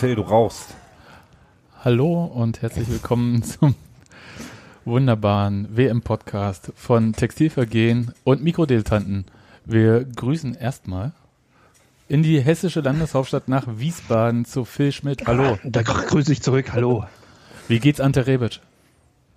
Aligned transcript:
Phil, 0.00 0.14
du 0.14 0.22
rauchst. 0.22 0.74
Hallo 1.84 2.24
und 2.24 2.62
herzlich 2.62 2.88
willkommen 2.88 3.42
zum 3.42 3.74
wunderbaren 4.86 5.76
WM-Podcast 5.76 6.72
von 6.74 7.12
Textilvergehen 7.12 8.14
und 8.24 8.42
Mikrodilettanten. 8.42 9.26
Wir 9.66 10.06
grüßen 10.06 10.54
erstmal 10.54 11.12
in 12.08 12.22
die 12.22 12.40
hessische 12.40 12.80
Landeshauptstadt 12.80 13.48
nach 13.48 13.64
Wiesbaden 13.66 14.46
zu 14.46 14.64
Phil 14.64 14.90
Schmidt. 14.90 15.26
Hallo. 15.26 15.58
Da 15.64 15.82
grüße 15.82 16.32
ich 16.32 16.40
zurück. 16.40 16.72
Hallo. 16.72 17.04
Wie 17.68 17.78
geht's 17.78 18.00
Ante 18.00 18.26
Rebic? 18.26 18.60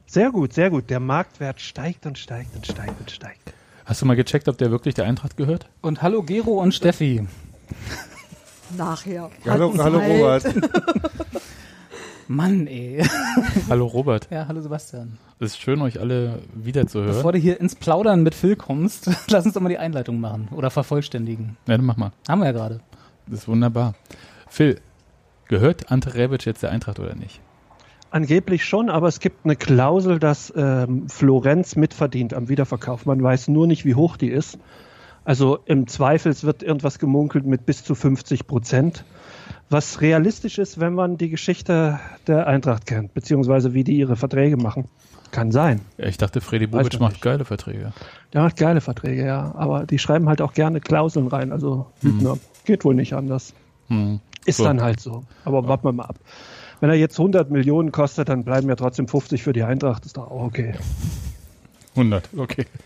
Sehr 0.05 0.31
gut, 0.31 0.53
sehr 0.53 0.69
gut. 0.69 0.89
Der 0.89 1.01
Marktwert 1.01 1.59
steigt 1.59 2.05
und 2.05 2.17
steigt 2.17 2.55
und 2.55 2.65
steigt 2.65 2.97
und 3.01 3.11
steigt. 3.11 3.53
Hast 3.83 4.01
du 4.01 4.05
mal 4.05 4.15
gecheckt, 4.15 4.47
ob 4.47 4.57
der 4.57 4.71
wirklich 4.71 4.95
der 4.95 5.03
Eintracht 5.03 5.35
gehört? 5.35 5.67
Und 5.81 6.01
hallo 6.01 6.23
Gero 6.23 6.61
und 6.61 6.73
Steffi. 6.73 7.27
Nachher. 8.77 9.29
Hallo, 9.45 9.73
hallo. 9.77 9.99
Robert. 9.99 10.43
Mann, 12.27 12.67
ey. 12.67 13.03
Hallo 13.69 13.85
Robert. 13.85 14.27
Ja, 14.31 14.47
hallo 14.47 14.61
Sebastian. 14.61 15.17
Es 15.39 15.51
ist 15.51 15.61
schön, 15.61 15.81
euch 15.81 15.99
alle 15.99 16.39
wiederzuhören. 16.53 17.13
Bevor 17.13 17.33
du 17.33 17.37
hier 17.37 17.59
ins 17.59 17.75
Plaudern 17.75 18.23
mit 18.23 18.33
Phil 18.33 18.55
kommst, 18.55 19.09
lass 19.27 19.45
uns 19.45 19.53
doch 19.53 19.61
mal 19.61 19.69
die 19.69 19.77
Einleitung 19.77 20.19
machen 20.19 20.47
oder 20.51 20.69
vervollständigen. 20.69 21.57
Ja, 21.67 21.77
dann 21.77 21.85
mach 21.85 21.97
mal. 21.97 22.11
Haben 22.27 22.39
wir 22.39 22.45
ja 22.45 22.51
gerade. 22.53 22.79
Das 23.27 23.39
ist 23.39 23.47
wunderbar. 23.47 23.93
Phil, 24.47 24.79
gehört 25.47 25.91
Ante 25.91 26.13
Rebic 26.13 26.45
jetzt 26.45 26.63
der 26.63 26.71
Eintracht 26.71 26.99
oder 26.99 27.15
nicht? 27.15 27.41
Angeblich 28.09 28.63
schon, 28.63 28.89
aber 28.89 29.07
es 29.07 29.19
gibt 29.19 29.43
eine 29.43 29.55
Klausel, 29.55 30.19
dass 30.19 30.53
ähm, 30.55 31.09
Florenz 31.09 31.75
mitverdient 31.75 32.33
am 32.33 32.47
Wiederverkauf. 32.47 33.05
Man 33.05 33.21
weiß 33.21 33.47
nur 33.47 33.67
nicht, 33.67 33.85
wie 33.85 33.95
hoch 33.95 34.17
die 34.17 34.29
ist. 34.29 34.59
Also 35.25 35.59
im 35.65 35.87
Zweifel 35.87 36.33
wird 36.43 36.63
irgendwas 36.63 36.99
gemunkelt 36.99 37.45
mit 37.45 37.65
bis 37.65 37.83
zu 37.83 37.95
50 37.95 38.47
Prozent. 38.47 39.05
Was 39.69 40.01
realistisch 40.01 40.59
ist, 40.59 40.79
wenn 40.79 40.93
man 40.93 41.17
die 41.17 41.29
Geschichte 41.29 41.99
der 42.27 42.47
Eintracht 42.47 42.85
kennt, 42.85 43.13
beziehungsweise 43.13 43.73
wie 43.73 43.83
die 43.83 43.97
ihre 43.97 44.15
Verträge 44.15 44.57
machen. 44.57 44.89
Kann 45.31 45.51
sein. 45.51 45.81
Ja, 45.97 46.05
ich 46.05 46.17
dachte, 46.17 46.41
Freddy 46.41 46.67
man 46.67 46.83
macht 46.99 46.99
nicht. 46.99 47.21
geile 47.21 47.43
Verträge. 47.43 47.91
Der 48.33 48.43
macht 48.43 48.55
geile 48.57 48.81
Verträge, 48.81 49.25
ja. 49.25 49.55
Aber 49.55 49.85
die 49.87 49.97
schreiben 49.97 50.29
halt 50.29 50.41
auch 50.41 50.53
gerne 50.53 50.79
Klauseln 50.79 51.27
rein. 51.27 51.51
Also 51.51 51.87
Hübner. 52.01 52.37
geht 52.65 52.85
wohl 52.85 52.93
nicht 52.93 53.13
anders. 53.13 53.53
Hm. 53.87 54.19
Ist 54.45 54.57
So. 54.57 54.65
dann 54.65 54.81
halt 54.81 54.99
so. 54.99 55.23
Aber 55.43 55.67
warten 55.67 55.85
wir 55.85 55.91
mal 55.93 56.05
ab. 56.05 56.17
Wenn 56.81 56.89
er 56.91 56.95
jetzt 56.97 57.17
100 57.17 57.49
Millionen 57.49 57.91
kostet, 57.91 58.29
dann 58.29 58.43
bleiben 58.43 58.69
ja 58.69 58.75
trotzdem 58.75 59.07
50 59.07 59.41
für 59.41 59.53
die 59.53 59.63
Eintracht. 59.63 60.05
Ist 60.05 60.17
doch 60.17 60.29
auch 60.29 60.43
okay. 60.43 60.75
100, 61.95 62.29
okay. 62.37 62.65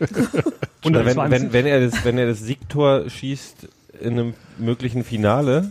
Oder 0.84 1.04
wenn, 1.04 1.18
120. 1.18 1.30
wenn, 1.30 1.52
wenn, 1.52 1.66
er 1.66 1.80
das, 1.80 2.04
wenn 2.04 2.18
er 2.18 2.26
das 2.26 2.40
Siegtor 2.40 3.08
schießt 3.08 3.68
in 4.00 4.12
einem 4.12 4.34
möglichen 4.58 5.04
Finale, 5.04 5.70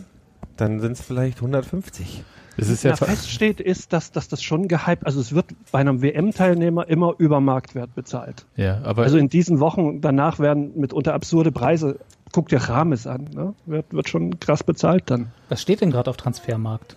dann 0.56 0.80
sind 0.80 0.92
es 0.92 1.00
vielleicht 1.00 1.38
150. 1.38 2.24
Es 2.56 2.68
ist 2.68 2.82
ja 2.82 2.90
Ja, 2.90 2.96
fest 2.96 3.30
steht, 3.30 3.60
ist, 3.60 3.92
dass, 3.92 4.10
dass 4.10 4.28
das 4.28 4.42
schon 4.42 4.66
gehypt, 4.66 5.06
also 5.06 5.20
es 5.20 5.32
wird 5.32 5.46
bei 5.70 5.78
einem 5.78 6.02
WM-Teilnehmer 6.02 6.88
immer 6.88 7.14
über 7.18 7.40
Marktwert 7.40 7.94
bezahlt. 7.94 8.44
Ja, 8.56 8.80
aber 8.82 9.04
Also 9.04 9.16
in 9.16 9.28
diesen 9.28 9.60
Wochen 9.60 10.00
danach 10.00 10.40
werden 10.40 10.72
mitunter 10.74 11.14
absurde 11.14 11.52
Preise, 11.52 12.00
guck 12.32 12.48
dir 12.48 12.58
Rames 12.58 13.06
an, 13.06 13.28
ne? 13.32 13.54
wird, 13.66 13.92
wird 13.92 14.08
schon 14.08 14.40
krass 14.40 14.64
bezahlt 14.64 15.04
dann. 15.06 15.28
Was 15.48 15.62
steht 15.62 15.80
denn 15.80 15.92
gerade 15.92 16.10
auf 16.10 16.16
Transfermarkt? 16.16 16.96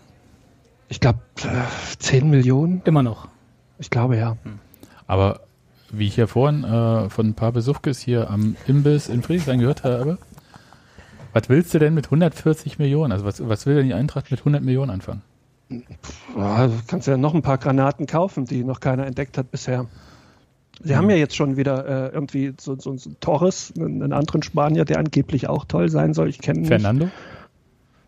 Ich 0.90 1.00
glaube, 1.00 1.19
10 2.00 2.29
Millionen? 2.29 2.81
Immer 2.85 3.03
noch. 3.03 3.28
Ich 3.78 3.90
glaube 3.91 4.18
ja. 4.18 4.38
Aber 5.08 5.41
wie 5.91 6.07
ich 6.07 6.18
ja 6.18 6.28
vorhin 6.28 6.63
äh, 6.63 7.09
von 7.09 7.28
ein 7.28 7.34
paar 7.34 7.52
Besuchkes 7.52 8.00
hier 8.00 8.29
am 8.29 8.56
Imbiss 8.68 9.09
in 9.09 9.22
Friedrichshain 9.22 9.59
gehört 9.59 9.84
habe, 9.84 10.18
was 11.34 11.50
willst 11.50 11.74
du 11.74 11.79
denn 11.79 11.94
mit 11.94 12.06
140 12.06 12.79
Millionen? 12.79 13.12
Also 13.12 13.25
was, 13.25 13.47
was 13.47 13.66
will 13.66 13.75
denn 13.75 13.88
die 13.88 13.94
Eintracht 13.94 14.31
mit 14.31 14.41
100 14.41 14.63
Millionen 14.63 14.91
anfangen? 14.91 15.22
Ja, 16.38 16.68
du 16.68 16.74
kannst 16.88 17.07
ja 17.07 17.16
noch 17.16 17.34
ein 17.34 17.41
paar 17.41 17.57
Granaten 17.57 18.06
kaufen, 18.06 18.46
die 18.46 18.63
noch 18.63 18.79
keiner 18.81 19.06
entdeckt 19.06 19.38
hat 19.38 19.52
bisher. 19.52 19.88
Sie 20.84 20.96
haben 20.96 21.09
ja 21.09 21.16
jetzt 21.16 21.35
schon 21.35 21.57
wieder 21.57 22.09
äh, 22.09 22.13
irgendwie 22.13 22.53
so, 22.59 22.78
so, 22.78 22.97
so 22.97 23.12
Torres, 23.19 23.72
einen, 23.78 24.02
einen 24.02 24.13
anderen 24.13 24.41
Spanier, 24.41 24.84
der 24.84 24.97
angeblich 24.97 25.47
auch 25.47 25.66
toll 25.66 25.90
sein 25.90 26.13
soll. 26.13 26.28
Ich 26.28 26.40
kenne 26.40 26.59
ihn 26.59 26.66
Fernando? 26.66 27.09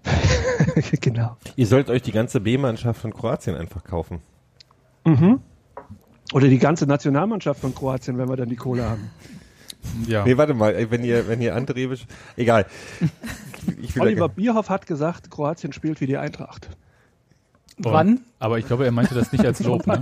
genau. 1.01 1.37
Ihr 1.55 1.67
sollt 1.67 1.89
euch 1.89 2.01
die 2.01 2.11
ganze 2.11 2.41
B-Mannschaft 2.41 2.99
von 2.99 3.13
Kroatien 3.13 3.55
einfach 3.55 3.83
kaufen. 3.83 4.21
Oder 6.31 6.47
die 6.47 6.57
ganze 6.59 6.85
Nationalmannschaft 6.87 7.59
von 7.61 7.75
Kroatien, 7.75 8.17
wenn 8.17 8.29
wir 8.29 8.35
dann 8.37 8.49
die 8.49 8.55
Kohle 8.55 8.89
haben. 8.89 9.09
Ja. 10.07 10.23
Nee, 10.23 10.37
warte 10.37 10.53
mal, 10.53 10.89
wenn 10.89 11.03
ihr, 11.03 11.27
wenn 11.27 11.41
ihr 11.41 11.55
Ante 11.55 11.75
Rebic, 11.75 12.05
egal. 12.37 12.65
Da 13.95 14.01
Oliver 14.01 14.29
Bierhoff 14.29 14.69
hat 14.69 14.87
gesagt, 14.87 15.29
Kroatien 15.29 15.73
spielt 15.73 15.99
wie 16.01 16.05
die 16.07 16.17
Eintracht. 16.17 16.69
Wann? 17.79 18.21
Aber 18.39 18.59
ich 18.59 18.67
glaube, 18.67 18.85
er 18.85 18.91
meinte 18.91 19.13
das 19.15 19.31
nicht 19.31 19.43
als 19.45 19.59
Lob. 19.63 19.85
Ne? 19.87 19.99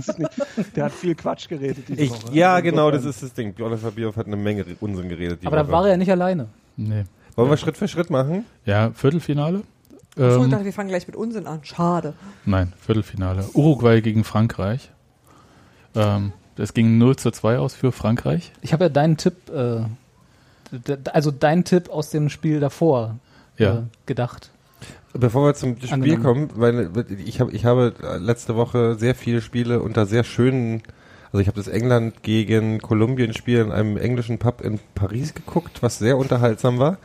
Der 0.76 0.84
hat 0.84 0.92
viel 0.92 1.14
Quatsch 1.14 1.48
geredet 1.48 1.88
diese 1.88 2.00
ich, 2.00 2.10
Woche. 2.10 2.32
ja, 2.34 2.52
Also 2.54 2.64
genau, 2.64 2.90
das 2.90 3.04
ist 3.04 3.22
das 3.22 3.32
Ding. 3.32 3.54
Oliver 3.60 3.90
Bierhoff 3.90 4.16
hat 4.16 4.26
eine 4.26 4.36
Menge 4.36 4.64
Unsinn 4.80 5.08
geredet. 5.08 5.42
Die 5.42 5.46
Aber 5.46 5.56
da 5.56 5.64
Woche. 5.64 5.72
war 5.72 5.84
er 5.86 5.92
ja 5.92 5.96
nicht 5.96 6.10
alleine. 6.10 6.48
Nee. 6.76 7.04
Wollen 7.34 7.50
wir 7.50 7.56
Schritt 7.56 7.76
für 7.78 7.88
Schritt 7.88 8.10
machen? 8.10 8.44
Ja, 8.66 8.90
Viertelfinale? 8.92 9.62
Achso, 10.16 10.36
ich 10.38 10.44
Ähm, 10.44 10.50
dachte, 10.50 10.64
wir 10.66 10.72
fangen 10.74 10.90
gleich 10.90 11.06
mit 11.06 11.16
Unsinn 11.16 11.46
an. 11.46 11.60
Schade. 11.64 12.12
nein, 12.44 12.72
Viertelfinale. 12.78 13.44
Uruguay 13.54 14.00
gegen 14.02 14.22
Frankreich. 14.22 14.90
Ähm, 15.94 16.32
das 16.56 16.74
ging 16.74 16.98
0 16.98 17.16
zu 17.16 17.30
2 17.30 17.58
aus 17.58 17.74
für 17.74 17.92
Frankreich. 17.92 18.52
Ich 18.60 18.72
habe 18.72 18.84
ja 18.84 18.88
deinen 18.88 19.16
Tipp, 19.16 19.34
äh, 19.50 19.82
also 21.12 21.30
deinen 21.30 21.64
Tipp 21.64 21.90
aus 21.90 22.10
dem 22.10 22.28
Spiel 22.28 22.60
davor 22.60 23.16
Ja. 23.58 23.78
äh, 23.78 23.82
gedacht. 24.06 24.50
Bevor 25.14 25.46
wir 25.46 25.54
zum 25.54 25.76
Spiel 25.76 25.92
Angenommen. 25.92 26.48
kommen, 26.48 26.50
weil 26.54 26.90
ich 27.24 27.40
habe 27.40 27.52
ich 27.52 27.66
habe 27.66 27.92
letzte 28.18 28.56
Woche 28.56 28.94
sehr 28.94 29.14
viele 29.14 29.42
Spiele 29.42 29.80
unter 29.82 30.06
sehr 30.06 30.24
schönen, 30.24 30.82
also 31.26 31.38
ich 31.40 31.48
habe 31.48 31.56
das 31.56 31.68
England 31.68 32.22
gegen 32.22 32.80
Kolumbien 32.80 33.34
Spiel 33.34 33.58
in 33.60 33.72
einem 33.72 33.98
englischen 33.98 34.38
Pub 34.38 34.62
in 34.62 34.80
Paris 34.94 35.34
geguckt, 35.34 35.82
was 35.82 35.98
sehr 35.98 36.16
unterhaltsam 36.16 36.78
war. 36.78 36.96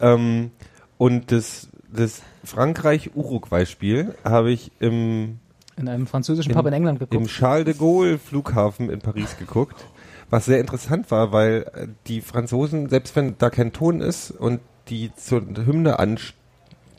Ähm, 0.00 0.50
und 0.98 1.30
das 1.30 1.68
das 1.92 2.22
Frankreich 2.42 3.12
Uruguay 3.14 3.64
Spiel 3.64 4.14
habe 4.24 4.50
ich 4.50 4.72
im 4.80 5.38
In 5.76 5.88
einem 5.88 6.06
französischen 6.06 6.50
Im- 6.52 6.56
Pub 6.56 6.66
in 6.66 6.72
England 6.72 7.00
im 7.02 7.08
geguckt. 7.08 7.30
Charles 7.30 7.64
de 7.64 7.74
Gaulle 7.74 8.18
Flughafen 8.18 8.88
in 8.90 9.00
Paris 9.00 9.36
geguckt, 9.38 9.84
was 10.30 10.46
sehr 10.46 10.58
interessant 10.60 11.10
war, 11.10 11.32
weil 11.32 11.66
äh, 11.74 11.86
die 12.06 12.20
Franzosen, 12.20 12.88
selbst 12.88 13.14
wenn 13.16 13.36
da 13.38 13.50
kein 13.50 13.72
Ton 13.72 14.00
ist 14.00 14.30
und 14.30 14.60
die 14.88 15.10
zur 15.16 15.42
Hymne 15.42 15.98
an 15.98 16.18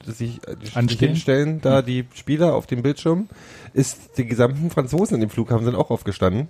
sich 0.05 0.39
äh, 0.47 0.55
sich 0.63 0.77
Anstehen? 0.77 1.09
hinstellen, 1.09 1.61
da 1.61 1.81
die 1.81 2.05
Spieler 2.13 2.53
auf 2.53 2.67
dem 2.67 2.81
Bildschirm, 2.83 3.27
ist 3.73 4.17
die 4.17 4.25
gesamten 4.25 4.69
Franzosen 4.69 5.15
in 5.15 5.21
dem 5.21 5.29
Flughafen 5.29 5.65
sind 5.65 5.75
auch 5.75 5.89
aufgestanden 5.89 6.47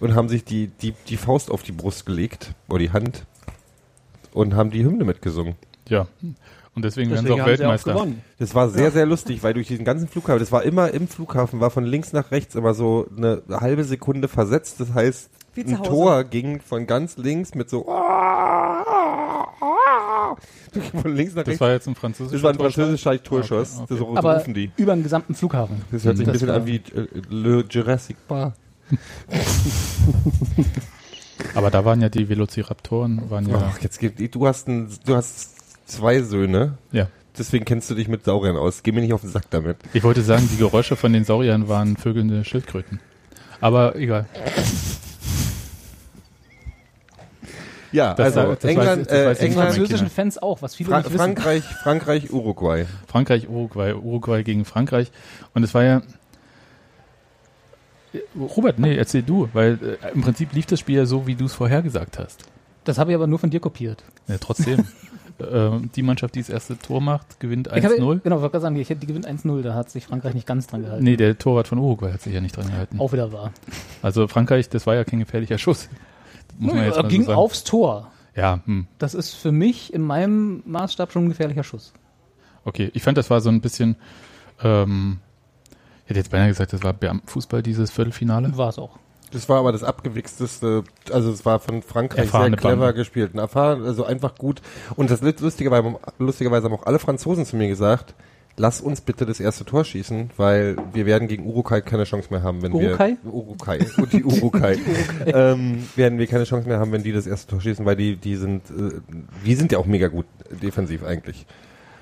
und 0.00 0.14
haben 0.14 0.28
sich 0.28 0.44
die, 0.44 0.68
die, 0.68 0.94
die 1.08 1.16
Faust 1.16 1.50
auf 1.50 1.62
die 1.64 1.72
Brust 1.72 2.06
gelegt, 2.06 2.54
oder 2.68 2.78
die 2.78 2.92
Hand, 2.92 3.24
und 4.32 4.54
haben 4.54 4.70
die 4.70 4.84
Hymne 4.84 5.04
mitgesungen. 5.04 5.56
Ja. 5.88 6.06
Und 6.78 6.84
deswegen, 6.84 7.10
werden 7.10 7.26
sie 7.26 7.28
Deswegen 7.28 7.42
auch 7.42 7.46
haben 7.46 7.56
sie 7.56 7.64
auch 7.64 7.68
Weltmeister. 7.68 7.92
gewonnen. 7.92 8.22
Das 8.38 8.54
war 8.54 8.68
sehr, 8.70 8.90
sehr 8.90 9.06
lustig, 9.06 9.42
weil 9.42 9.54
durch 9.54 9.68
diesen 9.68 9.84
ganzen 9.84 10.08
Flughafen, 10.08 10.40
das 10.40 10.52
war 10.52 10.62
immer 10.62 10.90
im 10.92 11.08
Flughafen, 11.08 11.60
war 11.60 11.70
von 11.70 11.84
links 11.84 12.12
nach 12.12 12.30
rechts 12.30 12.54
immer 12.54 12.74
so 12.74 13.06
eine 13.16 13.42
halbe 13.50 13.84
Sekunde 13.84 14.28
versetzt. 14.28 14.80
Das 14.80 14.92
heißt, 14.94 15.30
ein. 15.56 15.82
Tor 15.82 16.22
ging 16.24 16.60
von 16.60 16.86
ganz 16.86 17.16
links 17.16 17.54
mit 17.56 17.68
so 17.68 17.84
von 21.02 21.16
links 21.16 21.34
nach 21.34 21.42
das 21.42 21.48
rechts. 21.48 21.60
war 21.60 21.70
jetzt 21.72 21.88
ein 21.88 21.96
französischer 21.96 22.36
Das 22.36 22.42
war 22.44 22.50
ein 22.52 22.58
Torschuss? 22.58 22.74
französischer 22.74 23.22
Torschuss. 23.22 23.72
Okay, 23.72 23.82
okay. 23.82 23.86
Das 23.88 23.98
so 23.98 24.16
Aber 24.16 24.34
rufen 24.36 24.54
die. 24.54 24.70
über 24.76 24.94
den 24.94 25.02
gesamten 25.02 25.34
Flughafen. 25.34 25.82
Das 25.90 26.04
hört 26.04 26.16
sich 26.16 26.26
ein 26.28 26.32
Das 26.32 26.42
bisschen 26.42 26.48
war- 26.48 26.56
an 26.56 26.66
wie 26.66 26.76
äh, 26.76 27.08
Le 27.28 27.64
Jurassic 27.68 28.16
Park. 28.28 28.54
Aber 31.54 31.70
da 31.70 31.84
waren 31.84 32.00
ja 32.00 32.08
die 32.08 32.28
Velociraptoren, 32.28 33.30
waren 33.30 33.48
ja, 33.48 33.70
Ach, 33.72 33.78
jetzt 33.80 33.98
gibt, 34.00 34.34
du 34.34 34.46
hast 34.46 34.68
ein, 34.68 34.88
du 35.06 35.14
hast 35.16 35.56
zwei 35.88 36.22
Söhne. 36.22 36.78
ja. 36.92 37.08
Deswegen 37.38 37.64
kennst 37.64 37.88
du 37.88 37.94
dich 37.94 38.08
mit 38.08 38.24
Sauriern 38.24 38.56
aus. 38.56 38.82
Geh 38.82 38.90
mir 38.90 39.00
nicht 39.00 39.12
auf 39.12 39.20
den 39.20 39.30
Sack 39.30 39.44
damit. 39.50 39.76
Ich 39.92 40.02
wollte 40.02 40.22
sagen, 40.22 40.48
die 40.52 40.56
Geräusche 40.56 40.96
von 40.96 41.12
den 41.12 41.22
Sauriern 41.22 41.68
waren 41.68 41.96
vögelnde 41.96 42.44
Schildkröten. 42.44 42.98
Aber 43.60 43.94
egal. 43.94 44.26
Ja, 47.92 48.14
Das 48.14 48.36
also 48.36 48.40
war- 48.48 48.56
das 48.56 48.64
England, 48.64 49.06
weiß- 49.08 49.10
das 49.28 49.38
äh. 49.38 49.44
England, 49.46 49.68
französischen. 49.74 50.10
Fans 50.10 50.38
auch, 50.38 50.62
was 50.62 50.74
viele 50.74 50.90
Fra 50.90 50.98
nicht 50.98 51.06
wissen. 51.08 51.18
Frankreich, 51.18 51.62
Frankreich, 51.64 52.32
Uruguay. 52.32 52.86
Frankreich, 53.06 53.48
Uruguay, 53.48 53.94
Uruguay 53.94 54.42
gegen 54.42 54.64
Frankreich. 54.64 55.10
Und 55.54 55.62
es 55.62 55.72
war 55.74 55.84
ja. 55.84 56.02
Robert, 58.38 58.78
nee, 58.80 58.96
erzähl 58.96 59.22
du, 59.22 59.48
weil 59.52 59.78
äh, 60.02 60.12
im 60.12 60.22
Prinzip 60.22 60.52
lief 60.54 60.66
das 60.66 60.80
Spiel 60.80 60.96
ja 60.96 61.06
so, 61.06 61.26
wie 61.26 61.34
du 61.36 61.44
es 61.44 61.54
vorhergesagt 61.54 62.18
hast. 62.18 62.44
Das 62.84 62.98
habe 62.98 63.12
ich 63.12 63.14
aber 63.14 63.26
nur 63.26 63.38
von 63.38 63.50
dir 63.50 63.60
kopiert. 63.60 64.02
Ja, 64.26 64.38
trotzdem. 64.38 64.86
äh, 65.40 65.70
die 65.94 66.02
Mannschaft, 66.02 66.34
die 66.34 66.40
das 66.40 66.48
erste 66.48 66.78
Tor 66.78 67.00
macht, 67.00 67.40
gewinnt 67.40 67.68
Ich 67.74 67.84
habe, 67.84 67.94
1-0. 67.94 68.20
genau, 68.20 68.40
wollte 68.40 68.52
gerade 68.52 68.60
sagen, 68.62 68.76
ich 68.76 68.88
hätte 68.90 69.00
die 69.00 69.06
gewinnt 69.06 69.26
1-0, 69.28 69.62
da 69.62 69.74
hat 69.74 69.90
sich 69.90 70.06
Frankreich 70.06 70.34
nicht 70.34 70.46
ganz 70.46 70.66
dran 70.66 70.82
gehalten. 70.82 71.04
Nee, 71.04 71.16
der 71.16 71.38
Torwart 71.38 71.68
von 71.68 71.78
Uruguay 71.78 72.12
hat 72.12 72.20
sich 72.20 72.34
ja 72.34 72.40
nicht 72.40 72.56
dran 72.56 72.66
gehalten. 72.68 72.98
Auch 73.00 73.12
wieder 73.12 73.32
wahr. 73.32 73.52
Also 74.02 74.28
Frankreich, 74.28 74.68
das 74.68 74.86
war 74.86 74.94
ja 74.94 75.04
kein 75.04 75.20
gefährlicher 75.20 75.58
Schuss. 75.58 75.88
Muss 76.58 76.74
man 76.74 76.84
jetzt 76.84 76.96
so 76.96 77.02
ging 77.04 77.24
sagen. 77.24 77.38
aufs 77.38 77.64
Tor. 77.64 78.10
Ja, 78.34 78.60
hm. 78.64 78.86
Das 78.98 79.14
ist 79.14 79.34
für 79.34 79.52
mich 79.52 79.92
in 79.92 80.02
meinem 80.02 80.62
Maßstab 80.66 81.12
schon 81.12 81.24
ein 81.24 81.28
gefährlicher 81.28 81.64
Schuss. 81.64 81.92
Okay, 82.64 82.90
ich 82.94 83.02
fand, 83.02 83.16
das 83.18 83.30
war 83.30 83.40
so 83.40 83.48
ein 83.48 83.60
bisschen, 83.60 83.96
ähm, 84.62 85.18
ich 86.04 86.10
hätte 86.10 86.20
jetzt 86.20 86.30
beinahe 86.30 86.48
gesagt, 86.48 86.72
das 86.72 86.82
war 86.82 86.92
Beamtenfußball, 86.92 87.62
dieses 87.62 87.90
Viertelfinale. 87.90 88.56
War 88.56 88.68
es 88.68 88.78
auch. 88.78 88.98
Das 89.30 89.48
war 89.48 89.58
aber 89.58 89.72
das 89.72 89.84
abgewichsteste, 89.84 90.84
also 91.12 91.30
es 91.30 91.44
war 91.44 91.60
von 91.60 91.82
Frankreich 91.82 92.26
Erfahrene 92.26 92.50
sehr 92.50 92.56
clever 92.56 92.76
Banden. 92.76 92.96
gespielt. 92.96 93.34
Ein 93.34 93.38
erfahren, 93.38 93.84
also 93.84 94.04
einfach 94.04 94.36
gut. 94.36 94.62
Und 94.96 95.10
das 95.10 95.20
lustigerweise, 95.20 95.96
lustigerweise 96.18 96.64
haben 96.66 96.74
auch 96.74 96.86
alle 96.86 96.98
Franzosen 96.98 97.44
zu 97.44 97.56
mir 97.56 97.68
gesagt, 97.68 98.14
lass 98.56 98.80
uns 98.80 99.00
bitte 99.00 99.26
das 99.26 99.40
erste 99.40 99.64
Tor 99.64 99.84
schießen, 99.84 100.30
weil 100.36 100.76
wir 100.92 101.06
werden 101.06 101.28
gegen 101.28 101.46
Uruguay 101.46 101.80
keine 101.80 102.04
Chance 102.04 102.28
mehr 102.30 102.42
haben, 102.42 102.62
wenn 102.62 102.72
Uruguay? 102.72 103.16
wir 103.22 103.32
Uruguay 103.32 103.78
und 103.96 104.12
die 104.12 104.24
Uruguay 104.24 104.78
ähm, 105.26 105.86
werden 105.96 106.18
wir 106.18 106.26
keine 106.26 106.44
Chance 106.44 106.68
mehr 106.68 106.78
haben, 106.78 106.92
wenn 106.92 107.02
die 107.02 107.12
das 107.12 107.26
erste 107.26 107.50
Tor 107.50 107.60
schießen, 107.60 107.84
weil 107.86 107.96
die 107.96 108.16
die 108.16 108.36
sind 108.36 108.62
äh, 108.70 109.00
die 109.44 109.54
sind 109.54 109.72
ja 109.72 109.78
auch 109.78 109.86
mega 109.86 110.08
gut 110.08 110.26
defensiv 110.50 111.04
eigentlich. 111.04 111.46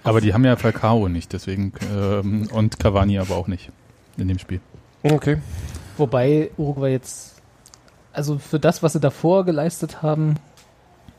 Aber 0.03 0.21
die 0.21 0.33
haben 0.33 0.45
ja 0.45 0.55
Falcao 0.55 1.09
nicht, 1.09 1.33
deswegen, 1.33 1.73
ähm, 1.93 2.49
und 2.53 2.79
Cavani 2.79 3.19
aber 3.19 3.35
auch 3.35 3.49
nicht 3.49 3.73
in 4.17 4.29
dem 4.29 4.39
Spiel. 4.39 4.61
Okay. 5.03 5.39
Wobei 5.97 6.51
Uruguay 6.57 6.93
jetzt, 6.93 7.41
also 8.13 8.39
für 8.39 8.59
das, 8.59 8.83
was 8.83 8.93
sie 8.93 9.01
davor 9.01 9.45
geleistet 9.45 10.03
haben, 10.03 10.37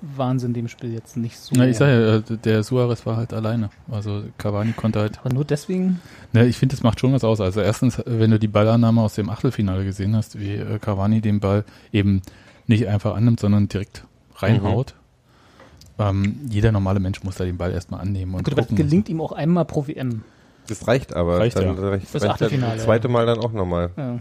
waren 0.01 0.37
sie 0.39 0.45
in 0.45 0.53
dem 0.53 0.67
Spiel 0.67 0.93
jetzt 0.93 1.17
nicht 1.17 1.39
so. 1.39 1.55
Na, 1.55 1.67
ich 1.67 1.77
sage 1.77 2.23
ja, 2.29 2.35
äh, 2.35 2.37
der 2.37 2.63
Suarez 2.63 3.05
war 3.05 3.17
halt 3.17 3.33
alleine. 3.33 3.69
Also 3.89 4.23
Cavani 4.37 4.73
konnte 4.73 4.99
halt. 4.99 5.19
Aber 5.19 5.33
nur 5.33 5.45
deswegen, 5.45 5.99
Ne, 6.33 6.45
ich 6.45 6.57
finde, 6.57 6.75
das 6.75 6.83
macht 6.83 6.99
schon 6.99 7.13
was 7.13 7.23
aus. 7.23 7.41
Also 7.41 7.61
erstens, 7.61 8.01
wenn 8.05 8.29
du 8.29 8.37
die 8.37 8.47
Ballannahme 8.47 9.01
aus 9.01 9.15
dem 9.15 9.29
Achtelfinale 9.29 9.85
gesehen 9.85 10.15
hast, 10.15 10.39
wie 10.39 10.55
äh, 10.55 10.77
Cavani 10.79 11.21
den 11.21 11.39
Ball 11.39 11.63
eben 11.91 12.21
nicht 12.67 12.87
einfach 12.87 13.15
annimmt, 13.15 13.39
sondern 13.39 13.67
direkt 13.69 14.03
reinhaut. 14.35 14.93
Ähm, 15.99 16.41
jeder 16.49 16.71
normale 16.71 16.99
Mensch 16.99 17.23
muss 17.23 17.37
da 17.37 17.45
den 17.45 17.57
Ball 17.57 17.71
erstmal 17.71 18.01
annehmen 18.01 18.35
und 18.35 18.43
gut, 18.43 18.53
aber 18.53 18.61
das 18.61 18.69
gucken. 18.69 18.85
gelingt 18.85 19.09
ihm 19.09 19.19
auch 19.19 19.31
einmal 19.31 19.65
pro 19.65 19.87
WM. 19.87 20.23
Das 20.67 20.87
reicht 20.87 21.15
aber. 21.15 21.39
Reicht, 21.39 21.57
dann, 21.57 21.75
ja. 21.75 21.89
reicht, 21.89 22.07
Fürs 22.07 22.23
reicht 22.23 22.33
Achtelfinale, 22.33 22.75
das 22.75 22.83
zweite 22.83 23.07
Mal 23.07 23.25
dann 23.25 23.39
auch 23.39 23.51
nochmal. 23.51 23.89
Ja. 23.97 24.19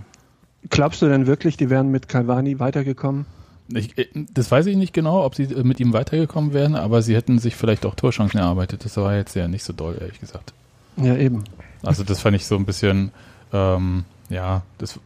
Glaubst 0.70 1.02
du 1.02 1.06
denn 1.08 1.26
wirklich, 1.26 1.56
die 1.56 1.70
wären 1.70 1.90
mit 1.90 2.08
Calvani 2.08 2.58
weitergekommen? 2.58 3.26
Ich, 3.68 3.96
äh, 3.98 4.06
das 4.32 4.50
weiß 4.50 4.66
ich 4.66 4.76
nicht 4.76 4.92
genau, 4.92 5.24
ob 5.24 5.34
sie 5.34 5.44
äh, 5.44 5.64
mit 5.64 5.80
ihm 5.80 5.92
weitergekommen 5.92 6.52
wären, 6.52 6.74
aber 6.74 7.02
sie 7.02 7.14
hätten 7.14 7.38
sich 7.38 7.56
vielleicht 7.56 7.84
auch 7.86 7.94
Torchancen 7.94 8.40
erarbeitet. 8.40 8.84
Das 8.84 8.96
war 8.96 9.16
jetzt 9.16 9.34
ja 9.34 9.48
nicht 9.48 9.64
so 9.64 9.72
doll, 9.72 9.96
ehrlich 10.00 10.20
gesagt. 10.20 10.52
Ja, 10.96 11.16
eben. 11.16 11.44
Also 11.82 12.04
das 12.04 12.20
fand 12.20 12.36
ich 12.36 12.46
so 12.46 12.56
ein 12.56 12.64
bisschen, 12.64 13.12
ähm, 13.52 14.04
ja, 14.28 14.62
das, 14.78 14.98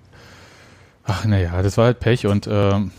ach 1.05 1.25
naja, 1.25 1.63
das 1.63 1.77
war 1.77 1.87
halt 1.87 2.01
Pech 2.01 2.27
und 2.27 2.49
ähm, 2.51 2.91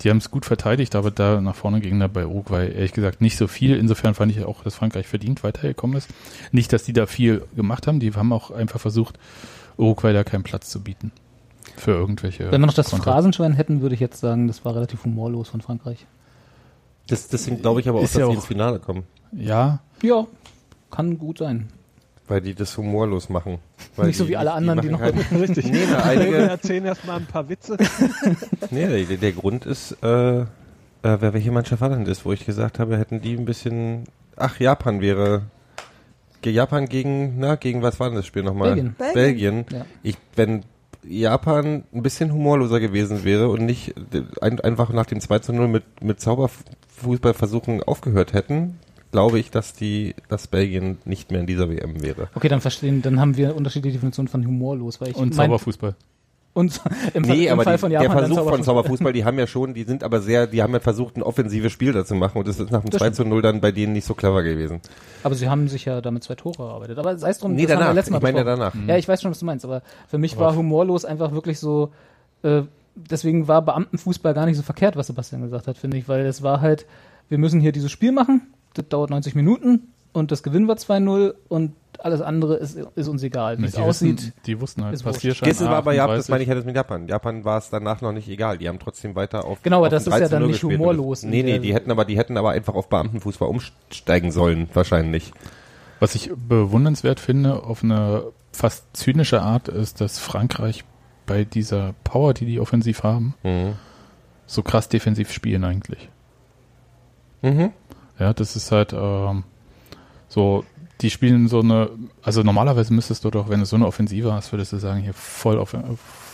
die 0.00 0.10
haben 0.10 0.18
es 0.18 0.30
gut 0.30 0.44
verteidigt, 0.44 0.96
aber 0.96 1.10
da 1.10 1.40
nach 1.40 1.54
vorne 1.54 1.80
ging 1.80 1.98
da 1.98 2.08
bei 2.08 2.26
Uruguay 2.26 2.70
ehrlich 2.70 2.92
gesagt 2.92 3.20
nicht 3.20 3.38
so 3.38 3.46
viel. 3.46 3.76
Insofern 3.76 4.14
fand 4.14 4.32
ich 4.32 4.44
auch, 4.44 4.62
dass 4.62 4.74
Frankreich 4.74 5.06
verdient 5.06 5.42
weitergekommen 5.44 5.96
ist. 5.96 6.10
Nicht, 6.52 6.72
dass 6.72 6.82
die 6.82 6.92
da 6.92 7.06
viel 7.06 7.46
gemacht 7.56 7.86
haben, 7.86 8.00
die 8.00 8.12
haben 8.12 8.32
auch 8.32 8.50
einfach 8.50 8.80
versucht, 8.80 9.18
Uruguay 9.78 10.12
da 10.12 10.24
keinen 10.24 10.42
Platz 10.42 10.68
zu 10.68 10.82
bieten. 10.82 11.12
Für 11.76 11.92
irgendwelche. 11.92 12.50
Wenn 12.50 12.60
wir 12.60 12.66
noch 12.66 12.74
das 12.74 12.90
Konter. 12.90 13.04
Phrasenschwein 13.04 13.52
hätten, 13.54 13.80
würde 13.80 13.94
ich 13.94 14.00
jetzt 14.00 14.20
sagen, 14.20 14.46
das 14.46 14.64
war 14.64 14.74
relativ 14.74 15.04
humorlos 15.04 15.48
von 15.48 15.60
Frankreich. 15.60 16.06
Das, 17.08 17.28
deswegen 17.28 17.60
glaube 17.60 17.80
ich 17.80 17.88
aber 17.88 17.98
auch, 17.98 18.04
Ist 18.04 18.14
dass 18.14 18.20
ja 18.20 18.28
die 18.28 18.34
ins 18.34 18.46
Finale 18.46 18.78
kommen. 18.78 19.04
Ja, 19.32 19.80
Ja, 20.02 20.26
kann 20.90 21.18
gut 21.18 21.38
sein. 21.38 21.68
Weil 22.26 22.40
die 22.40 22.54
das 22.54 22.76
humorlos 22.78 23.28
machen. 23.28 23.58
Weil 23.96 24.06
Nicht 24.06 24.16
so 24.16 24.28
wie 24.28 24.36
alle 24.36 24.52
anderen, 24.52 24.80
die 24.80 24.88
machen 24.88 25.14
noch- 25.16 25.30
Halt, 25.30 25.32
Richtig. 25.40 25.66
nee, 25.66 25.80
na, 25.90 25.96
Wir 25.98 26.04
einige, 26.04 26.36
erzählen 26.36 26.84
erstmal 26.86 27.16
ein 27.16 27.26
paar 27.26 27.48
Witze. 27.48 27.76
nee, 28.70 29.04
der, 29.04 29.16
der 29.18 29.32
Grund 29.32 29.66
ist, 29.66 29.96
äh, 30.02 30.40
äh, 30.40 30.44
wer, 31.02 31.34
welche 31.34 31.50
Mannschaft 31.52 31.82
war 31.82 31.90
denn 31.90 32.04
das, 32.06 32.24
wo 32.24 32.32
ich 32.32 32.46
gesagt 32.46 32.78
habe, 32.78 32.96
hätten 32.96 33.20
die 33.20 33.34
ein 33.34 33.44
bisschen, 33.44 34.04
ach, 34.36 34.58
Japan 34.58 35.00
wäre, 35.02 35.42
Japan 36.44 36.86
gegen, 36.86 37.38
na, 37.38 37.56
gegen 37.56 37.82
was 37.82 38.00
war 38.00 38.08
denn 38.08 38.16
das 38.16 38.26
Spiel 38.26 38.42
nochmal? 38.42 38.74
Belgien. 38.74 38.96
Belgien. 39.14 39.64
Ja. 39.72 39.86
Ich, 40.02 40.16
wenn 40.36 40.62
Japan 41.08 41.84
ein 41.92 42.02
bisschen 42.02 42.32
humorloser 42.32 42.80
gewesen 42.80 43.24
wäre 43.24 43.48
und 43.48 43.64
nicht 43.64 43.94
ein, 44.40 44.60
einfach 44.60 44.90
nach 44.92 45.06
dem 45.06 45.20
2 45.20 45.38
zu 45.40 45.52
0 45.52 45.68
mit, 45.68 45.84
mit 46.02 46.20
Zauberfußballversuchen 46.20 47.82
aufgehört 47.82 48.32
hätten, 48.32 48.78
glaube 49.12 49.38
ich, 49.38 49.50
dass 49.50 49.74
die, 49.74 50.14
dass 50.28 50.46
Belgien 50.48 50.98
nicht 51.04 51.30
mehr 51.30 51.40
in 51.40 51.46
dieser 51.46 51.68
WM 51.70 52.02
wäre. 52.02 52.28
Okay, 52.34 52.48
dann 52.48 52.60
verstehen, 52.60 53.02
dann 53.02 53.20
haben 53.20 53.36
wir 53.36 53.54
unterschiedliche 53.54 53.94
Definitionen 53.94 54.28
von 54.28 54.44
humorlos, 54.46 55.00
weil 55.00 55.10
ich 55.10 55.16
und 55.16 55.36
mein- 55.36 55.46
Zauberfußball. 55.48 55.94
Und 56.54 56.80
im, 57.14 57.24
Fall- 57.24 57.36
Nee, 57.36 57.46
im 57.46 57.52
aber 57.52 57.64
Fall 57.64 57.74
die, 57.74 57.78
von 57.80 57.90
der 57.90 58.00
Japan 58.02 58.16
dann 58.22 58.32
Versuch 58.32 58.48
von 58.48 58.62
Zauberfußball. 58.62 59.12
Die 59.12 59.24
haben 59.24 59.38
ja 59.38 59.46
schon, 59.46 59.74
die 59.74 59.82
sind 59.84 60.02
aber 60.02 60.20
sehr, 60.20 60.46
die 60.46 60.62
haben 60.62 60.72
ja 60.72 60.80
versucht, 60.80 61.16
ein 61.16 61.22
offensives 61.22 61.72
Spiel 61.72 61.92
da 61.92 62.04
zu 62.04 62.14
machen 62.14 62.38
und 62.38 62.48
das 62.48 62.58
ist 62.60 62.70
nach 62.70 62.80
dem 62.80 62.90
Das 62.90 62.98
2 63.00 63.10
zu 63.10 63.24
0 63.24 63.42
dann 63.42 63.60
bei 63.60 63.72
denen 63.72 63.92
nicht 63.92 64.06
so 64.06 64.14
clever 64.14 64.42
gewesen. 64.42 64.80
Aber 65.22 65.34
sie 65.34 65.48
haben 65.48 65.68
sich 65.68 65.84
ja 65.84 66.00
damit 66.00 66.24
zwei 66.24 66.34
Tore 66.36 66.62
erarbeitet. 66.62 66.96
Aber 66.98 67.18
sei 67.18 67.30
es 67.30 67.38
drum, 67.38 67.54
Nee, 67.54 67.62
das 67.66 67.72
haben 67.72 67.78
wir 67.78 67.84
danach. 67.84 67.94
letztes 67.94 68.10
Mal 68.12 68.16
Ich 68.18 68.22
meine 68.22 68.38
ja 68.38 68.44
danach. 68.44 68.74
Ja, 68.86 68.96
ich 68.96 69.06
weiß 69.08 69.20
schon, 69.20 69.30
was 69.30 69.38
du 69.40 69.44
meinst, 69.46 69.64
aber 69.64 69.82
für 70.08 70.18
mich 70.18 70.38
war 70.38 70.54
humorlos 70.56 71.04
einfach 71.04 71.32
wirklich 71.32 71.58
so, 71.58 71.92
äh, 72.42 72.62
deswegen 72.94 73.48
war 73.48 73.62
Beamtenfußball 73.62 74.34
gar 74.34 74.46
nicht 74.46 74.56
so 74.56 74.62
verkehrt, 74.62 74.96
was 74.96 75.08
Sebastian 75.08 75.42
gesagt 75.42 75.66
hat, 75.66 75.76
finde 75.76 75.96
ich, 75.96 76.08
weil 76.08 76.24
es 76.26 76.42
war 76.42 76.60
halt, 76.60 76.86
wir 77.28 77.38
müssen 77.38 77.60
hier 77.60 77.72
dieses 77.72 77.90
Spiel 77.90 78.12
machen, 78.12 78.42
das 78.74 78.88
dauert 78.88 79.10
90 79.10 79.34
Minuten 79.34 79.88
und 80.14 80.30
das 80.32 80.42
gewinnen 80.42 80.66
wir 80.66 80.76
2-0 80.76 81.34
und 81.48 81.72
alles 81.98 82.20
andere 82.22 82.56
ist, 82.56 82.76
ist 82.76 83.08
uns 83.08 83.22
egal, 83.22 83.58
wie 83.58 83.66
es 83.66 83.76
aussieht. 83.76 84.18
Wissen, 84.18 84.32
die 84.46 84.60
wussten 84.60 84.84
halt 84.84 84.94
ist 84.94 85.02
Passierschein. 85.04 85.48
Das 85.48 85.60
war 85.62 85.70
aber 85.76 85.92
Japan, 85.92 86.16
das 86.16 86.24
38. 86.26 86.30
meine 86.30 86.42
ich 86.42 86.48
ja 86.48 86.54
das 86.54 86.64
mit 86.64 86.74
Japan. 86.76 87.08
Japan 87.08 87.44
war 87.44 87.58
es 87.58 87.70
danach 87.70 88.00
noch 88.00 88.12
nicht 88.12 88.28
egal. 88.28 88.58
Die 88.58 88.68
haben 88.68 88.78
trotzdem 88.78 89.14
weiter 89.14 89.44
auf. 89.44 89.62
Genau, 89.62 89.76
aber 89.78 89.86
auf 89.86 89.90
das 89.92 90.06
ist 90.06 90.12
ja 90.12 90.26
13-0 90.26 90.28
dann 90.28 90.46
nicht 90.46 90.62
humorlos 90.62 91.22
nee, 91.22 91.42
nee, 91.42 91.58
die 91.58 91.74
hätten 91.74 91.90
aber, 91.90 92.04
die 92.04 92.16
hätten 92.16 92.36
aber 92.36 92.50
einfach 92.50 92.74
auf 92.74 92.88
Beamtenfußball 92.88 93.48
umsteigen 93.48 94.32
sollen, 94.32 94.68
wahrscheinlich. 94.74 95.32
Was 96.00 96.14
ich 96.14 96.30
bewundernswert 96.34 97.20
finde, 97.20 97.62
auf 97.62 97.82
eine 97.84 98.24
fast 98.52 98.96
zynische 98.96 99.42
Art, 99.42 99.68
ist, 99.68 100.00
dass 100.00 100.18
Frankreich 100.18 100.84
bei 101.26 101.44
dieser 101.44 101.94
Power, 102.04 102.34
die 102.34 102.44
die 102.46 102.60
offensiv 102.60 103.02
haben, 103.02 103.34
Mhm. 103.42 103.74
so 104.46 104.62
krass 104.62 104.88
defensiv 104.88 105.32
spielen 105.32 105.64
eigentlich. 105.64 106.10
Mhm. 107.42 107.70
Ja, 108.18 108.32
das 108.32 108.56
ist 108.56 108.70
halt 108.72 108.92
ähm, 108.92 109.44
so, 110.34 110.64
die 111.00 111.10
spielen 111.10 111.48
so 111.48 111.60
eine, 111.60 111.90
also 112.22 112.42
normalerweise 112.42 112.92
müsstest 112.92 113.24
du 113.24 113.30
doch, 113.30 113.48
wenn 113.48 113.60
du 113.60 113.66
so 113.66 113.76
eine 113.76 113.86
Offensive 113.86 114.32
hast, 114.32 114.52
würdest 114.52 114.72
du 114.72 114.78
sagen, 114.78 115.00
hier 115.00 115.14
voll 115.14 115.58
auf, 115.58 115.70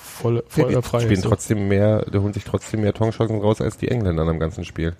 voll, 0.02 0.42
voll 0.48 0.68
Die 0.74 0.82
frei. 0.82 1.00
spielen 1.00 1.20
so. 1.20 1.28
trotzdem 1.28 1.68
mehr, 1.68 2.04
die 2.06 2.18
holen 2.18 2.32
sich 2.32 2.44
trotzdem 2.44 2.80
mehr 2.82 2.92
Torchancen 2.94 3.40
raus 3.40 3.60
als 3.60 3.76
die 3.78 3.88
Engländer 3.88 4.22
am 4.26 4.38
ganzen 4.38 4.64
Spiel. 4.64 4.94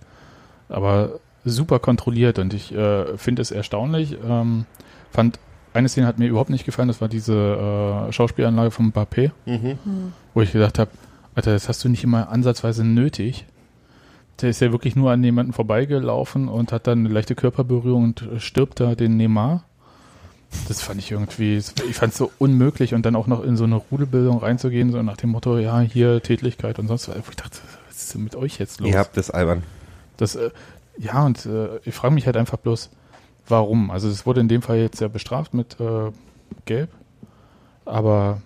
aber 0.69 1.19
super 1.45 1.79
kontrolliert 1.79 2.39
und 2.39 2.53
ich 2.53 2.71
äh, 2.75 3.17
finde 3.17 3.41
es 3.43 3.51
erstaunlich. 3.51 4.17
Ähm, 4.29 4.67
fand 5.11 5.39
eine 5.73 5.89
Szene 5.89 6.07
hat 6.07 6.19
mir 6.19 6.27
überhaupt 6.27 6.51
nicht 6.51 6.67
gefallen, 6.67 6.89
das 6.89 7.01
war 7.01 7.09
diese 7.09 8.07
äh, 8.09 8.13
Schauspielanlage 8.13 8.71
von 8.71 8.93
Mbappé, 8.93 9.31
wo 10.35 10.43
ich 10.43 10.53
gedacht 10.53 10.79
habe, 10.79 10.91
Alter, 11.35 11.53
das 11.53 11.69
hast 11.69 11.83
du 11.85 11.89
nicht 11.89 12.03
immer 12.05 12.29
ansatzweise 12.29 12.85
nötig. 12.85 13.47
Der 14.43 14.51
ist 14.51 14.61
ja 14.61 14.73
wirklich 14.73 14.97
nur 14.97 15.11
an 15.11 15.23
jemanden 15.23 15.53
vorbeigelaufen 15.53 16.49
und 16.49 16.73
hat 16.73 16.87
dann 16.87 17.01
eine 17.01 17.09
leichte 17.09 17.35
Körperberührung 17.35 18.05
und 18.05 18.29
stirbt 18.39 18.81
da 18.81 18.95
den 18.95 19.17
Neymar. 19.17 19.65
Das 20.67 20.83
fand 20.83 20.99
ich 20.99 21.13
irgendwie, 21.13 21.57
ich 21.59 21.95
fand 21.95 22.13
es 22.13 22.19
so 22.19 22.33
unmöglich 22.39 22.95
und 22.95 23.07
dann 23.07 23.15
auch 23.15 23.27
noch 23.27 23.45
in 23.45 23.57
so 23.57 23.65
eine 23.65 23.77
Rudelbildung 23.77 24.39
reinzugehen, 24.39 24.91
so 24.91 25.01
nach 25.03 25.17
dem 25.17 25.31
Motto, 25.31 25.59
ja, 25.59 25.81
hier 25.81 26.23
Tätlichkeit 26.23 26.79
und 26.79 26.89
sonst 26.89 27.09
was. 27.09 27.17
Ich 27.17 27.37
dachte, 27.37 27.59
was 27.87 28.03
ist 28.03 28.15
denn 28.15 28.25
mit 28.25 28.35
euch 28.35 28.59
jetzt 28.59 28.81
los? 28.81 28.89
Ihr 28.89 28.99
habt 28.99 29.17
das 29.17 29.31
albern. 29.31 29.63
Das, 30.17 30.35
äh, 30.35 30.51
ja, 30.99 31.25
und 31.25 31.47
äh, 31.47 31.79
ich 31.85 31.95
frage 31.95 32.15
mich 32.15 32.27
halt 32.27 32.37
einfach 32.37 32.59
bloß, 32.59 32.91
warum? 33.47 33.91
Also 33.91 34.09
es 34.09 34.27
wurde 34.27 34.41
in 34.41 34.49
dem 34.49 34.63
Fall 34.63 34.79
jetzt 34.79 35.01
ja 35.01 35.09
bestraft 35.09 35.55
mit 35.55 35.79
äh, 35.79 36.11
Gelb, 36.65 36.91
aber 37.85 38.43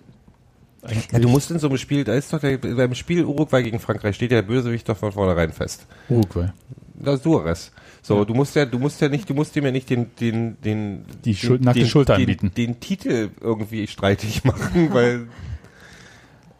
eigentlich 0.85 1.11
Ja, 1.11 1.19
du 1.19 1.29
musst 1.29 1.51
in 1.51 1.59
so 1.59 1.67
einem 1.67 1.77
Spiel, 1.77 2.03
da 2.03 2.13
ist 2.13 2.31
doch 2.31 2.39
der, 2.39 2.57
beim 2.57 2.93
Spiel 2.95 3.23
Uruguay 3.25 3.63
gegen 3.63 3.79
Frankreich 3.79 4.15
steht 4.15 4.31
der 4.31 4.41
Bösewicht 4.41 4.87
doch 4.87 4.97
von 4.97 5.11
vornherein 5.11 5.51
fest. 5.51 5.85
Uruguay. 6.09 6.49
Das 6.95 7.15
ist 7.15 7.23
Suarez. 7.23 7.71
So, 8.01 8.23
du 8.23 8.33
musst 8.33 8.55
ja, 8.55 8.65
du 8.65 8.79
musst 8.79 9.01
ja 9.01 9.09
nicht, 9.09 9.29
du 9.29 9.33
musst 9.33 9.55
ihm 9.55 9.65
ja 9.65 9.71
nicht 9.71 9.89
den, 9.89 10.15
den, 10.19 10.57
den, 10.63 11.05
Die 11.25 11.31
den, 11.31 11.35
Schul- 11.35 11.59
nackte 11.59 11.79
den, 11.81 11.89
Schulter 11.89 12.15
den, 12.15 12.21
anbieten. 12.21 12.51
Den 12.55 12.79
Titel 12.79 13.29
irgendwie 13.41 13.87
streitig 13.87 14.43
machen, 14.45 14.93
weil 14.93 15.27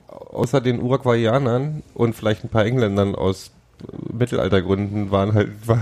außer 0.08 0.60
den 0.62 0.82
Uruguayanern 0.82 1.84
und 1.94 2.16
vielleicht 2.16 2.44
ein 2.44 2.50
paar 2.50 2.66
Engländern 2.66 3.16
aus 3.16 3.52
Mittelaltergründen 4.12 5.12
waren 5.12 5.34
halt, 5.34 5.50
war, 5.68 5.78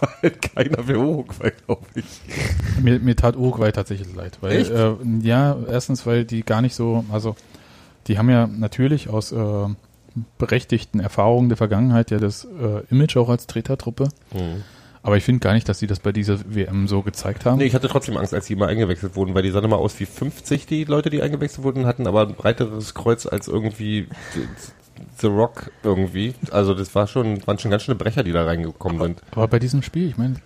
war 0.00 0.08
halt 0.22 0.42
keiner 0.42 0.82
für 0.82 0.98
Uruguay, 0.98 1.52
glaube 1.66 1.86
ich. 1.94 2.20
Mir, 2.82 2.98
mir 2.98 3.16
tat 3.16 3.36
Uruguay 3.36 3.72
tatsächlich 3.72 4.14
leid. 4.14 4.38
Weil? 4.40 4.60
Äh, 4.60 5.26
ja, 5.26 5.56
erstens, 5.68 6.06
weil 6.06 6.24
die 6.24 6.44
gar 6.44 6.62
nicht 6.62 6.74
so, 6.74 7.04
also 7.10 7.36
die 8.06 8.18
haben 8.18 8.30
ja 8.30 8.46
natürlich 8.46 9.08
aus 9.08 9.32
äh, 9.32 9.66
berechtigten 10.38 11.00
Erfahrungen 11.00 11.48
der 11.48 11.56
Vergangenheit 11.56 12.10
ja 12.10 12.18
das 12.18 12.44
äh, 12.44 12.82
Image 12.90 13.16
auch 13.16 13.28
als 13.28 13.46
Tretertruppe. 13.46 14.08
Aber 15.02 15.16
ich 15.16 15.24
finde 15.24 15.40
gar 15.40 15.54
nicht, 15.54 15.68
dass 15.68 15.78
sie 15.78 15.86
das 15.86 16.00
bei 16.00 16.12
dieser 16.12 16.38
WM 16.54 16.86
so 16.86 17.02
gezeigt 17.02 17.46
haben. 17.46 17.58
Nee, 17.58 17.64
ich 17.64 17.74
hatte 17.74 17.88
trotzdem 17.88 18.18
Angst, 18.18 18.34
als 18.34 18.46
die 18.46 18.56
mal 18.56 18.68
eingewechselt 18.68 19.16
wurden, 19.16 19.34
weil 19.34 19.42
die 19.42 19.50
sahen 19.50 19.64
immer 19.64 19.78
aus 19.78 19.98
wie 19.98 20.04
50, 20.04 20.66
die 20.66 20.84
Leute, 20.84 21.08
die 21.08 21.22
eingewechselt 21.22 21.64
wurden, 21.64 21.86
hatten 21.86 22.06
aber 22.06 22.26
ein 22.26 22.34
breiteres 22.34 22.94
Kreuz 22.94 23.24
als 23.26 23.48
irgendwie 23.48 24.08
The 25.18 25.26
Rock 25.28 25.70
irgendwie. 25.82 26.34
Also 26.50 26.74
das 26.74 26.94
war 26.94 27.06
schon, 27.06 27.46
waren 27.46 27.58
schon 27.58 27.70
ganz 27.70 27.82
schöne 27.84 27.96
Brecher, 27.96 28.22
die 28.22 28.32
da 28.32 28.44
reingekommen 28.44 29.00
sind. 29.00 29.22
Aber 29.32 29.48
bei 29.48 29.58
diesem 29.58 29.82
Spiel, 29.82 30.08
ich 30.08 30.16
meine, 30.18 30.36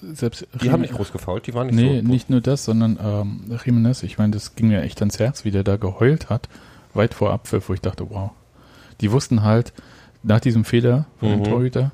selbst 0.00 0.46
Die 0.62 0.70
haben 0.70 0.80
nicht 0.80 0.94
groß 0.94 1.12
gefault, 1.12 1.46
die 1.46 1.54
waren 1.54 1.66
nicht 1.66 1.76
Nee, 1.76 2.00
so. 2.00 2.06
nicht 2.06 2.30
nur 2.30 2.40
das, 2.40 2.64
sondern 2.64 2.98
ähm, 3.02 3.58
Jimenez, 3.64 4.02
ich 4.02 4.18
meine, 4.18 4.32
das 4.32 4.54
ging 4.54 4.68
mir 4.68 4.82
echt 4.82 5.00
ans 5.00 5.18
Herz, 5.18 5.44
wie 5.44 5.50
der 5.50 5.62
da 5.64 5.76
geheult 5.76 6.30
hat, 6.30 6.48
weit 6.94 7.14
vor 7.14 7.30
Abpfiff, 7.32 7.68
wo 7.68 7.74
ich 7.74 7.80
dachte, 7.80 8.08
wow. 8.10 8.30
Die 9.00 9.12
wussten 9.12 9.42
halt, 9.42 9.72
nach 10.22 10.40
diesem 10.40 10.64
Fehler 10.64 11.06
von 11.18 11.28
Mhm. 11.30 11.42
dem 11.42 11.44
Torhüter, 11.44 11.92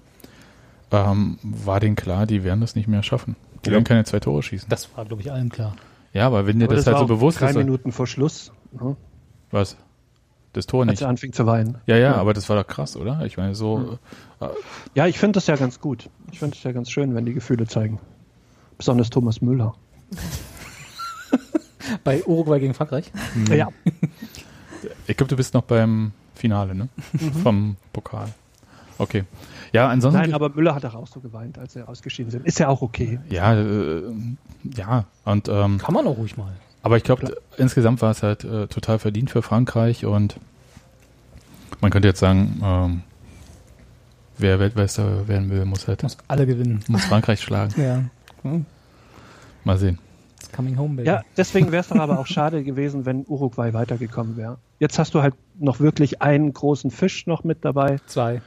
ähm, 0.93 1.39
war 1.43 1.81
denen 1.81 1.97
klar, 1.97 2.27
die 2.27 2.45
werden 2.45 2.61
das 2.61 2.77
nicht 2.77 2.89
mehr 2.89 3.03
schaffen. 3.03 3.37
Die 3.65 3.69
Ja. 3.69 3.75
werden 3.75 3.85
keine 3.85 4.05
zwei 4.05 4.21
Tore 4.21 4.43
schießen. 4.43 4.69
Das 4.69 4.89
war, 4.97 5.05
glaube 5.05 5.23
ich, 5.23 5.33
allen 5.33 5.49
klar. 5.49 5.75
Ja, 6.13 6.27
aber 6.27 6.47
wenn 6.47 6.59
dir 6.59 6.67
Aber 6.67 6.77
das, 6.77 6.87
halt 6.87 6.95
war 6.95 7.03
so 7.03 7.07
bewusst 7.09 7.41
drei 7.41 7.51
ist, 7.51 7.57
Minuten 7.57 7.93
vor 7.93 8.07
Schluss, 8.07 8.53
ne, 8.73 8.97
was? 9.51 9.77
Das 10.57 10.67
Tor 10.67 10.83
als 10.83 10.91
nicht. 10.91 11.03
er 11.03 11.09
anfing 11.09 11.35
zu 11.35 11.45
weinen. 11.45 11.77
Ja, 11.87 11.97
ja, 11.97 12.15
aber 12.15 12.33
das 12.33 12.49
war 12.49 12.57
doch 12.57 12.67
krass, 12.67 12.97
oder? 12.97 13.25
Ich 13.27 13.37
meine, 13.37 13.55
so, 13.55 13.99
Ja, 14.95 15.07
ich 15.07 15.19
finde 15.19 15.37
das 15.37 15.47
ja 15.49 15.57
ganz 15.57 15.81
gut. 15.81 16.09
Ich 16.33 16.39
finde 16.39 16.57
es 16.57 16.63
ja 16.63 16.73
ganz 16.73 16.91
schön, 16.91 17.15
wenn 17.15 17.27
die 17.27 17.35
Gefühle 17.35 17.67
zeigen. 17.67 18.01
Besonders 18.79 19.11
Thomas 19.11 19.43
Müller. 19.43 19.75
Bei 22.05 22.25
Uruguay 22.25 22.59
gegen 22.59 22.73
Frankreich. 22.75 23.13
Ja, 23.51 23.69
ich 25.07 25.17
glaube, 25.17 25.29
du 25.29 25.37
bist 25.37 25.53
noch 25.55 25.63
beim 25.63 26.13
Finale, 26.35 26.75
ne? 26.75 26.89
Vom 27.43 27.77
Pokal. 27.93 28.29
Okay. 28.99 29.25
Ja, 29.73 29.89
ansonsten. 29.89 30.21
nein, 30.21 30.33
aber 30.33 30.49
Müller 30.49 30.75
hat 30.75 30.85
auch 30.87 31.07
so 31.07 31.21
geweint, 31.21 31.59
als 31.59 31.75
sie 31.75 31.87
ausgeschieden 31.87 32.31
sind. 32.31 32.47
Ist 32.47 32.59
ja 32.59 32.69
auch 32.69 32.81
okay. 32.83 33.21
ja, 33.29 33.55
äh, 33.55 34.03
ja, 34.75 35.05
und 35.25 35.49
ähm, 35.49 35.79
Kann 35.79 35.95
man 35.95 36.07
auch 36.07 36.17
ruhig 36.17 36.37
mal. 36.37 36.53
Aber 36.87 36.97
ich 36.97 37.03
glaube, 37.03 37.37
insgesamt 37.57 38.01
war 38.01 38.13
es 38.13 38.23
halt 38.23 38.45
äh, 38.45 38.69
total 38.69 39.01
verdient 39.01 39.29
für 39.29 39.43
Frankreich 39.43 40.07
und 40.07 40.37
man 41.81 41.91
könnte 41.91 42.07
jetzt 42.07 42.21
sagen, 42.21 42.61
ähm, 42.63 43.03
wer 44.39 44.61
Weltmeister 44.61 45.27
werden 45.27 45.51
will, 45.51 45.65
muss 45.65 45.89
halt 45.89 46.05
Muss 46.05 46.17
alle 46.29 46.47
gewinnen. 46.47 46.85
muss 46.87 47.05
Frankreich 47.07 47.41
schlagen. 47.41 47.75
Ja. 47.77 48.05
Hm. 48.49 48.67
Mal 49.65 49.79
sehen. 49.79 49.99
It's 50.39 50.53
coming 50.53 50.79
home, 50.79 50.95
baby. 50.95 51.09
Ja, 51.09 51.23
deswegen 51.37 51.73
wäre 51.73 51.81
es 51.81 51.89
doch 51.89 51.97
aber 51.97 52.21
auch 52.21 52.29
schade 52.29 52.63
gewesen, 52.63 53.05
wenn 53.05 53.25
Uruguay 53.27 53.73
weitergekommen 53.73 54.37
wäre. 54.37 54.59
Jetzt 54.79 55.01
hast 55.01 55.13
du 55.15 55.23
halt 55.23 55.35
noch 55.59 55.81
wirklich 55.81 56.23
einen 56.23 56.53
großen 56.53 56.93
Fisch 56.93 57.27
noch 57.27 57.43
mit 57.43 57.65
dabei. 57.65 57.97
Zwei. 58.07 58.43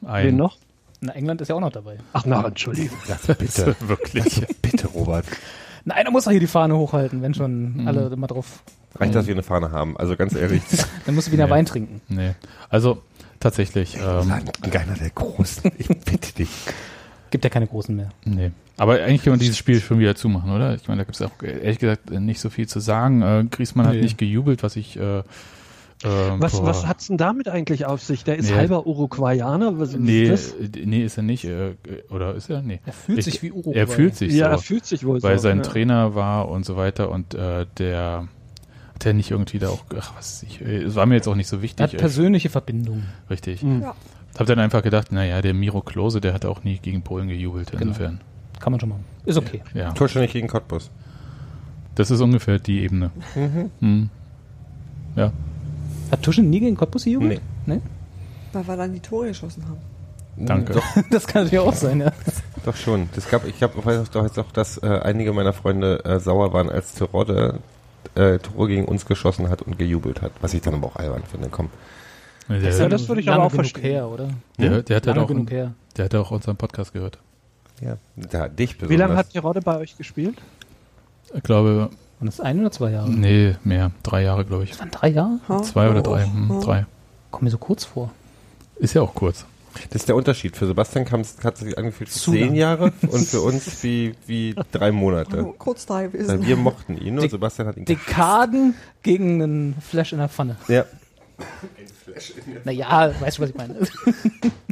Wen 0.00 0.10
Ein, 0.10 0.36
noch? 0.36 0.58
Na, 1.00 1.12
England 1.12 1.40
ist 1.42 1.46
ja 1.46 1.54
auch 1.54 1.60
noch 1.60 1.70
dabei. 1.70 1.98
Ach, 2.12 2.24
na, 2.26 2.44
Entschuldigung. 2.44 2.98
bitte, 3.38 3.76
wirklich. 3.86 4.44
bitte, 4.62 4.88
Robert. 4.88 5.26
Na, 5.84 5.94
einer 5.94 6.10
muss 6.10 6.24
doch 6.24 6.30
hier 6.30 6.40
die 6.40 6.46
Fahne 6.46 6.76
hochhalten, 6.76 7.22
wenn 7.22 7.34
schon 7.34 7.74
Mhm. 7.82 7.88
alle 7.88 8.16
mal 8.16 8.26
drauf. 8.26 8.62
Reicht, 8.96 9.14
dass 9.14 9.26
wir 9.26 9.34
eine 9.34 9.42
Fahne 9.42 9.70
haben. 9.70 9.96
Also 9.96 10.16
ganz 10.16 10.34
ehrlich, 10.34 10.62
Dann 11.06 11.14
musst 11.14 11.28
du 11.28 11.32
wieder 11.32 11.46
Nee. 11.46 11.50
Wein 11.50 11.66
trinken. 11.66 12.00
Nee. 12.08 12.32
Also 12.68 13.02
tatsächlich, 13.40 13.96
ähm, 13.96 14.30
keiner 14.70 14.94
der 14.94 15.10
Großen. 15.10 15.70
Ich 15.78 15.88
bitte 15.88 16.32
dich. 16.34 16.50
Gibt 17.30 17.44
ja 17.44 17.50
keine 17.50 17.66
großen 17.66 17.94
mehr. 17.96 18.10
nee. 18.24 18.50
Aber 18.78 18.94
eigentlich 18.94 19.22
kann 19.22 19.32
man 19.32 19.38
dieses 19.40 19.58
Spiel 19.58 19.80
schon 19.80 19.98
wieder 19.98 20.16
zumachen, 20.16 20.50
oder? 20.50 20.74
Ich 20.74 20.88
meine, 20.88 21.00
da 21.02 21.04
gibt 21.04 21.14
es 21.14 21.22
auch 21.22 21.30
ehrlich 21.42 21.78
gesagt 21.78 22.10
nicht 22.10 22.40
so 22.40 22.48
viel 22.50 22.66
zu 22.66 22.80
sagen. 22.80 23.22
Äh, 23.22 23.44
Griezmann 23.50 23.86
hat 23.86 23.94
Nee. 23.94 24.00
nicht 24.02 24.18
gejubelt, 24.18 24.62
was 24.62 24.76
ich 24.76 24.98
äh, 24.98 25.22
äh, 26.04 26.08
Was, 26.38 26.52
boah. 26.60 26.66
was 26.66 26.86
hat's 26.86 27.06
denn 27.08 27.16
damit 27.16 27.48
eigentlich 27.48 27.86
auf 27.86 28.02
sich? 28.02 28.24
Der 28.24 28.36
ist 28.36 28.50
Nee. 28.50 28.56
halber 28.56 28.86
Uruguayaner. 28.86 29.78
Was 29.78 29.96
Nee, 29.96 30.24
ist 30.24 30.54
nee, 30.84 31.04
ist 31.04 31.16
er 31.16 31.22
nicht. 31.22 31.44
Äh, 31.44 31.74
oder 32.10 32.34
ist 32.34 32.50
er? 32.50 32.62
Nee. 32.62 32.80
Er 32.86 32.92
fühlt 32.92 33.18
Ich- 33.18 33.24
sich 33.24 33.42
wie 33.42 33.52
Uruguay. 33.52 33.74
Er 33.78 33.86
fühlt 33.88 34.16
sich 34.16 34.32
Ja, 34.32 34.46
so. 34.46 34.52
er 34.52 34.58
fühlt 34.58 34.84
sich 34.86 35.04
wohl 35.04 35.22
weil 35.22 35.38
so. 35.38 35.42
sein 35.44 35.58
ja. 35.58 35.62
Trainer 35.62 36.14
war 36.14 36.48
und 36.48 36.64
so 36.64 36.76
weiter 36.76 37.10
und 37.10 37.34
äh, 37.34 37.66
der 37.78 38.28
hat 38.94 39.06
er 39.06 39.12
nicht 39.14 39.30
irgendwie 39.30 39.58
da 39.58 39.68
auch, 39.68 39.84
ach 39.98 40.12
was, 40.16 40.42
ich, 40.44 40.60
es 40.60 40.94
war 40.94 41.06
mir 41.06 41.16
jetzt 41.16 41.26
auch 41.28 41.34
nicht 41.34 41.48
so 41.48 41.56
er 41.56 41.62
wichtig. 41.62 41.82
hat 41.82 41.96
persönliche 41.96 42.48
Verbindungen. 42.50 43.06
richtig. 43.30 43.62
Mhm. 43.62 43.82
Ja. 43.82 43.94
Hab 44.38 44.46
dann 44.46 44.58
einfach 44.60 44.82
gedacht, 44.82 45.12
naja, 45.12 45.42
der 45.42 45.52
Miro 45.54 45.82
Klose, 45.82 46.20
der 46.20 46.32
hat 46.32 46.44
auch 46.46 46.64
nie 46.64 46.78
gegen 46.78 47.02
Polen 47.02 47.28
gejubelt, 47.28 47.70
Genau. 47.70 47.82
insofern. 47.82 48.20
Kann 48.60 48.70
man 48.72 48.80
schon 48.80 48.88
machen. 48.90 49.04
Ist 49.26 49.36
okay. 49.36 49.60
Ja, 49.74 49.90
Torständig 49.92 50.32
gegen 50.32 50.46
Cottbus. 50.48 50.90
das 51.96 52.10
ist 52.10 52.20
ungefähr 52.20 52.58
die 52.58 52.80
Ebene. 52.80 53.10
Mhm. 53.80 54.08
Ja, 55.16 55.32
Hat 56.12 56.22
Tuschen 56.22 56.50
nie 56.50 56.60
gegen 56.60 56.76
Cottbus 56.76 57.04
gejubelt? 57.04 57.40
Nee. 57.66 57.80
Weil 58.52 58.68
wir 58.68 58.76
dann 58.76 58.92
die 58.92 59.00
Tore 59.00 59.28
geschossen 59.28 59.64
haben. 59.66 59.78
danke. 60.36 60.74
Doch, 60.74 60.84
Das 61.10 61.26
kann 61.26 61.44
natürlich 61.44 61.66
auch 61.66 61.74
sein, 61.74 62.00
ja. 62.00 62.12
doch 62.64 62.76
schon. 62.76 63.08
Das 63.14 63.28
gab, 63.28 63.46
ich 63.46 63.62
hab, 63.62 63.84
weiß 63.84 64.10
doch 64.10 64.22
jetzt 64.24 64.38
auch, 64.38 64.52
dass 64.52 64.76
äh, 64.82 64.86
einige 64.86 65.32
meiner 65.32 65.54
Freunde 65.54 66.04
äh, 66.04 66.20
sauer 66.20 66.52
waren, 66.52 66.68
als 66.68 66.94
Terodde 66.94 67.60
äh, 68.14 68.38
Tore 68.38 68.68
gegen 68.68 68.84
uns 68.84 69.06
geschossen 69.06 69.48
hat 69.48 69.62
und 69.62 69.78
gejubelt 69.78 70.20
hat. 70.20 70.32
Was 70.42 70.52
ich 70.52 70.60
dann 70.60 70.74
aber 70.74 70.88
auch 70.88 70.96
albern 70.96 71.22
finde. 71.28 71.48
Komm. 71.50 71.70
Der, 72.48 72.58
Ja, 72.60 72.70
der, 72.76 72.88
das 72.90 73.08
würde 73.08 73.22
ich 73.22 73.30
aber 73.30 73.44
auch 73.44 73.50
genug 73.50 73.66
verstehen. 73.66 73.82
her, 73.84 74.08
oder? 74.08 74.28
der, 74.58 74.82
der, 74.82 74.96
hat 74.96 75.06
halt 75.06 75.06
Lange 75.06 75.22
auch, 75.22 75.28
genug 75.28 75.50
her. 75.50 75.72
der 75.96 76.04
hat 76.04 76.14
auch 76.14 76.30
unseren 76.30 76.56
Podcast 76.56 76.92
gehört. 76.92 77.18
Ja, 77.80 77.96
da, 78.16 78.48
dich 78.48 78.76
besonders. 78.76 78.90
Wie 78.90 79.00
lange 79.00 79.16
hat 79.16 79.30
Terodde 79.30 79.62
bei 79.62 79.78
euch 79.78 79.96
gespielt? 79.96 80.36
Ich 81.34 81.42
glaube, 81.42 81.88
Und 82.22 82.26
das 82.28 82.40
ein 82.40 82.60
oder 82.60 82.70
zwei 82.70 82.90
Jahre? 82.92 83.10
nee, 83.10 83.56
mehr. 83.64 83.90
Drei 84.04 84.22
Jahre, 84.22 84.44
glaube 84.44 84.62
ich. 84.64 84.70
Das 84.70 84.78
waren 84.78 84.90
drei 84.92 85.08
Jahre? 85.08 85.40
Ha? 85.48 85.62
Zwei 85.62 85.90
oder 85.90 86.02
drei. 86.02 86.24
Hm, 86.24 86.60
drei. 86.62 86.86
Kommt 87.32 87.42
mir 87.42 87.50
so 87.50 87.58
kurz 87.58 87.84
vor. 87.84 88.10
Ist 88.76 88.94
ja 88.94 89.02
auch 89.02 89.14
kurz. 89.14 89.44
Das 89.90 90.02
ist 90.02 90.08
der 90.08 90.16
Unterschied. 90.16 90.56
Für 90.56 90.66
Sebastian 90.66 91.04
kam 91.04 91.20
es 91.22 91.36
hat 91.42 91.56
sich 91.56 91.76
angefühlt 91.76 92.14
wie 92.14 92.18
zehn 92.18 92.46
lang. 92.48 92.54
Jahre 92.54 92.84
und 93.10 93.26
für 93.26 93.40
uns 93.40 93.82
wie, 93.82 94.14
wie 94.26 94.54
drei 94.70 94.92
Monate. 94.92 95.44
Oh, 95.46 95.54
kurz 95.58 95.84
da 95.86 95.94
Weil 95.94 96.10
gewesen. 96.10 96.46
wir 96.46 96.56
mochten 96.56 96.96
ihn 96.96 97.14
und 97.16 97.22
Dick- 97.22 97.30
Sebastian 97.32 97.66
hat 97.68 97.76
ihn 97.76 97.86
Dekaden 97.86 98.74
gegen 99.02 99.42
einen 99.42 99.76
Flash 99.80 100.12
in 100.12 100.18
der 100.18 100.28
Pfanne. 100.28 100.56
Ja, 100.68 100.84
Naja, 102.64 103.12
weißt 103.20 103.38
du, 103.38 103.42
was 103.42 103.50
ich 103.50 103.56
meine? 103.56 103.74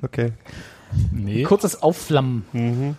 okay. 0.02 0.32
Nee. 1.12 1.44
Kurzes 1.44 1.82
Aufflammen. 1.84 2.44
Mhm. 2.52 2.96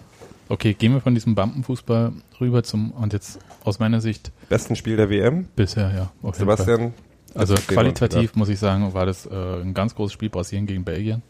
Okay, 0.51 0.74
gehen 0.74 0.91
wir 0.91 1.00
von 1.00 1.13
diesem 1.13 1.34
Bampenfußball 1.34 2.12
rüber 2.41 2.62
zum, 2.63 2.91
und 2.91 3.13
jetzt 3.13 3.39
aus 3.63 3.79
meiner 3.79 4.01
Sicht 4.01 4.34
Besten 4.50 4.75
Spiel 4.75 4.98
der 4.98 5.10
WM. 5.10 5.48
bisher, 5.55 5.93
ja. 5.96 6.12
Fall. 6.22 6.34
Sebastian. 6.34 6.93
Also 7.34 7.55
qualitativ 7.55 8.36
muss 8.36 8.50
ich 8.50 8.60
sagen, 8.60 8.93
war 8.93 9.05
das 9.05 9.25
äh, 9.25 9.62
ein 9.62 9.74
ganz 9.74 9.96
großes 9.96 10.12
Spiel 10.12 10.29
Brasilien 10.29 10.65
gegen 10.65 10.84
Belgien. 10.84 11.22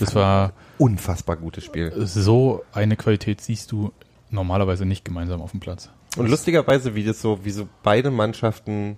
Das 0.00 0.16
war 0.16 0.52
Unfassbar 0.78 1.36
gutes 1.36 1.62
Spiel. 1.64 1.92
so 1.96 2.64
eine 2.72 2.96
Qualität 2.96 3.40
siehst 3.40 3.70
du 3.70 3.92
normalerweise 4.30 4.84
nicht 4.84 5.04
gemeinsam 5.04 5.42
auf 5.42 5.52
dem 5.52 5.60
Platz. 5.60 5.88
Und 6.16 6.28
lustigerweise, 6.28 6.96
wie 6.96 7.04
das 7.04 7.22
so, 7.22 7.44
wie 7.44 7.52
so 7.52 7.68
beide 7.84 8.10
Mannschaften 8.10 8.96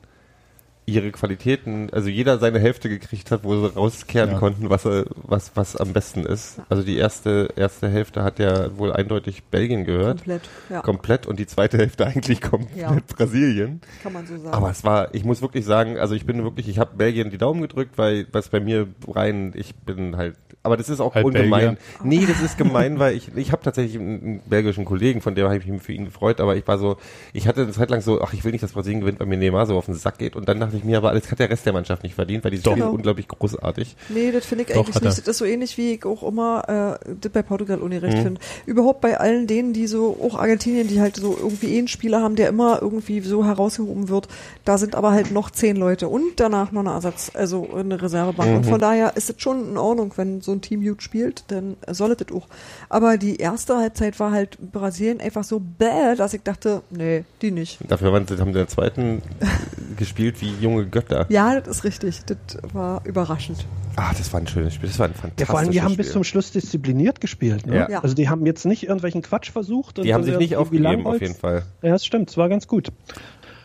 ihre 0.84 1.12
Qualitäten, 1.12 1.90
also 1.92 2.08
jeder 2.08 2.38
seine 2.38 2.58
Hälfte 2.58 2.88
gekriegt 2.88 3.30
hat, 3.30 3.44
wo 3.44 3.54
sie 3.54 3.72
rauskehren 3.74 4.32
Ja. 4.32 4.38
konnten, 4.38 4.68
was, 4.68 4.84
er- 4.84 5.04
was, 5.14 5.52
was 5.54 5.76
am 5.76 5.92
besten 5.92 6.24
ist. 6.26 6.60
Also 6.68 6.82
die 6.82 6.96
erste, 6.96 7.50
erste 7.54 7.88
Hälfte 7.88 8.24
hat 8.24 8.40
ja 8.40 8.76
wohl 8.76 8.92
eindeutig 8.92 9.44
Belgien 9.44 9.84
gehört. 9.84 10.18
Komplett. 10.18 10.42
Ja, 10.70 10.80
Komplett 10.80 11.26
und 11.28 11.38
die 11.38 11.46
zweite 11.46 11.78
Hälfte 11.78 12.06
eigentlich 12.06 12.40
komplett 12.40 12.76
Ja. 12.76 12.96
Brasilien. 13.16 13.80
kann 14.02 14.12
man 14.12 14.26
so 14.26 14.36
sagen. 14.36 14.54
Aber 14.54 14.70
es 14.70 14.82
war, 14.82 15.14
ich 15.14 15.24
muss 15.24 15.40
wirklich 15.40 15.64
sagen, 15.64 15.98
also 15.98 16.14
ich 16.16 16.26
bin 16.26 16.42
wirklich, 16.42 16.68
ich 16.68 16.78
habe 16.80 16.96
Belgien 16.96 17.30
die 17.30 17.38
Daumen 17.38 17.62
gedrückt, 17.62 17.96
weil 17.96 18.26
was 18.32 18.48
bei 18.48 18.58
mir 18.58 18.88
rein, 19.06 19.52
ich 19.54 19.76
bin 19.76 20.16
halt, 20.16 20.34
aber 20.64 20.76
das 20.76 20.88
ist 20.88 21.00
auch 21.00 21.14
Halt 21.14 21.24
ungemein. 21.24 21.76
Belgier. 21.76 21.76
Nee, 22.04 22.26
das 22.26 22.40
ist 22.40 22.56
gemein, 22.58 22.98
weil 23.00 23.16
ich, 23.16 23.34
ich 23.36 23.50
habe 23.52 23.62
tatsächlich 23.62 24.00
einen, 24.00 24.40
belgischen 24.46 24.84
Kollegen, 24.84 25.20
von 25.20 25.34
dem 25.34 25.44
habe 25.46 25.56
ich 25.58 25.66
mich 25.66 25.82
für 25.82 25.92
ihn 25.92 26.04
gefreut, 26.04 26.40
aber 26.40 26.56
ich 26.56 26.66
war 26.68 26.78
so, 26.78 26.96
ich 27.32 27.46
hatte 27.48 27.62
eine 27.62 27.72
Zeit 27.72 27.90
lang 27.90 28.00
so, 28.00 28.20
ach, 28.22 28.32
ich 28.32 28.44
will 28.44 28.52
nicht, 28.52 28.62
dass 28.62 28.72
Brasilien 28.72 29.00
gewinnt, 29.00 29.18
weil 29.20 29.26
mir 29.26 29.36
Neymar 29.38 29.66
so 29.66 29.76
auf 29.76 29.86
den 29.86 29.94
Sack 29.94 30.18
geht 30.18 30.36
und 30.36 30.48
dann 30.48 30.60
dachte 30.72 30.78
ich 30.78 30.84
mir, 30.84 30.96
aber 30.98 31.10
alles 31.10 31.30
hat 31.30 31.38
der 31.38 31.50
Rest 31.50 31.66
der 31.66 31.72
Mannschaft 31.72 32.02
nicht 32.02 32.14
verdient, 32.14 32.44
weil. 32.44 32.52
Spiel 32.52 32.58
ist 32.72 32.74
Genau. 32.78 32.90
unglaublich 32.92 33.28
großartig. 33.28 33.96
Nee, 34.08 34.32
das 34.32 34.46
finde 34.46 34.64
ich 34.64 34.68
Doch, 34.70 34.76
eigentlich 34.86 34.94
nicht. 35.00 35.18
Das 35.18 35.28
ist 35.28 35.38
so 35.38 35.44
ähnlich, 35.44 35.76
wie 35.78 35.92
ich 35.94 36.04
auch 36.04 36.22
immer 36.22 36.98
äh, 37.02 37.14
das 37.20 37.32
bei 37.32 37.42
Portugal 37.42 37.78
ungerecht 37.78 38.16
Mhm. 38.18 38.22
finde. 38.22 38.40
Überhaupt 38.66 39.00
bei 39.00 39.18
allen 39.18 39.46
denen, 39.46 39.72
die 39.72 39.86
so, 39.86 40.16
auch 40.22 40.38
Argentinien, 40.38 40.88
die 40.88 41.00
halt 41.00 41.16
so 41.16 41.36
irgendwie 41.36 41.74
eh 41.74 41.78
einen 41.78 41.88
Spieler 41.88 42.20
haben, 42.22 42.36
der 42.36 42.48
immer 42.48 42.80
irgendwie 42.80 43.20
so 43.20 43.44
herausgehoben 43.44 44.08
wird, 44.08 44.28
da 44.64 44.78
sind 44.78 44.94
aber 44.94 45.12
halt 45.12 45.30
noch 45.30 45.50
zehn 45.50 45.76
Leute 45.76 46.08
und 46.08 46.40
danach 46.40 46.72
noch 46.72 46.80
eine 46.80 46.90
Ersatz, 46.92 47.30
also 47.34 47.68
eine 47.74 48.00
Reservebank. 48.00 48.50
Mhm. 48.50 48.56
Und 48.56 48.66
von 48.66 48.80
daher 48.80 49.16
ist 49.16 49.30
es 49.30 49.36
schon 49.40 49.70
in 49.70 49.76
Ordnung, 49.76 50.12
wenn 50.16 50.40
so 50.40 50.52
ein 50.52 50.60
Team 50.60 50.82
gut 50.82 51.02
spielt, 51.02 51.44
dann 51.48 51.76
soll 51.90 52.12
es 52.12 52.18
das 52.18 52.34
auch. 52.36 52.46
Aber 52.88 53.16
die 53.18 53.36
erste 53.36 53.76
Halbzeit 53.76 54.18
war 54.20 54.30
halt 54.32 54.58
Brasilien 54.72 55.20
einfach 55.20 55.44
so 55.44 55.60
bäh, 55.60 56.14
dass 56.16 56.34
ich 56.34 56.42
dachte, 56.42 56.82
nee, 56.90 57.24
die 57.42 57.50
nicht. 57.50 57.78
Dafür 57.88 58.12
haben 58.12 58.26
sie 58.26 58.34
in 58.34 58.52
der 58.52 58.68
zweiten 58.68 59.22
gespielt 59.96 60.40
wie 60.40 60.52
junge 60.62 60.86
Götter. 60.86 61.26
Ja, 61.28 61.60
das 61.60 61.78
ist 61.78 61.84
richtig. 61.84 62.20
Das 62.26 62.38
war 62.72 63.04
überraschend. 63.04 63.66
Ah, 63.96 64.12
das 64.16 64.32
war 64.32 64.40
ein 64.40 64.46
schönes 64.46 64.74
Spiel, 64.74 64.88
das 64.88 64.98
war 64.98 65.06
ein 65.08 65.12
Ja, 65.12 65.18
fantastisches 65.20 65.50
vor 65.50 65.58
allem, 65.58 65.70
die 65.70 65.82
haben 65.82 65.92
Spiel. 65.92 66.04
bis 66.04 66.12
zum 66.12 66.24
Schluss 66.24 66.50
diszipliniert 66.52 67.20
gespielt. 67.20 67.66
Ne? 67.66 67.76
Ja. 67.76 67.90
Ja. 67.90 68.02
Also 68.02 68.14
die 68.14 68.28
haben 68.30 68.46
jetzt 68.46 68.64
nicht 68.64 68.84
irgendwelchen 68.84 69.20
Quatsch 69.22 69.50
versucht. 69.50 69.98
und 69.98 70.04
die 70.06 70.14
haben 70.14 70.24
sich 70.24 70.38
nicht 70.38 70.52
irgendwie 70.52 70.86
aufgegeben, 70.86 71.06
auf 71.06 71.20
jeden 71.20 71.34
Fall. 71.34 71.64
Ja, 71.82 71.90
das 71.90 72.06
stimmt, 72.06 72.30
es 72.30 72.36
war 72.38 72.48
ganz 72.48 72.66
gut. 72.66 72.90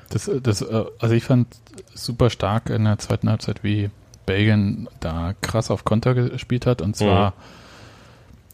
Das, 0.09 0.29
das, 0.43 0.61
äh, 0.61 0.83
also 0.99 1.15
ich 1.15 1.23
fand 1.23 1.47
super 1.93 2.29
stark 2.29 2.69
in 2.69 2.83
der 2.85 2.97
zweiten 2.97 3.29
Halbzeit, 3.29 3.63
wie 3.63 3.89
Belgien 4.25 4.89
da 4.99 5.33
krass 5.41 5.71
auf 5.71 5.85
Konter 5.85 6.13
gespielt 6.13 6.65
hat. 6.65 6.81
Und 6.81 6.95
zwar, 6.97 7.33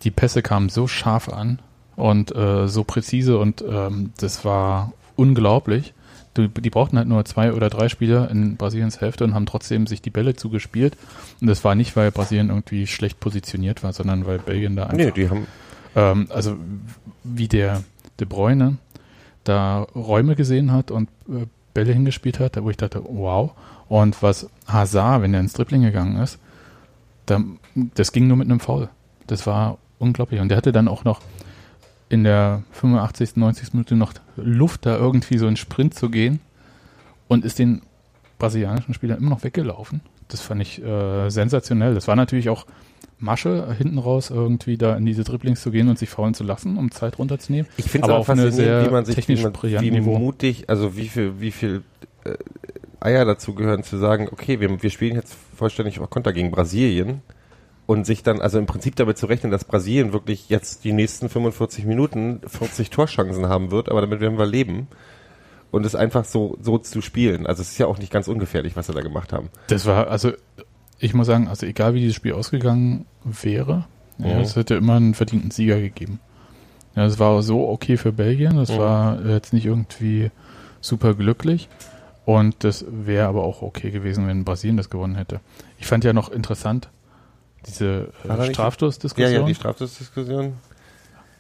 die 0.04 0.12
Pässe 0.12 0.42
kamen 0.44 0.70
so 0.70 0.88
scharf 0.88 1.30
an. 1.30 1.60
und 1.96 2.36
äh, 2.36 2.68
so 2.68 2.84
präzise 2.84 3.38
und 3.38 3.64
ähm, 3.68 4.14
das 4.18 4.44
war 4.46 4.94
unglaublich. 5.16 5.94
Die, 6.38 6.48
die 6.48 6.70
brauchten 6.70 6.98
halt 6.98 7.08
nur 7.08 7.24
zwei 7.26 7.54
oder 7.54 7.70
drei 7.70 7.90
Spieler 7.90 8.30
in 8.32 8.58
Brasiliens 8.58 9.02
Hälfte 9.02 9.24
und 9.24 9.34
haben 9.36 9.46
trotzdem 9.46 9.86
sich 9.88 10.02
die 10.02 10.10
Bälle 10.10 10.36
zugespielt. 10.36 10.98
Und 11.42 11.48
das 11.48 11.64
war 11.64 11.76
nicht, 11.76 11.96
weil 11.96 12.12
Brasilien 12.12 12.50
irgendwie 12.50 12.88
schlecht 12.88 13.20
positioniert 13.20 13.84
war, 13.84 13.94
sondern 13.94 14.26
weil 14.26 14.40
Belgien 14.40 14.76
da 14.76 14.84
einfach 14.84 14.98
Nee, 14.98 15.12
die 15.12 15.30
haben. 15.30 15.48
ähm, 15.96 16.28
also 16.30 16.58
wie 17.24 17.48
der 17.48 17.84
De 18.20 18.28
Bruyne 18.28 18.78
da 19.44 19.82
Räume 19.96 20.36
gesehen 20.36 20.72
hat 20.72 20.90
und 20.92 21.10
äh, 21.30 21.46
Bälle 21.74 21.94
hingespielt 21.94 22.40
hat, 22.40 22.56
da 22.56 22.64
wo 22.64 22.70
ich 22.70 22.78
dachte, 22.78 23.04
wow. 23.04 23.52
Und 23.90 24.22
was 24.24 24.50
Hazard, 24.68 25.22
wenn 25.22 25.34
er 25.34 25.40
ins 25.40 25.54
Dribbling 25.54 25.82
gegangen 25.82 26.18
ist, 26.22 26.40
da, 27.26 27.42
das 27.76 28.12
ging 28.12 28.28
nur 28.28 28.38
mit 28.38 28.50
einem 28.50 28.60
Foul. 28.60 28.90
Das 29.28 29.46
war 29.46 29.78
unglaublich. 30.00 30.40
Und 30.42 30.50
der 30.50 30.58
hatte 30.58 30.72
dann 30.72 30.88
auch 30.88 31.04
noch 31.04 31.22
in 32.14 32.24
der 32.24 32.62
85., 32.74 33.38
90. 33.38 33.74
Minute 33.74 33.96
noch 33.96 34.14
Luft, 34.36 34.86
da 34.86 34.96
irgendwie 34.98 35.40
so 35.40 35.48
einen 35.48 35.58
Sprint 35.58 35.96
zu 35.96 36.12
gehen 36.12 36.40
und 37.28 37.44
ist 37.44 37.58
den 37.58 37.82
brasilianischen 38.38 38.94
Spielern 38.94 39.18
immer 39.18 39.32
noch 39.32 39.44
weggelaufen. 39.44 40.02
Das 40.28 40.40
fand 40.40 40.62
ich 40.62 40.80
äh, 40.84 41.30
sensationell. 41.30 41.96
Das 41.96 42.08
war 42.08 42.16
natürlich 42.16 42.50
auch 42.50 42.68
Masche, 43.18 43.74
hinten 43.76 43.98
raus 43.98 44.30
irgendwie 44.30 44.78
da 44.78 44.96
in 44.96 45.08
diese 45.08 45.24
Dribblings 45.24 45.64
zu 45.64 45.72
gehen 45.72 45.90
und 45.90 45.98
sich 45.98 46.10
faulen 46.10 46.36
zu 46.36 46.44
lassen, 46.44 46.78
um 46.78 46.92
Zeit 46.92 47.18
runterzunehmen. 47.18 47.68
Ich 47.78 47.86
finde 47.86 48.08
es 48.08 48.14
auch 48.14 48.26
faszinierend, 48.26 48.56
sehr 48.56 48.86
wie 48.86 48.92
man 48.92 49.06
sich, 49.06 49.18
wie, 49.18 49.22
technisch 49.22 49.42
man, 49.42 49.54
brillanten 49.54 49.92
wie 49.92 50.00
Niveau. 50.00 50.20
mutig, 50.20 50.70
also 50.70 50.96
wie 50.96 51.08
viel, 51.08 51.40
wie 51.40 51.52
viel 51.52 51.82
äh, 52.26 52.36
Eier 53.00 53.26
dazu 53.26 53.56
gehören 53.56 53.84
zu 53.84 53.98
sagen, 53.98 54.30
okay, 54.32 54.60
wir, 54.60 54.84
wir 54.84 54.90
spielen 54.92 55.16
jetzt 55.16 55.36
vollständig 55.56 56.00
auf 56.00 56.12
Konter 56.12 56.32
gegen 56.32 56.52
Brasilien 56.52 57.22
und 57.86 58.06
sich 58.06 58.24
dann, 58.24 58.42
also 58.42 58.60
im 58.60 58.66
Prinzip 58.66 58.96
damit 58.96 59.18
zu 59.18 59.26
rechnen, 59.26 59.52
dass 59.52 59.66
Brasilien 59.66 60.14
wirklich 60.14 60.50
jetzt 60.50 60.84
die 60.84 60.94
nächsten 60.94 61.28
45 61.30 61.86
Minuten 61.86 62.42
40 62.48 62.90
Torschancen 62.90 63.48
haben 63.48 63.72
wird, 63.72 63.90
aber 63.90 64.02
damit 64.02 64.20
werden 64.22 64.38
wir 64.38 64.46
leben. 64.46 64.88
Und 65.72 65.86
es 65.88 65.96
einfach 65.96 66.24
so, 66.24 66.56
so 66.62 66.78
zu 66.78 67.02
spielen. 67.02 67.48
Also 67.48 67.64
es 67.64 67.72
ist 67.72 67.78
ja 67.80 67.88
auch 67.88 67.98
nicht 67.98 68.12
ganz 68.12 68.28
ungefährlich, 68.28 68.76
was 68.76 68.86
sie 68.88 68.94
da 68.94 69.02
gemacht 69.02 69.34
haben. 69.34 69.50
Das 69.68 69.88
war, 69.88 70.08
also 70.08 70.32
ich 71.00 71.16
muss 71.16 71.26
sagen, 71.26 71.48
also 71.48 71.66
egal 71.66 71.96
wie 71.96 72.00
dieses 72.00 72.16
Spiel 72.16 72.34
ausgegangen 72.34 73.06
wäre, 73.24 73.86
ja, 74.20 74.36
Mhm. 74.36 74.42
es 74.42 74.56
hätte 74.56 74.76
immer 74.76 74.94
einen 74.98 75.16
verdienten 75.16 75.50
Sieger 75.50 75.80
gegeben. 75.82 76.20
Ja, 76.96 77.06
es 77.06 77.18
war 77.18 77.42
so 77.42 77.68
okay 77.68 77.98
für 77.98 78.12
Belgien, 78.12 78.60
es 78.60 78.70
Mhm. 78.70 78.78
war 78.78 79.26
jetzt 79.26 79.52
nicht 79.52 79.66
irgendwie 79.66 80.30
super 80.80 81.16
glücklich 81.16 81.68
und 82.24 82.64
das 82.64 82.86
wäre 82.88 83.26
aber 83.28 83.44
auch 83.44 83.64
okay 83.64 83.90
gewesen, 83.90 84.28
wenn 84.28 84.46
Brasilien 84.46 84.78
das 84.78 84.92
gewonnen 84.92 85.16
hätte. 85.16 85.40
Ich 85.80 85.88
fand 85.88 86.04
ja 86.04 86.14
noch 86.14 86.30
interessant 86.32 86.90
diese 87.68 88.10
äh, 88.28 88.54
Strafstoßdiskussion. 88.54 89.34
Ja, 89.34 89.40
ja, 89.40 89.46
die 89.46 89.56
Strafdiskussion. 89.56 90.54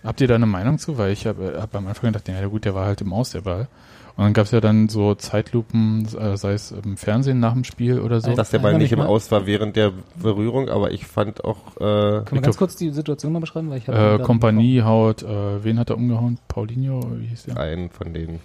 Habt 0.04 0.20
ihr 0.20 0.28
da 0.28 0.36
eine 0.36 0.46
Meinung 0.46 0.80
zu? 0.80 0.98
Weil 0.98 1.12
ich 1.12 1.26
habe 1.26 1.58
hab 1.60 1.76
am 1.76 1.88
Anfang 1.88 2.12
gedacht, 2.12 2.28
ja 2.28 2.46
gut, 2.48 2.66
der 2.66 2.76
war 2.76 2.86
halt 2.86 3.02
im 3.02 3.14
Aus, 3.14 3.32
der 3.32 3.42
Ball. 3.42 3.68
Und 4.16 4.26
dann 4.26 4.34
gab 4.34 4.46
es 4.46 4.52
ja 4.52 4.62
dann 4.62 4.90
so 4.90 5.16
Zeitlupen, 5.16 6.08
äh, 6.20 6.38
sei 6.38 6.54
es 6.54 6.72
im 6.72 6.98
Fernsehen 6.98 7.40
nach 7.40 7.54
dem 7.54 7.64
Spiel 7.64 8.00
oder 8.00 8.22
so. 8.22 8.36
Dass 8.36 8.52
der 8.52 8.60
Ball 8.60 8.78
nicht 8.78 8.92
im. 8.92 9.00
Aus 9.02 9.32
war 9.32 9.48
während 9.48 9.76
der 9.76 9.92
Berührung, 10.22 10.70
aber 10.70 10.92
ich 10.92 11.08
fand 11.08 11.44
auch, 11.44 11.78
äh, 11.78 11.80
Können 11.80 12.26
wir 12.30 12.36
Ich 12.36 12.42
ganz 12.44 12.58
kurz 12.58 12.76
die 12.76 12.92
Situation 12.92 13.34
mal 13.34 13.40
beschreiben? 13.40 13.72
Weil 13.72 13.80
ich 13.80 13.88
Äh, 13.88 14.20
Kompanie 14.20 14.84
haut, 14.84 15.24
äh, 15.24 15.64
wen 15.64 15.80
hat 15.80 15.90
er 15.90 15.98
umgehauen? 15.98 16.38
Paulinho, 16.48 17.02
wie 17.16 17.28
hieß 17.28 17.46
der? 17.46 17.58
einen 17.58 17.90
von 17.90 18.14
denen. 18.14 18.40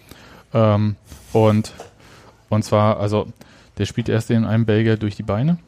Ähm, 0.55 0.97
und, 1.35 1.75
und 2.49 2.64
zwar, 2.64 2.99
also, 2.99 3.27
der 3.77 3.85
spielt 3.85 4.09
erst 4.09 4.31
den 4.31 4.47
einen 4.47 4.64
Belgier 4.64 4.97
durch 4.97 5.17
die 5.17 5.23
Beine 5.23 5.59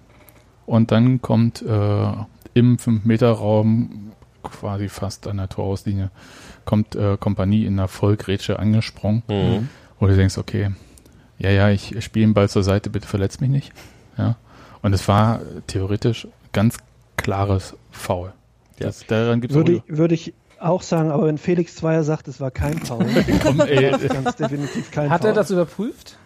und 0.71 0.93
dann 0.93 1.21
kommt 1.21 1.63
äh, 1.63 2.13
im 2.55 2.77
5-Meter-Raum 2.79 4.13
quasi 4.43 4.89
fast 4.89 5.27
an 5.27 5.37
der 5.39 5.49
Torauslinie 5.49 6.11
kommt 6.65 6.95
äh, 6.95 7.17
Kompanie 7.19 7.65
in 7.67 7.75
einer 7.79 7.89
Vollgrätsche 7.89 8.59
angesprungen, 8.59 9.23
Mhm. 9.29 9.69
wo 9.99 10.07
du 10.07 10.15
denkst, 10.17 10.39
okay, 10.39 10.71
ja, 11.39 11.51
ja, 11.51 11.71
ich 11.71 11.97
spiele 12.05 12.27
den 12.27 12.35
Ball 12.35 12.49
zur 12.49 12.63
Seite, 12.63 12.91
bitte 12.91 13.09
verletz 13.09 13.41
mich 13.41 13.51
nicht. 13.51 13.73
Ja. 14.17 14.37
Und 14.83 14.93
es 14.93 15.09
war 15.09 15.41
theoretisch 15.67 16.29
ganz 16.53 16.77
klares 17.17 17.75
Foul. 17.91 18.33
Ja. 18.79 18.87
Das, 18.87 19.07
daran 19.07 19.41
gibt's 19.41 19.55
Würde 19.57 19.73
ich, 19.73 19.83
würde 19.89 20.15
ich 20.15 20.35
auch 20.59 20.83
sagen, 20.83 21.11
aber 21.11 21.27
wenn 21.27 21.39
Felix 21.39 21.75
Zweier 21.77 22.05
sagt, 22.05 22.29
es 22.29 22.41
war 22.41 22.51
kein 22.51 22.79
Foul, 22.79 23.07
Komm, 23.43 23.61
ey, 23.61 23.91
ist 23.95 24.09
ganz 24.11 24.37
definitiv 24.37 24.91
kein 24.91 25.11
Hat 25.11 25.23
Foul. 25.23 25.31
er 25.31 25.35
das 25.35 25.51
überprüft? 25.51 26.17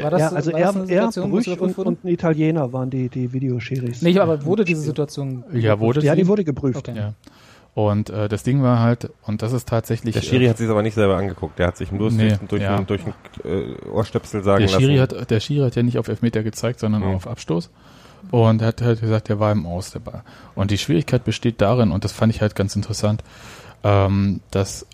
War 0.00 0.10
das, 0.10 0.20
ja, 0.20 0.28
also 0.30 0.52
war 0.52 0.60
das 0.60 0.76
er, 0.76 0.82
eine 0.82 0.92
er 0.92 1.28
Brüch 1.28 1.60
und, 1.60 1.78
und 1.78 2.04
ein 2.04 2.08
Italiener 2.08 2.72
waren 2.72 2.90
die, 2.90 3.08
die 3.08 3.32
Videoschiris. 3.32 4.02
Nee, 4.02 4.18
aber 4.18 4.44
wurde 4.44 4.64
diese 4.64 4.80
Situation 4.80 5.44
ja, 5.52 5.78
wurde 5.78 6.00
ja, 6.00 6.14
die 6.14 6.26
wurde 6.26 6.44
geprüft. 6.44 6.88
Okay. 6.88 6.96
Ja. 6.96 7.14
Und 7.74 8.10
äh, 8.10 8.28
das 8.28 8.42
Ding 8.42 8.62
war 8.62 8.80
halt, 8.80 9.10
und 9.22 9.42
das 9.42 9.52
ist 9.52 9.68
tatsächlich. 9.68 10.12
Der 10.14 10.22
Schiri 10.22 10.46
äh, 10.46 10.48
hat 10.50 10.58
sich 10.58 10.68
aber 10.68 10.82
nicht 10.82 10.94
selber 10.94 11.16
angeguckt. 11.16 11.58
Der 11.58 11.68
hat 11.68 11.76
sich 11.76 11.92
nur 11.92 12.10
Nee, 12.10 12.36
durch, 12.48 12.62
ja. 12.62 12.76
einen, 12.76 12.86
durch 12.86 13.02
einen 13.04 13.14
äh, 13.44 13.88
Ohrstöpsel 13.88 14.42
sagen 14.42 14.62
der 14.66 14.68
Schiri, 14.68 14.96
lassen. 14.96 15.20
hat, 15.20 15.30
der 15.30 15.38
Schiri 15.40 15.64
hat 15.64 15.76
ja 15.76 15.82
nicht 15.84 15.98
auf 15.98 16.08
Elfmeter 16.08 16.42
gezeigt, 16.42 16.80
sondern 16.80 17.02
Mhm. 17.02 17.14
auf 17.14 17.28
Abstoß. 17.28 17.70
Und 18.32 18.62
hat 18.62 18.82
halt 18.82 19.00
gesagt, 19.00 19.28
der 19.28 19.38
war 19.38 19.52
im 19.52 19.64
Aus, 19.64 19.92
der 19.92 20.00
Ball. 20.00 20.22
Und 20.56 20.72
die 20.72 20.78
Schwierigkeit 20.78 21.22
besteht 21.24 21.60
darin, 21.60 21.92
und 21.92 22.02
das 22.02 22.10
fand 22.10 22.34
ich 22.34 22.40
halt 22.40 22.56
ganz 22.56 22.74
interessant, 22.74 23.22
ähm, 23.84 24.40
dass 24.50 24.84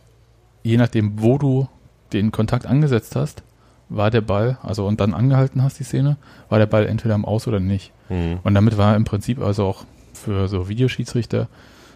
je 0.62 0.76
nachdem, 0.76 1.22
wo 1.22 1.38
du 1.38 1.68
den 2.12 2.32
Kontakt 2.32 2.66
angesetzt 2.66 3.16
hast, 3.16 3.42
war 3.88 4.10
der 4.10 4.20
Ball, 4.22 4.58
also 4.62 4.86
und 4.86 5.00
dann 5.00 5.14
angehalten 5.14 5.62
hast 5.62 5.78
die 5.78 5.84
Szene, 5.84 6.16
war 6.48 6.58
der 6.58 6.66
Ball 6.66 6.86
entweder 6.86 7.14
im 7.14 7.24
Aus 7.24 7.46
oder 7.46 7.60
nicht. 7.60 7.92
Mhm. 8.08 8.38
Und 8.42 8.54
damit 8.54 8.76
war 8.78 8.96
im 8.96 9.04
Prinzip 9.04 9.40
also 9.40 9.64
auch 9.66 9.84
für 10.12 10.48
so 10.48 10.68
Videoschiedsrichter 10.68 11.48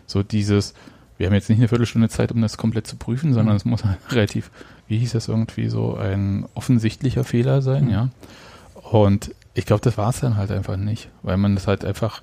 so 0.07 0.23
dieses, 0.23 0.75
wir 1.19 1.27
haben 1.27 1.35
jetzt 1.35 1.49
nicht 1.49 1.59
eine 1.59 1.69
Viertelstunde 1.69 2.09
Zeit, 2.09 2.33
um 2.33 2.41
das 2.43 2.57
komplett 2.57 2.87
zu 2.87 2.97
prüfen, 2.97 3.33
sondern 3.35 3.57
es 3.57 3.65
muss 3.65 3.85
halt 3.85 3.99
relativ, 4.11 4.51
wie 4.87 4.99
hieß 4.99 5.13
das 5.13 5.29
irgendwie, 5.29 5.69
so 5.69 5.97
ein 5.97 6.47
offensichtlicher 6.55 7.25
Fehler 7.25 7.63
sein, 7.63 7.91
ja. 7.91 8.09
Und 8.91 9.35
ich 9.55 9.67
glaube, 9.67 9.83
das 9.83 9.99
war 9.99 10.11
es 10.11 10.21
dann 10.21 10.37
halt 10.37 10.51
einfach 10.51 10.77
nicht, 10.77 11.11
weil 11.23 11.37
man 11.37 11.55
das 11.55 11.67
halt 11.67 11.85
einfach, 11.85 12.23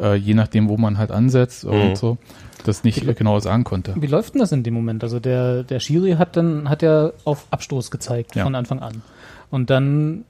äh, 0.00 0.14
je 0.14 0.34
nachdem, 0.34 0.68
wo 0.68 0.76
man 0.76 0.98
halt 0.98 1.10
ansetzt 1.12 1.64
und 1.64 1.90
Mhm. 1.90 1.96
so, 1.96 2.18
das 2.64 2.84
nicht 2.84 3.04
genau 3.16 3.38
sagen 3.40 3.64
konnte. 3.64 3.94
Wie 3.96 4.06
läuft 4.06 4.34
denn 4.34 4.40
das 4.40 4.52
in 4.52 4.62
dem 4.62 4.74
Moment? 4.74 5.02
Also 5.02 5.20
der, 5.20 5.62
der 5.64 5.80
Schiri 5.80 6.12
hat 6.12 6.36
dann, 6.36 6.68
hat 6.68 6.82
ja 6.82 7.12
auf 7.24 7.46
Abstoß 7.50 7.90
gezeigt 7.90 8.34
Ja. 8.36 8.44
von 8.44 8.54
Anfang 8.54 8.80
an. 8.80 9.02
Und 9.50 9.70
dann 9.70 10.24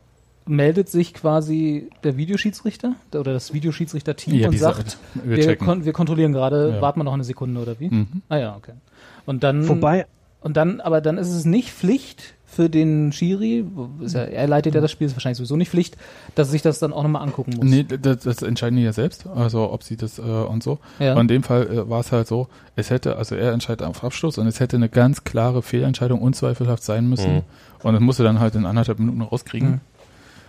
meldet 0.46 0.88
sich 0.88 1.14
quasi 1.14 1.88
der 2.02 2.16
Videoschiedsrichter 2.16 2.94
der- 3.12 3.20
oder 3.20 3.32
das 3.32 3.52
Videoschiedsrichter-Team 3.54 4.34
Ja, 4.34 4.48
und 4.48 4.58
sagt, 4.58 4.98
wir 5.22 5.36
wir, 5.36 5.56
kon 5.56 5.84
wir 5.84 5.92
kontrollieren 5.92 6.32
gerade, 6.32 6.72
Ja. 6.74 6.80
warten 6.82 6.98
wir 7.00 7.04
noch 7.04 7.12
eine 7.14 7.22
Sekunde 7.24 7.60
oder 7.60 7.78
wie? 7.78 7.88
Mhm. 7.88 8.22
Ah 8.28 8.36
ja, 8.38 8.56
okay. 8.56 8.72
Und 9.24 9.44
dann, 9.44 9.68
Wobei, 9.68 10.06
und 10.40 10.56
dann, 10.56 10.80
aber 10.80 11.00
dann 11.00 11.16
ist 11.18 11.28
es 11.30 11.44
nicht 11.44 11.70
Pflicht 11.70 12.34
für 12.52 12.68
den 12.68 13.12
Schiri, 13.12 13.64
ja, 14.00 14.20
er 14.20 14.46
leitet 14.46 14.74
ja 14.74 14.82
das 14.82 14.90
Spiel, 14.90 15.06
ist 15.06 15.16
wahrscheinlich 15.16 15.38
sowieso 15.38 15.56
nicht 15.56 15.70
Pflicht, 15.70 15.96
dass 16.34 16.48
er 16.48 16.52
sich 16.52 16.62
das 16.62 16.78
dann 16.78 16.92
auch 16.92 17.02
nochmal 17.02 17.22
angucken 17.22 17.54
muss. 17.56 17.64
Nee, 17.64 17.84
das, 17.84 18.18
das 18.18 18.42
entscheiden 18.42 18.76
die 18.76 18.82
ja 18.82 18.92
selbst, 18.92 19.26
also 19.26 19.72
ob 19.72 19.82
sie 19.82 19.96
das 19.96 20.18
äh, 20.18 20.22
und 20.22 20.62
so. 20.62 20.78
Ja. 20.98 21.14
Und 21.14 21.22
in 21.22 21.28
dem 21.28 21.42
Fall 21.42 21.66
äh, 21.66 21.88
war 21.88 22.00
es 22.00 22.12
halt 22.12 22.28
so, 22.28 22.48
es 22.76 22.90
hätte, 22.90 23.16
also 23.16 23.34
er 23.36 23.52
entscheidet 23.52 23.86
auf 23.86 24.04
Abschluss 24.04 24.36
und 24.36 24.46
es 24.46 24.60
hätte 24.60 24.76
eine 24.76 24.90
ganz 24.90 25.24
klare 25.24 25.62
Fehlentscheidung 25.62 26.20
unzweifelhaft 26.20 26.82
sein 26.82 27.08
müssen. 27.08 27.36
Mhm. 27.36 27.42
Und 27.82 27.94
das 27.94 28.02
musste 28.02 28.22
dann 28.22 28.38
halt 28.38 28.54
in 28.54 28.66
anderthalb 28.66 28.98
Minuten 28.98 29.22
rauskriegen. 29.22 29.70
Mhm. 29.70 29.80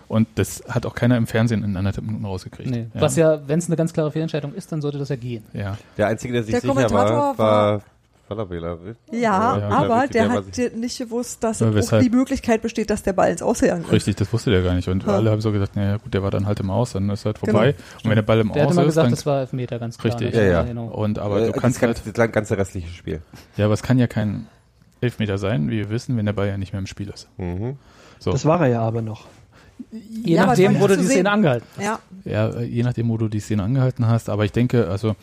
Und 0.06 0.28
das 0.34 0.62
hat 0.68 0.84
auch 0.84 0.94
keiner 0.94 1.16
im 1.16 1.26
Fernsehen 1.26 1.64
in 1.64 1.74
anderthalb 1.74 2.06
Minuten 2.06 2.26
rausgekriegt. 2.26 2.70
Nee. 2.70 2.86
Was 2.92 3.16
ja, 3.16 3.48
wenn 3.48 3.58
es 3.58 3.66
eine 3.66 3.76
ganz 3.76 3.94
klare 3.94 4.12
Fehlentscheidung 4.12 4.52
ist, 4.52 4.70
dann 4.70 4.82
sollte 4.82 4.98
das 4.98 5.08
ja 5.08 5.16
gehen. 5.16 5.44
Ja. 5.54 5.78
Der 5.96 6.08
Einzige, 6.08 6.34
der 6.34 6.42
sich 6.42 6.52
Der 6.52 6.60
sicher 6.60 6.74
Kommentator 6.74 7.08
war, 7.08 7.38
war 7.38 7.82
Falabella. 8.28 8.78
Ja, 9.12 9.58
Ja, 9.58 9.68
aber 9.68 10.06
der 10.08 10.30
hat 10.30 10.44
nicht 10.76 10.98
gewusst, 10.98 11.44
dass 11.44 11.60
Ja, 11.60 11.68
auch 11.68 11.98
die 12.00 12.08
Möglichkeit 12.10 12.62
besteht, 12.62 12.88
dass 12.88 13.02
der 13.02 13.12
Ball 13.12 13.30
ins 13.30 13.42
Ausgegangen 13.42 13.84
ist. 13.84 13.92
Richtig, 13.92 14.16
das 14.16 14.32
wusste 14.32 14.50
der 14.50 14.62
gar 14.62 14.74
nicht. 14.74 14.88
Und 14.88 15.04
Ja. 15.04 15.10
alle 15.16 15.30
haben 15.30 15.40
so 15.42 15.52
gesagt, 15.52 15.76
naja 15.76 15.98
gut, 15.98 16.14
der 16.14 16.22
war 16.22 16.30
dann 16.30 16.46
halt 16.46 16.58
im 16.60 16.70
Aus, 16.70 16.92
dann 16.92 17.10
ist 17.10 17.26
halt 17.26 17.38
vorbei. 17.38 17.74
Und 18.02 18.08
wenn 18.10 18.16
der 18.16 18.22
Ball 18.22 18.40
im 18.40 18.50
Der 18.52 18.66
Aus 18.66 18.74
mal 18.74 18.82
ist, 18.82 18.86
gesagt, 18.88 19.04
dann 19.06 19.10
das 19.12 19.26
war 19.26 19.40
Elfmeter, 19.40 19.78
ganz 19.78 19.98
klar. 19.98 20.14
Richtig. 20.18 20.34
ne? 20.34 20.42
Ja, 20.46 20.50
ja. 20.52 20.62
Genau. 20.62 20.86
und 20.86 21.18
aber 21.18 21.42
äh, 21.42 21.46
du 21.46 21.52
das, 21.52 21.60
kannst 21.60 21.80
ganze, 21.80 22.02
halt, 22.04 22.18
das 22.18 22.32
ganze 22.32 22.56
restliche 22.56 22.88
Spiel. 22.88 23.20
ja, 23.56 23.66
aber 23.66 23.74
es 23.74 23.82
kann 23.82 23.98
ja 23.98 24.06
kein 24.06 24.46
Elfmeter 25.02 25.36
sein, 25.36 25.68
wie 25.68 25.78
wir 25.78 25.90
wissen, 25.90 26.16
wenn 26.16 26.24
der 26.24 26.32
Ball 26.32 26.48
ja 26.48 26.56
nicht 26.56 26.72
mehr 26.72 26.80
im 26.80 26.86
Spiel 26.86 27.10
ist. 27.10 27.28
Mhm. 27.36 27.76
So. 28.20 28.32
das 28.32 28.46
war 28.46 28.60
er 28.62 28.68
ja 28.68 28.80
aber 28.80 29.02
noch. 29.02 29.26
Je 29.90 30.36
Ja, 30.36 30.46
nachdem 30.46 30.78
wurde 30.80 30.94
zu 30.94 31.00
die 31.00 31.06
sehen. 31.08 31.16
Szene 31.16 31.30
angehalten. 31.30 31.66
Ja, 31.78 31.98
Ja, 32.24 32.48
äh, 32.48 32.62
je 32.64 32.82
nachdem, 32.84 33.08
wo 33.10 33.18
du 33.18 33.28
die 33.28 33.40
Szene 33.40 33.64
angehalten 33.64 34.06
hast. 34.06 34.30
Aber 34.30 34.44
ich 34.44 34.52
denke, 34.52 34.88
also 34.88 35.14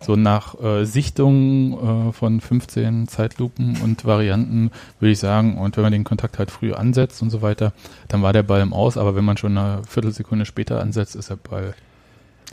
so 0.00 0.16
nach 0.16 0.60
äh, 0.60 0.84
Sichtung 0.84 2.08
äh, 2.08 2.12
von 2.12 2.40
15 2.40 3.08
Zeitlupen 3.08 3.78
und 3.82 4.04
Varianten 4.04 4.70
würde 5.00 5.12
ich 5.12 5.18
sagen, 5.18 5.58
und 5.58 5.76
wenn 5.76 5.82
man 5.82 5.92
den 5.92 6.04
Kontakt 6.04 6.38
halt 6.38 6.50
früh 6.50 6.72
ansetzt 6.72 7.20
und 7.22 7.30
so 7.30 7.42
weiter, 7.42 7.72
dann 8.08 8.22
war 8.22 8.32
der 8.32 8.42
Ball 8.42 8.60
im 8.60 8.72
Aus. 8.72 8.96
Aber 8.96 9.16
wenn 9.16 9.24
man 9.24 9.36
schon 9.36 9.56
eine 9.58 9.82
Viertelsekunde 9.88 10.44
später 10.46 10.80
ansetzt, 10.80 11.16
ist 11.16 11.30
der 11.30 11.36
Ball. 11.36 11.74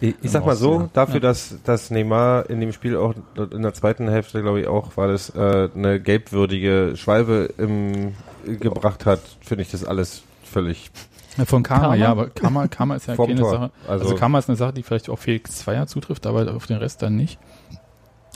Ich, 0.01 0.13
ich 0.21 0.31
sag 0.31 0.45
mal 0.45 0.57
so, 0.57 0.89
dafür, 0.91 1.15
Ja. 1.15 1.19
dass, 1.21 1.55
dass 1.63 1.89
Neymar 1.89 2.49
in 2.49 2.59
dem 2.59 2.73
Spiel 2.73 2.97
auch 2.97 3.13
in 3.51 3.61
der 3.61 3.73
zweiten 3.73 4.09
Hälfte, 4.09 4.41
glaube 4.41 4.59
ich, 4.59 4.67
auch, 4.67 4.97
war 4.97 5.07
das 5.07 5.29
äh, 5.29 5.69
eine 5.73 6.01
gelbwürdige 6.01 6.93
Schwalbe 6.95 7.49
im, 7.57 8.13
gebracht 8.45 9.05
hat, 9.05 9.21
finde 9.39 9.61
ich 9.61 9.71
das 9.71 9.85
alles 9.85 10.23
völlig 10.43 10.91
Von 11.45 11.63
Karma, 11.63 11.81
Karma? 11.83 11.95
ja, 11.95 12.09
aber 12.11 12.29
Karma, 12.29 12.67
Karma 12.67 12.95
ist 12.95 13.07
ja 13.07 13.15
keine 13.15 13.35
Tor. 13.35 13.49
Sache. 13.49 13.71
Also, 13.87 14.05
Also- 14.05 14.15
Karma 14.15 14.39
ist 14.39 14.49
eine 14.49 14.55
Sache, 14.55 14.73
die 14.73 14.83
vielleicht 14.83 15.09
auf 15.09 15.19
Felix 15.19 15.57
Zweier 15.57 15.87
zutrifft, 15.87 16.25
aber 16.27 16.55
auf 16.55 16.65
den 16.67 16.77
Rest 16.77 17.01
dann 17.01 17.15
nicht. 17.15 17.39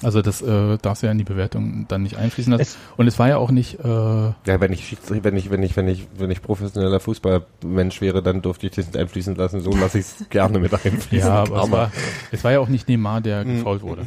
Also 0.02 0.22
das 0.22 0.42
äh, 0.42 0.78
darfst 0.78 1.04
du 1.04 1.08
ja 1.08 1.12
in 1.12 1.18
die 1.18 1.26
Bewertung 1.26 1.86
dann 1.90 2.04
nicht 2.04 2.16
einfließen 2.16 2.52
lassen. 2.54 2.62
Es- 2.62 2.78
Und 2.96 3.08
es 3.08 3.20
war 3.20 3.28
ja 3.28 3.36
auch 3.38 3.52
nicht, 3.52 3.80
äh, 3.82 3.88
Ja, 3.88 4.34
wenn 4.46 4.72
ich, 4.72 4.96
wenn 5.10 5.36
ich, 5.36 5.50
wenn 5.52 5.62
ich, 5.64 5.76
wenn 5.76 5.88
ich, 5.90 6.08
wenn 6.18 6.32
ich 6.32 6.42
professioneller 6.42 7.02
Fußballmensch 7.02 8.00
wäre, 8.00 8.24
dann 8.24 8.42
durfte 8.42 8.68
ich 8.68 8.72
das 8.74 8.86
nicht 8.86 8.96
einfließen 8.98 9.36
lassen. 9.36 9.60
So 9.60 9.72
lasse 9.72 10.00
ich 10.00 10.06
es 10.06 10.26
gerne 10.30 10.60
mit 10.60 10.74
einfließen. 10.74 11.28
ja, 11.28 11.42
aber 11.44 11.64
es 11.64 11.72
war, 11.72 11.92
es 12.32 12.44
war 12.46 12.52
ja 12.54 12.60
auch 12.62 12.70
nicht 12.70 12.88
Neymar, 12.88 13.20
der 13.20 13.44
Mhm. 13.44 13.58
gefault 13.58 13.82
wurde. 13.82 14.06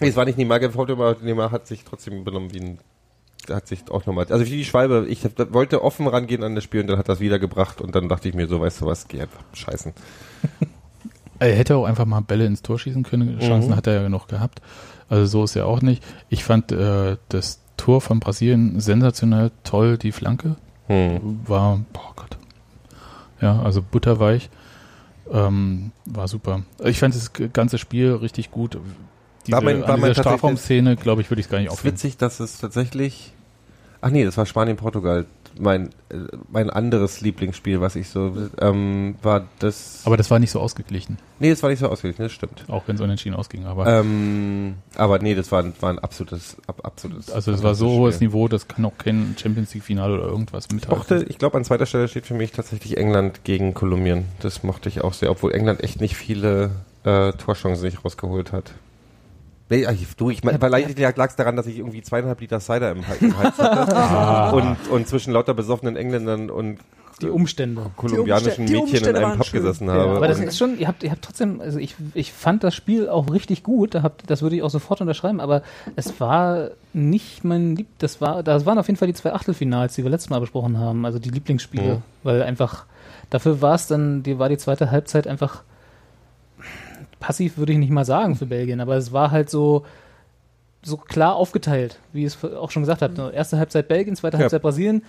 Nee, 0.00 0.08
es 0.08 0.16
war 0.16 0.24
nicht 0.24 0.38
Neymar 0.38 0.60
gefault, 0.60 0.90
aber 0.90 1.16
Neymar 1.22 1.50
hat 1.50 1.66
sich 1.66 1.84
trotzdem 1.84 2.24
benommen 2.24 2.54
wie 2.54 2.60
ein, 2.60 2.78
hat 3.50 3.66
sich 3.68 3.90
auch 3.90 4.06
nochmal, 4.06 4.26
also 4.30 4.44
wie 4.46 4.50
die 4.50 4.64
Schwalbe, 4.64 5.06
ich 5.08 5.24
hab, 5.24 5.52
wollte 5.52 5.82
offen 5.82 6.06
rangehen 6.06 6.42
an 6.42 6.54
das 6.54 6.64
Spiel 6.64 6.80
und 6.80 6.86
dann 6.88 6.98
hat 6.98 7.08
das 7.08 7.20
wiedergebracht 7.20 7.80
und 7.80 7.94
dann 7.94 8.08
dachte 8.08 8.28
ich 8.28 8.34
mir 8.34 8.46
so, 8.48 8.60
weißt 8.60 8.80
du 8.82 8.86
was, 8.86 9.08
geh 9.08 9.20
einfach 9.20 9.40
scheißen. 9.52 9.92
Er 11.38 11.54
hätte 11.54 11.76
auch 11.76 11.84
einfach 11.84 12.06
mal 12.06 12.20
Bälle 12.22 12.46
ins 12.46 12.62
Tor 12.62 12.78
schießen 12.78 13.02
können. 13.02 13.38
Chancen 13.40 13.70
Mhm. 13.72 13.76
hat 13.76 13.86
er 13.86 13.92
ja 13.96 14.02
genug 14.02 14.26
gehabt. 14.26 14.62
Also 15.10 15.26
so 15.26 15.44
ist 15.44 15.54
er 15.54 15.66
auch 15.66 15.82
nicht. 15.82 16.02
Ich 16.30 16.44
fand 16.44 16.72
äh, 16.72 17.18
das 17.28 17.60
Tor 17.76 18.00
von 18.00 18.20
Brasilien 18.20 18.80
sensationell 18.80 19.50
toll. 19.62 19.98
Die 19.98 20.12
Flanke 20.12 20.56
Hm. 20.86 21.40
war, 21.46 21.80
boah 21.92 22.12
Gott. 22.16 22.38
Ja, 23.42 23.60
also 23.60 23.82
butterweich. 23.82 24.48
Ähm, 25.30 25.90
war 26.06 26.26
super. 26.26 26.62
Ich 26.82 26.98
fand 27.00 27.14
das 27.14 27.30
ganze 27.52 27.76
Spiel 27.76 28.12
richtig 28.14 28.50
gut. 28.50 28.78
Diese, 29.46 29.56
War 29.56 29.62
mein- 29.62 29.82
war 29.82 29.90
an 29.90 30.00
dieser 30.00 30.14
Strafraumszene, 30.14 30.96
glaube 30.96 31.20
ich, 31.20 31.30
würde 31.30 31.40
ich 31.40 31.46
es 31.48 31.50
gar 31.50 31.58
nicht 31.58 31.66
Es 31.68 31.74
ist 31.74 31.78
aufhören. 31.80 31.92
witzig, 31.96 32.16
dass 32.16 32.40
es 32.40 32.56
tatsächlich, 32.58 33.34
ach 34.06 34.10
nee, 34.10 34.24
das 34.24 34.36
war 34.36 34.46
Spanien-Portugal. 34.46 35.26
Mein, 35.58 35.86
äh, 36.10 36.16
mein 36.50 36.68
anderes 36.68 37.22
Lieblingsspiel, 37.22 37.80
was 37.80 37.96
ich 37.96 38.10
so, 38.10 38.36
ähm, 38.60 39.14
war 39.22 39.46
das, 39.58 40.02
Aber 40.04 40.18
das 40.18 40.30
war 40.30 40.38
nicht 40.38 40.50
so 40.50 40.60
ausgeglichen, 40.60 41.16
nee, 41.38 41.48
das 41.48 41.62
war 41.62 41.70
nicht 41.70 41.78
so 41.78 41.88
ausgeglichen, 41.88 42.24
das 42.24 42.32
stimmt. 42.32 42.64
auch 42.68 42.82
wenn 42.86 42.96
es 42.96 43.00
unentschieden 43.00 43.34
ausging. 43.34 43.64
Aber 43.64 43.86
Ähm, 43.86 44.74
aber 44.96 45.18
nee, 45.18 45.34
das 45.34 45.50
war, 45.52 45.62
ein- 45.62 45.72
war 45.80 45.88
ein 45.88 45.98
absolutes, 45.98 46.58
ab, 46.66 46.80
absolutes. 46.82 47.30
also 47.30 47.52
es 47.52 47.62
war 47.62 47.74
so 47.74 47.88
hohes. 47.88 48.20
Niveau, 48.20 48.48
das 48.48 48.68
kann 48.68 48.84
auch 48.84 48.98
kein 48.98 49.34
Champions 49.40 49.72
League 49.72 49.82
Finale 49.84 50.14
oder 50.18 50.24
irgendwas 50.26 50.66
Ich 50.66 50.72
mithalten. 50.74 50.98
mochte, 50.98 51.24
ich 51.26 51.38
glaube, 51.38 51.56
an 51.56 51.64
zweiter 51.64 51.86
Stelle 51.86 52.06
steht 52.08 52.26
für 52.26 52.34
mich 52.34 52.52
tatsächlich 52.52 52.98
England 52.98 53.42
gegen 53.44 53.72
Kolumbien. 53.72 54.26
Das 54.40 54.62
mochte 54.62 54.90
ich 54.90 55.02
auch 55.02 55.14
sehr, 55.14 55.30
obwohl 55.30 55.52
England 55.54 55.82
echt 55.82 56.02
nicht 56.02 56.16
viele 56.16 56.70
äh, 57.04 57.32
Torchancen 57.32 57.80
sich 57.80 58.04
rausgeholt 58.04 58.52
hat. 58.52 58.72
Nee, 59.68 59.84
ach, 59.86 59.92
du, 60.16 60.30
ich 60.30 60.44
mein, 60.44 60.58
vielleicht 60.60 61.16
lag 61.16 61.28
es 61.30 61.36
daran, 61.36 61.56
dass 61.56 61.66
ich 61.66 61.78
irgendwie 61.78 62.00
zweieinhalb 62.02 62.40
Liter 62.40 62.60
Cider 62.60 62.92
im, 62.92 63.06
Hals- 63.06 63.20
im 63.20 63.36
Hals 63.36 63.58
hatte 63.58 64.56
und, 64.56 64.76
und 64.90 65.08
zwischen 65.08 65.32
lauter 65.32 65.54
besoffenen 65.54 65.96
Engländern 65.96 66.50
und 66.50 66.78
Die 67.20 67.28
Umstände. 67.28 67.90
kolumbianischen 67.96 68.66
Die 68.66 68.76
Umstände- 68.76 68.76
die 68.76 68.76
Mädchen 68.76 68.76
in 68.76 68.80
Umstände 68.82 69.18
einem 69.18 69.28
waren 69.30 69.38
Pub 69.38 69.46
schön. 69.46 69.60
gesessen 69.62 69.88
Ja, 69.88 69.94
habe. 69.94 70.16
aber 70.18 70.28
das 70.28 70.38
ist 70.38 70.56
schon, 70.56 70.78
ihr 70.78 70.86
habt, 70.86 71.02
ihr 71.02 71.10
habt 71.10 71.22
trotzdem, 71.22 71.60
also 71.60 71.80
ich, 71.80 71.96
ich 72.14 72.32
fand 72.32 72.62
das 72.62 72.76
Spiel 72.76 73.08
auch 73.08 73.28
richtig 73.32 73.64
gut, 73.64 73.96
da 73.96 74.02
habt, 74.04 74.30
das 74.30 74.42
würde 74.42 74.54
ich 74.54 74.62
auch 74.62 74.70
sofort 74.70 75.00
unterschreiben, 75.00 75.40
aber 75.40 75.62
es 75.96 76.20
war 76.20 76.70
nicht 76.92 77.42
mein 77.44 77.74
Lieb, 77.74 77.88
das 77.98 78.20
war, 78.20 78.44
das 78.44 78.66
waren 78.66 78.78
auf 78.78 78.86
jeden 78.86 78.98
Fall 78.98 79.08
die 79.08 79.14
zwei 79.14 79.32
Achtelfinals, 79.32 79.96
die 79.96 80.04
wir 80.04 80.10
letztes 80.10 80.30
Mal 80.30 80.38
besprochen 80.40 80.78
haben, 80.78 81.04
also 81.04 81.18
die 81.18 81.30
Lieblingsspiele, 81.30 81.94
Mhm. 81.96 82.02
weil 82.22 82.42
einfach, 82.42 82.84
dafür 83.30 83.60
war 83.62 83.74
es 83.74 83.88
dann, 83.88 84.22
die 84.22 84.38
war 84.38 84.48
die 84.48 84.58
zweite 84.58 84.92
Halbzeit 84.92 85.26
einfach 85.26 85.62
passiv, 87.20 87.58
würde 87.58 87.72
ich 87.72 87.78
nicht 87.78 87.90
mal 87.90 88.04
sagen 88.04 88.36
für 88.36 88.46
Belgien, 88.56 88.80
aber 88.80 88.96
es 88.96 89.12
war 89.12 89.30
halt 89.30 89.50
so, 89.50 89.84
so 90.82 90.96
klar 90.96 91.34
aufgeteilt, 91.36 91.98
wie 92.12 92.24
ich 92.26 92.34
es 92.36 92.44
auch 92.44 92.70
schon 92.70 92.82
gesagt 92.82 93.02
habe. 93.02 93.32
Erste 93.34 93.58
Halbzeit 93.58 93.88
Belgien, 93.88 94.16
zweite 94.16 94.36
Ja. 94.36 94.42
Halbzeit 94.42 94.62
Brasilien 94.62 95.02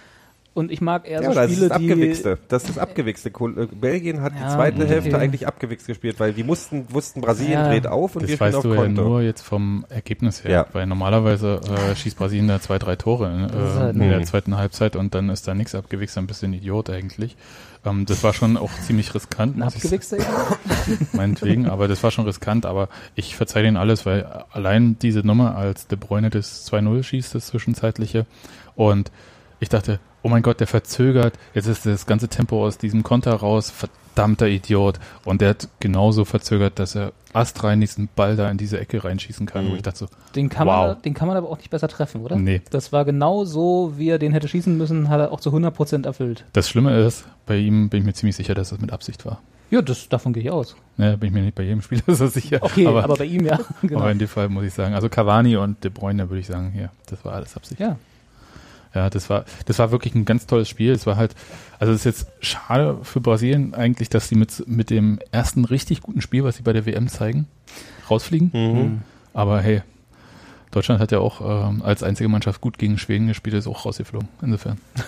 und 0.53 0.71
ich 0.71 0.81
mag 0.81 1.07
eher 1.07 1.21
ja, 1.21 1.29
so 1.29 1.35
das 1.35 1.51
ist 1.51 1.61
das 1.61 1.77
die 1.77 1.91
Abgewichste. 1.91 2.39
Das 2.47 2.63
ist 2.63 2.69
das 2.69 2.77
Abgewichste. 2.79 3.29
Äh, 3.29 3.67
Belgien 3.79 4.21
hat 4.21 4.33
Ja, 4.33 4.47
die 4.47 4.55
zweite 4.55 4.77
okay. 4.81 4.87
Hälfte 4.87 5.17
eigentlich 5.19 5.45
abgewichst 5.45 5.85
gespielt, 5.85 6.19
weil 6.19 6.33
die 6.33 6.43
mussten, 6.43 6.91
wussten, 6.91 7.21
Brasilien 7.21 7.51
Ja. 7.59 7.67
dreht 7.69 7.85
auf 7.85 8.15
und 8.15 8.23
Das 8.23 8.29
wir 8.29 8.37
spielen 8.37 8.47
weißt 8.47 8.57
auf 8.57 8.63
du 8.63 8.73
ja 8.73 8.87
nur 8.87 9.21
jetzt 9.21 9.41
vom 9.43 9.85
Ergebnis 9.89 10.43
her, 10.43 10.51
Ja. 10.51 10.65
weil 10.73 10.87
normalerweise 10.87 11.61
äh, 11.91 11.95
schießt 11.95 12.17
Brasilien 12.17 12.47
da 12.47 12.59
zwei, 12.59 12.79
drei 12.79 12.95
Tore 12.95 13.25
äh, 13.27 13.79
halt- 13.79 13.95
in 13.97 14.09
der 14.09 14.17
Mhm. 14.19 14.23
zweiten 14.23 14.57
Halbzeit 14.57 14.95
und 14.95 15.13
dann 15.13 15.29
ist 15.29 15.47
da 15.47 15.53
nichts 15.53 15.75
abgewichst, 15.75 16.17
ein 16.17 16.25
bisschen 16.25 16.53
Idiot 16.53 16.89
eigentlich. 16.89 17.37
Ähm, 17.85 18.05
das 18.05 18.23
war 18.23 18.33
schon 18.33 18.57
auch 18.57 18.71
ziemlich 18.85 19.13
riskant, 19.13 19.57
ein 19.57 19.63
abgewichster 19.63 20.19
sagen, 20.19 20.57
meinetwegen, 21.13 21.67
aber 21.67 21.87
das 21.87 22.03
war 22.03 22.11
schon 22.11 22.25
riskant, 22.25 22.65
aber 22.65 22.89
ich 23.15 23.35
verzeihe 23.35 23.63
denen 23.63 23.77
alles, 23.77 24.05
weil 24.05 24.25
allein 24.51 24.97
diese 24.99 25.19
Nummer, 25.19 25.55
als 25.55 25.87
De 25.87 25.97
Bruyne 25.97 26.29
das 26.29 26.69
2-0 26.71 27.03
schießt, 27.03 27.35
das 27.35 27.47
zwischenzeitliche 27.47 28.25
und 28.75 29.11
ich 29.59 29.69
dachte, 29.69 29.99
oh 30.27 30.29
mein 30.29 30.43
Gott, 30.43 30.59
der 30.59 30.67
verzögert, 30.67 31.33
jetzt 31.53 31.67
ist 31.67 31.85
das 31.85 32.05
ganze 32.05 32.27
Tempo 32.27 32.65
aus 32.65 32.77
diesem 32.77 33.01
Konter 33.03 33.33
raus, 33.33 33.71
verdammter 33.71 34.47
Idiot. 34.47 34.99
Und 35.23 35.39
der 35.41 35.49
hat 35.51 35.69
genauso 35.79 36.25
verzögert, 36.25 36.79
dass 36.79 36.95
er 36.95 37.13
astrein 37.33 37.79
diesen 37.79 38.09
Ball 38.15 38.35
da 38.35 38.49
in 38.49 38.57
diese 38.57 38.79
Ecke 38.79 39.03
reinschießen 39.03 39.45
kann, 39.45 39.65
Mhm. 39.65 39.71
wo 39.71 39.75
ich 39.75 39.81
dachte 39.83 39.99
so, 39.99 40.07
Den 40.35 40.49
kann, 40.49 40.67
Wow. 40.67 40.87
man, 40.95 41.01
den 41.03 41.13
kann 41.13 41.27
man 41.29 41.37
aber 41.37 41.49
auch 41.49 41.57
nicht 41.57 41.69
besser 41.69 41.87
treffen, 41.87 42.21
oder? 42.21 42.35
Nee. 42.35 42.61
Das 42.71 42.91
war 42.91 43.05
genau 43.05 43.45
so, 43.45 43.93
wie 43.95 44.09
er 44.09 44.19
den 44.19 44.33
hätte 44.33 44.47
schießen 44.47 44.77
müssen, 44.77 45.07
hat 45.09 45.19
er 45.19 45.31
auch 45.31 45.39
zu 45.39 45.51
100% 45.51 46.05
erfüllt. 46.05 46.43
das 46.53 46.67
Schlimme 46.69 46.99
ist, 46.99 47.25
bei 47.45 47.57
ihm 47.57 47.89
bin 47.89 48.01
ich 48.01 48.05
mir 48.05 48.13
ziemlich 48.13 48.35
sicher, 48.35 48.53
dass 48.53 48.69
das 48.69 48.79
mit 48.81 48.91
Absicht 48.91 49.25
war. 49.25 49.39
Ja, 49.69 49.81
das, 49.81 50.07
davon 50.09 50.31
gehe 50.33 50.43
ich 50.43 50.49
aus. 50.51 50.75
Ne, 50.95 51.17
bin 51.17 51.27
ich 51.27 51.33
mir 51.33 51.41
nicht 51.41 51.55
bei 51.55 51.63
jedem 51.63 51.81
Spieler 51.81 52.03
so 52.07 52.27
sicher. 52.27 52.59
Okay, 52.61 52.87
aber, 52.87 53.03
aber, 53.03 53.15
bei 53.17 53.25
ihm 53.25 53.45
ja. 53.45 53.59
genau. 53.81 53.99
aber 53.99 54.11
in 54.11 54.17
dem 54.19 54.27
Fall 54.29 54.49
muss 54.49 54.63
ich 54.63 54.73
sagen, 54.73 54.93
also 54.95 55.09
Cavani 55.09 55.57
und 55.57 55.83
De 55.83 55.91
Bruyne 55.91 56.29
würde 56.29 56.39
ich 56.39 56.47
sagen, 56.47 56.71
hier, 56.73 56.89
das 57.07 57.23
war 57.25 57.33
alles 57.33 57.55
Absicht. 57.55 57.79
ja. 57.79 57.97
Ja, 58.97 59.11
das 59.11 59.29
war, 59.29 59.45
das 59.65 59.77
war 59.77 59.91
wirklich 59.91 60.15
ein 60.15 60.25
ganz 60.25 60.47
tolles 60.47 60.67
Spiel. 60.67 60.91
Es 60.91 61.05
war 61.05 61.17
halt, 61.17 61.35
also 61.77 61.93
es 61.93 61.99
ist 61.99 62.05
jetzt 62.05 62.27
schade 62.39 62.97
für 63.03 63.21
Brasilien 63.21 63.75
eigentlich, 63.75 64.09
dass 64.09 64.27
sie 64.27 64.33
mit, 64.33 64.67
mit 64.67 64.89
dem 64.89 65.19
ersten 65.31 65.65
richtig 65.65 66.01
guten 66.01 66.19
Spiel, 66.19 66.43
was 66.43 66.57
sie 66.57 66.63
bei 66.63 66.73
der 66.73 66.87
WM 66.87 67.07
zeigen, 67.07 67.45
rausfliegen. 68.09 68.49
Mhm. 68.53 69.01
Aber 69.35 69.61
hey, 69.61 69.83
Deutschland 70.71 70.99
hat 70.99 71.11
ja 71.11 71.19
auch 71.19 71.69
ähm, 71.69 71.83
als 71.83 72.01
einzige 72.01 72.27
Mannschaft 72.27 72.59
gut 72.59 72.79
gegen 72.79 72.97
Schweden 72.97 73.27
gespielt, 73.27 73.55
ist 73.55 73.67
auch 73.67 73.85
rausgeflogen. 73.85 74.27
Insofern. 74.41 74.79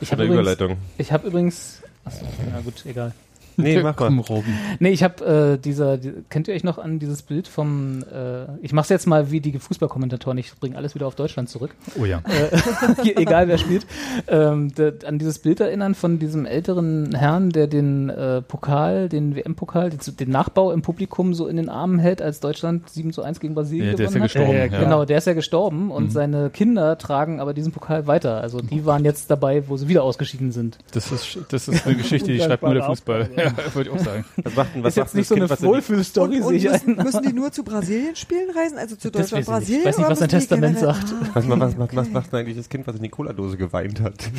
Ich 0.00 0.10
habe 0.10 0.24
übrigens, 0.24 0.40
Überleitung. 0.40 0.78
ich 0.98 1.12
habe 1.12 1.28
übrigens, 1.28 1.82
achso, 2.04 2.26
na 2.50 2.60
gut, 2.60 2.84
egal. 2.84 3.12
Nee, 3.56 3.82
mach 3.82 3.96
Komm, 3.96 4.16
mal. 4.16 4.22
Robin. 4.22 4.54
Nee, 4.80 4.90
ich 4.90 5.02
habe 5.02 5.54
äh, 5.54 5.58
dieser, 5.58 5.96
die, 5.96 6.12
kennt 6.30 6.48
ihr 6.48 6.54
euch 6.54 6.64
noch 6.64 6.78
an 6.78 6.98
dieses 6.98 7.22
Bild 7.22 7.46
vom, 7.48 8.02
äh, 8.12 8.44
ich 8.62 8.72
mach's 8.72 8.88
jetzt 8.88 9.06
mal 9.06 9.30
wie 9.30 9.40
die 9.40 9.58
Fußballkommentatoren, 9.58 10.38
ich 10.38 10.54
bringe 10.58 10.76
alles 10.76 10.94
wieder 10.94 11.06
auf 11.06 11.14
Deutschland 11.14 11.48
zurück. 11.48 11.74
Oh 12.00 12.04
ja. 12.04 12.20
äh, 12.24 13.12
egal 13.20 13.48
wer 13.48 13.58
spielt, 13.58 13.86
ähm, 14.28 14.74
de, 14.74 14.92
an 15.06 15.18
dieses 15.18 15.38
Bild 15.38 15.60
erinnern 15.60 15.94
von 15.94 16.18
diesem 16.18 16.46
älteren 16.46 17.14
Herrn, 17.14 17.50
der 17.50 17.66
den 17.66 18.10
äh, 18.10 18.42
Pokal, 18.42 19.08
den 19.08 19.36
WM-Pokal, 19.36 19.90
den, 19.90 19.98
den 20.16 20.30
Nachbau 20.30 20.72
im 20.72 20.82
Publikum 20.82 21.34
so 21.34 21.46
in 21.46 21.56
den 21.56 21.68
Armen 21.68 21.98
hält, 21.98 22.20
als 22.22 22.40
Deutschland 22.40 22.88
7 22.90 23.12
zu 23.12 23.22
1 23.22 23.40
gegen 23.40 23.54
Brasilien 23.54 23.90
Ja, 23.90 23.94
der 23.96 24.06
ist 24.06 24.14
ja 24.14 24.20
gewonnen 24.20 24.22
hat. 24.24 24.32
gestorben. 24.32 24.52
Ja, 24.52 24.78
ja, 24.78 24.84
Genau, 24.84 25.04
der 25.04 25.18
ist 25.18 25.26
ja 25.26 25.34
gestorben 25.34 25.90
und 25.90 26.04
Mhm. 26.04 26.10
seine 26.10 26.50
Kinder 26.50 26.98
tragen 26.98 27.40
aber 27.40 27.54
diesen 27.54 27.72
Pokal 27.72 28.06
weiter. 28.06 28.40
Also 28.40 28.60
die 28.60 28.84
waren 28.86 29.04
jetzt 29.04 29.30
dabei, 29.30 29.68
wo 29.68 29.76
sie 29.76 29.88
wieder 29.88 30.02
ausgeschieden 30.02 30.52
sind. 30.52 30.78
Das 30.92 31.10
ist, 31.12 31.38
das 31.50 31.68
ist 31.68 31.86
eine 31.86 31.96
Geschichte, 31.96 32.32
die 32.32 32.40
schreibt 32.40 32.62
nur 32.62 32.74
der 32.74 32.84
Fußball. 32.84 33.28
Ja, 33.44 33.52
würde 33.74 33.90
ich 33.90 33.96
auch 33.96 34.04
sagen. 34.04 34.24
Was 34.42 34.54
macht 34.56 34.74
denn, 34.74 34.82
was 34.84 34.88
ist 34.92 34.96
jetzt 34.96 35.14
nicht 35.14 35.22
das 35.22 35.28
so 35.28 35.34
Kind, 35.34 35.50
eine 35.52 35.68
Wohlfühlstory, 35.68 36.42
sehe 36.42 36.52
ich 36.56 36.64
müssen, 36.86 36.96
müssen 36.96 37.22
die 37.22 37.32
nur 37.32 37.52
zu 37.52 37.62
Brasilien 37.64 38.16
spielen 38.16 38.50
reisen, 38.50 38.78
also 38.78 38.96
zu 38.96 39.10
Das 39.10 39.22
Deutschland. 39.30 39.46
Brasilien? 39.46 39.80
Ich 39.82 39.86
weiß 39.88 39.98
nicht, 39.98 40.08
was 40.10 40.18
die 40.20 40.26
Testament 40.28 40.78
sagt. 40.78 41.12
Ah. 41.12 41.28
Was, 41.34 41.48
was, 41.48 41.78
was, 41.78 41.96
was 41.96 42.10
macht 42.10 42.32
denn 42.32 42.40
eigentlich 42.40 42.56
das 42.56 42.68
Kind, 42.68 42.86
was 42.86 42.96
in 42.96 43.02
die 43.02 43.08
Cola-Dose 43.08 43.56
geweint 43.56 44.00
hat? 44.00 44.14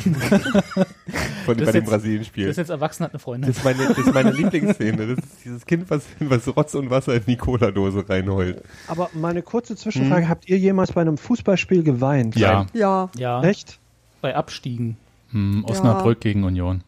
Von, 1.44 1.56
Das 1.58 1.66
bei 1.66 1.72
dem 1.72 1.84
Brasilien-Spiel. 1.84 2.48
Ist 2.48 2.56
jetzt 2.56 2.70
erwachsen, 2.70 3.04
hat 3.04 3.12
eine 3.12 3.18
Freundin. 3.20 3.48
Das 3.48 3.58
ist 3.58 3.64
meine, 3.64 3.86
das 3.86 3.98
ist 3.98 4.12
meine 4.14 4.30
Lieblingsszene. 4.32 5.06
Das 5.06 5.18
ist 5.18 5.44
dieses 5.44 5.64
Kind, 5.66 5.88
was, 5.90 6.02
was 6.20 6.56
Rotz 6.56 6.74
und 6.74 6.90
Wasser 6.90 7.14
in 7.14 7.22
die 7.26 7.36
Cola-Dose 7.36 8.08
reinheult. 8.08 8.62
Aber 8.88 9.10
meine 9.14 9.42
kurze 9.42 9.76
Zwischenfrage, 9.76 10.28
habt 10.28 10.48
ihr 10.48 10.58
jemals 10.58 10.92
bei 10.92 11.00
einem 11.02 11.16
Fußballspiel 11.18 11.82
geweint? 11.82 12.36
Ja, 12.36 12.66
Ja, 12.72 13.10
Ja, 13.16 13.42
Echt? 13.42 13.78
bei 14.22 14.34
Abstiegen. 14.34 14.96
hm, 15.30 15.64
Osnabrück 15.68 16.20
gegen 16.20 16.44
Union. 16.44 16.82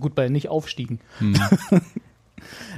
Gut, 0.00 0.14
bei 0.14 0.28
nicht 0.28 0.48
Aufstiegen. 0.48 1.00
Hm, 1.18 1.34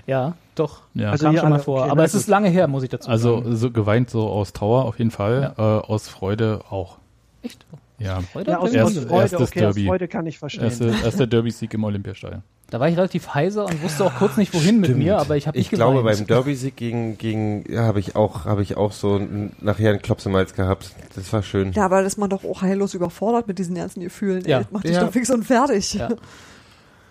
Ja, 0.06 0.34
doch. 0.54 0.82
ja. 0.92 1.10
Also 1.10 1.24
Kam 1.24 1.32
hier 1.32 1.40
schon 1.40 1.48
mal 1.48 1.54
alle, 1.56 1.64
vor. 1.64 1.80
okay, 1.82 1.90
aber 1.90 2.04
es 2.04 2.14
ist 2.14 2.28
lange 2.28 2.48
her, 2.50 2.68
muss 2.68 2.82
ich 2.82 2.90
dazu 2.90 3.08
also 3.08 3.38
sagen. 3.42 3.56
so 3.56 3.70
geweint 3.70 4.10
so 4.10 4.28
aus 4.28 4.52
Trauer 4.52 4.84
auf 4.84 4.98
jeden 4.98 5.10
Fall, 5.10 5.54
äh, 5.56 5.62
aus 5.62 6.08
Freude 6.08 6.60
auch. 6.68 6.98
Echt? 7.42 7.64
Ja, 7.98 8.20
Heute 8.34 8.50
Ja, 8.50 8.58
aus, 8.58 8.72
Erst- 8.72 8.98
aus 8.98 9.04
Freude, 9.04 9.20
erstes 9.22 9.40
okay, 9.40 9.66
aus 9.66 9.74
Derby. 9.74 9.86
Freude 9.86 10.08
kann 10.08 10.26
ich 10.26 10.38
verstehen. 10.38 10.64
erste, 10.64 10.88
erster 11.02 11.26
Derby-Sieg 11.26 11.72
im 11.74 11.84
Olympiastadion. 11.84 12.42
Da 12.70 12.80
war 12.80 12.88
ich 12.88 12.96
relativ 12.96 13.34
heiser 13.34 13.64
und 13.66 13.82
wusste 13.82 14.04
auch 14.04 14.14
kurz 14.16 14.36
nicht, 14.36 14.52
wohin 14.52 14.80
mit 14.80 14.96
mir, 14.96 15.18
aber 15.18 15.36
ich 15.36 15.46
habe 15.46 15.56
nicht 15.56 15.70
Ich 15.72 15.76
glaube, 15.76 16.02
beim 16.02 16.26
Derby-Sieg 16.26 16.76
gegen, 16.76 17.16
gegen, 17.18 17.64
ja, 17.72 17.82
habe 17.84 18.00
ich 18.00 18.16
auch, 18.16 18.44
habe 18.46 18.62
ich 18.62 18.76
auch 18.76 18.92
so 18.92 19.20
nachher 19.60 19.90
einen 19.90 20.02
Klops 20.02 20.26
im 20.26 20.34
Hals 20.34 20.54
gehabt. 20.54 20.92
Das 21.14 21.32
war 21.32 21.42
schön. 21.42 21.72
ja, 21.72 21.84
aber 21.84 22.02
ist 22.02 22.18
man 22.18 22.28
doch 22.30 22.44
auch 22.44 22.62
heillos 22.62 22.92
überfordert 22.94 23.46
mit 23.48 23.58
diesen 23.58 23.76
ganzen 23.76 24.00
Gefühlen. 24.02 24.44
Ja. 24.46 24.58
Ey, 24.58 24.64
das 24.64 24.72
macht 24.72 24.84
dich 24.84 24.92
Ja. 24.96 25.04
doch 25.04 25.12
fix 25.12 25.30
und 25.30 25.44
fertig. 25.44 25.94
Ja. 25.94 26.08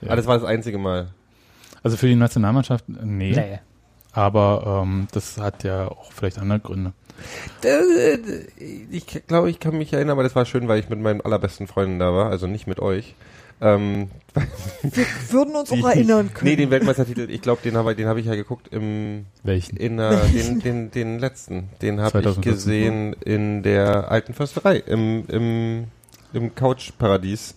Aber 0.05 0.13
Ah, 0.13 0.15
das 0.15 0.25
war 0.27 0.39
das 0.39 0.47
einzige 0.47 0.77
Mal. 0.77 1.09
Also 1.83 1.97
für 1.97 2.07
die 2.07 2.15
Nationalmannschaft, 2.15 2.85
nee. 2.87 3.31
Nee. 3.31 3.59
Aber 4.13 4.83
ähm, 4.83 5.07
das 5.11 5.37
hat 5.37 5.63
ja 5.63 5.87
auch 5.87 6.11
vielleicht 6.11 6.37
andere 6.39 6.59
Gründe. 6.59 6.93
Äh, 7.63 8.17
Ich 8.91 9.05
glaube, 9.27 9.49
ich 9.49 9.59
kann 9.59 9.77
mich 9.77 9.91
erinnern, 9.93 10.11
aber 10.11 10.23
das 10.23 10.35
war 10.35 10.45
schön, 10.45 10.67
weil 10.67 10.79
ich 10.79 10.89
mit 10.89 10.99
meinen 10.99 11.21
allerbesten 11.21 11.67
Freunden 11.67 11.99
da 11.99 12.13
war, 12.13 12.29
also 12.29 12.47
nicht 12.47 12.67
mit 12.67 12.79
euch. 12.79 13.15
Ähm, 13.61 14.09
Wir 14.83 15.05
würden 15.29 15.55
uns 15.55 15.71
auch 15.71 15.87
erinnern 15.89 16.33
können. 16.33 16.49
Nee, 16.49 16.55
den 16.55 16.69
Weltmeistertitel, 16.69 17.27
ich 17.29 17.41
glaube, 17.41 17.61
den 17.63 17.77
habe 17.77 17.91
ich, 17.91 17.97
den 17.97 18.07
habe 18.07 18.19
ich 18.19 18.25
ja 18.25 18.35
geguckt 18.35 18.67
im 18.71 19.25
Welchen? 19.43 19.77
in 19.77 19.97
der, 19.97 20.17
den, 20.25 20.59
den, 20.59 20.91
den 20.91 21.19
letzten. 21.19 21.69
Den 21.81 21.99
habe 22.01 22.19
ich 22.19 22.23
2014. 22.25 22.41
gesehen 22.53 23.13
in 23.13 23.63
der 23.63 24.11
alten 24.11 24.33
Försterei, 24.33 24.77
im, 24.77 25.25
im, 25.27 25.83
im 26.33 26.55
Couchparadies. 26.55 27.55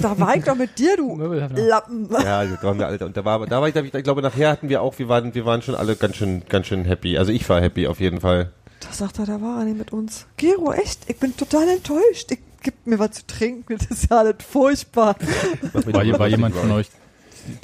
Da 0.00 0.18
war 0.18 0.36
ich 0.36 0.44
doch 0.44 0.56
mit 0.56 0.78
dir, 0.78 0.96
du. 0.96 1.16
Lappen. 1.16 2.08
Ja, 2.10 2.44
da 2.44 2.62
waren 2.62 2.78
wir 2.78 2.86
alle. 2.86 3.04
Und 3.04 3.16
da 3.16 3.24
war, 3.24 3.46
da 3.46 3.60
war 3.60 3.68
ich, 3.68 3.74
da, 3.74 3.82
ich 3.82 3.92
glaube, 3.92 4.22
nachher 4.22 4.50
hatten 4.50 4.68
wir 4.68 4.82
auch, 4.82 4.98
wir 4.98 5.08
waren, 5.08 5.34
wir 5.34 5.44
waren 5.44 5.62
schon 5.62 5.74
alle 5.74 5.96
ganz 5.96 6.16
schön, 6.16 6.42
ganz 6.48 6.66
schön 6.66 6.84
happy. 6.84 7.18
Also 7.18 7.32
ich 7.32 7.48
war 7.48 7.60
happy 7.60 7.86
auf 7.86 8.00
jeden 8.00 8.20
Fall. 8.20 8.50
Da 8.80 8.92
sagt 8.92 9.18
er, 9.18 9.26
da 9.26 9.40
war 9.40 9.60
er 9.60 9.64
nicht 9.64 9.78
mit 9.78 9.92
uns. 9.92 10.26
Gero, 10.36 10.72
echt? 10.72 11.08
Ich 11.08 11.16
bin 11.18 11.36
total 11.36 11.68
enttäuscht. 11.68 12.30
Ich 12.30 12.38
gib 12.62 12.86
mir 12.86 12.98
was 12.98 13.12
zu 13.12 13.26
trinken. 13.26 13.76
Das 13.78 13.86
ist 13.86 14.10
ja 14.10 14.18
alles 14.18 14.36
furchtbar. 14.46 15.16
War, 15.72 16.18
war 16.18 16.28
jemand 16.28 16.54
von 16.54 16.70
euch 16.72 16.88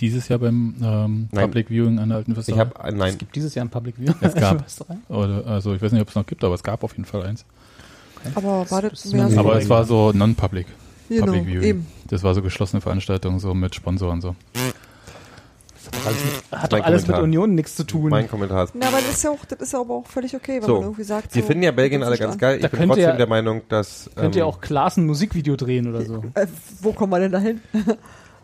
dieses 0.01 0.29
Jahr 0.29 0.39
beim 0.39 0.75
ähm. 0.83 1.29
Public 1.33 1.69
Viewing 1.69 1.99
an 1.99 2.09
der 2.11 2.19
alten 2.19 2.33
Ich 2.33 2.35
Försterei? 2.37 2.59
habe, 2.59 2.89
äh, 2.89 2.93
nein, 2.93 3.11
Es 3.11 3.19
gibt 3.19 3.35
dieses 3.35 3.55
Jahr 3.55 3.65
ein 3.65 3.71
Public 3.71 3.99
View. 3.99 4.13
Es 4.21 4.35
gab. 4.35 4.61
Försterei. 4.63 4.97
Oder, 5.09 5.47
also 5.47 5.75
ich 5.75 5.83
weiß 5.83 5.93
nicht, 5.93 6.03
ob 6.03 6.09
es 6.09 6.15
noch 6.15 6.27
gibt, 6.27 6.45
aber 6.45 6.55
es 6.55 6.63
gab 6.63 6.85
auf 6.85 6.93
jeden 6.93 7.05
Fall 7.05 7.25
eins. 7.25 7.45
Aber 8.35 8.71
war 8.71 8.83
das, 8.83 9.03
Das 9.03 9.13
mehr 9.13 9.29
so? 9.29 9.39
Aber 9.39 9.57
es 9.57 9.69
war 9.69 9.85
so 9.85 10.13
non-public. 10.13 10.67
genau, 11.09 11.27
Public 11.27 11.45
Viewing. 11.47 11.63
eben. 11.69 11.87
Das 12.09 12.23
war 12.23 12.35
so 12.35 12.43
geschlossene 12.43 12.81
Veranstaltung, 12.81 13.39
so 13.39 13.55
mit 13.55 13.75
Sponsoren 13.75 14.21
so. 14.21 14.35
Hat 16.53 16.73
doch 16.73 16.81
alles 16.85 17.03
mit 17.03 17.07
Kommentar. 17.17 17.23
Union 17.23 17.55
nichts 17.55 17.75
zu 17.75 17.85
tun. 17.85 18.09
mein 18.11 18.29
Kommentar 18.29 18.65
ist. 18.65 18.75
Na, 18.75 18.87
aber 18.89 18.99
das 18.99 19.11
ist 19.17 19.25
ja 19.25 19.31
auch, 19.31 19.45
das 19.45 19.59
ist 19.61 19.73
ja 19.73 19.81
aber 19.81 19.95
auch 19.95 20.07
völlig 20.07 20.35
okay, 20.35 20.57
wenn 20.61 20.67
So. 20.67 20.75
man 20.75 20.83
irgendwie 20.85 21.03
sagt, 21.03 21.35
Wir 21.35 21.43
so, 21.43 21.49
finden 21.49 21.65
ja 21.65 21.73
Belgien 21.73 22.03
alle 22.03 22.17
ganz 22.19 22.39
geil. 22.39 22.57
Ich 22.57 22.63
Da 22.63 22.69
bin 22.69 22.87
trotzdem 22.89 23.05
ihr- 23.11 23.13
der 23.17 23.27
Meinung, 23.27 23.63
dass, 23.69 24.09
Könnt 24.15 24.37
ihr 24.37 24.43
ähm, 24.43 24.49
auch 24.49 24.61
Klaas 24.61 24.97
ein 24.97 25.07
Musikvideo 25.07 25.57
drehen 25.57 25.89
oder 25.89 26.05
so? 26.05 26.23
Äh, 26.35 26.47
wo 26.81 26.93
kommen 26.93 27.13
wir 27.13 27.19
denn 27.19 27.33
da 27.33 27.39
hin? 27.41 27.61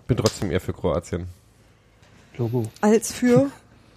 bin 0.09 0.17
trotzdem 0.17 0.51
eher 0.51 0.61
für 0.61 0.73
Kroatien. 0.73 1.27
Logo. 2.37 2.65
Als 2.81 3.13
für, 3.13 3.51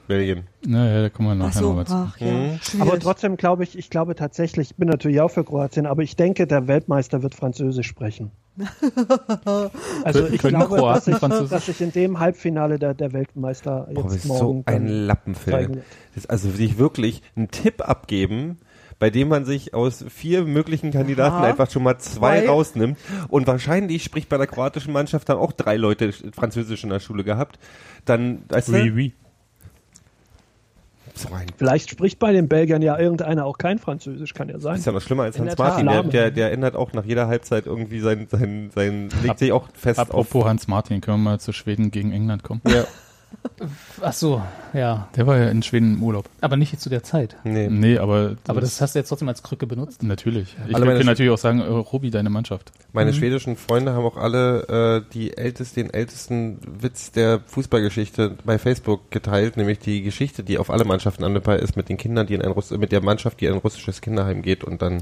Belgien. 0.08 0.44
Naja, 0.66 1.02
da 1.04 1.10
kommen 1.10 1.28
wir 1.30 1.34
ach 1.46 1.48
nachher 1.50 1.60
so, 1.62 1.68
nochmal 1.70 1.88
zu. 1.88 1.94
ach 1.94 2.18
ja, 2.20 2.28
Mhm. 2.32 2.60
Aber 2.82 3.00
trotzdem 3.00 3.38
glaube 3.38 3.64
ich, 3.64 3.78
ich 3.78 3.90
glaube 3.90 4.16
tatsächlich, 4.16 4.72
ich 4.72 4.76
bin 4.78 4.88
natürlich 4.90 5.22
auch 5.22 5.30
für 5.32 5.44
Kroatien, 5.44 5.86
aber 5.86 6.04
ich 6.04 6.16
denke, 6.16 6.48
der 6.48 6.68
Weltmeister 6.68 7.24
wird 7.24 7.36
Französisch 7.36 7.88
sprechen. 7.88 8.32
Also 10.04 10.28
ich 10.28 10.42
Können 10.42 10.58
glaube, 10.60 10.78
dass 10.78 11.08
ich, 11.08 11.18
dass 11.18 11.68
ich 11.68 11.82
in 11.82 11.92
dem 11.92 12.20
Halbfinale 12.20 12.80
der, 12.80 12.94
der 12.94 13.14
Weltmeister 13.14 13.88
Boah, 13.94 14.04
das 14.04 14.14
jetzt 14.14 14.26
ist 14.26 14.28
morgen 14.30 14.64
so 14.68 14.74
ein 14.74 14.88
Lappenfilm. 14.88 15.82
also 16.28 16.50
sich 16.50 16.78
wirklich 16.78 17.22
einen 17.36 17.50
Tipp 17.50 17.88
abgeben, 17.88 18.58
bei 19.00 19.10
dem 19.10 19.30
man 19.30 19.46
sich 19.46 19.74
aus 19.74 20.06
vier 20.10 20.44
möglichen 20.44 20.92
Kandidaten 20.92 21.38
Aha. 21.38 21.44
einfach 21.46 21.70
schon 21.72 21.84
mal 21.84 21.98
zwei 22.00 22.42
Zwei. 22.42 22.50
rausnimmt. 22.50 22.98
Und 23.30 23.48
wahrscheinlich 23.48 24.04
spricht 24.04 24.30
bei 24.30 24.38
der 24.38 24.48
kroatischen 24.48 24.94
Mannschaft 24.94 25.30
dann 25.30 25.38
auch 25.38 25.54
drei 25.54 25.78
Leute 25.78 26.12
Französisch 26.34 26.84
in 26.84 26.90
der 26.92 27.00
Schule 27.00 27.24
gehabt. 27.24 27.58
Dann, 28.06 28.44
weißt 28.50 28.68
du, 28.70 28.74
Oui, 28.74 28.92
oui. 28.94 29.14
so 29.14 29.16
ein 29.16 29.31
Vielleicht 31.58 31.90
spricht 31.90 32.20
bei 32.20 32.32
den 32.32 32.48
Belgiern 32.48 32.82
ja 32.82 32.98
irgendeiner 32.98 33.46
auch 33.46 33.58
kein 33.58 33.80
Französisch, 33.80 34.34
kann 34.34 34.50
ja 34.50 34.60
sein. 34.60 34.76
ist 34.76 34.86
ja 34.86 34.92
noch 34.92 35.02
schlimmer 35.02 35.24
als 35.24 35.38
In 35.38 35.46
Hans. 35.48 35.58
Martin. 35.58 35.88
Der, 35.88 36.04
der, 36.04 36.32
der 36.32 36.52
ändert 36.52 36.76
auch 36.76 36.94
nach 36.94 37.06
jeder 37.06 37.28
Halbzeit 37.28 37.66
irgendwie 37.66 38.00
sein, 38.00 38.28
sein, 38.30 38.72
sein 38.74 39.10
legt 39.22 39.30
Ab- 39.32 39.40
sich 39.40 39.52
auch 39.52 39.68
fest 39.74 40.00
Apropos 40.00 40.46
Hans 40.46 40.68
Martin, 40.68 41.02
können 41.02 41.18
wir 41.24 41.32
mal 41.32 41.40
zu 41.40 41.54
Schweden 41.54 41.92
gegen 41.92 42.12
England 42.12 42.44
kommen? 42.44 42.62
auf. 42.64 42.72
Ja, 42.74 42.84
Ach 44.02 44.14
so, 44.14 44.42
ja. 44.74 45.08
Der 45.16 45.28
war 45.28 45.38
ja 45.38 45.50
in 45.50 45.62
Schweden 45.64 45.96
im 45.96 46.04
Urlaub. 46.04 46.28
Aber 46.42 46.58
nicht 46.58 46.80
zu 46.80 46.90
der 46.90 47.04
Zeit. 47.04 47.36
nee. 47.44 47.68
Nee, 47.70 47.98
aber, 47.98 48.36
Aber 48.48 48.62
das 48.62 48.82
hast 48.82 48.96
du 48.96 49.00
jetzt 49.00 49.10
trotzdem 49.10 49.28
als 49.30 49.44
Krücke 49.44 49.68
benutzt. 49.68 50.04
natürlich. 50.04 50.56
Ich 50.68 50.76
Alle 50.76 50.86
Sch- 50.86 51.04
natürlich 51.04 51.32
auch 51.32 51.38
sagen, 51.38 51.60
äh, 51.60 51.66
Robi, 51.66 52.10
deine 52.12 52.30
Mannschaft. 52.30 52.72
Meine 52.94 53.14
schwedischen 53.14 53.56
Freunde 53.56 53.94
haben 53.94 54.04
auch 54.06 54.18
alle 54.18 55.04
äh, 55.08 55.14
die 55.14 55.38
ältest, 55.38 55.76
den 55.78 55.90
ältesten 55.94 56.60
Witz 56.82 57.12
der 57.12 57.40
Fußballgeschichte 57.46 58.36
bei 58.44 58.58
Facebook 58.58 59.12
geteilt, 59.12 59.58
nämlich 59.58 59.80
die 59.80 60.02
Geschichte, 60.02 60.44
die 60.44 60.58
auf 60.58 60.70
alle 60.70 60.84
Mannschaften 60.86 61.24
anwendbar 61.24 61.58
ist, 61.58 61.78
mit 61.78 61.90
den 61.90 61.98
Kindern, 61.98 62.28
die 62.28 62.34
in 62.34 62.42
ein 62.42 62.52
Russ 62.52 62.72
mit 62.72 62.92
der 62.92 63.02
Mannschaft, 63.02 63.40
die 63.42 63.46
in 63.46 63.54
ein 63.54 63.60
russisches 63.60 64.02
Kinderheim 64.02 64.42
geht 64.42 64.64
und 64.64 64.82
dann 64.82 65.02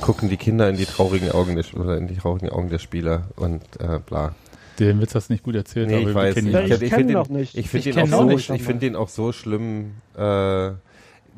gucken 0.00 0.28
die 0.28 0.36
Kinder 0.36 0.68
in 0.68 0.76
die 0.76 0.86
traurigen 0.86 1.30
Augen 1.30 1.56
des, 1.56 1.74
oder 1.74 1.96
in 1.96 2.08
die 2.08 2.16
traurigen 2.16 2.48
Augen 2.50 2.68
der 2.70 2.78
Spieler 2.78 3.24
und 3.36 3.62
äh, 3.80 3.98
bla. 4.04 4.34
Den 4.80 5.00
Witz 5.00 5.14
hast 5.14 5.28
du 5.28 5.34
nicht 5.34 5.44
gut 5.44 5.54
erzählt, 5.54 5.88
Nee, 5.88 5.96
aber 6.00 6.08
ich 6.10 6.14
weiß. 6.14 6.34
kennen 6.34 6.48
ich 6.48 6.80
kenn 6.80 6.88
find 6.90 7.10
ihn 7.10 7.12
noch 7.12 7.26
den, 7.26 7.36
nicht. 7.36 7.56
Ich 7.56 7.68
finde 7.68 7.88
Ich 7.90 7.94
den, 7.94 8.04
auch 8.04 8.08
so, 8.08 8.16
auch 8.24 8.30
ich, 8.30 8.50
nicht. 8.50 8.64
find 8.64 8.82
den 8.82 8.96
auch 8.96 9.08
so 9.08 9.32
schlimm. 9.32 9.92
Äh, 10.16 10.70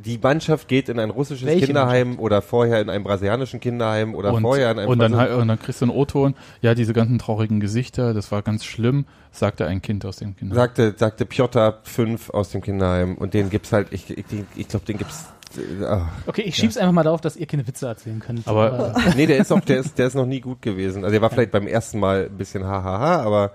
die 0.05 0.19
Mannschaft 0.21 0.69
geht 0.69 0.89
in 0.89 0.99
ein 0.99 1.11
russisches 1.11 1.47
Welche 1.47 1.67
Kinderheim 1.67 2.19
oder 2.19 2.43
vorher 2.43 2.81
in 2.81 2.89
ein 2.91 3.03
brasilianischen 3.05 3.61
Kinderheim 3.61 4.15
oder 4.15 4.33
und, 4.33 4.43
vorher 4.43 4.71
in 4.73 4.79
einem 4.79 4.89
und, 4.89 4.99
dann, 4.99 5.13
und 5.15 5.49
dann 5.49 5.59
kriegst 5.59 5.81
du 5.81 5.85
einen 5.85 5.93
O-Ton. 5.95 6.35
Ja, 6.61 6.75
diese 6.75 6.93
ganzen 6.93 7.19
traurigen 7.19 7.61
Gesichter, 7.61 8.15
das 8.15 8.33
war 8.33 8.43
ganz 8.43 8.65
schlimm, 8.65 9.05
sagte 9.31 9.67
ein 9.67 9.83
Kind 9.83 10.05
aus 10.07 10.17
dem 10.17 10.35
Kinderheim. 10.37 10.57
sagte, 10.57 10.95
sagte 10.97 11.27
Piotr 11.27 11.79
5 11.83 12.31
aus 12.31 12.51
dem 12.51 12.63
Kinderheim 12.63 13.17
und 13.17 13.35
den 13.35 13.51
gibt's 13.51 13.73
halt, 13.73 13.89
ich, 13.93 14.11
ich, 14.11 14.25
ich 14.57 14.69
glaube, 14.69 14.87
den 14.87 14.99
gibt's. 14.99 15.27
Äh. 15.59 16.01
Okay, 16.27 16.43
ich 16.43 16.57
schieb's 16.57 16.77
einfach 16.77 16.93
mal 16.93 17.03
darauf, 17.03 17.21
dass 17.21 17.37
ihr 17.37 17.47
keine 17.47 17.67
Witze 17.67 17.87
erzählen 17.87 18.21
könnt. 18.21 18.47
Aber- 18.49 18.95
nee, 19.17 19.27
der 19.27 19.39
ist 19.39 19.53
auch, 19.53 19.61
der 19.61 19.79
ist, 19.79 19.99
der 19.99 20.07
ist 20.07 20.15
noch 20.15 20.27
nie 20.27 20.41
gut 20.41 20.63
gewesen. 20.63 21.05
Also 21.05 21.13
der 21.13 21.23
war 21.23 21.31
vielleicht 21.31 21.51
beim 21.51 21.67
ersten 21.67 21.99
Mal 22.01 22.27
ein 22.31 22.37
bisschen 22.37 22.65
hahaha, 22.65 23.23
aber 23.23 23.53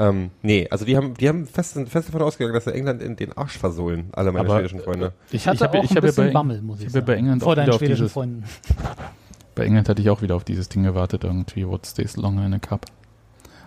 ähm, 0.00 0.30
nee, 0.42 0.68
also 0.70 0.84
die 0.84 0.96
haben, 0.96 1.14
die 1.14 1.28
haben 1.28 1.46
fest, 1.46 1.74
fest 1.88 2.08
davon 2.08 2.22
ausgegangen, 2.22 2.54
dass 2.54 2.66
wir 2.66 2.74
England 2.74 3.02
in 3.02 3.16
den 3.16 3.32
Arsch 3.36 3.58
versohlen, 3.58 4.08
alle 4.12 4.30
meine 4.32 4.48
Aber- 4.48 4.58
schwedischen 4.58 4.80
Freunde. 4.80 5.12
ich 5.32 5.46
hatte 5.48 5.64
hab 5.64 5.74
ja- 5.74 5.80
auch 5.80 5.84
ich 5.84 5.90
ein 5.90 5.96
hab 5.96 6.02
ja 6.04 6.08
bisschen 6.08 6.26
bei- 6.28 6.32
Bammel, 6.32 6.62
muss 6.62 6.78
ich, 6.80 6.86
ich 6.86 6.88
hab 6.88 6.94
ja 6.94 7.00
sagen. 7.00 7.06
bei 7.06 7.14
England 7.16 7.42
Vor 7.42 7.52
auch 7.52 7.56
deinen 7.56 7.66
wieder 7.66 7.74
auf 7.74 7.78
schwedischen 7.80 8.02
dieses- 8.02 8.12
Freunden. 8.12 8.44
Bei 9.54 9.64
England 9.64 9.88
hatte 9.88 10.00
ich 10.00 10.08
auch 10.08 10.22
wieder 10.22 10.36
auf 10.36 10.44
dieses 10.44 10.68
Ding 10.68 10.84
gewartet, 10.84 11.24
irgendwie, 11.24 11.66
what 11.66 11.84
stays 11.84 12.16
longer 12.16 12.46
in 12.46 12.54
a 12.54 12.60
cup. 12.60 12.86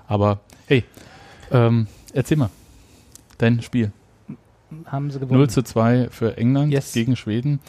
Aber, 0.08 0.40
hey, 0.68 0.86
ähm, 1.52 1.88
erzähl 2.14 2.38
mal. 2.38 2.50
Dein 3.38 3.62
Spiel. 3.62 3.92
Haben 4.86 5.12
sie 5.12 5.20
gewonnen. 5.20 5.38
0 5.40 5.50
zu 5.50 5.64
2 5.64 6.08
für 6.12 6.38
England 6.38 6.72
Yes. 6.72 6.94
gegen 6.94 7.16
Schweden. 7.16 7.60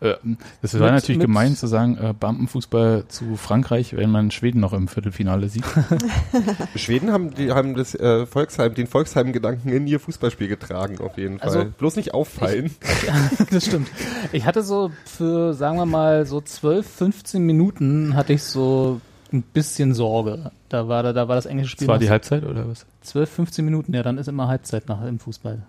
Äh, 0.00 0.14
Das 0.60 0.74
war 0.74 0.80
Mit- 0.86 0.94
natürlich 0.94 1.18
mit- 1.18 1.26
gemein 1.28 1.54
zu 1.54 1.68
sagen, 1.68 1.96
äh, 1.96 2.12
Bampenfußball 2.18 3.04
zu 3.06 3.36
Frankreich, 3.36 3.94
wenn 3.96 4.10
man 4.10 4.30
Schweden 4.32 4.58
noch 4.60 4.72
im 4.72 4.88
Viertelfinale 4.88 5.48
sieht. 5.48 5.62
Schweden 6.76 7.12
haben, 7.12 7.34
die 7.34 7.52
haben 7.52 7.74
das 7.74 7.94
äh, 7.94 8.26
Volksheim, 8.26 8.74
den 8.74 8.86
Volksheim-Gedanken 8.88 9.68
in 9.68 9.86
ihr 9.86 10.00
Fußballspiel 10.00 10.48
getragen, 10.48 10.98
auf 10.98 11.16
jeden 11.18 11.38
Fall. 11.38 11.48
Also, 11.48 11.64
Bloß 11.78 11.96
nicht 11.96 12.14
auffallen. 12.14 12.72
das 13.50 13.66
stimmt. 13.66 13.88
Ich 14.32 14.44
hatte 14.44 14.62
so 14.62 14.90
für, 15.04 15.54
sagen 15.54 15.76
wir 15.76 15.86
mal, 15.86 16.26
so 16.26 16.40
12, 16.40 16.86
15 16.86 17.42
Minuten 17.44 18.16
hatte 18.16 18.32
ich 18.32 18.42
so 18.42 19.00
ein 19.32 19.42
bisschen 19.42 19.94
Sorge. 19.94 20.50
Da 20.68 20.88
war, 20.88 21.02
da, 21.02 21.12
da 21.12 21.28
war 21.28 21.36
das 21.36 21.46
englische 21.46 21.70
Spiel 21.70 21.86
Das 21.86 21.92
war 21.92 21.98
die 22.00 22.10
Halbzeit 22.10 22.44
oder 22.44 22.68
was? 22.68 22.86
12, 23.02 23.30
15 23.30 23.64
Minuten. 23.64 23.94
Ja, 23.94 24.02
dann 24.02 24.18
ist 24.18 24.28
immer 24.28 24.48
Halbzeit 24.48 24.88
nach 24.88 25.04
im 25.06 25.18
Fußball. 25.18 25.62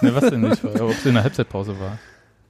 Ne, 0.00 0.14
was 0.14 0.30
denn 0.30 0.40
nicht? 0.42 0.64
Ob 0.64 0.90
es 0.90 1.06
in 1.06 1.14
der 1.14 1.22
Halbzeitpause 1.22 1.78
war. 1.80 1.98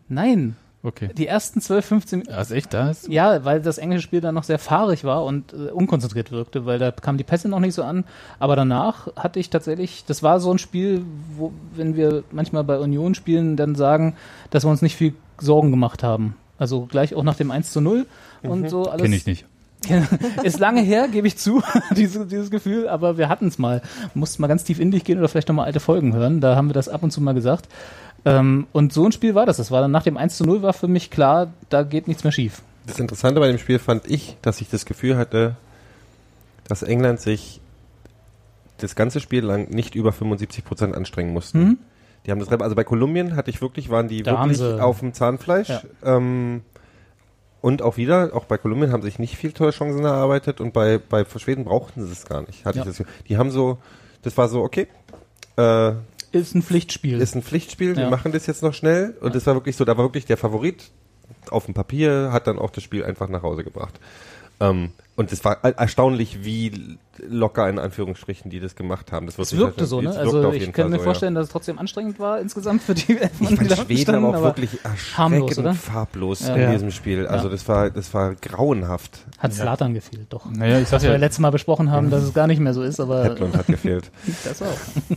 Nein, 0.08 0.56
Okay. 0.82 1.10
die 1.16 1.26
ersten 1.26 1.60
12, 1.60 1.84
15 1.84 2.18
Minuten. 2.20 2.32
Ja, 2.34 2.40
ist 2.42 2.50
echt 2.52 2.72
da? 2.72 2.90
Ist? 2.90 3.08
Ja, 3.08 3.44
weil 3.44 3.60
das 3.60 3.78
englische 3.78 4.02
Spiel 4.02 4.20
dann 4.20 4.36
noch 4.36 4.44
sehr 4.44 4.58
fahrig 4.60 5.02
war 5.02 5.24
und 5.24 5.52
äh, 5.52 5.70
unkonzentriert 5.72 6.30
wirkte, 6.30 6.64
weil 6.64 6.78
da 6.78 6.92
kamen 6.92 7.18
die 7.18 7.24
Pässe 7.24 7.48
noch 7.48 7.58
nicht 7.58 7.74
so 7.74 7.82
an. 7.82 8.04
Aber 8.38 8.54
danach 8.54 9.08
hatte 9.16 9.40
ich 9.40 9.50
tatsächlich, 9.50 10.04
das 10.06 10.22
war 10.22 10.38
so 10.38 10.52
ein 10.52 10.58
Spiel, 10.58 11.04
wo, 11.36 11.52
wenn 11.74 11.96
wir 11.96 12.22
manchmal 12.30 12.62
bei 12.62 12.78
Union 12.78 13.16
spielen, 13.16 13.56
dann 13.56 13.74
sagen, 13.74 14.14
dass 14.50 14.64
wir 14.64 14.70
uns 14.70 14.82
nicht 14.82 14.94
viel 14.94 15.14
Sorgen 15.38 15.72
gemacht 15.72 16.04
haben. 16.04 16.36
Also 16.58 16.86
gleich 16.86 17.14
auch 17.16 17.24
nach 17.24 17.36
dem 17.36 17.50
1 17.50 17.72
zu 17.72 17.80
0 17.80 18.06
und 18.42 18.70
so 18.70 18.88
alles. 18.88 19.02
Kenne 19.02 19.16
ich 19.16 19.26
nicht. 19.26 19.44
Ist 20.42 20.58
lange 20.58 20.80
her, 20.80 21.08
gebe 21.08 21.26
ich 21.26 21.36
zu, 21.36 21.62
diese, 21.96 22.26
dieses 22.26 22.50
Gefühl, 22.50 22.88
aber 22.88 23.18
wir 23.18 23.28
hatten 23.28 23.48
es 23.48 23.58
mal. 23.58 23.82
Mussten 24.14 24.42
mal 24.42 24.48
ganz 24.48 24.64
tief 24.64 24.80
in 24.80 24.90
dich 24.90 25.04
gehen 25.04 25.18
oder 25.18 25.28
vielleicht 25.28 25.48
nochmal 25.48 25.66
alte 25.66 25.80
Folgen 25.80 26.14
hören. 26.14 26.40
Da 26.40 26.56
haben 26.56 26.68
wir 26.68 26.74
das 26.74 26.88
ab 26.88 27.02
und 27.02 27.10
zu 27.10 27.20
mal 27.20 27.34
gesagt. 27.34 27.68
Ähm, 28.24 28.66
und 28.72 28.92
so 28.92 29.06
ein 29.06 29.12
Spiel 29.12 29.34
war 29.34 29.46
das. 29.46 29.58
Das 29.58 29.70
war 29.70 29.80
dann 29.80 29.90
nach 29.90 30.02
dem 30.02 30.16
1 30.16 30.36
zu 30.36 30.44
0 30.44 30.62
war 30.62 30.72
für 30.72 30.88
mich 30.88 31.10
klar, 31.10 31.52
da 31.68 31.82
geht 31.82 32.08
nichts 32.08 32.24
mehr 32.24 32.32
schief. 32.32 32.62
Das 32.86 32.98
Interessante 32.98 33.40
bei 33.40 33.48
dem 33.48 33.58
Spiel 33.58 33.78
fand 33.78 34.08
ich, 34.10 34.36
dass 34.42 34.60
ich 34.60 34.68
das 34.68 34.86
Gefühl 34.86 35.16
hatte, 35.16 35.56
dass 36.68 36.82
England 36.82 37.20
sich 37.20 37.60
das 38.78 38.94
ganze 38.94 39.20
Spiel 39.20 39.44
lang 39.44 39.70
nicht 39.70 39.94
über 39.94 40.12
75 40.12 40.64
Prozent 40.64 40.94
anstrengen 40.94 41.32
mussten. 41.32 41.58
Mhm. 41.58 41.78
Die 42.26 42.32
haben 42.32 42.40
das, 42.40 42.48
also 42.48 42.74
bei 42.74 42.84
Kolumbien 42.84 43.36
hatte 43.36 43.50
ich 43.50 43.60
wirklich, 43.60 43.88
waren 43.88 44.08
die 44.08 44.22
Da 44.22 44.44
wirklich 44.44 44.60
auf 44.80 44.98
dem 44.98 45.14
Zahnfleisch. 45.14 45.68
Ja. 45.68 45.82
Ähm, 46.02 46.62
und 47.66 47.82
auch 47.82 47.96
wieder, 47.96 48.30
auch 48.32 48.44
bei 48.44 48.58
Kolumbien 48.58 48.92
haben 48.92 49.02
sich 49.02 49.18
nicht 49.18 49.36
viel 49.36 49.50
Torchancen 49.50 50.04
erarbeitet 50.04 50.60
und 50.60 50.72
bei, 50.72 50.98
bei 50.98 51.24
Schweden 51.24 51.64
brauchten 51.64 52.06
sie 52.06 52.12
es 52.12 52.24
gar 52.24 52.42
nicht. 52.42 52.64
Hatte 52.64 52.78
Ja. 52.78 52.86
ich 52.88 52.96
das. 52.96 53.06
Die 53.28 53.36
haben 53.38 53.50
so, 53.50 53.78
das 54.22 54.36
war 54.36 54.48
so, 54.48 54.62
okay, 54.62 54.86
äh, 55.58 55.92
Ist 56.30 56.54
ein 56.54 56.62
Pflichtspiel. 56.62 57.20
ist 57.20 57.34
ein 57.34 57.42
Pflichtspiel, 57.42 57.96
wir 57.96 58.04
Ja. 58.04 58.10
machen 58.10 58.30
das 58.30 58.46
jetzt 58.46 58.62
noch 58.62 58.72
schnell. 58.72 59.16
Und 59.20 59.34
das 59.34 59.46
war 59.48 59.54
wirklich 59.54 59.74
so, 59.74 59.84
da 59.84 59.96
war 59.96 60.04
wirklich 60.04 60.26
der 60.26 60.36
Favorit 60.36 60.92
auf 61.50 61.64
dem 61.64 61.74
Papier, 61.74 62.30
hat 62.32 62.46
dann 62.46 62.58
auch 62.60 62.70
das 62.70 62.84
Spiel 62.84 63.04
einfach 63.04 63.28
nach 63.28 63.42
Hause 63.42 63.64
gebracht. 63.64 63.98
Ähm, 64.60 64.90
und 65.16 65.32
es 65.32 65.44
war 65.46 65.58
er- 65.62 65.78
erstaunlich, 65.78 66.44
wie 66.44 66.98
locker 67.26 67.68
in 67.70 67.78
Anführungsstrichen 67.78 68.50
die 68.50 68.60
das 68.60 68.76
gemacht 68.76 69.12
haben. 69.12 69.24
Das, 69.26 69.38
Es 69.38 69.56
wirkte 69.56 69.86
so, 69.86 70.02
ne? 70.02 70.10
Also 70.10 70.52
ich 70.52 70.64
kann 70.72 70.84
Fall 70.84 70.88
mir 70.90 70.98
so, 70.98 71.04
vorstellen, 71.04 71.34
dass 71.34 71.46
es 71.46 71.52
trotzdem 71.52 71.78
anstrengend 71.78 72.18
war 72.18 72.38
insgesamt 72.40 72.82
für 72.82 72.94
die 72.94 73.16
Elfen, 73.18 73.30
Ich 73.44 73.48
die 73.48 73.56
fand 73.56 73.72
Schweden 73.86 74.02
standen, 74.02 74.24
aber 74.26 74.38
auch 74.38 74.42
wirklich 74.42 74.78
harmlos, 75.16 75.58
oder? 75.58 75.72
farblos 75.74 76.46
Ja. 76.46 76.54
in 76.54 76.60
Ja. 76.60 76.72
diesem 76.72 76.90
Spiel. 76.90 77.26
Also 77.26 77.46
Ja. 77.46 77.50
das 77.52 77.66
war, 77.66 77.90
das 77.90 78.12
war 78.12 78.34
grauenhaft. 78.34 79.20
Hat 79.38 79.54
Slatan 79.54 79.94
gefehlt, 79.94 80.26
doch. 80.30 80.44
Naja, 80.50 80.78
ich 80.80 80.88
sag 80.88 80.96
Was 80.96 81.02
wir 81.04 81.10
ja, 81.12 81.16
letztes 81.16 81.38
Mal 81.40 81.50
besprochen 81.50 81.90
haben, 81.90 82.10
dass 82.10 82.22
es 82.22 82.34
gar 82.34 82.46
nicht 82.46 82.60
mehr 82.60 82.74
so 82.74 82.82
ist, 82.82 83.00
aber 83.00 83.24
Hedlund 83.24 83.56
hat 83.56 83.66
gefehlt. 83.68 84.10
das 84.44 84.60
auch. 84.60 84.66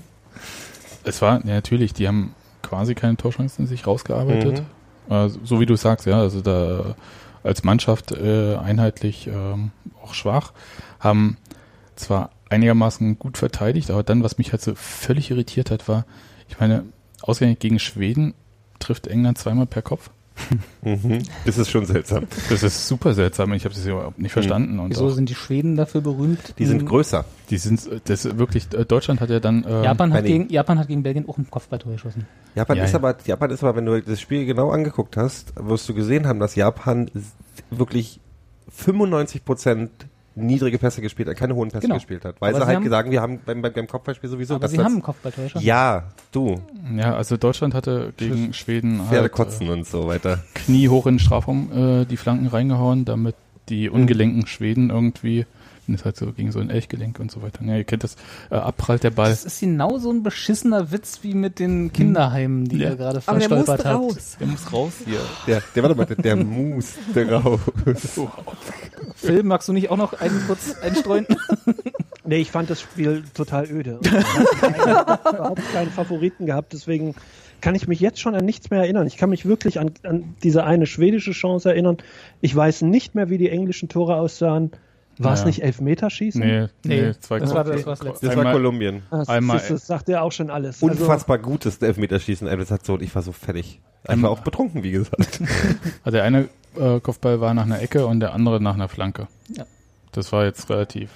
es 1.03 1.21
war, 1.21 1.39
ja, 1.45 1.55
natürlich, 1.55 1.93
die 1.93 2.07
haben 2.07 2.33
quasi 2.61 2.95
keine 2.95 3.17
Torchancen 3.17 3.67
sich 3.67 3.85
rausgearbeitet. 3.87 4.63
Mhm. 5.09 5.13
Äh, 5.13 5.29
so 5.43 5.59
wie 5.59 5.65
du 5.65 5.75
sagst, 5.75 6.05
ja, 6.05 6.19
also 6.19 6.39
da 6.41 6.95
als 7.43 7.63
Mannschaft 7.63 8.11
äh, 8.11 8.55
einheitlich 8.55 9.27
ähm, 9.27 9.71
auch 10.03 10.13
schwach, 10.13 10.53
haben 10.99 11.37
zwar 11.95 12.31
einigermaßen 12.49 13.19
gut 13.19 13.37
verteidigt, 13.37 13.91
aber 13.91 14.03
dann, 14.03 14.23
was 14.23 14.37
mich 14.37 14.51
halt 14.51 14.61
so 14.61 14.73
völlig 14.75 15.31
irritiert 15.31 15.71
hat, 15.71 15.87
war, 15.87 16.05
ich 16.47 16.59
meine, 16.59 16.85
ausgerechnet 17.21 17.59
gegen 17.59 17.79
Schweden 17.79 18.33
trifft 18.79 19.07
England 19.07 19.37
zweimal 19.37 19.65
per 19.65 19.81
Kopf. 19.81 20.09
Mhm. 20.81 21.23
Das 21.45 21.57
ist 21.57 21.69
schon 21.69 21.85
seltsam. 21.85 22.25
Das 22.49 22.63
ist 22.63 22.87
super 22.87 23.13
seltsam. 23.13 23.53
Ich 23.53 23.65
habe 23.65 23.75
das 23.75 23.85
überhaupt 23.85 24.19
nicht 24.19 24.31
verstanden. 24.31 24.79
Und 24.79 24.91
Wieso 24.91 25.07
auch, 25.07 25.09
sind 25.11 25.29
die 25.29 25.35
Schweden 25.35 25.75
dafür 25.75 26.01
berühmt? 26.01 26.55
Die 26.57 26.65
sind 26.65 26.85
größer. 26.85 27.25
die 27.49 27.57
sind, 27.57 27.89
das 28.05 28.37
wirklich, 28.37 28.67
äh, 28.73 28.85
Deutschland 28.85 29.21
hat 29.21 29.29
ja 29.29 29.39
dann, 29.39 29.65
ähm, 29.67 29.83
Japan 29.83 30.13
hat, 30.13 30.25
gegen, 30.25 30.49
Japan 30.49 30.79
hat 30.79 30.87
gegen 30.87 31.03
Belgien 31.03 31.27
auch 31.27 31.37
ein 31.37 31.49
Kopfballtor 31.49 31.93
geschossen. 31.93 32.25
Japan 32.55 32.77
Ja, 32.77 32.83
ist 32.85 32.91
ja. 32.93 32.99
aber, 32.99 33.15
Japan 33.25 33.49
ist 33.51 33.63
aber, 33.63 33.75
wenn 33.75 33.85
du 33.85 34.01
das 34.01 34.19
Spiel 34.21 34.45
genau 34.45 34.71
angeguckt 34.71 35.17
hast, 35.17 35.53
wirst 35.55 35.87
du 35.89 35.93
gesehen 35.93 36.27
haben, 36.27 36.39
dass 36.39 36.55
Japan 36.55 37.09
wirklich 37.69 38.19
95 38.69 39.45
Prozent 39.45 39.91
niedrige 40.35 40.77
Pässe 40.77 41.01
gespielt 41.01 41.27
hat, 41.29 41.35
keine 41.37 41.55
hohen 41.55 41.69
Pässe 41.69 41.81
Genau. 41.83 41.95
gespielt 41.95 42.23
hat. 42.25 42.39
Weil 42.39 42.51
Aber 42.53 42.61
sie 42.61 42.67
halt 42.67 42.75
haben- 42.77 42.83
gesagt, 42.83 43.11
wir 43.11 43.21
haben 43.21 43.39
beim, 43.45 43.61
beim, 43.61 43.73
beim 43.73 43.87
Kopfballspiel 43.87 44.29
sowieso 44.29 44.55
aber 44.55 44.67
sie 44.67 44.77
das- 44.77 44.85
haben 44.85 44.95
ein 44.97 45.01
Kopfballtor. 45.01 45.45
Ja, 45.61 46.03
du, 46.31 46.61
ja, 46.95 47.15
also 47.15 47.35
Deutschland 47.37 47.73
hatte 47.73 48.13
gegen 48.17 48.53
Schweden 48.53 48.99
Pferde 49.01 49.23
halt, 49.23 49.31
kotzen 49.31 49.69
und 49.69 49.85
so 49.85 50.07
weiter. 50.07 50.33
äh, 50.33 50.59
Knie 50.59 50.87
hoch 50.89 51.07
in 51.07 51.15
den 51.15 51.19
Strafraum 51.19 51.71
äh, 52.01 52.05
die 52.05 52.17
Flanken 52.17 52.47
reingehauen, 52.47 53.05
damit 53.05 53.35
die 53.69 53.89
ungelenken 53.89 54.47
Schweden 54.47 54.89
irgendwie, 54.89 55.45
wenn 55.89 55.95
es 55.95 56.05
halt 56.05 56.15
so 56.17 56.31
gegen 56.31 56.51
so 56.51 56.59
ein 56.59 56.69
Elchgelenk 56.69 57.19
und 57.19 57.31
so 57.31 57.41
weiter. 57.41 57.63
Ja, 57.65 57.75
ihr 57.75 57.83
kennt 57.83 58.03
das, 58.03 58.15
äh, 58.51 58.55
abprallt 58.55 59.03
der 59.03 59.09
Ball. 59.09 59.29
Das 59.31 59.43
ist 59.43 59.59
genau 59.59 59.97
so 59.97 60.11
ein 60.11 60.21
beschissener 60.23 60.91
Witz 60.91 61.19
wie 61.23 61.33
mit 61.33 61.59
den 61.59 61.91
Kinderheimen, 61.91 62.65
die 62.65 62.77
Ja. 62.77 62.91
ihr 62.91 62.95
gerade 62.95 63.13
der 63.13 63.21
verstolpert 63.21 63.85
habt. 63.85 63.99
raus. 63.99 64.37
Der 64.39 64.47
muss 64.47 64.71
raus 64.71 64.93
hier. 65.05 65.19
Der, 65.47 65.61
der 65.75 65.83
warte 65.83 65.95
mal, 65.95 66.05
der, 66.05 66.15
der 66.15 66.35
muste 66.35 67.31
raus. 67.31 67.59
Phil, 69.15 69.43
magst 69.43 69.67
du 69.67 69.73
nicht 69.73 69.89
auch 69.89 69.97
noch 69.97 70.13
einen 70.13 70.41
kurz 70.47 70.75
einstreuen? 70.81 71.25
Nee, 72.25 72.41
ich 72.41 72.51
fand 72.51 72.69
das 72.69 72.79
Spiel 72.79 73.23
total 73.33 73.65
öde. 73.71 73.97
Ich 74.03 74.11
habe 74.61 75.29
überhaupt 75.35 75.61
keinen 75.73 75.89
Favoriten 75.89 76.45
gehabt, 76.45 76.73
deswegen 76.73 77.15
kann 77.59 77.73
ich 77.73 77.87
mich 77.87 77.99
jetzt 78.01 78.19
schon 78.19 78.35
an 78.35 78.45
nichts 78.45 78.69
mehr 78.69 78.81
erinnern. 78.81 79.07
Ich 79.07 79.17
kann 79.17 79.31
mich 79.31 79.47
wirklich 79.47 79.79
an, 79.79 79.89
an 80.03 80.35
diese 80.43 80.63
eine 80.63 80.85
schwedische 80.85 81.31
Chance 81.31 81.69
erinnern. 81.69 81.97
Ich 82.39 82.55
weiß 82.55 82.83
nicht 82.83 83.15
mehr, 83.15 83.31
wie 83.31 83.39
die 83.39 83.49
englischen 83.49 83.89
Tore 83.89 84.17
aussahen. 84.17 84.69
War 85.21 85.33
es 85.33 85.39
Naja. 85.39 85.47
nicht 85.47 85.63
Elfmeterschießen? 85.63 86.39
Nee, 86.41 86.67
nee, 86.85 87.01
Nee, 87.01 87.13
zwei 87.19 87.39
das 87.39 87.53
war 87.53 87.65
Kopf- 87.65 87.73
das 87.75 87.85
war 87.85 87.93
das 87.95 88.03
letzte. 88.03 88.25
Das 88.27 88.35
war 88.37 88.41
Einmal- 88.45 88.53
Kolumbien. 88.53 89.03
Das, 89.11 89.27
Einmal- 89.27 89.57
das, 89.57 89.67
das 89.67 89.85
sagt 89.87 90.07
ja 90.07 90.21
auch 90.21 90.31
schon 90.31 90.49
alles. 90.49 90.81
Also, 90.81 90.85
Unfassbar 91.01 91.37
gutes 91.39 91.77
Elfmeterschießen. 91.79 92.47
So, 92.83 92.97
ich 92.99 93.13
war 93.13 93.21
so 93.21 93.33
fertig. 93.33 93.81
Ich 94.05 94.09
Ähm, 94.09 94.21
war 94.23 94.29
auch 94.31 94.39
betrunken, 94.39 94.81
wie 94.81 94.91
gesagt. 94.91 95.41
Also 96.05 96.15
der 96.15 96.23
eine 96.23 96.47
äh, 96.77 97.01
Kopfball 97.01 97.41
war 97.41 97.53
nach 97.53 97.65
einer 97.65 97.81
Ecke 97.81 98.05
und 98.07 98.21
der 98.21 98.33
andere 98.33 98.61
nach 98.61 98.75
einer 98.75 98.87
Flanke. 98.87 99.27
Ja. 99.49 99.65
Das 100.13 100.31
war 100.31 100.45
jetzt 100.45 100.69
relativ. 100.69 101.09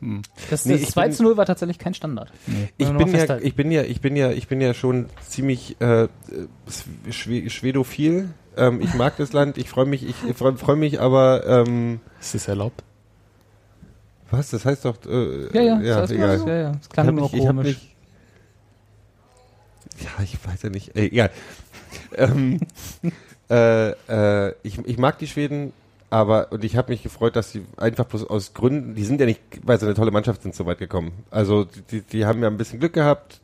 Hm. 0.00 0.22
Das, 0.48 0.64
Nee, 0.64 0.72
das 0.72 0.80
ich 0.82 0.88
2 0.92 1.08
bin- 1.08 1.12
zu 1.12 1.22
0 1.24 1.36
war 1.36 1.44
tatsächlich 1.44 1.78
kein 1.78 1.92
Standard. 1.92 2.32
Nee. 2.46 2.70
Ich 2.78 2.88
bin 2.90 3.14
ja, 3.14 3.36
ich 3.36 3.54
bin 3.54 3.70
ja, 3.70 3.82
ich 3.82 4.00
bin 4.00 4.16
ja, 4.16 4.30
ich 4.30 4.48
bin 4.48 4.62
ja 4.62 4.72
schon 4.72 5.06
ziemlich 5.28 5.78
äh, 5.82 6.08
Schwe 7.10 7.50
Schwedophil. 7.50 8.30
Ähm, 8.56 8.80
ich 8.80 8.94
mag 8.94 9.18
das 9.18 9.34
Land. 9.34 9.58
Ich 9.58 9.68
freue 9.68 9.84
mich, 9.84 10.08
ich 10.08 10.16
freue 10.36 10.56
freu 10.56 10.76
mich, 10.76 10.98
aber 11.00 11.46
ähm, 11.46 12.00
Ist 12.20 12.34
das 12.34 12.48
erlaubt? 12.48 12.82
Was? 14.30 14.50
Das 14.50 14.64
heißt 14.64 14.84
doch, 14.84 14.96
äh, 15.06 15.48
Ja, 15.52 15.62
ja, 15.62 15.80
ja 15.80 16.00
das, 16.00 16.10
egal. 16.10 16.38
ja, 16.46 16.54
ja. 16.56 16.72
das 16.72 16.80
Ich 16.82 16.88
klang 16.88 17.14
nur 17.14 17.32
ich 17.32 17.32
komisch. 17.32 17.66
mich, 17.66 17.96
ja, 20.02 20.22
ich 20.22 20.38
weiß 20.46 20.62
ja 20.62 20.70
nicht. 20.70 20.96
Äh, 20.96 21.06
egal. 21.06 21.30
ähm, 22.16 22.60
äh, 23.50 23.90
äh, 23.90 24.54
ich, 24.62 24.78
ich 24.86 24.98
mag 24.98 25.18
die 25.18 25.26
Schweden, 25.26 25.72
aber 26.08 26.52
und 26.52 26.64
ich 26.64 26.76
habe 26.76 26.92
mich 26.92 27.02
gefreut, 27.02 27.36
dass 27.36 27.52
sie 27.52 27.64
einfach 27.76 28.04
bloß 28.06 28.24
aus 28.28 28.54
Gründen, 28.54 28.94
die 28.94 29.04
sind 29.04 29.20
ja 29.20 29.26
nicht, 29.26 29.40
weil 29.62 29.78
sie 29.78 29.86
eine 29.86 29.94
tolle 29.94 30.10
Mannschaft 30.10 30.42
sind, 30.42 30.54
so 30.54 30.66
weit 30.66 30.78
gekommen. 30.78 31.12
Also 31.30 31.64
die, 31.90 32.02
die 32.02 32.24
haben 32.26 32.42
ja 32.42 32.48
ein 32.48 32.56
bisschen 32.56 32.80
Glück 32.80 32.92
gehabt, 32.94 33.40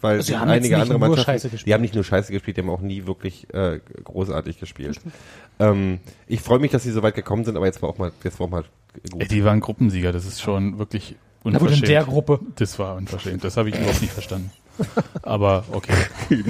weil 0.00 0.16
Also 0.18 0.28
sie 0.28 0.32
die 0.32 0.38
haben 0.38 0.48
einige 0.48 0.76
nicht 0.76 0.82
andere 0.82 0.98
nur 0.98 1.08
Mannschaften, 1.08 1.32
Scheiße 1.32 1.50
gespielt. 1.50 1.66
die 1.66 1.74
haben 1.74 1.82
nicht 1.82 1.94
nur 1.94 2.04
Scheiße 2.04 2.32
gespielt, 2.32 2.56
die 2.56 2.62
haben 2.62 2.70
auch 2.70 2.80
nie 2.80 3.06
wirklich 3.06 3.52
äh, 3.54 3.80
großartig 4.04 4.60
gespielt. 4.60 5.00
Ähm, 5.58 6.00
ich 6.26 6.40
freue 6.40 6.58
mich, 6.58 6.70
dass 6.70 6.82
sie 6.84 6.90
so 6.92 7.02
weit 7.02 7.14
gekommen 7.14 7.44
sind, 7.44 7.56
aber 7.56 7.66
jetzt 7.66 7.82
war 7.82 7.88
auch 7.90 7.98
mal, 7.98 8.12
jetzt 8.24 8.38
war 8.40 8.46
auch 8.46 8.50
mal 8.50 8.64
gut. 9.10 9.22
Ey, 9.22 9.28
die 9.28 9.44
waren 9.44 9.60
Gruppensieger, 9.60 10.12
das 10.12 10.24
ist 10.26 10.40
schon 10.40 10.78
wirklich 10.78 11.16
Na 11.44 11.50
gut, 11.50 11.52
in 11.52 11.60
unverschämt. 11.62 11.88
der 11.88 12.04
Gruppe. 12.04 12.40
Das 12.56 12.78
war 12.78 12.96
unverschämt, 12.96 13.44
das 13.44 13.56
habe 13.56 13.68
ich 13.70 13.76
überhaupt 13.76 14.00
nicht 14.02 14.12
verstanden. 14.12 14.50
Aber 15.22 15.64
okay. 15.72 15.92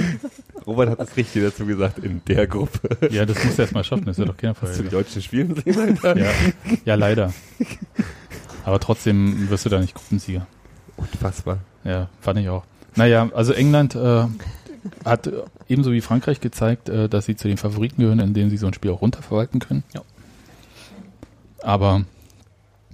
Robert 0.66 0.90
hat 0.90 1.00
das 1.00 1.16
richtig 1.16 1.42
dazu 1.42 1.66
gesagt, 1.66 1.98
in 1.98 2.22
der 2.28 2.46
Gruppe. 2.46 2.96
Ja, 3.10 3.26
das 3.26 3.42
muss 3.44 3.58
erst 3.58 3.72
mal 3.74 3.82
schaffen, 3.82 4.04
das 4.04 4.16
ist 4.16 4.24
ja 4.24 4.30
doch 4.30 4.36
keiner 4.36 4.54
Hast 4.60 4.78
du 4.78 4.84
die. 4.84 4.88
Deutschen 4.90 5.20
spielen 5.22 5.54
sehen? 5.56 5.98
Ja, 6.04 6.30
ja, 6.84 6.94
leider. 6.94 7.32
Aber 8.64 8.78
trotzdem 8.78 9.50
wirst 9.50 9.64
du 9.64 9.70
da 9.70 9.80
nicht 9.80 9.94
Gruppensieger. 9.94 10.46
Unfassbar. 10.96 11.58
Ja, 11.82 12.08
fand 12.20 12.38
ich 12.38 12.48
auch. 12.48 12.64
Naja, 12.94 13.28
also 13.34 13.52
England 13.52 13.96
äh, 13.96 14.24
hat 15.04 15.30
ebenso 15.68 15.90
wie 15.90 16.00
Frankreich 16.00 16.40
gezeigt, 16.40 16.88
äh, 16.88 17.08
dass 17.08 17.24
sie 17.26 17.34
zu 17.34 17.48
den 17.48 17.56
Favoriten 17.56 18.00
gehören, 18.02 18.20
indem 18.20 18.50
sie 18.50 18.56
so 18.56 18.68
ein 18.68 18.74
Spiel 18.74 18.92
auch 18.92 19.00
runterverwalten 19.00 19.58
können. 19.58 19.82
Ja. 19.94 20.02
Aber 21.62 22.04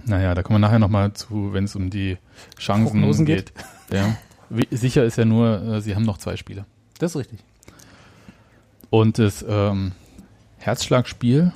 naja, 0.05 0.33
da 0.35 0.43
kommen 0.43 0.55
wir 0.61 0.67
nachher 0.67 0.79
nochmal 0.79 1.13
zu, 1.13 1.53
wenn 1.53 1.65
es 1.65 1.75
um 1.75 1.89
die 1.89 2.17
Chancen 2.57 2.85
Prognosen 2.85 3.25
geht. 3.25 3.51
Ja. 3.91 4.15
Wie, 4.49 4.67
sicher 4.71 5.03
ist 5.03 5.17
ja 5.17 5.25
nur, 5.25 5.61
äh, 5.61 5.81
sie 5.81 5.95
haben 5.95 6.03
noch 6.03 6.17
zwei 6.17 6.35
Spiele. 6.37 6.65
Das 6.97 7.11
ist 7.11 7.17
richtig. 7.17 7.39
Und 8.89 9.19
das 9.19 9.45
ähm, 9.47 9.91
Herzschlagspiel 10.57 11.53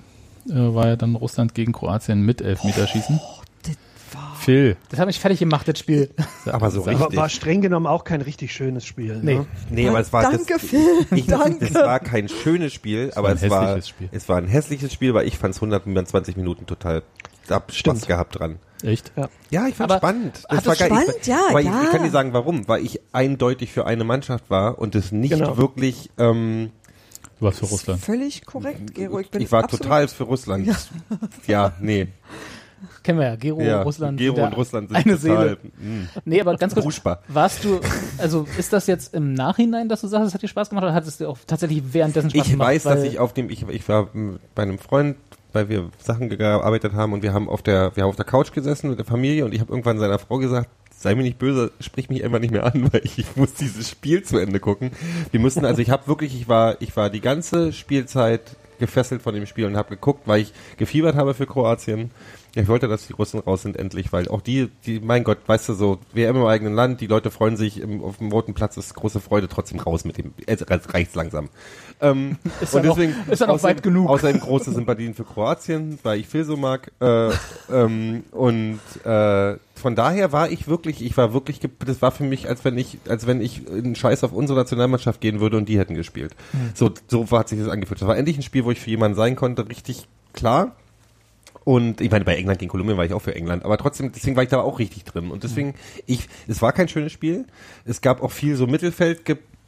äh, 0.47 0.53
war 0.53 0.87
ja 0.87 0.95
dann 0.95 1.15
Russland 1.15 1.55
gegen 1.55 1.73
Kroatien 1.73 2.21
mit 2.21 2.41
Elfmeterschießen. 2.41 3.19
Das 3.63 3.75
war 4.13 4.35
Phil, 4.35 4.77
Das 4.89 4.99
hat 4.99 5.07
mich 5.07 5.19
fertig 5.19 5.39
gemacht, 5.39 5.67
das 5.67 5.79
Spiel. 5.79 6.11
Aber 6.45 6.69
so 6.69 6.81
richtig. 6.81 7.15
war 7.17 7.29
streng 7.29 7.61
genommen 7.61 7.87
auch 7.87 8.03
kein 8.03 8.21
richtig 8.21 8.53
schönes 8.53 8.85
Spiel. 8.85 9.19
Nee. 9.23 9.35
Ne? 9.35 9.45
Nee, 9.71 9.89
aber 9.89 9.99
es 9.99 10.13
war 10.13 10.21
Danke, 10.23 10.53
das, 10.53 10.61
Phil. 10.61 11.05
ich, 11.11 11.25
Danke. 11.25 11.65
Das 11.65 11.73
war 11.73 11.99
kein 11.99 12.29
schönes 12.29 12.73
Spiel, 12.73 13.11
aber 13.15 13.29
war 13.29 13.31
ein 13.31 13.37
es 13.37 13.49
war 13.49 13.67
hässliches 13.67 13.89
Spiel. 13.89 14.09
es 14.11 14.29
war 14.29 14.37
ein 14.37 14.47
hässliches 14.47 14.93
Spiel, 14.93 15.13
weil 15.13 15.27
ich 15.27 15.37
fand 15.37 15.55
es 15.55 15.61
120 15.61 16.37
Minuten 16.37 16.67
total 16.67 17.01
hab 17.49 17.71
Spaß 17.71 17.75
Stimmt. 17.75 18.07
gehabt 18.07 18.39
dran. 18.39 18.59
echt? 18.83 19.11
Ja, 19.49 19.67
ich 19.67 19.75
fand 19.75 19.91
Aber 19.91 19.97
spannend. 19.99 20.43
hat 20.49 20.65
war 20.65 20.73
es 20.73 20.79
geil. 20.79 20.87
spannend? 20.89 21.13
Ich, 21.21 21.27
Ja, 21.27 21.41
weil 21.51 21.65
ja. 21.65 21.77
Ich, 21.79 21.85
ich 21.85 21.91
kann 21.91 22.03
dir 22.03 22.09
sagen, 22.11 22.33
warum. 22.33 22.67
Weil 22.67 22.83
ich 22.83 22.99
eindeutig 23.11 23.71
für 23.71 23.85
eine 23.85 24.03
Mannschaft 24.03 24.49
war 24.49 24.77
und 24.79 24.95
es 24.95 25.11
nicht 25.11 25.31
Genau. 25.31 25.57
wirklich. 25.57 26.09
Ähm, 26.17 26.71
Du 27.39 27.47
warst 27.47 27.59
für 27.59 27.65
Russland. 27.65 27.99
Völlig 27.99 28.45
korrekt, 28.45 28.93
Gero. 28.93 29.19
Ich, 29.19 29.29
bin 29.29 29.41
ich 29.41 29.51
war 29.51 29.63
absolut- 29.63 29.83
total 29.83 30.07
für 30.07 30.23
Russland. 30.23 30.69
Ja, 31.47 31.73
nee. 31.81 32.07
Kennen 33.01 33.19
wir 33.19 33.27
ja. 33.27 33.35
Gero, 33.35 33.59
ja, 33.61 33.81
Russland. 33.81 34.17
Gero 34.17 34.45
und 34.45 34.53
Russland 34.55 34.89
sind 34.89 34.95
eine 34.97 35.17
total. 35.19 35.19
Seele. 35.19 35.57
Mh. 35.77 36.07
Nee, 36.25 36.39
aber 36.41 36.55
ganz 36.57 36.73
kurz. 36.73 36.85
Ruschbar. 36.85 37.21
Warst 37.27 37.63
du, 37.65 37.79
also 38.17 38.45
ist 38.57 38.71
das 38.71 38.87
jetzt 38.87 39.13
im 39.13 39.33
Nachhinein, 39.33 39.89
dass 39.89 40.01
du 40.01 40.07
sagst, 40.07 40.27
es 40.27 40.33
hat 40.33 40.41
dir 40.41 40.47
Spaß 40.47 40.69
gemacht 40.69 40.83
oder 40.83 40.93
hat 40.93 41.05
es 41.05 41.17
dir 41.17 41.27
auch 41.29 41.37
tatsächlich 41.45 41.81
währenddessen 41.91 42.29
Spaß 42.29 42.45
Ich 42.45 42.51
gemacht? 42.51 42.67
weiß, 42.69 42.83
dass 42.83 43.03
ich 43.03 43.19
auf 43.19 43.33
dem, 43.33 43.49
ich, 43.49 43.67
ich 43.67 43.89
war 43.89 44.09
bei 44.55 44.63
einem 44.63 44.79
Freund, 44.79 45.17
weil 45.53 45.69
wir 45.69 45.89
Sachen 45.99 46.29
gearbeitet 46.29 46.93
haben 46.93 47.13
und 47.13 47.23
wir 47.23 47.33
haben 47.33 47.47
auf 47.47 47.61
der, 47.61 47.95
wir 47.95 48.03
haben 48.03 48.09
auf 48.09 48.15
der 48.15 48.25
Couch 48.25 48.51
gesessen 48.51 48.89
mit 48.89 48.99
der 48.99 49.05
Familie 49.05 49.45
und 49.45 49.53
ich 49.53 49.61
habe 49.61 49.71
irgendwann 49.71 49.99
seiner 49.99 50.19
Frau 50.19 50.37
gesagt, 50.39 50.69
sei 50.91 51.15
mir 51.15 51.23
nicht 51.23 51.37
böse, 51.37 51.71
sprich 51.79 52.09
mich 52.09 52.23
einfach 52.23 52.39
nicht 52.39 52.51
mehr 52.51 52.65
an, 52.65 52.89
weil 52.91 53.01
ich, 53.03 53.35
muss 53.35 53.53
dieses 53.53 53.89
Spiel 53.89 54.23
zu 54.23 54.37
Ende 54.37 54.59
gucken. 54.59 54.91
Wir 55.31 55.39
mussten, 55.39 55.65
also 55.65 55.81
ich 55.81 55.89
habe 55.89 56.07
wirklich, 56.07 56.35
ich 56.35 56.47
war, 56.47 56.81
ich 56.81 56.95
war 56.97 57.09
die 57.09 57.21
ganze 57.21 57.71
Spielzeit 57.73 58.55
gefesselt 58.79 59.21
von 59.21 59.35
dem 59.35 59.45
Spiel 59.45 59.65
und 59.65 59.77
habe 59.77 59.89
geguckt, 59.89 60.23
weil 60.25 60.41
ich 60.41 60.53
gefiebert 60.77 61.15
habe 61.15 61.33
für 61.33 61.45
Kroatien. 61.45 62.11
Ja, 62.55 62.61
ich 62.61 62.67
wollte, 62.67 62.87
dass 62.87 63.07
die 63.07 63.13
Russen 63.13 63.39
raus 63.39 63.63
sind 63.63 63.77
endlich, 63.77 64.13
weil 64.13 64.27
auch 64.27 64.41
die, 64.41 64.69
die, 64.85 64.99
mein 64.99 65.23
Gott, 65.23 65.39
weißt 65.47 65.69
du 65.69 65.73
so, 65.73 65.97
WM 66.13 66.35
im 66.35 66.45
eigenen 66.45 66.75
Land, 66.75 67.01
die 67.01 67.07
Leute 67.07 67.31
freuen 67.31 67.57
sich, 67.57 67.79
im, 67.81 68.03
auf 68.03 68.17
dem 68.17 68.31
roten 68.31 68.53
Platz 68.53 68.77
ist 68.77 68.93
große 68.93 69.19
Freude, 69.19 69.47
trotzdem 69.47 69.79
raus 69.79 70.05
mit 70.05 70.19
dem, 70.19 70.33
es 70.45 70.63
reicht's 70.93 71.15
langsam. 71.15 71.49
Ähm, 71.99 72.37
Ist 72.61 72.75
dann 72.75 72.85
noch- 72.85 72.97
ist 72.99 73.41
dann 73.41 73.49
außerdem- 73.49 73.63
weit 73.63 73.81
genug. 73.83 74.07
Außerdem 74.07 74.39
große 74.39 74.71
Sympathien 74.71 75.15
für 75.15 75.23
Kroatien, 75.23 75.97
weil 76.03 76.19
ich 76.19 76.27
Phil 76.27 76.45
so 76.45 76.55
mag. 76.55 76.91
Äh, 76.99 77.31
ähm, 77.71 78.23
und 78.31 78.79
äh, 79.03 79.55
von 79.75 79.95
daher 79.95 80.31
war 80.31 80.51
ich 80.51 80.67
wirklich, 80.67 81.03
ich 81.03 81.17
war 81.17 81.33
wirklich, 81.33 81.59
das 81.85 82.01
war 82.03 82.11
für 82.11 82.23
mich, 82.23 82.47
als 82.47 82.63
wenn 82.63 82.77
ich, 82.77 82.99
als 83.09 83.25
wenn 83.25 83.41
ich 83.41 83.67
einen 83.67 83.95
Scheiß 83.95 84.23
auf 84.23 84.31
unsere 84.31 84.59
Nationalmannschaft 84.59 85.21
gehen 85.21 85.39
würde 85.39 85.57
und 85.57 85.67
die 85.69 85.79
hätten 85.79 85.95
gespielt. 85.95 86.35
So, 86.75 86.91
so 87.07 87.27
hat 87.31 87.49
sich 87.49 87.57
das 87.59 87.67
angefühlt. 87.69 87.99
Das 87.99 88.07
war 88.07 88.15
endlich 88.17 88.37
ein 88.37 88.43
Spiel, 88.43 88.63
wo 88.63 88.69
ich 88.71 88.79
für 88.79 88.91
jemanden 88.91 89.15
sein 89.15 89.35
konnte, 89.35 89.67
richtig 89.69 90.07
klar. 90.33 90.75
Und 91.63 92.01
ich 92.01 92.11
meine, 92.11 92.25
bei 92.25 92.35
England 92.35 92.59
gegen 92.59 92.69
Kolumbien 92.69 92.97
war 92.97 93.05
ich 93.05 93.13
auch 93.13 93.21
für 93.21 93.35
England, 93.35 93.63
aber 93.63 93.77
trotzdem, 93.77 94.11
deswegen 94.11 94.35
war 94.35 94.43
ich 94.43 94.49
da 94.49 94.59
auch 94.59 94.79
richtig 94.79 95.05
drin. 95.05 95.31
Und 95.31 95.43
deswegen, 95.43 95.75
ich, 96.05 96.27
es 96.47 96.61
war 96.61 96.73
kein 96.73 96.89
schönes 96.89 97.11
Spiel. 97.11 97.45
Es 97.85 98.01
gab 98.01 98.21
auch 98.21 98.31
viel 98.31 98.55
so 98.55 98.67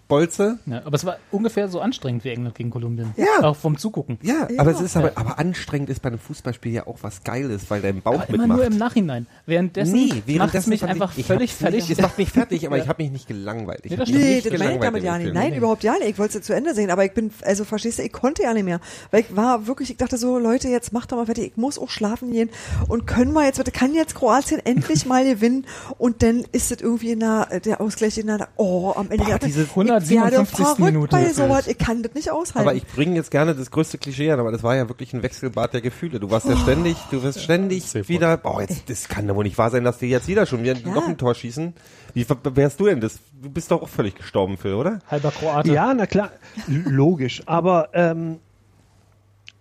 Mittelfeldgebolze. 0.10 0.60
Ja, 0.66 0.82
aber 0.86 0.96
es 0.96 1.06
war 1.06 1.18
ungefähr 1.32 1.68
so 1.68 1.80
anstrengend 1.82 2.24
wie 2.24 2.30
England 2.30 2.56
gegen 2.56 2.70
Kolumbien. 2.70 3.14
Ja. 3.18 3.44
Auch 3.48 3.56
vom 3.56 3.78
Zugucken. 3.78 4.18
Ja, 4.22 4.48
Ja. 4.50 4.60
aber 4.60 4.72
es 4.72 4.82
ist 4.82 4.96
aber, 4.98 5.12
aber 5.16 5.40
anstrengend 5.40 5.90
ist 5.90 6.02
bei 6.02 6.10
einem 6.10 6.20
Fußballspiel 6.20 6.72
ja 6.74 6.88
auch 6.88 6.98
was 7.02 7.24
Geiles, 7.24 7.70
weil 7.70 7.82
dein 7.82 8.02
Bauch 8.02 8.14
Aber 8.16 8.30
immer 8.30 8.38
mitmacht. 8.40 8.58
nur 8.58 8.66
im 8.66 8.78
Nachhinein. 8.78 9.28
Währenddessen 9.46 9.94
Nee, 9.94 10.08
macht 10.08 10.18
es 10.20 10.28
währenddessen 10.28 10.70
mich 10.70 10.80
fand 10.82 10.92
einfach 10.92 11.18
ich, 11.18 11.26
völlig 11.26 11.54
fertig. 11.54 11.90
Es 11.90 12.00
macht 12.02 12.18
mich 12.18 12.32
fertig, 12.32 12.66
aber 12.68 12.78
Ja. 12.78 12.84
ich 12.84 12.90
habe 12.90 13.04
mich 13.04 13.12
nicht 13.12 13.28
gelangweilt. 13.28 13.82
Ich 13.86 13.92
Nee, 13.92 13.98
das 13.98 14.10
mich. 14.10 14.18
Nee, 14.18 14.36
nicht 14.36 14.46
das 14.52 14.60
meine 14.60 14.74
ich 14.76 14.80
damit 14.82 15.04
ja 15.04 15.18
nicht. 15.18 15.34
Nein, 15.34 15.54
überhaupt 15.56 15.84
ja 15.84 15.94
nicht. 15.94 16.10
Ich 16.10 16.20
wollte 16.20 16.38
es 16.40 16.46
zu 16.46 16.54
Ende 16.54 16.74
sehen, 16.74 16.90
aber 16.92 17.06
ich 17.06 17.14
bin, 17.14 17.32
also 17.44 17.64
verstehst 17.66 18.00
du, 18.00 18.04
ich 18.04 18.12
konnte 18.12 18.44
ja 18.44 18.54
nicht 18.54 18.64
mehr. 18.66 18.80
Weil 19.12 19.22
ich 19.22 19.36
war 19.36 19.68
wirklich, 19.68 19.92
ich 19.92 19.98
dachte 19.98 20.18
so, 20.18 20.38
Leute, 20.38 20.68
jetzt 20.68 20.94
macht 20.94 21.12
doch 21.12 21.18
mal 21.18 21.26
fertig, 21.26 21.52
ich 21.52 21.58
muss 21.58 21.78
auch 21.80 21.90
schlafen 21.90 22.32
gehen 22.32 22.50
und 22.88 23.08
können 23.08 23.34
wir 23.34 23.44
jetzt 23.46 23.58
bitte, 23.58 23.72
kann 23.72 23.94
jetzt 23.94 24.16
Kroatien 24.16 24.60
endlich 24.66 25.06
mal 25.06 25.24
gewinnen 25.26 25.66
und 25.98 26.22
dann 26.24 26.46
ist 26.52 26.72
es 26.72 26.82
irgendwie 26.82 27.12
in 27.12 27.20
der, 27.22 27.60
der 27.62 27.82
Ausgleich 27.82 28.18
in 28.18 28.28
der, 28.28 28.48
oh, 28.58 28.94
am 28.96 29.10
Ende 29.12 29.26
der 29.26 29.40
diese 29.40 29.64
ich 29.64 29.70
werde 30.02 30.38
157. 30.38 30.58
verrückt 30.66 30.80
Minute 30.80 31.16
bei 31.16 31.30
sowas, 31.34 31.68
ich 31.68 31.78
kann 31.78 32.04
das 32.04 32.14
nicht 32.14 32.32
aushalten. 32.32 32.68
Aber 32.68 32.76
ich 32.76 32.86
bringe 32.86 33.16
jetzt 33.16 33.32
gerne 33.32 33.56
das 33.56 33.72
größte 33.72 33.98
Klischee 33.98 34.32
an, 34.32 34.40
aber 34.40 34.52
das 34.52 34.64
war 34.64 34.76
ja 34.76 34.88
wirklich 34.88 35.14
ein 35.14 35.24
Wechselbad 35.24 35.74
der 35.74 35.82
Gefühle. 35.82 36.20
Du 36.20 36.30
warst 36.32 36.48
ja 36.48 36.58
ständig, 36.58 36.98
du 37.12 37.24
wirst 37.24 37.42
ständig 37.42 37.84
Safe 37.86 38.08
wieder, 38.08 38.38
boah, 38.38 38.62
jetzt, 38.62 38.90
das 38.90 39.08
kann 39.08 39.28
doch 39.28 39.36
wohl 39.36 39.44
nicht 39.44 39.58
wahr 39.58 39.72
sein, 39.72 39.84
dass 39.84 39.98
die 39.98 40.08
jetzt 40.08 40.28
wieder 40.28 40.46
schon 40.46 40.64
wieder 40.64 40.76
Ja. 40.78 40.94
noch 40.94 41.08
ein 41.08 41.18
Tor 41.18 41.34
schießen. 41.36 41.74
Wie 42.14 42.26
wärst 42.56 42.80
du 42.80 42.86
denn 42.86 43.02
das? 43.02 43.20
Du 43.42 43.50
bist 43.50 43.72
doch 43.72 43.82
auch 43.82 43.90
völlig 43.90 44.16
gestorben, 44.16 44.58
Phil, 44.58 44.74
oder? 44.74 45.00
Halber 45.10 45.32
Kroate. 45.32 45.72
Ja, 45.72 45.94
na 45.94 46.06
klar, 46.06 46.32
logisch. 46.68 47.44
Aber 47.46 47.90
ähm, 47.94 48.40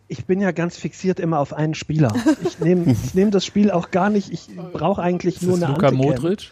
ich 0.07 0.27
bin 0.27 0.41
ja 0.41 0.51
ganz 0.53 0.77
fixiert 0.77 1.19
immer 1.19 1.39
auf 1.39 1.53
einen 1.55 1.75
Spieler. 1.75 2.13
Ich 2.45 2.59
nehme 2.61 2.93
ich 2.93 3.15
nehm 3.15 3.31
das 3.31 3.45
Spiel 3.47 3.71
auch 3.71 3.91
gar 3.91 4.11
nicht. 4.11 4.33
Ich 4.33 4.49
brauche 4.73 5.03
eigentlich 5.03 5.37
Ist 5.37 5.43
nur 5.43 5.57
eine 5.57 5.67
Luka 5.67 5.89
Anticam. 5.89 5.97
Modric? 6.07 6.51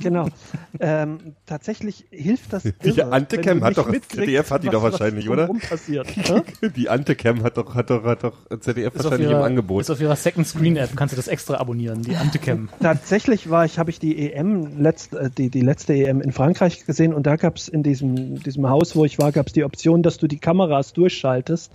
genau. 0.00 0.28
Ähm, 0.80 1.18
tatsächlich 1.46 2.06
hilft 2.10 2.52
das. 2.52 2.62
Die 2.64 2.72
irre, 2.82 3.12
Antecam 3.12 3.60
wenn 3.60 3.60
du 3.60 3.64
hat 3.66 3.78
doch- 3.78 3.92
ZDF 4.08 4.50
hat 4.50 4.62
die 4.62 4.66
was- 4.68 4.72
doch 4.72 4.82
wahrscheinlich, 4.82 5.28
oder? 5.28 5.48
Passiert. 5.68 6.08
Hä? 6.16 6.42
Die 6.76 6.88
Antecam 6.88 7.42
hat 7.42 7.56
doch, 7.56 7.74
hat 7.74 7.90
doch, 7.90 8.04
hat 8.04 8.24
doch 8.24 8.34
ZDF 8.60 8.94
Ist 8.94 9.00
auf, 9.00 9.04
wahrscheinlich 9.04 9.30
im 9.30 9.36
ihrer, 9.36 9.44
Angebot. 9.44 9.82
ist 9.82 9.90
auf 9.90 10.00
ihrer 10.00 10.16
Second 10.16 10.46
Screen 10.46 10.76
App, 10.76 10.90
kannst 10.96 11.12
du 11.12 11.16
das 11.16 11.28
extra 11.28 11.56
abonnieren, 11.56 12.02
die 12.02 12.16
Anticam. 12.16 12.68
Tatsächlich 12.80 13.50
war 13.50 13.64
ich, 13.64 13.78
habe 13.78 13.90
ich 13.90 13.98
die 13.98 14.32
EM, 14.32 14.80
letzt, 14.80 15.14
äh, 15.14 15.30
die, 15.30 15.50
die 15.50 15.60
letzte 15.60 15.94
EM 15.94 16.20
in 16.20 16.32
Frankreich 16.32 16.84
gesehen 16.86 17.12
und 17.14 17.26
da 17.26 17.36
gab 17.36 17.56
es 17.56 17.68
in 17.68 17.82
diesem, 17.82 18.42
diesem 18.42 18.68
Haus, 18.68 18.94
wo 18.96 19.04
ich 19.04 19.18
war, 19.18 19.32
gab 19.32 19.46
es 19.48 19.52
die 19.52 19.64
Option, 19.64 20.02
dass 20.02 20.18
du 20.18 20.26
die 20.26 20.38
Kameras 20.38 20.92
durchschaltest 20.92 21.72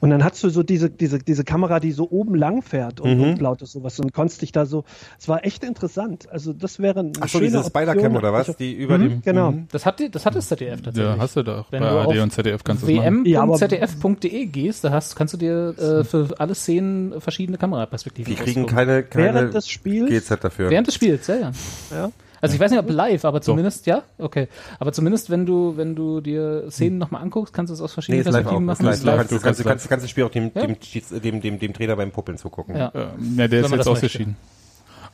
und 0.00 0.10
dann 0.10 0.17
hast 0.24 0.42
du 0.44 0.48
so 0.50 0.62
diese, 0.62 0.90
diese, 0.90 1.18
diese 1.18 1.44
Kamera, 1.44 1.80
die 1.80 1.92
so 1.92 2.08
oben 2.10 2.34
lang 2.34 2.62
fährt 2.62 3.00
und, 3.00 3.16
Mhm. 3.18 3.24
und 3.24 3.40
lauter 3.40 3.66
sowas 3.66 3.98
und 4.00 4.12
konntest 4.12 4.42
dich 4.42 4.52
da 4.52 4.66
so, 4.66 4.84
es 5.18 5.28
war 5.28 5.44
echt 5.44 5.64
interessant. 5.64 6.28
Also 6.30 6.52
das 6.52 6.78
wäre 6.78 7.00
eine 7.00 7.12
Ach 7.20 7.28
so, 7.28 7.40
diese 7.40 7.62
Spider-Cam 7.64 8.16
oder 8.16 8.32
was? 8.32 8.48
Also, 8.48 8.58
Die 8.58 8.72
über 8.74 8.98
mhm, 8.98 9.08
dem, 9.08 9.22
Genau. 9.22 9.52
Mhm. 9.52 9.68
Das 9.70 9.84
hat, 9.86 10.00
die, 10.00 10.10
das 10.10 10.24
hat 10.26 10.34
das 10.34 10.48
ZDF 10.48 10.82
tatsächlich. 10.82 11.14
Ja, 11.16 11.20
hast 11.20 11.36
du 11.36 11.42
doch. 11.42 11.70
Wenn 11.72 11.80
Bei 11.82 11.90
du 11.90 11.98
AD 12.10 12.20
und 12.20 12.32
ZDF 12.32 12.64
kannst 12.64 12.82
du 12.82 12.88
es 12.90 12.96
machen. 12.96 13.24
Ja, 13.26 13.42
aber- 13.42 13.60
wm.zdf.de 13.60 14.46
gehst, 14.46 14.84
da 14.84 14.90
hast, 14.90 15.16
kannst 15.16 15.34
du 15.34 15.38
dir 15.38 15.74
äh, 15.78 16.04
für 16.04 16.28
alle 16.38 16.54
Szenen 16.54 17.20
verschiedene 17.20 17.58
Kameraperspektiven 17.58 18.34
Die 18.34 18.40
kriegen 18.40 18.66
keine, 18.66 19.02
keine 19.02 19.34
Während 19.34 19.54
des 19.54 19.68
Spiels 19.68 20.10
GZ 20.10 20.42
dafür. 20.44 20.70
Während 20.70 20.86
des 20.86 20.94
Spiels, 20.94 21.26
ja, 21.26 21.36
ja. 21.36 21.50
Ja. 21.90 22.10
Also 22.40 22.54
ich 22.54 22.60
weiß 22.60 22.70
nicht, 22.70 22.80
ob 22.80 22.88
live, 22.90 23.24
aber 23.24 23.40
zumindest, 23.40 23.86
ja, 23.86 24.02
okay. 24.18 24.48
Aber 24.78 24.92
zumindest, 24.92 25.30
wenn 25.30 25.44
du, 25.46 25.76
wenn 25.76 25.94
du 25.96 26.20
dir 26.20 26.70
Szenen 26.70 26.98
nochmal 26.98 27.22
anguckst, 27.22 27.52
kannst 27.52 27.70
du 27.70 27.74
es 27.74 27.80
aus 27.80 27.90
Nee, 27.90 27.94
verschiedenen 27.94 28.26
auch. 28.26 28.32
Perspektiven 28.32 28.64
machen. 28.64 28.84
live. 28.86 29.02
Live. 29.02 29.16
kannst, 29.16 29.32
du 29.32 29.40
kannst, 29.40 29.64
kannst, 29.64 29.88
kannst 29.88 30.04
das 30.04 30.10
Spiel 30.10 30.24
auch 30.24 30.30
dem, 30.30 30.50
Ja. 30.54 30.66
dem, 30.66 30.76
dem, 31.22 31.40
dem, 31.40 31.58
dem 31.58 31.72
Trainer 31.72 31.96
beim 31.96 32.10
Puppeln 32.12 32.38
zugucken. 32.38 32.76
Ja. 32.76 32.92
Ja, 32.94 33.48
der 33.48 33.60
ist 33.60 33.70
Wenn 33.70 33.78
jetzt 33.78 33.88
ausgeschieden. 33.88 34.36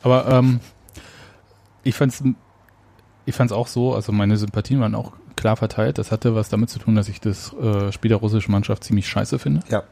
Aber 0.03 0.27
ähm, 0.27 0.59
ich 1.83 1.95
fand's, 1.95 2.23
ich 3.25 3.35
fand's 3.35 3.53
auch 3.53 3.67
so, 3.67 3.93
also 3.95 4.11
meine 4.11 4.37
Sympathien 4.37 4.79
waren 4.79 4.93
auch 4.95 5.13
klar 5.35 5.55
verteilt. 5.55 5.97
Das 5.97 6.11
hatte 6.11 6.35
was 6.35 6.49
damit 6.49 6.69
zu 6.69 6.79
tun, 6.79 6.95
dass 6.95 7.09
ich 7.09 7.19
das 7.21 7.53
äh, 7.53 7.91
Spiel 7.91 8.09
der 8.09 8.17
russischen 8.19 8.51
Mannschaft 8.51 8.83
ziemlich 8.83 9.07
scheiße 9.07 9.39
finde. 9.39 9.61
Ja. 9.69 9.83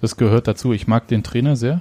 Das 0.00 0.16
gehört 0.16 0.46
dazu. 0.46 0.72
Ich 0.72 0.86
mag 0.86 1.08
den 1.08 1.22
Trainer 1.22 1.56
sehr. 1.56 1.80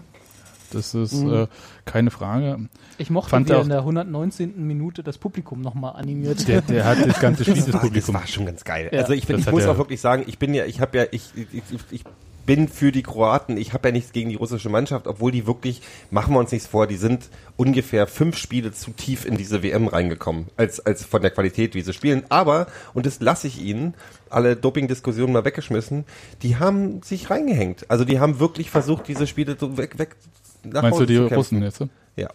Das 0.71 0.93
ist 0.93 1.13
Mhm. 1.13 1.33
äh, 1.33 1.47
keine 1.85 2.11
Frage. 2.11 2.59
Ich 2.97 3.09
mochte, 3.09 3.29
Fand 3.29 3.47
wie 3.49 3.53
er 3.53 3.59
auch- 3.59 3.63
in 3.63 3.69
der 3.69 3.83
119. 3.83 4.65
Minute 4.67 5.03
das 5.03 5.17
Publikum 5.17 5.61
nochmal 5.61 5.95
animiert. 5.95 6.47
Der, 6.47 6.61
der 6.61 6.85
hat 6.85 6.97
das 7.07 7.19
ganze 7.19 7.43
Spiel 7.43 7.55
Das 7.55 7.65
des 7.65 7.73
war, 7.73 7.81
das 7.81 7.87
Publikum. 7.89 8.15
war 8.15 8.27
schon 8.27 8.45
ganz 8.45 8.63
geil. 8.63 8.89
Ja. 8.91 9.01
also 9.01 9.13
ich, 9.13 9.25
bin, 9.27 9.37
Das 9.37 9.45
ich 9.47 9.51
muss 9.51 9.65
auch 9.65 9.77
wirklich 9.77 10.01
sagen, 10.01 10.23
ich 10.27 10.37
bin 10.39 10.53
ja, 10.53 10.65
ich 10.65 10.81
habe 10.81 10.97
ja, 10.97 11.05
ich, 11.11 11.29
ich, 11.35 11.47
ich, 11.71 11.79
ich 11.91 12.03
bin 12.45 12.69
für 12.69 12.93
die 12.93 13.03
Kroaten. 13.03 13.57
Ich 13.57 13.73
habe 13.73 13.89
ja 13.89 13.91
nichts 13.91 14.13
gegen 14.13 14.29
die 14.29 14.35
russische 14.35 14.69
Mannschaft, 14.69 15.05
obwohl 15.05 15.33
die 15.33 15.45
wirklich, 15.45 15.81
machen 16.11 16.33
wir 16.33 16.39
uns 16.39 16.53
nichts 16.53 16.65
vor, 16.65 16.87
die 16.87 16.95
sind 16.95 17.27
ungefähr 17.57 18.07
fünf 18.07 18.37
Spiele 18.37 18.71
zu 18.71 18.91
tief 18.91 19.25
in 19.25 19.35
diese 19.35 19.63
WM 19.63 19.87
reingekommen, 19.87 20.45
als, 20.55 20.79
als 20.79 21.03
von 21.03 21.21
der 21.21 21.31
Qualität, 21.31 21.75
wie 21.75 21.81
sie 21.81 21.91
spielen. 21.91 22.23
Aber, 22.29 22.67
und 22.93 23.05
das 23.05 23.19
lasse 23.19 23.47
ich 23.47 23.61
ihnen, 23.61 23.95
alle 24.29 24.55
Doping-Diskussionen 24.55 25.33
mal 25.33 25.43
weggeschmissen, 25.43 26.05
die 26.41 26.55
haben 26.55 27.01
sich 27.01 27.29
reingehängt. 27.29 27.85
Also 27.91 28.05
die 28.05 28.21
haben 28.21 28.39
wirklich 28.39 28.69
versucht, 28.69 29.09
diese 29.09 29.27
Spiele 29.27 29.57
so 29.59 29.77
weg, 29.77 29.99
weg 29.99 30.15
nach 30.63 30.81
Meinst 30.81 30.97
du 30.99 31.01
Hause 31.01 31.05
die 31.07 31.15
zu 31.15 31.19
kämpfen. 31.21 31.35
Russen 31.35 31.63
jetzt? 31.63 31.79
ne? 31.81 31.89
Ja. 32.15 32.29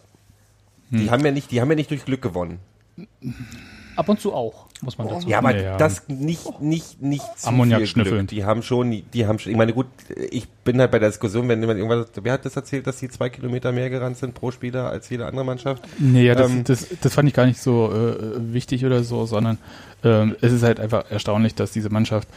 Die 0.91 1.09
haben 1.09 1.25
ja 1.25 1.31
nicht, 1.31 1.51
die 1.51 1.59
haben 1.61 1.69
ja 1.69 1.75
nicht 1.75 1.89
durch 1.89 2.05
Glück 2.05 2.21
gewonnen. 2.21 2.59
Ab 3.95 4.09
und 4.09 4.19
zu 4.19 4.33
auch, 4.33 4.65
muss 4.81 4.97
man 4.97 5.07
dazu 5.07 5.27
Ja, 5.29 5.37
aber 5.37 5.55
Ja. 5.55 5.77
das 5.77 6.07
nicht, 6.07 6.59
nicht, 6.61 6.99
nicht 7.01 7.23
zu 7.37 7.47
Ammoniak 7.47 7.79
viel 7.79 7.87
schnüffeln. 7.87 8.17
Glück. 8.19 8.27
Die 8.29 8.43
haben 8.43 8.63
schon, 8.63 9.03
die 9.13 9.27
haben 9.27 9.37
schon, 9.37 9.51
ich 9.51 9.57
meine, 9.57 9.71
gut, 9.73 9.85
ich 10.31 10.47
bin 10.49 10.79
halt 10.79 10.89
bei 10.89 10.97
der 10.97 11.09
Diskussion, 11.09 11.47
wenn 11.47 11.59
jemand 11.61 11.77
irgendwas, 11.79 12.07
wer 12.21 12.33
hat 12.33 12.43
das 12.45 12.55
erzählt, 12.55 12.87
dass 12.87 12.97
die 12.97 13.09
zwei 13.09 13.29
Kilometer 13.29 13.71
mehr 13.71 13.91
gerannt 13.91 14.17
sind 14.17 14.33
pro 14.33 14.49
Spieler 14.51 14.89
als 14.89 15.09
jede 15.09 15.27
andere 15.27 15.45
Mannschaft? 15.45 15.83
Nee, 15.99 16.25
ja, 16.25 16.33
das, 16.33 16.49
Ähm, 16.51 16.63
das, 16.63 16.87
das 17.01 17.13
fand 17.13 17.27
ich 17.29 17.35
gar 17.35 17.45
nicht 17.45 17.59
so 17.61 17.91
äh, 17.93 18.53
wichtig 18.53 18.83
oder 18.85 19.03
so, 19.03 19.25
sondern 19.27 19.59
ähm, 20.03 20.35
es 20.41 20.51
ist 20.51 20.63
halt 20.63 20.79
einfach 20.79 21.09
erstaunlich, 21.11 21.53
dass 21.53 21.71
diese 21.71 21.89
Mannschaft 21.91 22.27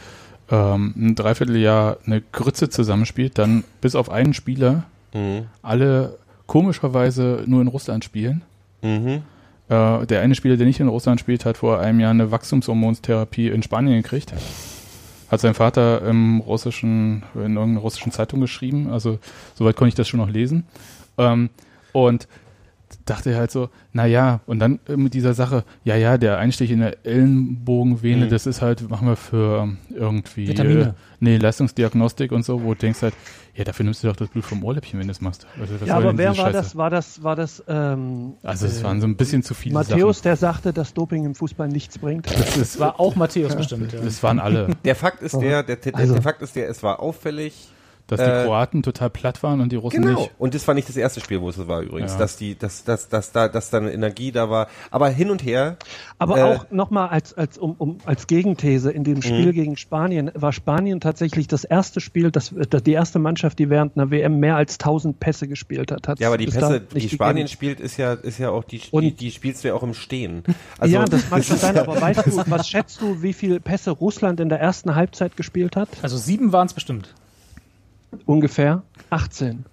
ähm, 0.51 0.93
ein 0.95 1.15
Dreivierteljahr 1.15 1.97
eine 2.05 2.21
Grütze 2.21 2.69
zusammenspielt, 2.69 3.37
dann 3.39 3.63
bis 3.81 3.95
auf 3.95 4.11
einen 4.11 4.33
Spieler 4.35 4.83
Mhm. 5.17 5.45
alle 5.61 6.17
komischerweise 6.45 7.43
nur 7.45 7.61
in 7.61 7.67
Russland 7.67 8.03
spielen. 8.03 8.43
Mhm. 8.81 9.23
Äh, 9.69 10.05
der 10.05 10.21
eine 10.21 10.35
Spieler, 10.35 10.57
der 10.57 10.65
nicht 10.65 10.79
in 10.79 10.87
Russland 10.87 11.19
spielt, 11.19 11.45
hat 11.45 11.57
vor 11.57 11.79
einem 11.79 11.99
Jahr 11.99 12.11
eine 12.11 12.31
Wachstumshormonstherapie 12.31 13.49
in 13.49 13.63
Spanien 13.63 14.01
gekriegt. 14.01 14.33
Hat 15.29 15.41
sein 15.41 15.53
Vater 15.53 16.07
im 16.07 16.39
russischen, 16.39 17.23
in 17.35 17.55
irgendeiner 17.57 17.81
russischen 17.81 18.13
Zeitung 18.13 18.39
geschrieben. 18.39 18.89
Also 18.91 19.19
soweit 19.55 19.75
konnte 19.75 19.89
ich 19.89 19.95
das 19.95 20.07
schon 20.07 20.21
noch 20.21 20.29
lesen. 20.29 20.65
Ähm, 21.17 21.49
und 21.91 22.27
dachte 23.09 23.35
halt 23.35 23.51
so, 23.51 23.69
na 23.93 24.05
ja, 24.05 24.39
und 24.45 24.59
dann 24.59 24.79
äh, 24.87 24.95
mit 24.97 25.13
dieser 25.13 25.33
Sache, 25.33 25.63
ja, 25.83 25.95
ja, 25.95 26.17
der 26.17 26.37
Einstich 26.37 26.71
in 26.71 26.79
der 26.79 27.05
Ellenbogenvene, 27.05 28.25
Mhm. 28.25 28.29
das 28.29 28.45
ist 28.45 28.61
halt, 28.61 28.89
machen 28.89 29.07
wir 29.07 29.15
für 29.15 29.63
ähm, 29.63 29.77
irgendwie, 29.93 30.47
Vitamine. 30.47 30.81
Äh, 30.81 30.93
nee, 31.19 31.37
Leistungsdiagnostik 31.37 32.31
und 32.31 32.43
so, 32.45 32.63
wo 32.63 32.73
du 32.73 32.79
denkst 32.79 33.01
halt, 33.01 33.13
ja, 33.55 33.63
dafür 33.63 33.85
nimmst 33.85 34.03
du 34.03 34.07
doch 34.07 34.15
das 34.15 34.29
Blut 34.29 34.45
vom 34.45 34.63
Ohrläppchen, 34.63 34.99
wenn 34.99 35.07
du 35.07 35.11
das 35.13 35.21
machst. 35.21 35.47
Also, 35.59 35.81
was 35.81 35.87
Ja, 35.87 35.97
aber 35.97 36.15
wer 36.17 36.37
war 36.37 36.51
das? 36.51 36.75
War 36.75 36.89
das, 36.91 37.23
war 37.23 37.35
das, 37.35 37.63
ähm, 37.67 38.33
Also 38.43 38.67
es 38.67 38.81
äh, 38.81 38.83
waren 38.83 39.01
so 39.01 39.07
ein 39.07 39.15
bisschen 39.17 39.41
zu 39.41 39.53
viele 39.55 39.73
Matthäus, 39.73 40.17
Sachen. 40.17 40.23
der 40.23 40.35
sagte, 40.35 40.73
dass 40.73 40.93
Doping 40.93 41.25
im 41.25 41.33
Fußball 41.33 41.67
nichts 41.67 41.97
bringt. 41.97 42.27
Das, 42.31 42.55
ist, 42.55 42.79
war 42.79 42.99
auch 42.99 43.15
Matthäus 43.15 43.55
bestimmt. 43.55 43.93
Ja. 43.93 43.99
das 44.01 44.21
waren 44.21 44.39
alle. 44.39 44.69
Der 44.85 44.95
Fakt 44.95 45.23
ist 45.23 45.35
der, 45.41 45.63
der, 45.63 45.77
der, 45.77 45.95
Also- 45.95 46.13
der 46.13 46.21
Fakt 46.21 46.41
ist 46.43 46.55
der, 46.55 46.69
es 46.69 46.83
war 46.83 46.99
auffällig. 46.99 47.69
Dass 48.07 48.19
die 48.21 48.25
Äh, 48.25 48.45
Kroaten 48.45 48.83
total 48.83 49.09
platt 49.09 49.43
waren 49.43 49.59
und 49.59 49.69
die 49.71 49.75
Russen 49.75 50.01
Genau. 50.01 50.19
nicht. 50.21 50.31
Und 50.37 50.53
das 50.53 50.65
war 50.67 50.73
nicht 50.73 50.87
das 50.87 50.95
erste 50.95 51.19
Spiel, 51.19 51.41
wo 51.41 51.49
es 51.49 51.57
so 51.57 51.67
war 51.67 51.81
übrigens, 51.81 52.13
Ja. 52.13 52.19
dass 52.19 52.37
die, 52.37 52.57
dass, 52.57 52.85
dass, 52.85 53.09
dass 53.09 53.33
da, 53.33 53.49
dass 53.49 53.69
da 53.69 53.77
eine 53.79 53.91
Energie 53.91 54.31
da 54.31 54.49
war. 54.49 54.67
Aber 54.91 55.09
hin 55.09 55.29
und 55.29 55.43
her, 55.43 55.75
Aber 56.19 56.37
Äh, 56.37 56.43
auch 56.43 56.71
nochmal 56.71 57.09
als, 57.09 57.33
als, 57.33 57.57
um, 57.57 57.73
um, 57.77 57.97
als 58.05 58.25
Gegenthese 58.27 58.91
in 58.91 59.03
dem 59.03 59.21
Spiel 59.21 59.51
gegen 59.53 59.75
Spanien 59.77 60.31
war 60.33 60.51
Spanien 60.53 60.99
tatsächlich 60.99 61.47
das 61.47 61.63
erste 61.63 61.99
Spiel, 61.99 62.31
das, 62.31 62.53
das 62.69 62.81
die 62.83 62.93
erste 62.93 63.19
Mannschaft, 63.19 63.59
die 63.59 63.69
während 63.69 63.97
einer 63.97 64.09
WM 64.09 64.39
mehr 64.39 64.55
als 64.55 64.75
1000 64.79 65.19
Pässe 65.19 65.47
gespielt 65.47 65.91
hat. 65.91 66.07
Hat's 66.07 66.19
ja, 66.21 66.27
aber 66.29 66.37
die 66.37 66.45
Pässe, 66.47 66.79
die 66.81 66.95
nicht 66.95 67.11
Spanien 67.13 67.45
gegeben. 67.45 67.49
spielt, 67.49 67.79
ist 67.79 67.97
ja, 67.97 68.13
ist 68.13 68.39
ja 68.39 68.49
auch 68.51 68.63
die, 68.63 68.79
die, 68.79 68.89
Und- 68.91 69.19
die 69.19 69.31
spielst 69.31 69.63
du 69.63 69.67
ja 69.67 69.73
auch 69.73 69.83
im 69.83 69.93
Stehen. 69.93 70.43
Also, 70.79 70.95
ja, 70.95 71.05
das 71.05 71.29
mag 71.29 71.43
schon 71.43 71.57
sein, 71.57 71.75
ja- 71.75 71.81
aber 71.81 71.99
weißt 71.99 72.25
du, 72.25 72.31
was 72.49 72.67
schätzt 72.69 73.01
du, 73.01 73.21
wie 73.21 73.33
viele 73.33 73.59
Pässe 73.59 73.91
Russland 73.91 74.39
in 74.39 74.49
der 74.49 74.59
ersten 74.59 74.95
Halbzeit 74.95 75.35
gespielt 75.37 75.75
hat? 75.75 75.89
Also 76.01 76.17
sieben 76.17 76.51
waren 76.53 76.67
es 76.67 76.73
bestimmt. 76.73 77.13
Ungefähr 78.25 78.83
18. 79.09 79.65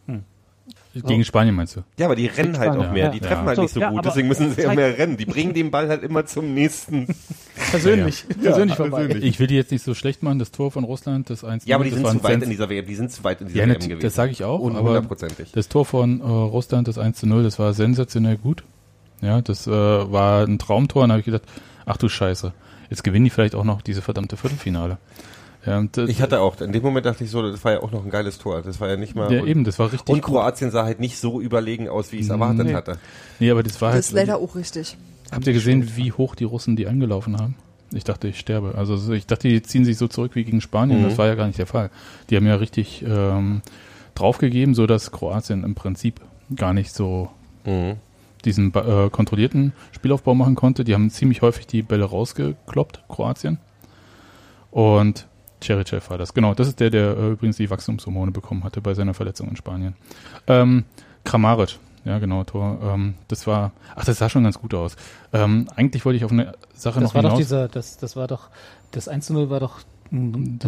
Gegen 0.95 1.25
Spanien 1.25 1.57
meinst 1.57 1.75
du? 1.75 1.83
Ja, 1.99 2.07
aber 2.07 2.15
die 2.15 2.27
rennen 2.27 2.57
halt 2.57 2.69
Spanien, 2.73 2.87
auch 2.89 2.93
mehr. 2.93 3.05
ja. 3.07 3.11
Die 3.11 3.19
Ja. 3.19 3.27
treffen 3.27 3.47
halt 3.47 3.57
So, 3.57 3.63
nicht 3.63 3.75
so 3.75 3.81
ja, 3.81 3.91
gut, 3.91 4.05
deswegen 4.05 4.29
müssen 4.29 4.53
sie 4.55 4.63
ja 4.63 4.73
mehr 4.75 4.97
rennen. 4.97 5.17
Die 5.17 5.25
bringen 5.27 5.53
den 5.53 5.73
Ball 5.73 5.89
halt 5.89 6.05
immer 6.05 6.25
zum 6.25 6.55
nächsten. 6.55 7.09
Persönlich. 7.73 8.25
Persönlich 8.41 8.77
vorbei. 8.77 8.99
persönlich. 9.07 9.25
Ich 9.25 9.41
will 9.41 9.49
die 9.49 9.57
jetzt 9.57 9.73
nicht 9.73 9.83
so 9.83 9.95
schlecht 9.95 10.23
machen, 10.23 10.39
das 10.39 10.53
Tor 10.53 10.71
von 10.71 10.85
Russland, 10.85 11.31
das 11.31 11.43
1 11.43 11.65
Ja, 11.67 11.75
aber 11.77 11.85
die 11.85 11.91
das 11.91 11.99
sind 11.99 12.11
zu 12.19 12.23
weit 12.23 12.33
Sens- 12.35 12.45
in 12.45 12.51
dieser 12.51 12.71
WM. 12.71 12.87
Die 12.87 12.95
sind 12.95 13.11
zu 13.11 13.25
weit 13.25 13.41
in 13.41 13.49
dieser 13.49 13.59
Ja, 13.61 13.67
WM 13.69 13.81
gewesen. 13.81 14.01
das 14.01 14.15
sage 14.15 14.31
ich 14.31 14.45
auch, 14.45 14.61
hundertprozentig. 14.61 15.51
das 15.51 15.69
Tor 15.69 15.85
von 15.85 16.21
äh, 16.21 16.25
Russland, 16.25 16.87
das 16.87 16.97
1 16.99 17.19
zu 17.19 17.27
0, 17.27 17.43
das 17.43 17.59
war 17.59 17.73
sensationell 17.75 18.37
gut. 18.37 18.63
Ja, 19.21 19.41
das 19.43 19.67
äh, 19.67 19.71
war 19.73 20.47
ein 20.47 20.61
Traumtor 20.61 21.03
und 21.03 21.09
da 21.09 21.15
habe 21.15 21.21
ich 21.21 21.27
gedacht, 21.27 21.43
ach 21.87 21.97
du 21.97 22.09
Scheiße, 22.09 22.53
jetzt 22.91 23.03
gewinnen 23.03 23.25
die 23.25 23.31
vielleicht 23.31 23.57
auch 23.57 23.65
noch 23.65 23.83
diese 23.83 24.01
verdammte 24.01 24.37
Viertelfinale. 24.37 24.99
Ja, 25.67 25.79
und, 25.79 25.97
äh, 25.97 26.05
Ich 26.07 26.21
hatte 26.21 26.41
auch, 26.41 26.61
in 26.61 26.73
dem 26.73 26.83
Moment 26.83 27.07
dachte 27.07 27.25
ich 27.25 27.31
so, 27.31 27.41
das 27.43 27.65
war 27.65 27.73
ja 27.73 27.83
auch 27.83 27.91
noch 27.91 28.05
ein 28.05 28.11
geiles 28.11 28.39
Tor. 28.39 28.61
Das 28.63 28.81
war 28.81 28.89
ja 28.89 28.97
nicht 28.97 29.15
mal. 29.15 29.33
ja, 29.33 29.43
und, 29.43 29.49
eben, 29.49 29.65
das 29.65 29.79
war 29.79 29.93
richtig 29.93 30.09
und 30.13 30.21
Kroatien 30.23 30.71
sah 30.71 30.85
halt 30.85 31.01
nicht 31.01 31.19
so 31.19 31.41
überlegen 31.41 31.89
aus, 31.89 32.13
wie 32.13 32.17
ich 32.17 32.23
es 32.23 32.29
erwartet 32.31 32.67
Nee. 32.67 32.75
hatte. 32.75 32.99
Nee, 33.41 33.51
aber 33.51 33.63
das 33.63 33.81
war 33.81 33.93
Das 33.93 34.07
ist 34.11 34.15
halt. 34.15 34.27
leider 34.29 34.39
auch 34.41 34.55
richtig. 34.57 34.97
Habt 35.33 35.47
ihr 35.47 35.53
gesehen, 35.55 35.97
wie 35.97 36.13
hoch 36.13 36.35
die 36.35 36.45
Russen 36.45 36.77
die 36.77 36.87
angelaufen 36.87 37.39
haben? 37.39 37.55
Ich 37.93 38.05
dachte, 38.05 38.29
ich 38.29 38.39
sterbe. 38.39 38.75
Also 38.77 38.97
so- 38.97 39.13
ich 39.13 39.27
dachte, 39.27 39.49
die 39.49 39.63
ziehen 39.63 39.85
sich 39.85 39.97
so 39.99 40.07
zurück 40.09 40.33
wie 40.35 40.45
gegen 40.45 40.61
Spanien. 40.61 41.01
Mhm. 41.01 41.05
Das 41.05 41.19
war 41.19 41.27
ja 41.27 41.35
gar 41.35 41.47
nicht 41.47 41.59
der 41.59 41.67
Fall. 41.67 41.91
Die 42.29 42.37
haben 42.37 42.47
ja 42.47 42.57
richtig 42.57 43.05
ähm, 43.07 43.63
draufgegeben, 44.15 44.75
so 44.75 44.87
dass 44.87 45.13
Kroatien 45.13 45.65
im 45.65 45.75
Prinzip 45.75 46.21
gar 46.55 46.75
nicht 46.75 46.93
so 46.93 47.31
Mhm. 47.65 47.95
diesen 48.45 48.75
äh, 48.75 49.09
kontrollierten 49.11 49.73
Spielaufbau 49.93 50.35
machen 50.35 50.55
konnte. 50.57 50.85
Die 50.85 50.93
haben 50.95 51.09
ziemlich 51.11 51.41
häufig 51.41 51.67
die 51.67 51.83
Bälle 51.83 52.05
rausgekloppt, 52.05 53.01
Kroatien. 53.09 53.59
Und 54.71 55.27
Cherichev 55.65 56.11
war 56.11 56.19
das. 56.19 56.35
Genau, 56.35 56.55
das 56.55 56.69
ist 56.69 56.81
der, 56.81 56.91
der 56.91 57.17
äh, 57.17 57.31
übrigens 57.31 57.57
die 57.57 57.71
Wachstumshormone 57.71 58.31
bekommen 58.31 58.65
hatte 58.65 58.81
bei 58.81 58.95
seiner 58.95 59.15
Verletzung 59.15 59.49
in 59.49 59.57
Spanien. 59.57 59.95
Ähm, 60.47 60.85
Kramaric, 61.25 61.79
ja 62.05 62.19
genau, 62.19 62.45
Tor. 62.45 62.79
Ähm, 62.83 63.15
das 63.29 63.47
war, 63.47 63.73
ach, 63.97 64.05
das 64.05 64.19
sah 64.19 64.29
schon 64.29 64.45
ganz 64.45 64.61
gut 64.61 64.75
aus. 64.75 64.97
Ähm, 65.33 65.69
eigentlich 65.75 66.05
wollte 66.05 66.19
ich 66.19 66.25
auf 66.25 66.33
eine 66.33 66.53
Sache 66.75 67.01
Das 67.01 67.09
noch 67.09 67.15
war 67.15 67.23
doch 67.23 67.37
dieser, 67.37 67.69
das, 67.69 67.97
das 67.97 68.15
war 68.15 68.29
doch, 68.29 68.49
das 68.91 69.09
1 69.09 69.27
zu 69.27 69.33
0 69.33 69.51
war 69.51 69.61
doch, 69.61 69.81
das 70.11 70.21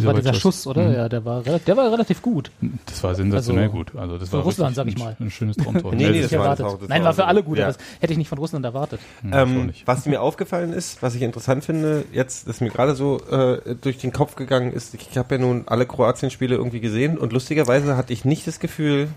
Dieser 0.03 0.07
war 0.07 0.13
dieser. 0.15 0.33
Schuss, 0.33 0.67
oder? 0.67 0.83
Mhm. 0.89 0.93
Ja, 0.95 1.09
der 1.09 1.23
war, 1.23 1.41
der 1.43 1.77
war 1.77 1.91
relativ 1.91 2.21
gut. 2.21 2.51
das 2.85 3.03
war 3.03 3.15
sensationell 3.15 3.65
also, 3.65 3.75
gut. 3.77 3.95
Also 3.95 4.17
das 4.17 4.29
für 4.29 4.37
war 4.37 4.43
Russland, 4.43 4.75
sag 4.75 4.87
ich 4.87 4.95
ein, 4.95 4.99
mal. 4.99 5.15
ein 5.19 5.31
schönes 5.31 5.55
Traumtor. 5.57 5.91
Nee, 5.95 6.09
nee, 6.09 6.17
ich 6.17 6.21
das 6.23 6.31
war- 6.33 6.39
erwartet. 6.39 6.65
das 6.65 6.71
war- 6.73 6.79
das 6.79 6.89
Nein, 6.89 7.03
war 7.03 7.13
für 7.13 7.25
alle 7.25 7.43
gut, 7.43 7.57
Ja. 7.57 7.65
aber 7.65 7.73
das 7.73 7.83
hätte 8.01 8.13
ich 8.13 8.17
nicht 8.19 8.27
von 8.29 8.37
Russland 8.39 8.65
erwartet. 8.65 8.99
Schon 9.21 9.33
Ähm, 9.33 9.73
was 9.85 10.05
mir 10.05 10.21
aufgefallen 10.21 10.73
ist, 10.73 11.01
was 11.01 11.15
ich 11.15 11.21
interessant 11.21 11.63
finde, 11.63 12.03
jetzt 12.11 12.47
ist 12.47 12.61
mir 12.61 12.69
gerade 12.69 12.95
so 12.95 13.19
äh, 13.29 13.75
durch 13.79 13.97
den 13.99 14.11
Kopf 14.11 14.35
gegangen 14.35 14.73
ist, 14.73 14.93
ich 14.95 15.17
habe 15.17 15.35
ja 15.35 15.41
nun 15.41 15.63
alle 15.67 15.85
Kroatien-Spiele 15.85 16.55
irgendwie 16.55 16.79
gesehen 16.79 17.17
und 17.17 17.31
lustigerweise 17.31 17.95
hatte 17.95 18.13
ich 18.13 18.25
nicht 18.25 18.47
das 18.47 18.59
Gefühl, 18.59 19.07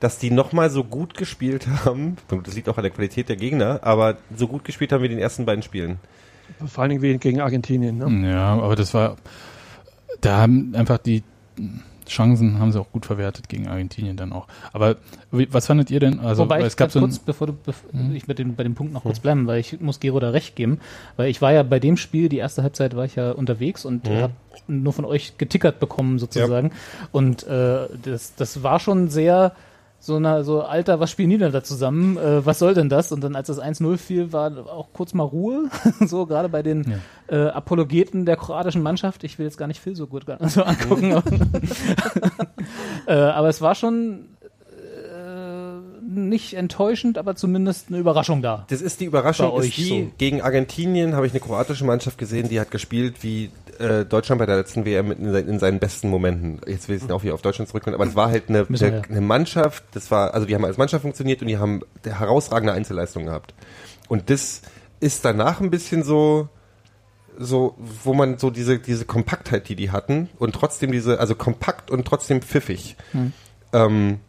dass 0.00 0.18
die 0.18 0.30
nochmal 0.30 0.70
so 0.70 0.82
gut 0.82 1.14
gespielt 1.14 1.66
haben. 1.84 2.16
Das 2.44 2.54
liegt 2.54 2.68
auch 2.68 2.76
an 2.76 2.82
der 2.82 2.90
Qualität 2.90 3.28
der 3.28 3.36
Gegner, 3.36 3.80
aber 3.82 4.16
so 4.36 4.48
gut 4.48 4.64
gespielt 4.64 4.92
haben 4.92 5.02
wie 5.02 5.06
in 5.06 5.12
den 5.12 5.20
ersten 5.20 5.44
beiden 5.46 5.62
Spielen. 5.62 5.98
Vor 6.66 6.82
allen 6.82 7.00
Dingen 7.00 7.20
gegen 7.20 7.40
Argentinien. 7.40 7.98
Ne? 7.98 8.30
Ja, 8.30 8.54
aber 8.54 8.76
das 8.76 8.94
war, 8.94 9.16
da 10.20 10.38
haben 10.38 10.74
einfach 10.74 10.98
die 10.98 11.22
Chancen 12.08 12.58
haben 12.58 12.72
sie 12.72 12.80
auch 12.80 12.90
gut 12.90 13.06
verwertet 13.06 13.48
gegen 13.48 13.68
Argentinien 13.68 14.16
dann 14.16 14.32
auch. 14.32 14.46
Aber 14.72 14.96
wie, 15.30 15.52
was 15.52 15.66
fandet 15.66 15.90
ihr 15.90 16.00
denn? 16.00 16.18
Also 16.20 16.42
Wobei 16.44 16.56
weil 16.56 16.62
ich 16.62 16.68
es 16.68 16.76
gab 16.76 16.90
so 16.90 16.98
ein, 16.98 17.04
kurz, 17.04 17.18
bevor 17.18 17.46
du, 17.46 17.52
bev 17.52 17.76
ich 18.12 18.26
mit 18.26 18.38
dem, 18.38 18.54
bei 18.54 18.64
dem 18.64 18.74
Punkt 18.74 18.92
noch 18.92 19.02
kurz 19.02 19.20
bleiben, 19.20 19.46
weil 19.46 19.60
ich 19.60 19.80
muss 19.80 20.00
Gero 20.00 20.18
da 20.20 20.30
recht 20.30 20.56
geben, 20.56 20.78
weil 21.16 21.30
ich 21.30 21.40
war 21.40 21.52
ja 21.52 21.62
bei 21.62 21.78
dem 21.78 21.96
Spiel, 21.96 22.28
die 22.28 22.38
erste 22.38 22.62
Halbzeit 22.62 22.96
war 22.96 23.04
ich 23.04 23.14
ja 23.14 23.32
unterwegs 23.32 23.84
und 23.84 24.08
Mhm. 24.08 24.16
habe 24.16 24.32
nur 24.66 24.92
von 24.92 25.04
euch 25.04 25.38
getickert 25.38 25.80
bekommen 25.80 26.18
sozusagen 26.18 26.72
und 27.12 27.46
äh, 27.46 27.86
das, 28.02 28.34
das 28.34 28.62
war 28.62 28.80
schon 28.80 29.08
sehr 29.08 29.52
so 30.02 30.18
na 30.18 30.42
so 30.42 30.62
Alter, 30.62 30.98
was 30.98 31.12
spielen 31.12 31.30
die 31.30 31.38
denn 31.38 31.52
da 31.52 31.62
zusammen? 31.62 32.16
Äh, 32.16 32.44
was 32.44 32.58
soll 32.58 32.74
denn 32.74 32.88
das? 32.88 33.12
Und 33.12 33.22
dann 33.22 33.36
als 33.36 33.46
das 33.46 33.62
1-0 33.62 33.96
fiel, 33.98 34.32
war 34.32 34.50
auch 34.66 34.88
kurz 34.92 35.14
mal 35.14 35.22
Ruhe, 35.22 35.70
so 36.04 36.26
gerade 36.26 36.48
bei 36.48 36.64
den 36.64 37.00
äh, 37.28 37.36
Apologeten 37.36 38.26
der 38.26 38.36
kroatischen 38.36 38.82
Mannschaft. 38.82 39.22
Ich 39.22 39.38
will 39.38 39.46
jetzt 39.46 39.58
gar 39.58 39.68
nicht 39.68 39.80
viel 39.80 39.94
so 39.94 40.08
gut 40.08 40.24
so 40.48 40.64
angucken. 40.64 41.12
äh, 43.06 43.12
aber 43.12 43.48
es 43.48 43.60
war 43.60 43.76
schon 43.76 44.30
äh, 45.12 46.02
nicht 46.02 46.54
enttäuschend, 46.54 47.16
aber 47.16 47.36
zumindest 47.36 47.86
eine 47.88 47.98
Überraschung 47.98 48.42
da. 48.42 48.66
Das 48.70 48.82
ist 48.82 48.98
die 48.98 49.04
Überraschung, 49.04 49.50
Bei 49.50 49.54
euch 49.54 49.68
ist 49.68 49.76
die, 49.78 50.02
so. 50.02 50.10
gegen 50.18 50.42
Argentinien 50.42 51.14
habe 51.14 51.28
ich 51.28 51.32
eine 51.32 51.40
kroatische 51.40 51.84
Mannschaft 51.84 52.18
gesehen, 52.18 52.48
die 52.48 52.58
hat 52.58 52.72
gespielt 52.72 53.22
wie 53.22 53.50
äh, 53.78 54.04
Deutschland 54.04 54.38
bei 54.38 54.46
der 54.46 54.56
letzten 54.56 54.84
WM 54.84 55.10
in, 55.12 55.32
seinen- 55.32 55.48
in 55.48 55.58
seinen 55.58 55.78
besten 55.78 56.08
Momenten. 56.10 56.60
Jetzt 56.66 56.88
will 56.88 56.96
ich 56.96 57.10
auch 57.10 57.22
wieder 57.22 57.34
auf 57.34 57.42
Deutschland 57.42 57.68
zurückkommen, 57.68 57.94
aber 57.94 58.04
es 58.06 58.14
war 58.16 58.30
halt 58.30 58.48
eine, 58.48 58.66
eine, 58.88 59.02
eine 59.08 59.20
Mannschaft, 59.20 59.84
das 59.92 60.10
war, 60.10 60.34
also 60.34 60.46
die 60.46 60.54
haben 60.54 60.64
als 60.64 60.76
Mannschaft 60.78 61.02
funktioniert 61.02 61.40
und 61.42 61.48
die 61.48 61.58
haben 61.58 61.80
herausragende 62.04 62.72
Einzelleistungen 62.72 63.26
gehabt. 63.26 63.54
Und 64.08 64.30
das 64.30 64.62
ist 65.00 65.24
danach 65.24 65.60
ein 65.60 65.70
bisschen 65.70 66.02
so, 66.04 66.48
so, 67.38 67.74
wo 68.04 68.14
man 68.14 68.38
so 68.38 68.50
diese, 68.50 68.78
diese 68.78 69.04
Kompaktheit, 69.04 69.68
die 69.68 69.74
die 69.76 69.90
hatten 69.90 70.28
und 70.38 70.54
trotzdem 70.54 70.92
diese, 70.92 71.18
also 71.18 71.34
kompakt 71.34 71.90
und 71.90 72.06
trotzdem 72.06 72.42
pfiffig. 72.42 72.96
Ähm, 73.72 74.20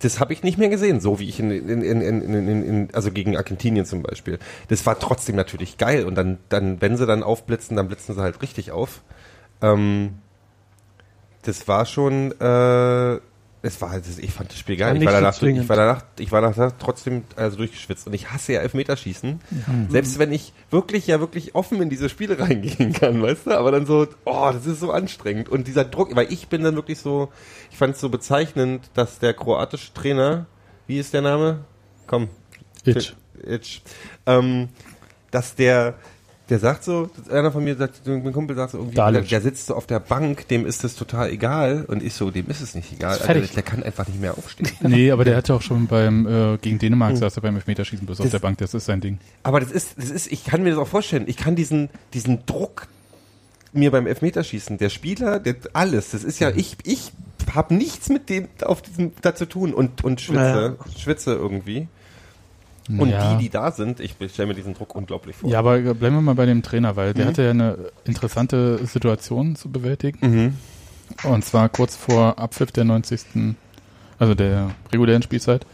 das 0.00 0.20
habe 0.20 0.32
ich 0.32 0.42
nicht 0.42 0.58
mehr 0.58 0.68
gesehen, 0.68 1.00
so 1.00 1.18
wie 1.18 1.28
ich 1.28 1.40
in, 1.40 1.50
in, 1.50 1.82
in, 1.82 2.00
in, 2.00 2.22
in, 2.22 2.64
in, 2.64 2.88
also 2.94 3.10
gegen 3.10 3.36
Argentinien 3.36 3.84
zum 3.84 4.02
Beispiel. 4.02 4.38
Das 4.68 4.86
war 4.86 4.98
trotzdem 4.98 5.36
natürlich 5.36 5.76
geil 5.76 6.04
und 6.04 6.14
dann, 6.14 6.38
dann, 6.48 6.80
wenn 6.80 6.96
sie 6.96 7.06
dann 7.06 7.22
aufblitzen, 7.22 7.76
dann 7.76 7.88
blitzen 7.88 8.14
sie 8.14 8.20
halt 8.20 8.40
richtig 8.42 8.70
auf. 8.70 9.02
Ähm, 9.60 10.18
das 11.42 11.66
war 11.66 11.84
schon, 11.86 12.32
äh, 12.40 13.18
es 13.60 13.80
war, 13.80 13.98
das, 13.98 14.18
ich 14.18 14.30
fand 14.30 14.50
das 14.50 14.58
Spiel 14.58 14.76
geil. 14.76 14.96
Ich 14.96 15.04
war 15.04 15.12
danach, 15.12 15.42
ich 15.42 15.68
war 15.68 15.76
danach, 15.76 16.04
ich 16.18 16.30
war 16.30 16.40
danach 16.40 16.72
trotzdem 16.78 17.24
also 17.34 17.56
durchgeschwitzt 17.56 18.06
und 18.06 18.14
ich 18.14 18.30
hasse 18.30 18.52
ja 18.52 18.60
Elfmeterschießen. 18.60 19.40
Selbst 19.88 20.18
wenn 20.18 20.32
ich 20.32 20.52
wirklich 20.70 21.06
ja 21.08 21.18
wirklich 21.18 21.54
offen 21.54 21.82
in 21.82 21.90
diese 21.90 22.08
Spiele 22.08 22.38
reingehen 22.38 22.92
kann, 22.92 23.20
weißt 23.20 23.46
du, 23.46 23.58
aber 23.58 23.72
dann 23.72 23.86
so, 23.86 24.06
oh, 24.24 24.50
das 24.52 24.66
ist 24.66 24.80
so 24.80 24.92
anstrengend 24.92 25.48
und 25.48 25.66
dieser 25.66 25.84
Druck, 25.84 26.14
weil 26.14 26.32
ich 26.32 26.48
bin 26.48 26.62
dann 26.62 26.76
wirklich 26.76 27.00
so, 27.00 27.32
ich 27.70 27.76
fand 27.76 27.96
es 27.96 28.00
so 28.00 28.08
bezeichnend, 28.08 28.90
dass 28.94 29.18
der 29.18 29.34
kroatische 29.34 29.92
Trainer, 29.92 30.46
wie 30.86 30.98
ist 30.98 31.12
der 31.12 31.22
Name? 31.22 31.64
Komm. 32.06 32.28
Itch. 32.84 33.14
Itch. 33.42 33.82
Ähm, 34.26 34.68
dass 35.30 35.56
der, 35.56 35.94
der 36.48 36.58
sagt 36.58 36.84
so, 36.84 37.10
einer 37.30 37.52
von 37.52 37.62
mir 37.62 37.76
sagt, 37.76 38.06
mein 38.06 38.32
Kumpel 38.32 38.56
sagt 38.56 38.72
so 38.72 38.78
irgendwie, 38.78 38.94
der, 38.94 39.20
der 39.20 39.40
sitzt 39.40 39.66
so 39.66 39.74
auf 39.74 39.86
der 39.86 40.00
Bank, 40.00 40.48
dem 40.48 40.64
ist 40.66 40.82
das 40.84 40.94
total 40.94 41.30
egal 41.30 41.84
und 41.86 42.02
ich 42.02 42.14
so, 42.14 42.30
dem 42.30 42.48
ist 42.48 42.60
es 42.60 42.74
nicht 42.74 42.92
egal, 42.92 43.18
fertig. 43.18 43.52
der 43.52 43.62
kann 43.62 43.82
einfach 43.82 44.08
nicht 44.08 44.20
mehr 44.20 44.36
aufstehen. 44.36 44.70
nee, 44.80 45.10
aber 45.10 45.24
der 45.24 45.36
hatte 45.36 45.54
auch 45.54 45.62
schon 45.62 45.86
beim 45.86 46.26
äh, 46.26 46.58
gegen 46.58 46.78
Dänemark 46.78 47.16
saß 47.16 47.36
er 47.36 47.42
beim 47.42 47.56
Elfmeterschießen 47.56 48.06
bloß 48.06 48.20
auf 48.20 48.24
Das- 48.26 48.32
der 48.32 48.38
Bank. 48.38 48.58
Das 48.58 48.72
ist 48.74 48.86
sein 48.86 49.00
Ding. 49.00 49.18
Aber 49.42 49.60
das 49.60 49.70
ist, 49.70 49.98
das 49.98 50.10
ist, 50.10 50.30
ich 50.32 50.44
kann 50.44 50.62
mir 50.62 50.70
das 50.70 50.78
auch 50.78 50.88
vorstellen. 50.88 51.24
Ich 51.26 51.36
kann 51.36 51.54
diesen, 51.56 51.90
diesen 52.14 52.44
Druck 52.46 52.86
mir 53.72 53.90
beim 53.90 54.06
Elfmeterschießen, 54.06 54.78
der 54.78 54.88
Spieler, 54.88 55.38
der, 55.40 55.56
alles, 55.74 56.10
das 56.10 56.24
ist 56.24 56.38
ja, 56.38 56.50
ich, 56.50 56.76
ich 56.84 57.12
habe 57.54 57.74
nichts 57.74 58.08
mit 58.08 58.28
dem 58.30 58.48
auf 58.64 58.82
diesem 58.82 59.12
da 59.22 59.34
zu 59.34 59.46
tun 59.46 59.74
und, 59.74 60.04
und 60.04 60.20
schwitze, 60.20 60.76
schwitze 60.98 61.34
irgendwie. 61.34 61.88
Und 62.88 63.10
ja. 63.10 63.34
die, 63.34 63.44
die 63.44 63.50
da 63.50 63.70
sind, 63.70 64.00
ich 64.00 64.14
stelle 64.32 64.48
mir 64.48 64.54
diesen 64.54 64.74
Druck 64.74 64.94
unglaublich 64.94 65.36
vor. 65.36 65.50
Ja, 65.50 65.58
aber 65.58 65.78
bleiben 65.78 66.16
wir 66.16 66.22
mal 66.22 66.34
bei 66.34 66.46
dem 66.46 66.62
Trainer, 66.62 66.96
weil 66.96 67.12
der 67.14 67.24
Mhm. 67.26 67.28
hatte 67.28 67.42
ja 67.42 67.50
eine 67.50 67.78
interessante 68.04 68.78
Situation 68.86 69.56
zu 69.56 69.70
bewältigen. 69.70 70.18
Mhm. 70.26 70.54
Und 71.30 71.44
zwar 71.44 71.68
kurz 71.68 71.96
vor 71.96 72.38
Abpfiff 72.38 72.72
der 72.72 72.84
90. 72.84 73.56
also 74.18 74.34
der 74.34 74.70
regulären 74.92 75.22
Spielzeit, 75.22 75.66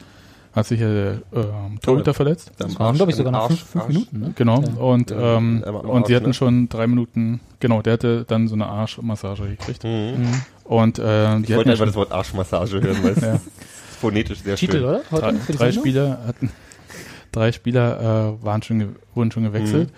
hat 0.55 0.67
sich 0.67 0.79
ja 0.81 0.87
der 0.89 1.13
ähm, 1.35 1.81
Torhüter 1.83 2.15
verletzt. 2.15 2.53
Das 2.59 2.79
waren, 2.79 2.95
glaube 2.95 3.11
ich, 3.11 3.17
sogar 3.17 3.33
noch 3.33 3.49
fünf, 3.49 3.65
fünf 3.65 3.89
Minuten. 3.89 4.21
Ne? 4.21 4.33
Genau. 4.37 4.63
Ja. 4.63 4.75
Und, 4.81 5.11
Ja, 5.11 5.37
ähm, 5.37 5.63
und 5.65 6.07
sie 6.07 6.15
hatten 6.15 6.29
ne? 6.29 6.35
schon 6.35 6.69
drei 6.69 6.87
Minuten, 6.87 7.41
genau, 7.59 7.83
der 7.83 7.95
hatte 7.95 8.25
dann 8.25 8.47
so 8.47 8.55
eine 8.55 8.67
Arschmassage 8.67 9.49
gekriegt. 9.49 9.83
Mhm. 9.83 10.43
Und 10.65 10.99
äh, 11.01 11.39
Ich 11.41 11.47
die 11.47 11.57
wollte 11.57 11.71
einfach 11.73 11.87
das 11.87 11.97
Wort 11.97 12.13
Arschmassage 12.13 12.81
hören, 12.81 13.03
weil 13.03 13.13
es 13.13 13.21
Ja. 13.23 13.35
ist 13.35 13.43
phonetisch 14.01 14.43
sehr 14.43 14.55
Titel, 14.55 14.73
schön. 14.79 14.85
oder? 14.85 15.01
Heute 15.11 15.23
drei, 15.23 15.33
drei 15.33 15.57
Sendung? 15.73 15.83
Spieler 15.83 16.19
hatten, 16.27 16.51
drei 17.35 17.53
Spieler 17.53 18.37
äh, 18.41 18.45
waren 18.45 18.63
schon, 18.63 18.97
wurden 19.15 19.31
schon 19.31 19.45
gewechselt. 19.45 19.91
Mhm. 19.91 19.95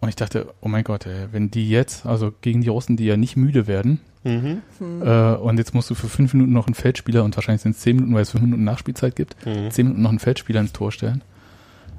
Und 0.00 0.08
ich 0.10 0.16
dachte, 0.16 0.48
oh 0.60 0.68
mein 0.68 0.84
Gott, 0.84 1.06
ey, 1.06 1.26
wenn 1.32 1.50
die 1.50 1.68
jetzt, 1.70 2.04
also 2.06 2.32
gegen 2.42 2.60
die 2.60 2.68
Russen, 2.68 2.96
die 2.96 3.04
ja 3.06 3.16
nicht 3.16 3.36
müde 3.36 3.66
werden, 3.66 4.00
Mhm. 4.24 4.60
äh, 5.04 5.34
und 5.34 5.56
jetzt 5.56 5.72
musst 5.72 5.88
du 5.88 5.94
für 5.94 6.08
fünf 6.08 6.34
Minuten 6.34 6.52
noch 6.52 6.66
einen 6.66 6.74
Feldspieler, 6.74 7.22
und 7.22 7.36
wahrscheinlich 7.36 7.62
sind 7.62 7.76
es 7.76 7.78
zehn 7.82 7.94
Minuten, 7.94 8.12
weil 8.14 8.22
es 8.22 8.30
fünf 8.30 8.42
Minuten 8.42 8.64
Nachspielzeit 8.64 9.14
gibt, 9.14 9.36
Mhm. 9.46 9.70
zehn 9.70 9.86
Minuten 9.86 10.02
noch 10.02 10.10
einen 10.10 10.18
Feldspieler 10.18 10.60
ins 10.60 10.72
Tor 10.72 10.90
stellen. 10.90 11.22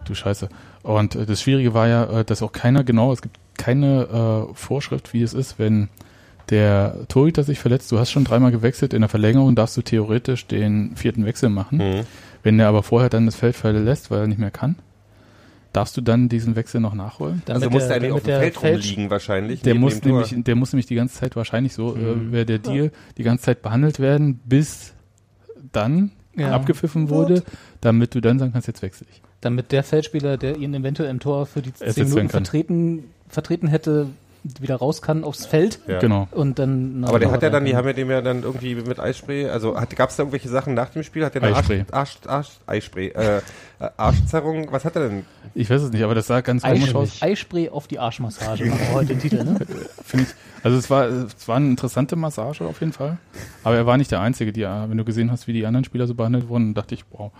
Du 0.05 0.13
Scheiße. 0.13 0.49
Und 0.83 1.15
äh, 1.15 1.25
das 1.25 1.41
Schwierige 1.41 1.73
war 1.73 1.87
ja, 1.87 2.19
äh, 2.19 2.25
dass 2.25 2.41
auch 2.43 2.51
keiner 2.51 2.83
genau, 2.83 3.13
es 3.13 3.21
gibt 3.21 3.37
keine 3.57 4.47
äh, 4.49 4.53
Vorschrift, 4.55 5.13
wie 5.13 5.21
es 5.23 5.33
ist, 5.33 5.57
wenn 5.57 5.87
der 6.49 6.95
Torhüter 7.07 7.43
sich 7.43 7.59
verletzt. 7.59 7.91
Du 7.91 7.99
hast 7.99 8.11
schon 8.11 8.23
dreimal 8.25 8.51
gewechselt, 8.51 8.93
in 8.93 9.01
der 9.01 9.09
Verlängerung 9.09 9.55
darfst 9.55 9.75
du 9.77 9.81
theoretisch 9.81 10.47
den 10.47 10.95
vierten 10.95 11.25
Wechsel 11.25 11.49
machen. 11.49 11.77
Mhm. 11.79 12.01
Wenn 12.47 12.57
der 12.59 12.69
aber 12.69 12.81
vorher 12.81 13.09
dann 13.09 13.25
das 13.25 13.35
Feld 13.35 13.57
verlässt, 13.57 14.09
weil 14.09 14.21
er 14.21 14.27
nicht 14.27 14.39
mehr 14.39 14.51
kann, 14.51 14.77
darfst 15.73 15.97
du 15.97 16.01
dann 16.01 16.29
diesen 16.29 16.55
Wechsel 16.55 16.79
noch 16.79 16.93
nachholen? 16.93 17.41
Damit 17.43 17.63
Also 17.63 17.69
muss 17.73 17.81
der 17.81 17.87
der- 17.89 17.95
eigentlich 17.97 18.11
auf 18.13 18.23
dem 18.23 18.39
Feld 18.39 18.55
Feld- 18.57 18.75
rumliegen 18.83 19.09
wahrscheinlich. 19.09 19.61
Der 19.63 19.75
muss, 19.75 20.01
nämlich, 20.01 20.33
der 20.37 20.55
muss 20.55 20.71
nämlich 20.71 20.85
die 20.85 20.95
ganze 20.95 21.15
Zeit 21.19 21.35
wahrscheinlich 21.35 21.73
so, 21.73 21.93
Mhm. 21.93 22.29
äh, 22.29 22.31
wäre 22.31 22.45
der 22.45 22.59
Deal, 22.59 22.91
die 23.17 23.23
ganze 23.23 23.43
Zeit 23.43 23.61
behandelt 23.61 23.99
werden, 23.99 24.39
bis 24.45 24.93
dann 25.73 26.11
Ja. 26.37 26.51
abgepfiffen 26.51 27.09
wurde, 27.09 27.43
damit 27.81 28.15
du 28.15 28.21
dann 28.21 28.39
sagen 28.39 28.53
kannst, 28.53 28.69
jetzt 28.69 28.81
wechsle 28.81 29.07
ich. 29.11 29.21
Damit 29.41 29.73
der 29.73 29.83
Feldspieler, 29.83 30.37
der 30.37 30.55
ihn 30.55 30.73
eventuell 30.73 31.09
im 31.09 31.19
Tor 31.19 31.47
für 31.47 31.61
die 31.61 31.73
zehn 31.73 32.07
Minuten 32.07 32.29
vertreten, 32.29 33.03
vertreten 33.27 33.67
hätte, 33.67 34.07
wieder 34.59 34.75
raus 34.75 35.01
kann 35.01 35.23
aufs 35.23 35.45
Feld. 35.45 35.79
Ja. 35.87 35.99
Genau. 35.99 36.27
Und 36.31 36.59
dann 36.59 37.03
Aber 37.05 37.19
der 37.19 37.31
hat 37.31 37.43
ja 37.43 37.49
dann, 37.49 37.65
die 37.65 37.75
haben 37.75 37.87
ja 37.87 37.93
dem 37.93 38.09
ja 38.09 38.21
dann 38.21 38.43
irgendwie 38.43 38.75
mit 38.75 38.99
Eispray, 38.99 39.49
also 39.49 39.73
gab 39.73 40.09
es 40.09 40.15
da 40.15 40.23
irgendwelche 40.23 40.49
Sachen 40.49 40.73
nach 40.73 40.89
dem 40.89 41.03
Spiel? 41.03 41.25
Hat 41.25 41.35
der 41.35 41.43
eine 41.43 41.55
Eispray. 41.55 41.85
Arsch, 41.91 42.17
Arsch, 42.25 42.27
Arsch, 42.27 42.49
Eispray, 42.65 43.07
äh, 43.09 43.37
äh, 43.37 43.89
Arschzerrung, 43.97 44.71
was 44.71 44.85
hat 44.85 44.95
er 44.95 45.09
denn? 45.09 45.25
Ich 45.53 45.69
weiß 45.69 45.81
es 45.83 45.91
nicht, 45.91 46.03
aber 46.03 46.15
das 46.15 46.27
sah 46.27 46.41
ganz 46.41 46.63
komisch 46.63 46.95
aus. 46.95 47.21
Eispray, 47.21 47.31
Eispray 47.31 47.69
auf 47.69 47.87
die 47.87 47.99
Arschmassage. 47.99 48.65
Machen 48.65 48.79
wir 48.79 48.93
heute 48.93 49.07
den 49.07 49.19
Titel, 49.19 49.43
ne? 49.43 49.59
Finde 50.03 50.25
ich. 50.25 50.63
Also 50.63 50.77
es 50.77 50.89
war, 50.89 51.05
es 51.07 51.47
war 51.47 51.57
eine 51.57 51.67
interessante 51.67 52.15
Massage 52.15 52.65
auf 52.65 52.79
jeden 52.79 52.93
Fall. 52.93 53.17
Aber 53.63 53.75
er 53.75 53.85
war 53.85 53.97
nicht 53.97 54.11
der 54.11 54.21
Einzige, 54.21 54.51
die, 54.51 54.63
wenn 54.63 54.97
du 54.97 55.05
gesehen 55.05 55.31
hast, 55.31 55.47
wie 55.47 55.53
die 55.53 55.65
anderen 55.65 55.83
Spieler 55.83 56.07
so 56.07 56.15
behandelt 56.15 56.47
wurden, 56.49 56.73
dachte 56.73 56.95
ich, 56.95 57.05
wow. 57.11 57.31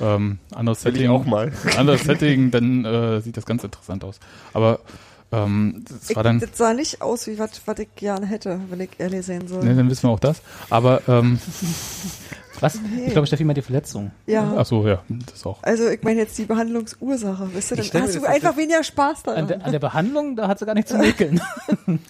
Ähm, 0.00 0.38
anderes 0.52 0.82
Setting. 0.82 1.10
auch 1.10 1.24
mal. 1.24 1.52
Anderes 1.76 2.02
Setting, 2.02 2.50
dann 2.50 2.84
äh, 2.84 3.20
sieht 3.20 3.36
das 3.36 3.46
ganz 3.46 3.62
interessant 3.62 4.04
aus. 4.04 4.18
Aber 4.52 4.80
ähm, 5.32 5.84
es 5.88 6.10
Ich, 6.10 6.16
war 6.16 6.22
dann. 6.22 6.40
das 6.40 6.50
sah 6.56 6.74
nicht 6.74 7.02
aus, 7.02 7.26
wie 7.26 7.38
was 7.38 7.60
was 7.66 7.78
ich 7.78 7.94
gerne 7.96 8.26
hätte, 8.26 8.60
wenn 8.70 8.80
ich 8.80 8.90
ehrlich 8.98 9.24
sehen 9.26 9.48
soll. 9.48 9.64
Ne, 9.64 9.74
dann 9.74 9.88
wissen 9.90 10.04
wir 10.04 10.10
auch 10.10 10.20
das. 10.20 10.42
Aber 10.70 11.02
ähm, 11.08 11.38
Was? 12.60 12.78
Ich 13.04 13.12
glaube, 13.12 13.26
Steffi 13.26 13.42
meint 13.42 13.56
die 13.56 13.62
Verletzung. 13.62 14.12
Ja. 14.24 14.54
ach 14.56 14.64
so, 14.64 14.86
ja, 14.86 15.02
das 15.32 15.44
auch. 15.44 15.60
Also 15.64 15.88
ich 15.88 16.00
meine 16.04 16.20
jetzt 16.20 16.38
die 16.38 16.44
Behandlungsursache, 16.44 17.48
wisst 17.54 17.72
ihr, 17.72 17.78
dann 17.78 18.02
hast 18.02 18.14
du 18.14 18.20
das 18.20 18.28
einfach 18.28 18.56
weniger 18.56 18.84
Spaß 18.84 19.26
An 19.26 19.34
daran. 19.34 19.48
der, 19.48 19.64
an 19.64 19.72
der 19.72 19.78
Behandlung, 19.80 20.36
da 20.36 20.46
hat 20.46 20.60
sie 20.60 20.66
gar 20.66 20.74
nicht 20.74 20.88
zu 20.88 20.96
mäkeln. 20.96 21.40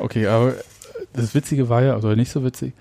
Okay, 0.00 0.26
aber 0.26 0.54
das 1.12 1.36
Witzige 1.36 1.68
war 1.68 1.82
ja, 1.82 1.96
oder 1.96 2.16
nicht 2.16 2.32
so 2.32 2.44
witzig, 2.44 2.72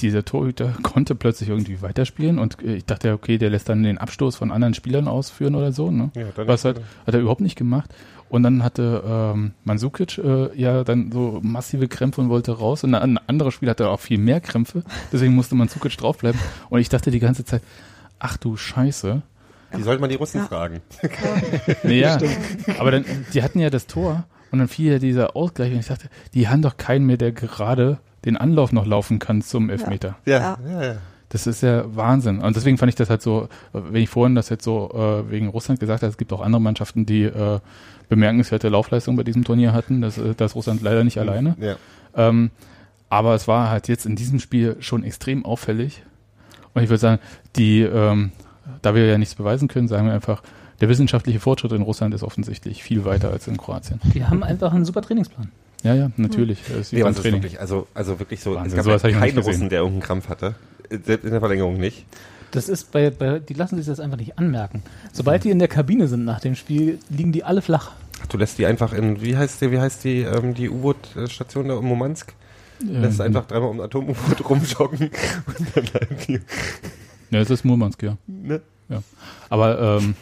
dieser 0.00 0.24
Torhüter 0.24 0.72
konnte 0.82 1.14
plötzlich 1.14 1.50
irgendwie 1.50 1.82
weiterspielen 1.82 2.38
und 2.38 2.62
äh, 2.62 2.76
ich 2.76 2.86
dachte, 2.86 3.08
ja, 3.08 3.14
okay, 3.14 3.36
der 3.36 3.50
lässt 3.50 3.68
dann 3.68 3.82
den 3.82 3.98
Abstoß 3.98 4.36
von 4.36 4.50
anderen 4.50 4.72
Spielern 4.72 5.06
ausführen 5.06 5.54
oder 5.54 5.72
so, 5.72 5.90
ne? 5.90 6.10
Ja, 6.14 6.24
dann 6.34 6.48
Was 6.48 6.64
halt, 6.64 6.80
hat 7.06 7.14
er 7.14 7.20
überhaupt 7.20 7.42
nicht 7.42 7.56
gemacht. 7.56 7.90
Und 8.28 8.42
dann 8.42 8.62
hatte 8.64 9.02
ähm, 9.06 9.52
Mandzukic 9.64 10.18
äh, 10.18 10.54
ja 10.60 10.82
dann 10.84 11.12
so 11.12 11.40
massive 11.42 11.86
Krämpfe 11.88 12.20
und 12.20 12.28
wollte 12.28 12.52
raus. 12.58 12.82
Und 12.84 12.94
ein 12.94 13.18
anderer 13.28 13.52
Spieler 13.52 13.70
hatte 13.70 13.88
auch 13.88 14.00
viel 14.00 14.18
mehr 14.18 14.40
Krämpfe. 14.40 14.82
Deswegen 15.12 15.34
musste 15.34 15.54
Mandzukic 15.54 15.96
draufbleiben. 15.96 16.40
Und 16.68 16.80
ich 16.80 16.88
dachte 16.88 17.10
die 17.10 17.20
ganze 17.20 17.44
Zeit, 17.44 17.62
ach 18.18 18.36
du 18.36 18.56
Scheiße. 18.56 19.22
Die 19.76 19.82
sollte 19.82 20.00
man 20.00 20.10
die 20.10 20.16
Russen 20.16 20.40
Ja. 20.40 20.46
fragen. 20.46 20.80
Nee, 21.82 22.00
ja. 22.00 22.18
Aber 22.78 22.90
dann, 22.90 23.04
die 23.32 23.42
hatten 23.42 23.58
ja 23.60 23.70
das 23.70 23.86
Tor 23.86 24.24
und 24.50 24.58
dann 24.58 24.68
fiel 24.68 24.92
ja 24.92 24.98
dieser 24.98 25.36
Ausgleich 25.36 25.72
und 25.72 25.80
ich 25.80 25.86
dachte, 25.88 26.08
die 26.34 26.48
haben 26.48 26.62
doch 26.62 26.76
keinen 26.76 27.04
mehr, 27.06 27.16
der 27.16 27.32
gerade 27.32 27.98
den 28.24 28.36
Anlauf 28.36 28.72
noch 28.72 28.86
laufen 28.86 29.18
kann 29.18 29.42
zum 29.42 29.70
Elfmeter. 29.70 30.16
Ja, 30.24 30.58
ja, 30.68 30.82
ja. 30.84 30.96
Das 31.28 31.48
ist 31.48 31.62
ja 31.62 31.84
Wahnsinn. 31.94 32.38
Und 32.38 32.54
deswegen 32.54 32.78
fand 32.78 32.88
ich 32.88 32.94
das 32.94 33.10
halt 33.10 33.20
so, 33.20 33.48
äh, 33.74 33.80
wenn 33.90 34.02
ich 34.02 34.08
vorhin 34.08 34.36
das 34.36 34.48
jetzt 34.48 34.64
so 34.64 34.90
äh, 34.94 35.30
wegen 35.30 35.48
Russland 35.48 35.80
gesagt 35.80 36.02
habe, 36.02 36.10
es 36.10 36.16
gibt 36.16 36.32
auch 36.32 36.40
andere 36.40 36.62
Mannschaften, 36.62 37.04
die 37.04 37.24
äh, 37.24 37.58
bemerkenswerte 38.08 38.68
Laufleistung 38.68 39.16
bei 39.16 39.22
diesem 39.22 39.44
Turnier 39.44 39.72
hatten. 39.72 40.00
Das, 40.00 40.18
äh, 40.18 40.34
das 40.36 40.54
Russland 40.54 40.82
leider 40.82 41.04
nicht 41.04 41.18
alleine. 41.18 41.56
ja. 41.60 41.76
Ähm, 42.16 42.50
aber 43.08 43.34
es 43.34 43.46
war 43.46 43.70
halt 43.70 43.88
jetzt 43.88 44.04
in 44.04 44.16
diesem 44.16 44.40
Spiel 44.40 44.76
schon 44.80 45.04
extrem 45.04 45.44
auffällig. 45.44 46.02
Und 46.74 46.82
ich 46.82 46.88
würde 46.88 46.98
sagen, 46.98 47.22
die, 47.54 47.82
ähm, 47.82 48.32
da 48.82 48.94
wir 48.94 49.06
ja 49.06 49.16
nichts 49.16 49.34
beweisen 49.34 49.68
können, 49.68 49.88
sagen 49.88 50.06
wir 50.06 50.12
einfach, 50.12 50.42
der 50.80 50.88
wissenschaftliche 50.88 51.40
Fortschritt 51.40 51.72
in 51.72 51.82
Russland 51.82 52.14
ist 52.14 52.22
offensichtlich 52.22 52.82
viel 52.82 53.04
weiter 53.04 53.30
als 53.30 53.46
in 53.46 53.56
Kroatien. 53.56 54.00
Die 54.12 54.24
haben 54.24 54.42
einfach 54.42 54.72
einen 54.72 54.84
super 54.84 55.02
Trainingsplan. 55.02 55.50
Ja, 55.82 55.94
ja, 55.94 56.10
natürlich. 56.16 56.58
Es 56.68 56.92
ist 56.92 57.20
Training. 57.20 57.42
wirklich, 57.42 57.60
also, 57.60 57.86
also 57.94 58.18
wirklich 58.18 58.40
so, 58.40 58.54
Wahnsinn, 58.54 58.78
es 58.78 58.86
gab 58.86 59.02
ja 59.02 59.18
keinen. 59.18 59.38
Russen, 59.38 59.68
der 59.68 59.80
irgendeinen 59.80 60.02
Krampf 60.02 60.28
hatte. 60.28 60.54
Selbst 60.90 61.24
in 61.24 61.30
der 61.30 61.40
Verlängerung 61.40 61.78
nicht. 61.78 62.04
Das 62.56 62.70
ist 62.70 62.90
bei, 62.90 63.10
bei, 63.10 63.38
die 63.38 63.52
lassen 63.52 63.76
sich 63.76 63.84
das 63.84 64.00
einfach 64.00 64.16
nicht 64.16 64.38
anmerken. 64.38 64.82
Sobald 65.12 65.44
die 65.44 65.50
in 65.50 65.58
der 65.58 65.68
Kabine 65.68 66.08
sind 66.08 66.24
nach 66.24 66.40
dem 66.40 66.54
Spiel, 66.54 66.98
liegen 67.10 67.30
die 67.30 67.44
alle 67.44 67.60
flach. 67.60 67.92
Ach, 68.22 68.26
du 68.28 68.38
lässt 68.38 68.56
die 68.56 68.64
einfach 68.64 68.94
in, 68.94 69.20
wie 69.20 69.36
heißt 69.36 69.60
die, 69.60 69.70
wie 69.72 69.78
heißt 69.78 70.04
die, 70.04 70.20
ähm, 70.20 70.54
die 70.54 70.70
U-Boot-Station 70.70 71.68
da 71.68 71.78
in 71.78 71.84
Murmansk? 71.84 72.32
Lässt 72.80 73.20
Ähm, 73.20 73.26
einfach 73.26 73.46
dreimal 73.46 73.68
um 73.68 73.80
Atom-U-Boot 73.80 74.48
rumjoggen 74.48 75.10
und 75.46 75.76
dann 75.76 75.84
bleiben 75.84 76.16
die, 76.26 76.40
Ja, 77.30 77.40
es 77.40 77.50
ist 77.50 77.64
Murmansk, 77.64 78.02
ja. 78.02 78.16
ne? 78.26 78.62
Aber 79.50 79.98
ähm, 80.00 80.14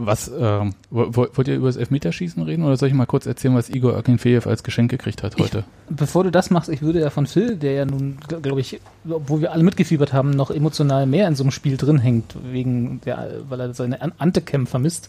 was, 0.00 0.28
ähm, 0.28 0.74
wo- 0.90 1.08
wo- 1.10 1.26
wollt 1.34 1.48
ihr 1.48 1.56
über 1.56 1.66
das 1.66 1.76
Elfmeterschießen 1.76 2.40
reden 2.42 2.64
oder 2.64 2.76
soll 2.76 2.88
ich 2.88 2.94
mal 2.94 3.04
kurz 3.06 3.26
erzählen, 3.26 3.54
was 3.54 3.68
Igor 3.68 3.96
Akinfeev 3.96 4.46
als 4.48 4.62
Geschenk 4.62 4.90
gekriegt 4.90 5.22
hat 5.24 5.36
heute? 5.38 5.64
Bevor 5.90 6.22
du 6.24 6.30
das 6.30 6.50
machst, 6.50 6.68
ich 6.70 6.82
würde 6.82 7.00
ja 7.00 7.10
von 7.10 7.26
Phil, 7.26 7.56
der 7.56 7.72
ja 7.72 7.84
nun, 7.84 8.16
glaube 8.28 8.60
ich, 8.60 8.80
wo 9.04 9.40
wir 9.40 9.52
alle 9.52 9.64
mitgefiebert 9.64 10.12
haben, 10.12 10.30
noch 10.30 10.50
emotional 10.52 11.06
mehr 11.06 11.26
in 11.26 11.34
so 11.34 11.42
einem 11.42 11.50
Spiel 11.50 11.76
drin 11.76 11.98
hängt, 11.98 12.36
wegen 12.52 13.00
der, 13.04 13.40
weil 13.48 13.60
er 13.60 13.74
seine 13.74 14.00
An- 14.00 14.12
Ante-Cam 14.18 14.66
vermisst. 14.68 15.08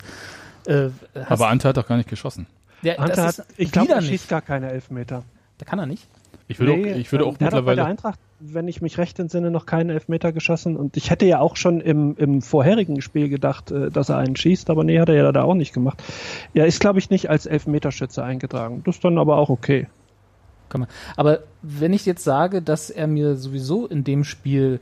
Äh, 0.65 0.89
Aber 1.27 1.47
Ante 1.49 1.67
hat 1.69 1.77
doch 1.77 1.87
gar 1.87 1.97
nicht 1.97 2.09
geschossen. 2.09 2.47
der, 2.83 2.99
Ante 2.99 3.15
das 3.15 3.39
hat, 3.39 3.45
ist 3.47 3.59
ich 3.59 3.71
glaube, 3.71 3.93
er 3.93 4.01
schießt 4.01 4.27
gar 4.27 4.41
keine 4.41 4.71
Elfmeter. 4.71 5.23
Da 5.59 5.65
kann 5.65 5.77
er 5.79 5.85
nicht. 5.85 6.07
Ich 6.47 6.57
würde, 6.59 6.73
Nee, 6.75 6.93
auch, 6.93 6.97
ich 6.97 7.11
würde 7.11 7.25
ähm, 7.25 7.29
auch 7.29 7.33
auch 7.33 7.37
bei 7.37 7.45
der 7.45 7.59
mittlerweile. 7.59 7.85
Eintracht, 7.85 8.19
wenn 8.39 8.67
ich 8.67 8.81
mich 8.81 8.97
recht 8.97 9.19
entsinne, 9.19 9.51
noch 9.51 9.65
keinen 9.65 9.89
Elfmeter 9.89 10.31
geschossen. 10.31 10.77
Und 10.77 10.97
ich 10.97 11.09
hätte 11.09 11.25
ja 11.25 11.39
auch 11.39 11.55
schon 11.55 11.81
im, 11.81 12.15
im 12.17 12.41
vorherigen 12.41 13.01
Spiel 13.01 13.29
gedacht, 13.29 13.71
äh, 13.71 13.89
dass 13.89 14.09
er 14.09 14.17
einen 14.17 14.35
schießt, 14.35 14.69
aber 14.69 14.83
nee, 14.83 14.99
hat 14.99 15.09
er 15.09 15.15
ja 15.15 15.31
da 15.31 15.43
auch 15.43 15.55
nicht 15.55 15.73
gemacht. 15.73 16.01
Er 16.53 16.65
ist, 16.65 16.79
glaube 16.79 16.99
ich, 16.99 17.09
nicht 17.09 17.29
als 17.29 17.45
Elfmeterschütze 17.45 18.23
eingetragen. 18.23 18.81
Das 18.85 18.95
ist 18.95 19.03
dann 19.03 19.17
aber 19.17 19.37
auch 19.37 19.49
okay. 19.49 19.87
Aber 21.15 21.39
wenn 21.61 21.93
ich 21.93 22.05
jetzt 22.05 22.23
sage, 22.23 22.61
dass 22.61 22.89
er 22.89 23.07
mir 23.07 23.35
sowieso 23.35 23.87
in 23.87 24.03
dem 24.03 24.23
Spiel 24.23 24.79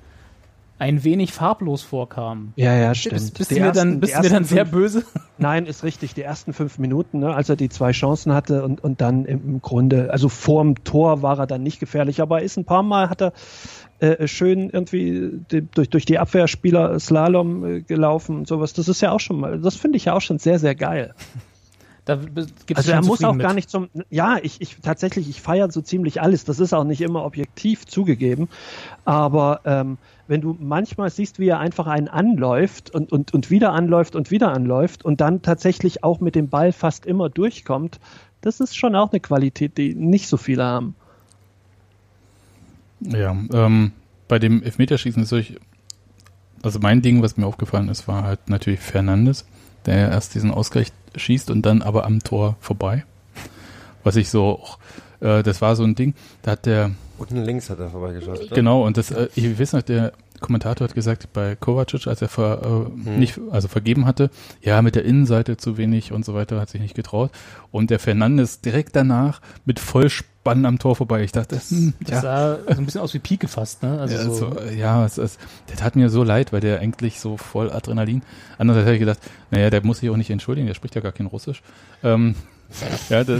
ein 0.79 1.03
wenig 1.03 1.33
farblos 1.33 1.81
vorkam, 1.81 2.53
Ja, 2.55 2.75
ja, 2.75 2.89
bist, 2.89 3.37
bist, 3.37 3.51
du, 3.51 3.59
mir 3.59 3.71
dann, 3.71 3.99
bist 3.99 4.21
mir 4.21 4.29
dann 4.29 4.43
sehr 4.43 4.65
böse? 4.65 5.03
Nein, 5.37 5.65
ist 5.65 5.83
richtig. 5.83 6.13
Die 6.13 6.21
ersten 6.21 6.53
fünf 6.53 6.77
Minuten, 6.77 7.19
ne, 7.19 7.33
als 7.33 7.49
er 7.49 7.55
die 7.55 7.69
zwei 7.69 7.91
Chancen 7.91 8.33
hatte 8.33 8.63
und, 8.63 8.83
und 8.83 9.01
dann 9.01 9.25
im, 9.25 9.61
Grunde, 9.61 10.11
also 10.11 10.29
vorm 10.29 10.83
Tor 10.83 11.21
war 11.21 11.39
er 11.39 11.47
dann 11.47 11.63
nicht 11.63 11.79
gefährlich, 11.79 12.21
aber 12.21 12.39
er 12.39 12.45
ist 12.45 12.57
ein 12.57 12.65
paar 12.65 12.83
Mal 12.83 13.09
hat 13.09 13.21
er 13.21 13.33
äh, 13.99 14.27
schön 14.27 14.69
irgendwie 14.69 15.31
die, 15.51 15.61
durch, 15.65 15.89
durch 15.89 16.05
die 16.05 16.19
Abwehrspieler 16.19 16.99
Slalom 16.99 17.65
äh, 17.65 17.81
gelaufen 17.81 18.37
und 18.37 18.47
sowas. 18.47 18.73
Das 18.73 18.87
ist 18.87 19.01
ja 19.01 19.11
auch 19.11 19.19
schon 19.19 19.39
mal, 19.39 19.59
das 19.59 19.75
finde 19.75 19.97
ich 19.97 20.05
ja 20.05 20.13
auch 20.13 20.21
schon 20.21 20.37
sehr, 20.37 20.59
sehr 20.59 20.75
geil. 20.75 21.15
Da 22.07 22.15
gibt's 22.15 22.77
Also 22.77 22.91
er 22.93 23.01
muss 23.01 23.21
auch 23.21 23.33
zufrieden 23.33 23.39
gar 23.39 23.49
mit. 23.49 23.55
nicht 23.55 23.69
zum, 23.69 23.89
ja, 24.09 24.37
ich, 24.41 24.61
ich 24.61 24.77
tatsächlich, 24.81 25.29
ich 25.29 25.41
feiere 25.41 25.69
so 25.69 25.81
ziemlich 25.81 26.21
alles. 26.21 26.45
Das 26.45 26.61
ist 26.61 26.73
auch 26.73 26.85
nicht 26.85 27.01
immer 27.01 27.25
objektiv 27.25 27.85
zugegeben. 27.85 28.47
Aber 29.03 29.59
ähm, 29.65 29.97
wenn 30.29 30.39
du 30.39 30.55
manchmal 30.57 31.09
siehst, 31.09 31.37
wie 31.37 31.49
er 31.49 31.59
einfach 31.59 31.85
einen 31.85 32.07
anläuft 32.07 32.91
und, 32.91 33.11
und, 33.11 33.33
und 33.33 33.51
wieder 33.51 33.73
anläuft 33.73 34.15
und 34.15 34.31
wieder 34.31 34.53
anläuft 34.53 35.03
und 35.03 35.19
dann 35.19 35.41
tatsächlich 35.41 36.05
auch 36.05 36.21
mit 36.21 36.35
dem 36.35 36.47
Ball 36.47 36.71
fast 36.71 37.05
immer 37.05 37.27
durchkommt, 37.27 37.99
das 38.39 38.61
ist 38.61 38.77
schon 38.77 38.95
auch 38.95 39.11
eine 39.11 39.19
Qualität, 39.19 39.77
die 39.77 39.93
nicht 39.93 40.29
so 40.29 40.37
viele 40.37 40.63
haben. 40.63 40.95
Ja, 43.01 43.35
ähm, 43.51 43.91
bei 44.29 44.39
dem 44.39 44.63
Elfmeterschießen 44.63 45.21
ist 45.23 45.33
euch, 45.33 45.57
also 46.63 46.79
mein 46.79 47.01
Ding, 47.01 47.21
was 47.21 47.35
mir 47.35 47.45
aufgefallen 47.45 47.89
ist, 47.89 48.07
war 48.07 48.23
halt 48.23 48.49
natürlich 48.49 48.79
Fernandes, 48.79 49.45
der 49.87 50.11
erst 50.11 50.35
diesen 50.35 50.51
Ausgleich 50.51 50.91
schießt 51.15 51.49
und 51.49 51.65
dann 51.65 51.81
aber 51.81 52.05
am 52.05 52.19
Tor 52.19 52.55
vorbei. 52.59 53.03
Was 54.03 54.15
ich 54.15 54.29
so, 54.29 54.63
äh, 55.19 55.41
das 55.41 55.61
war 55.61 55.75
so 55.75 55.83
ein 55.83 55.95
Ding, 55.95 56.13
da 56.43 56.51
hat 56.51 56.65
der, 56.65 56.91
Unten 57.17 57.43
links 57.43 57.69
hat 57.71 57.79
er 57.79 57.89
vorbeigeschaut. 57.89 58.41
Ne? 58.41 58.47
genau, 58.53 58.85
und 58.85 58.97
das, 58.97 59.09
äh, 59.09 59.27
ich 59.33 59.59
weiß 59.59 59.73
noch, 59.73 59.81
der 59.81 60.13
Kommentator 60.39 60.87
hat 60.87 60.93
gesagt, 60.93 61.33
bei 61.33 61.55
Kovacic, 61.55 62.05
als 62.05 62.21
er 62.21 62.27
ver, 62.27 62.87
äh, 62.87 63.09
nicht, 63.09 63.39
also 63.49 63.67
vergeben 63.67 64.05
hatte, 64.05 64.29
ja, 64.61 64.83
mit 64.83 64.93
der 64.95 65.03
Innenseite 65.03 65.57
zu 65.57 65.77
wenig 65.77 66.11
und 66.11 66.25
so 66.25 66.35
weiter, 66.35 66.59
hat 66.61 66.69
sich 66.69 66.81
nicht 66.81 66.95
getraut. 66.95 67.31
Und 67.71 67.89
der 67.89 67.97
Fernandes 67.97 68.61
direkt 68.61 68.95
danach 68.95 69.41
mit 69.65 69.79
Vollspann 69.79 70.36
am 70.51 70.79
Tor 70.79 70.95
vorbei. 70.95 71.23
Ich 71.23 71.31
dachte, 71.31 71.59
hm, 71.69 71.93
Das 71.99 72.21
sah 72.21 72.57
so 72.57 72.69
ein 72.79 72.85
bisschen 72.85 73.01
aus 73.01 73.13
wie 73.13 73.19
Pike 73.19 73.47
fast, 73.47 73.83
ne? 73.83 73.99
Also 73.99 74.15
ja, 74.15 74.23
so, 74.23 74.33
so, 74.33 74.59
ja 74.75 75.05
es, 75.05 75.17
es, 75.17 75.37
der 75.69 75.75
tat 75.77 75.95
mir 75.95 76.09
so 76.09 76.23
leid, 76.23 76.53
weil 76.53 76.61
der 76.61 76.79
eigentlich 76.79 77.19
so 77.19 77.37
voll 77.37 77.71
Adrenalin. 77.71 78.21
Andererseits 78.57 78.85
habe 78.85 78.95
ich 78.95 78.99
gedacht, 79.01 79.19
naja, 79.51 79.69
der 79.69 79.83
muss 79.85 79.99
sich 79.99 80.09
auch 80.09 80.17
nicht 80.17 80.29
entschuldigen, 80.29 80.67
der 80.67 80.73
spricht 80.73 80.95
ja 80.95 81.01
gar 81.01 81.11
kein 81.11 81.25
Russisch. 81.27 81.61
Ähm, 82.03 82.35
ja, 83.09 83.23
der, 83.23 83.39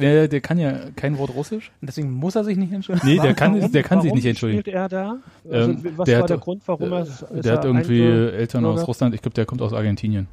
der, 0.00 0.28
der 0.28 0.40
kann 0.40 0.58
ja 0.58 0.72
kein 0.94 1.16
Wort 1.18 1.30
Russisch. 1.34 1.70
deswegen 1.80 2.10
muss 2.12 2.34
er 2.36 2.44
sich 2.44 2.56
nicht 2.58 2.72
entschuldigen. 2.72 3.06
Nee, 3.08 3.18
der 3.18 3.34
kann, 3.34 3.58
Warum- 3.58 3.72
der 3.72 3.82
kann 3.82 4.00
sich 4.02 4.10
warum 4.10 4.16
nicht 4.18 4.26
entschuldigen. 4.26 4.60
Spielt 4.60 4.76
er 4.76 4.88
da? 4.88 5.16
Also, 5.50 5.70
Ähm, 5.70 5.82
was 5.96 6.04
der 6.06 6.16
war 6.18 6.22
hat- 6.24 6.30
der 6.30 6.38
Grund, 6.38 6.62
warum 6.66 6.92
er? 6.92 7.02
ist 7.02 7.22
Der 7.30 7.52
hat 7.54 7.64
er 7.64 7.70
irgendwie 7.70 8.02
Eltern 8.02 8.64
aus 8.66 8.86
Russland, 8.86 9.14
ich 9.14 9.22
glaube, 9.22 9.34
der 9.34 9.46
kommt 9.46 9.62
aus 9.62 9.72
Argentinien. 9.72 10.26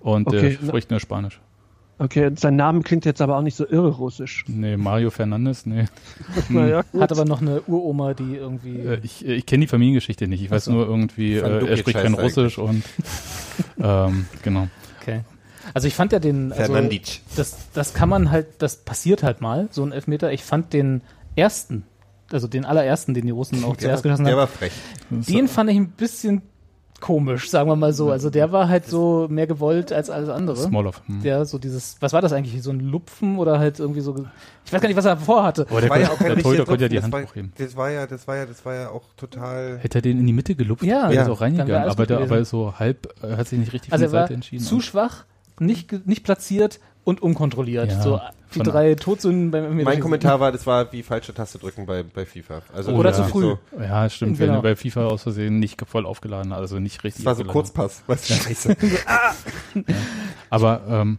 Und 0.00 0.28
Okay, 0.28 0.50
der 0.50 0.58
na- 0.62 0.68
spricht 0.68 0.90
nur 0.90 1.00
Spanisch. 1.00 1.40
Okay, 1.98 2.30
sein 2.36 2.56
Name 2.56 2.82
klingt 2.82 3.06
jetzt 3.06 3.22
aber 3.22 3.38
auch 3.38 3.42
nicht 3.42 3.56
so 3.56 3.66
irre 3.66 3.88
russisch. 3.88 4.44
Nee, 4.48 4.76
Mario 4.76 5.10
Fernandes, 5.10 5.64
nee. 5.64 5.86
Naja, 6.50 6.82
gut. 6.92 7.00
Hat 7.00 7.10
aber 7.12 7.24
noch 7.24 7.40
eine 7.40 7.62
Uroma, 7.62 8.12
die 8.12 8.34
irgendwie. 8.36 8.80
Äh, 8.80 9.00
Ich, 9.02 9.24
ich 9.24 9.46
kenne 9.46 9.62
die 9.62 9.66
Familiengeschichte 9.68 10.28
nicht. 10.28 10.42
Ich 10.42 10.50
weiß 10.50 10.64
Ach 10.64 10.66
so. 10.66 10.72
nur 10.72 10.86
irgendwie, 10.86 11.34
äh, 11.36 11.66
er 11.66 11.76
spricht 11.78 11.98
kein 11.98 12.12
Russisch 12.14 12.58
und 12.58 12.82
ähm, 13.80 14.26
genau. 14.42 14.68
Okay. 15.00 15.20
Also 15.74 15.88
ich 15.88 15.94
fand 15.94 16.12
ja 16.12 16.18
den. 16.18 16.52
Also, 16.52 16.72
Fernandic. 16.72 17.22
das, 17.34 17.56
das 17.72 17.94
kann 17.94 18.08
man 18.08 18.30
halt, 18.30 18.46
das 18.58 18.76
passiert 18.84 19.22
halt 19.22 19.40
mal, 19.40 19.68
so 19.70 19.82
ein 19.82 19.92
Elfmeter. 19.92 20.32
Ich 20.32 20.44
fand 20.44 20.72
den 20.74 21.00
ersten, 21.34 21.84
also 22.30 22.46
den 22.46 22.64
allerersten, 22.66 23.14
den 23.14 23.24
die 23.24 23.32
Russen 23.32 23.64
auch 23.64 23.70
Der, 23.76 23.78
zuerst 23.88 24.02
geschossen 24.02 24.24
der 24.24 24.34
haben, 24.34 24.40
war 24.40 24.46
frech. 24.48 24.72
den 25.10 25.48
fand 25.48 25.70
ich 25.70 25.76
ein 25.76 25.88
bisschen 25.88 26.42
komisch, 27.00 27.50
sagen 27.50 27.68
wir 27.68 27.76
mal 27.76 27.92
so. 27.92 28.10
Also 28.10 28.30
der 28.30 28.52
war 28.52 28.68
halt 28.68 28.86
so 28.86 29.26
mehr 29.30 29.46
gewollt 29.46 29.92
als 29.92 30.10
alles 30.10 30.28
andere. 30.28 30.56
Smolov. 30.56 31.02
Hm. 31.06 31.22
Der 31.22 31.44
so 31.44 31.58
dieses, 31.58 31.96
was 32.00 32.12
war 32.12 32.22
das 32.22 32.32
eigentlich? 32.32 32.62
So 32.62 32.70
ein 32.70 32.80
Lupfen 32.80 33.38
oder 33.38 33.58
halt 33.58 33.78
irgendwie 33.78 34.00
so, 34.00 34.16
ich 34.64 34.72
weiß 34.72 34.80
gar 34.80 34.88
nicht, 34.88 34.96
was 34.96 35.04
er 35.04 35.16
vorhatte. 35.16 35.66
Aber 35.70 35.80
der, 35.80 35.90
War 35.90 35.98
ja 36.00 36.08
konnte, 36.08 36.24
auch 36.24 36.34
der 36.34 36.42
Torhüter 36.42 36.64
konnte 36.64 36.84
ja 36.84 36.88
die 36.88 36.96
das 36.96 37.04
Hand 37.04 37.12
war, 37.14 37.22
hochheben. 37.22 37.52
Das 37.58 37.76
war 37.76 37.90
ja, 37.90 38.06
das 38.06 38.26
war 38.26 38.36
ja, 38.36 38.46
das 38.46 38.64
war 38.64 38.74
ja 38.74 38.90
auch 38.90 39.04
total. 39.16 39.78
Hätte 39.78 39.98
er 39.98 40.02
den 40.02 40.18
in 40.20 40.26
die 40.26 40.32
Mitte 40.32 40.54
gelupft, 40.54 40.84
Ja, 40.84 41.02
wäre 41.04 41.14
ja. 41.14 41.20
das 41.22 41.30
auch 41.30 41.40
reingegangen. 41.40 41.88
Aber, 41.90 42.06
der, 42.06 42.18
aber 42.18 42.44
so 42.44 42.78
halb, 42.78 43.12
er 43.22 43.36
hat 43.36 43.48
sich 43.48 43.58
nicht 43.58 43.72
richtig 43.72 43.92
Also 43.92 44.04
der 44.06 44.12
war 44.12 44.22
Seite 44.22 44.34
entschieden. 44.34 44.64
zu 44.64 44.80
schwach, 44.80 45.24
nicht, 45.58 46.06
nicht 46.06 46.24
platziert 46.24 46.80
und 47.06 47.22
unkontrolliert. 47.22 47.90
Ja, 47.92 48.02
so 48.02 48.20
die 48.52 48.58
von- 48.58 48.66
drei 48.66 48.94
Todsünden 48.96 49.50
beim 49.52 49.82
Mein 49.82 50.00
Kommentar 50.00 50.40
war, 50.40 50.50
das 50.50 50.66
war 50.66 50.92
wie 50.92 51.02
falsche 51.02 51.32
Taste 51.32 51.58
drücken 51.58 51.86
bei, 51.86 52.02
bei 52.02 52.26
FIFA. 52.26 52.62
Also 52.74 52.92
Oder 52.92 53.12
zu 53.12 53.22
früh. 53.24 53.42
So, 53.42 53.58
ja, 53.80 54.10
stimmt. 54.10 54.38
Genau. 54.38 54.48
Wenn 54.52 54.58
er 54.58 54.62
bei 54.62 54.76
FIFA 54.76 55.06
aus 55.06 55.22
Versehen 55.22 55.58
nicht 55.60 55.80
voll 55.88 56.04
aufgeladen 56.04 56.52
hat, 56.52 56.58
also 56.60 56.78
nicht 56.80 57.02
richtig 57.04 57.24
das 57.24 57.26
war 57.26 57.34
so 57.36 57.42
aufgeladen 57.42 57.52
Kurzpass. 57.74 58.02
Was 58.08 58.26
scheiße. 58.28 58.76
Aber 60.50 60.80
ähm, 60.88 61.18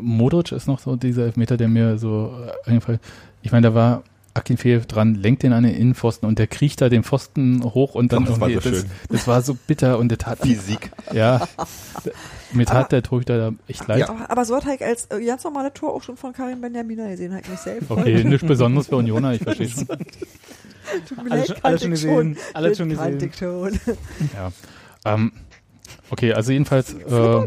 Modric 0.00 0.52
ist 0.52 0.66
noch 0.66 0.78
so 0.78 0.96
dieser 0.96 1.24
Elfmeter, 1.24 1.56
der 1.56 1.68
mir 1.68 1.98
so 1.98 2.32
äh, 2.64 2.70
eingefallen 2.70 3.00
Ich 3.42 3.52
meine, 3.52 3.68
da 3.68 3.74
war 3.74 4.02
Akinfeev 4.34 4.84
dran, 4.86 5.14
lenkt 5.14 5.42
den 5.44 5.54
an 5.54 5.62
den 5.62 5.74
Innenpfosten 5.74 6.28
und 6.28 6.38
der 6.38 6.46
kriecht 6.46 6.80
da 6.82 6.90
den 6.90 7.04
Pfosten 7.04 7.62
hoch 7.64 7.94
und 7.94 8.12
dann 8.12 8.24
Oh, 8.24 8.26
das 8.28 8.40
war 8.40 8.48
so 8.50 8.54
das, 8.56 8.64
schön. 8.64 8.84
das 9.08 9.26
war 9.26 9.40
so 9.40 9.56
bitter 9.66 9.98
und 9.98 10.08
der 10.10 10.18
tat, 10.18 10.40
Physik. 10.40 10.90
ja, 11.12 11.48
mir 12.52 12.66
tat 12.66 12.92
der 12.92 13.02
Torhüter 13.02 13.38
da 13.38 13.52
echt 13.68 13.86
leid. 13.88 14.08
Aber, 14.08 14.30
aber 14.30 14.44
so 14.44 14.56
hat 14.56 14.66
halt 14.66 14.82
als 14.82 15.06
äh, 15.10 15.24
ganz 15.24 15.42
normale 15.44 15.72
Tor 15.74 15.94
auch 15.94 16.02
schon 16.02 16.16
von 16.16 16.32
Karim 16.32 16.60
Benjamina 16.60 17.08
gesehen, 17.08 17.32
halt 17.34 17.48
nicht 17.48 17.62
selbst. 17.62 17.90
Okay, 17.90 18.24
nichts 18.24 18.46
Besonderes 18.46 18.86
für 18.88 18.96
Unioner, 18.96 19.32
ich 19.34 19.42
verstehe 19.42 19.68
schon. 19.68 19.86
Tut 21.08 21.24
mir 21.24 21.30
Alle 21.32 21.40
leid, 21.40 21.46
schon- 21.48 21.56
alle 21.64 21.78
gesehen, 21.88 22.36
alle 22.54 22.74
schon 22.74 22.88
gesehen. 22.90 23.32
schon. 23.38 23.80
Ja. 24.34 24.52
Ähm, 25.04 25.32
okay, 26.10 26.32
also 26.32 26.52
jedenfalls, 26.52 26.94
äh. 26.94 27.46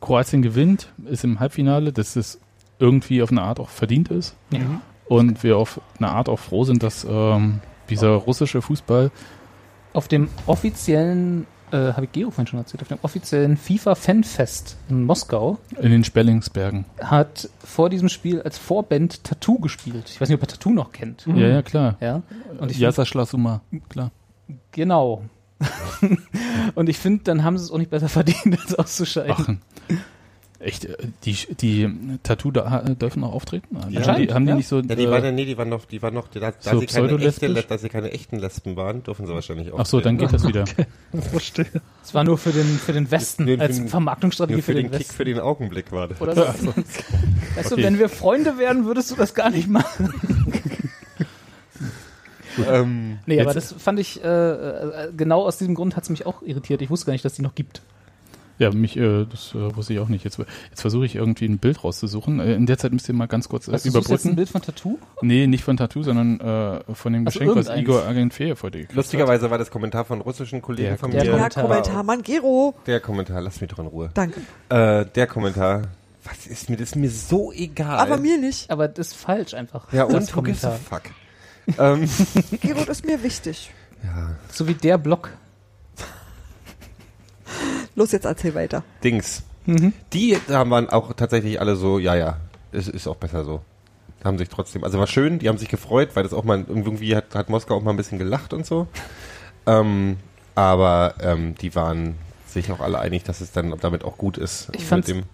Kroatien 0.00 0.42
gewinnt, 0.42 0.92
ist 1.06 1.24
im 1.24 1.40
Halbfinale, 1.40 1.92
das 1.92 2.14
ist 2.16 2.38
irgendwie 2.78 3.22
auf 3.22 3.30
eine 3.30 3.42
Art 3.42 3.58
auch 3.58 3.70
verdient 3.70 4.10
ist. 4.10 4.36
Und 5.08 5.42
wir 5.42 5.56
auf 5.56 5.80
eine 5.98 6.10
Art 6.10 6.28
auch 6.28 6.38
froh 6.38 6.64
sind, 6.64 6.82
dass 6.82 7.04
ähm, 7.08 7.60
dieser 7.88 8.10
russische 8.10 8.60
Fußball 8.62 9.10
Auf 9.92 10.06
dem 10.08 10.28
offiziellen, 10.46 11.46
äh, 11.72 11.92
habe 11.92 12.04
ich 12.04 12.12
Gero 12.12 12.30
vorhin 12.30 12.46
schon 12.46 12.58
erzählt, 12.58 12.82
auf 12.82 12.88
dem 12.88 12.98
offiziellen 13.02 13.56
FIFA-Fanfest 13.56 14.76
in 14.88 15.04
Moskau 15.04 15.58
in 15.80 15.90
den 15.90 16.04
Spellingsbergen. 16.04 16.84
hat 17.02 17.48
vor 17.62 17.90
diesem 17.90 18.08
Spiel 18.08 18.42
als 18.42 18.58
Vorband 18.58 19.24
Tattoo 19.24 19.58
gespielt. 19.58 20.04
Ich 20.08 20.20
weiß 20.20 20.28
nicht, 20.28 20.36
ob 20.36 20.42
ihr 20.42 20.48
Tattoo 20.48 20.70
noch 20.70 20.92
kennt. 20.92 21.26
Ja, 21.26 21.48
ja, 21.48 21.62
klar. 21.62 21.96
Ja. 22.00 22.22
Und 22.58 22.70
ich 22.70 22.78
Yasa 22.78 23.04
Schlasuma, 23.04 23.62
klar. 23.88 24.10
Genau. 24.72 25.24
und 26.74 26.88
ich 26.88 26.98
finde, 26.98 27.24
dann 27.24 27.42
haben 27.42 27.56
sie 27.56 27.64
es 27.64 27.70
auch 27.70 27.78
nicht 27.78 27.90
besser 27.90 28.08
verdient, 28.08 28.60
als 28.60 28.74
auszuscheiden. 28.74 29.60
Ach, 29.88 29.94
echt, 30.58 30.84
äh, 30.84 30.96
die, 31.24 31.36
die 31.60 32.18
Tattoo 32.22 32.50
da, 32.50 32.80
dürfen 32.80 33.22
auch 33.24 33.32
auftreten? 33.34 33.78
Haben 33.80 33.90
die, 33.90 33.96
Anscheinend, 33.98 34.32
haben 34.34 34.44
die 34.44 34.50
ja. 34.50 34.56
nicht 34.56 34.68
so. 34.68 34.80
Ja, 34.80 34.94
die 34.94 35.04
äh, 35.04 35.10
waren 35.10 35.24
ja, 35.24 35.32
nee, 35.32 35.44
die 35.44 35.56
waren 35.58 35.68
noch, 35.68 35.84
die 35.84 36.00
waren 36.02 36.14
noch, 36.14 36.28
da, 36.28 36.40
da, 36.40 36.52
So 36.60 36.80
sie 36.80 36.86
keine 36.86 37.16
echte, 37.18 37.52
dass 37.54 37.80
sie 37.80 37.88
keine 37.88 38.10
echten 38.12 38.38
Lesben 38.38 38.76
waren, 38.76 39.02
dürfen 39.02 39.26
sie 39.26 39.34
wahrscheinlich 39.34 39.72
auch. 39.72 39.78
ach 39.80 39.86
so, 39.86 40.00
dann 40.00 40.18
geht 40.18 40.32
das 40.32 40.46
wieder. 40.46 40.64
Verstehe. 41.30 41.66
Es 42.02 42.14
war 42.14 42.24
nur 42.24 42.38
für 42.38 42.50
den, 42.52 42.66
für 42.78 42.92
den 42.92 43.10
Westen, 43.10 43.44
Nur 43.44 43.56
für 43.56 43.62
als 43.62 43.76
den- 43.76 43.88
Vermarktungsstrategie 43.88 44.62
für, 44.62 44.72
für 44.72 44.74
den 44.74 44.90
den, 44.90 44.98
Kick, 44.98 45.12
für 45.12 45.24
den 45.24 45.38
Augenblick 45.40 45.92
war 45.92 46.08
das. 46.08 46.20
Oder 46.20 46.34
so. 46.54 46.72
Weißt 47.54 47.72
du, 47.72 47.76
wenn 47.76 47.98
wir 47.98 48.08
Freunde 48.08 48.58
wären, 48.58 48.84
würdest 48.84 49.10
du 49.10 49.16
das 49.16 49.34
gar 49.34 49.50
nicht 49.50 49.68
machen. 49.68 50.12
Ähm, 52.66 53.18
Nee, 53.26 53.40
aber 53.42 53.52
das 53.52 53.72
fand 53.72 53.98
ich, 54.00 54.24
äh, 54.24 54.26
äh, 54.28 55.12
genau 55.14 55.42
aus 55.42 55.58
diesem 55.58 55.74
Grund 55.74 55.94
hat 55.94 56.04
es 56.04 56.08
mich 56.08 56.24
auch 56.24 56.40
irritiert. 56.42 56.80
Ich 56.80 56.88
wusste 56.88 57.04
gar 57.06 57.12
nicht, 57.12 57.24
dass 57.24 57.34
die 57.34 57.42
noch 57.42 57.54
gibt. 57.54 57.82
Ja, 58.58 58.70
mich, 58.70 58.96
äh, 58.96 59.26
das 59.30 59.54
äh, 59.54 59.76
wusste 59.76 59.92
ich 59.92 59.98
auch 59.98 60.08
nicht. 60.08 60.24
Jetzt, 60.24 60.38
jetzt 60.38 60.80
versuche 60.80 61.04
ich 61.04 61.14
irgendwie 61.16 61.44
ein 61.46 61.58
Bild 61.58 61.84
rauszusuchen. 61.84 62.40
Äh, 62.40 62.54
in 62.54 62.64
der 62.66 62.78
Zeit 62.78 62.92
müsst 62.92 63.06
ihr 63.08 63.14
mal 63.14 63.26
ganz 63.26 63.48
kurz 63.48 63.68
äh, 63.68 63.72
Weißt 63.72 63.84
du, 63.84 63.90
suchst 63.90 64.08
jetzt 64.10 64.24
ein 64.24 64.32
überbrücken. 64.32 64.36
Bild 64.36 64.48
von 64.48 64.62
Tattoo? 64.62 64.98
Nee, 65.20 65.46
nicht 65.46 65.62
von 65.64 65.76
Tattoo, 65.76 66.02
sondern 66.02 66.40
äh, 66.40 66.94
von 66.94 67.12
dem 67.12 67.26
Ach 67.28 67.32
so, 67.32 67.38
Geschenk, 67.40 67.54
was. 67.56 67.76
Igor 67.76 68.04
Agenfeev 68.06 68.62
heute 68.62 68.78
gekriegt 68.78 68.90
hat. 68.92 68.96
lustigerweise 68.96 69.50
war 69.50 69.58
das 69.58 69.70
Kommentar 69.70 70.04
von 70.06 70.20
russischen 70.22 70.62
Kollegen 70.62 70.88
Der- 70.88 70.98
von 70.98 71.10
der 71.10 71.20
mir. 71.24 71.26
Ja, 71.30 71.36
Kommentar. 71.36 71.62
Kommentar. 71.64 72.02
Mann, 72.02 72.22
Gero. 72.22 72.74
Der 72.86 73.00
Kommentar, 73.00 73.40
lass 73.42 73.60
mich 73.60 73.70
doch 73.70 73.78
in 73.78 73.86
Ruhe. 73.86 74.10
Danke. 74.14 74.40
Äh, 74.70 75.04
der 75.14 75.26
Kommentar. 75.26 75.82
Was 76.24 76.46
ist 76.46 76.70
mir, 76.70 76.76
das 76.76 76.88
ist 76.88 76.96
mir 76.96 77.10
so 77.10 77.52
egal. 77.52 77.98
Aber 77.98 78.16
mir 78.16 78.38
nicht. 78.38 78.70
Aber 78.70 78.88
das 78.88 79.08
ist 79.08 79.16
falsch 79.16 79.54
einfach. 79.54 79.92
Ja, 79.92 80.06
das 80.06 80.30
und 80.30 80.36
who 80.36 80.42
gives 80.42 80.64
a 80.64 80.72
fuck? 80.72 81.02
ähm, 81.78 82.08
Gero 82.60 82.80
das 82.86 82.98
ist 83.00 83.06
mir 83.06 83.22
wichtig. 83.22 83.70
ja, 84.02 84.30
So 84.50 84.66
wie 84.66 84.74
der 84.74 84.98
Blog. 84.98 85.30
Los, 87.96 88.12
jetzt 88.12 88.26
erzähl 88.26 88.54
weiter. 88.54 88.84
Dings. 89.02 89.42
Mhm. 89.64 89.92
Die 90.12 90.36
haben 90.48 90.70
waren 90.70 90.88
auch 90.90 91.12
tatsächlich 91.14 91.60
alle 91.60 91.74
so, 91.76 91.98
ja, 91.98 92.14
ja, 92.14 92.36
es 92.70 92.88
ist 92.88 93.08
auch 93.08 93.16
besser 93.16 93.44
so. 93.44 93.62
Haben 94.22 94.38
sich 94.38 94.48
trotzdem, 94.48 94.84
also 94.84 94.98
war 94.98 95.06
schön, 95.06 95.38
die 95.38 95.48
haben 95.48 95.58
sich 95.58 95.68
gefreut, 95.68 96.10
weil 96.14 96.22
das 96.22 96.32
auch 96.32 96.44
mal, 96.44 96.64
irgendwie 96.68 97.16
hat, 97.16 97.34
hat 97.34 97.48
Moskau 97.48 97.76
auch 97.76 97.82
mal 97.82 97.90
ein 97.90 97.96
bisschen 97.96 98.18
gelacht 98.18 98.52
und 98.52 98.66
so. 98.66 98.86
Ähm, 99.66 100.18
aber 100.54 101.14
ähm, 101.20 101.54
die 101.56 101.74
waren 101.74 102.16
sich 102.46 102.70
auch 102.70 102.80
alle 102.80 102.98
einig, 102.98 103.24
dass 103.24 103.40
es 103.40 103.52
dann 103.52 103.74
damit 103.80 104.04
auch 104.04 104.18
gut 104.18 104.38
ist. 104.38 104.68
Ich 104.74 104.90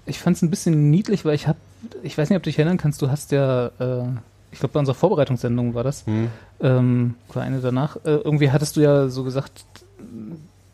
ich 0.07 0.19
fand's 0.19 0.43
ein 0.43 0.51
bisschen 0.51 0.91
niedlich, 0.91 1.25
weil 1.25 1.35
ich 1.35 1.47
hab, 1.49 1.57
ich 2.03 2.17
weiß 2.17 2.31
nicht, 2.31 2.37
ob 2.37 2.43
du 2.43 2.49
dich 2.51 2.59
erinnern 2.59 2.79
kannst, 2.79 3.03
du 3.03 3.11
hast 3.11 3.33
ja, 3.33 3.67
äh, 3.79 4.05
ich 4.51 4.59
glaube 4.59 4.73
bei 4.75 4.81
unserer 4.81 4.95
Vorbereitungssendung 4.95 5.75
war 5.75 5.85
das, 5.85 6.07
hm, 6.07 6.29
ähm, 6.61 7.15
oder 7.29 7.43
eine 7.43 7.61
danach, 7.61 7.97
äh, 7.97 8.11
irgendwie 8.17 8.51
hattest 8.51 8.77
du 8.77 8.81
ja 8.81 9.09
so 9.09 9.25
gesagt, 9.25 9.65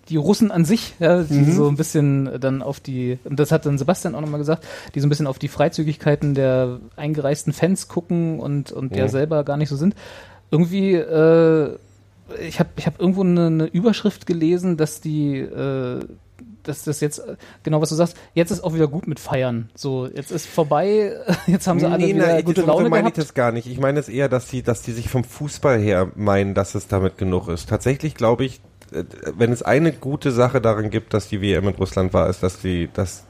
die 0.08 0.16
Russen 0.16 0.50
an 0.50 0.64
sich, 0.64 0.94
ja, 1.00 1.22
die 1.22 1.34
Mhm. 1.34 1.52
so 1.52 1.68
ein 1.68 1.76
bisschen 1.76 2.40
dann 2.40 2.62
auf 2.62 2.80
die, 2.80 3.18
und 3.24 3.38
das 3.38 3.52
hat 3.52 3.66
dann 3.66 3.78
Sebastian 3.78 4.14
auch 4.14 4.20
nochmal 4.20 4.38
gesagt, 4.38 4.66
die 4.94 5.00
so 5.00 5.06
ein 5.06 5.10
bisschen 5.10 5.26
auf 5.26 5.38
die 5.38 5.48
Freizügigkeiten 5.48 6.34
der 6.34 6.80
eingereisten 6.96 7.52
Fans 7.52 7.88
gucken 7.88 8.40
und, 8.40 8.72
und 8.72 8.96
ja 8.96 9.04
Mhm. 9.04 9.08
selber 9.08 9.44
gar 9.44 9.56
nicht 9.56 9.68
so 9.68 9.76
sind. 9.76 9.94
Irgendwie, 10.50 10.94
äh, 10.94 11.76
ich 12.46 12.58
habe 12.60 12.70
ich 12.76 12.86
hab 12.86 13.00
irgendwo 13.00 13.22
eine, 13.22 13.46
eine 13.46 13.64
Überschrift 13.66 14.26
gelesen, 14.26 14.76
dass 14.76 15.00
die, 15.00 15.38
äh, 15.38 16.00
dass 16.62 16.84
das 16.84 17.00
jetzt, 17.00 17.22
genau 17.62 17.80
was 17.80 17.88
du 17.88 17.94
sagst, 17.94 18.16
jetzt 18.34 18.50
ist 18.50 18.62
auch 18.62 18.74
wieder 18.74 18.88
gut 18.88 19.06
mit 19.08 19.18
Feiern. 19.20 19.70
So, 19.74 20.06
jetzt 20.06 20.30
ist 20.30 20.46
vorbei, 20.46 21.12
jetzt 21.46 21.66
haben 21.66 21.80
sie 21.80 21.86
alle 21.86 21.98
Nee, 22.06 22.14
wieder 22.14 22.38
ich- 22.38 22.44
gute 22.44 22.62
Laune 22.62 22.84
so 22.84 22.90
meine 22.90 23.04
gehabt. 23.04 23.18
ich 23.18 23.24
das 23.24 23.34
gar 23.34 23.52
nicht. 23.52 23.66
Ich 23.66 23.78
meine 23.80 23.98
es 24.00 24.08
eher, 24.08 24.28
dass 24.28 24.46
die, 24.48 24.62
dass 24.62 24.82
die 24.82 24.92
sich 24.92 25.08
vom 25.08 25.24
Fußball 25.24 25.78
her 25.78 26.12
meinen, 26.16 26.54
dass 26.54 26.74
es 26.74 26.86
damit 26.86 27.16
genug 27.18 27.48
ist. 27.48 27.68
Tatsächlich 27.68 28.14
glaube 28.14 28.44
ich, 28.44 28.60
wenn 28.90 29.52
es 29.52 29.62
eine 29.62 29.92
gute 29.92 30.30
Sache 30.30 30.60
daran 30.60 30.90
gibt, 30.90 31.14
dass 31.14 31.28
die 31.28 31.40
WM 31.42 31.68
in 31.68 31.74
Russland 31.74 32.12
war, 32.12 32.28
ist, 32.28 32.42
dass 32.42 32.60
die, 32.60 32.88
dass 32.92 33.24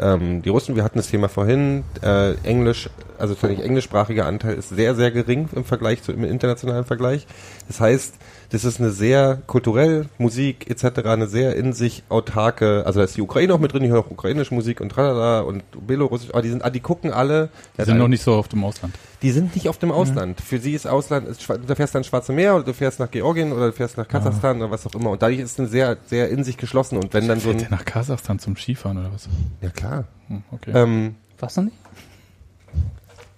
ähm, 0.00 0.42
die 0.42 0.48
Russen, 0.48 0.76
wir 0.76 0.84
hatten 0.84 0.98
das 0.98 1.08
Thema 1.08 1.28
vorhin, 1.28 1.84
äh, 2.02 2.34
Englisch, 2.42 2.88
also 3.18 3.34
völlig 3.34 3.60
englischsprachiger 3.60 4.24
Anteil 4.26 4.54
ist 4.54 4.70
sehr, 4.70 4.94
sehr 4.94 5.10
gering 5.10 5.48
im 5.54 5.64
Vergleich 5.64 6.02
zu 6.02 6.12
im 6.12 6.24
internationalen 6.24 6.84
Vergleich. 6.84 7.26
Das 7.68 7.80
heißt, 7.80 8.14
das 8.50 8.64
ist 8.64 8.80
eine 8.80 8.90
sehr 8.90 9.42
kulturell, 9.46 10.06
Musik 10.16 10.70
etc., 10.70 11.06
eine 11.06 11.26
sehr 11.26 11.54
in 11.54 11.72
sich 11.72 12.02
autarke, 12.08 12.84
also 12.86 13.00
da 13.00 13.04
ist 13.04 13.16
die 13.16 13.22
Ukraine 13.22 13.52
auch 13.54 13.58
mit 13.58 13.72
drin, 13.72 13.82
die 13.82 13.90
hören 13.90 14.04
auch 14.04 14.10
ukrainische 14.10 14.54
Musik 14.54 14.80
und 14.80 14.90
tralala 14.90 15.40
und 15.40 15.62
Belorussisch, 15.86 16.30
aber 16.30 16.42
die 16.42 16.50
sind, 16.50 16.64
ah, 16.64 16.70
die 16.70 16.80
gucken 16.80 17.12
alle. 17.12 17.50
Die 17.78 17.84
sind 17.84 17.98
noch 17.98 18.08
nicht 18.08 18.22
so 18.22 18.34
auf 18.34 18.48
dem 18.48 18.64
Ausland. 18.64 18.94
Die 19.22 19.30
sind 19.32 19.54
nicht 19.54 19.68
auf 19.68 19.76
dem 19.78 19.92
Ausland. 19.92 20.40
Für 20.40 20.58
sie 20.58 20.72
ist 20.72 20.86
Ausland, 20.86 21.28
ist, 21.28 21.46
du 21.46 21.74
fährst 21.76 21.94
dann 21.94 22.04
Schwarze 22.04 22.32
Meer 22.32 22.54
oder 22.54 22.64
du 22.64 22.72
fährst 22.72 23.00
nach 23.00 23.10
Georgien 23.10 23.52
oder 23.52 23.66
du 23.66 23.72
fährst 23.72 23.98
nach 23.98 24.08
Kasachstan 24.08 24.56
oder 24.58 24.70
was 24.70 24.86
auch 24.86 24.94
immer. 24.94 25.10
Und 25.10 25.20
dadurch 25.22 25.40
ist 25.40 25.52
es 25.52 25.58
ein 25.58 25.66
sehr, 25.68 25.98
sehr 26.06 26.30
in 26.30 26.42
sich 26.42 26.56
geschlossen. 26.56 26.96
Und 26.96 27.12
wenn 27.12 27.28
dann 27.28 27.38
so 27.38 27.50
ein, 27.50 27.66
nach 27.70 27.84
Kasachstan 27.84 28.38
zum 28.38 28.56
Skifahren 28.56 28.96
oder 28.98 29.12
was? 29.12 29.28
ja 29.60 29.68
klar, 29.70 30.04
Hm, 30.28 30.42
okay. 30.52 30.70
ähm, 30.74 31.16
Was 31.38 31.56
noch 31.56 31.64
nicht? 31.64 31.76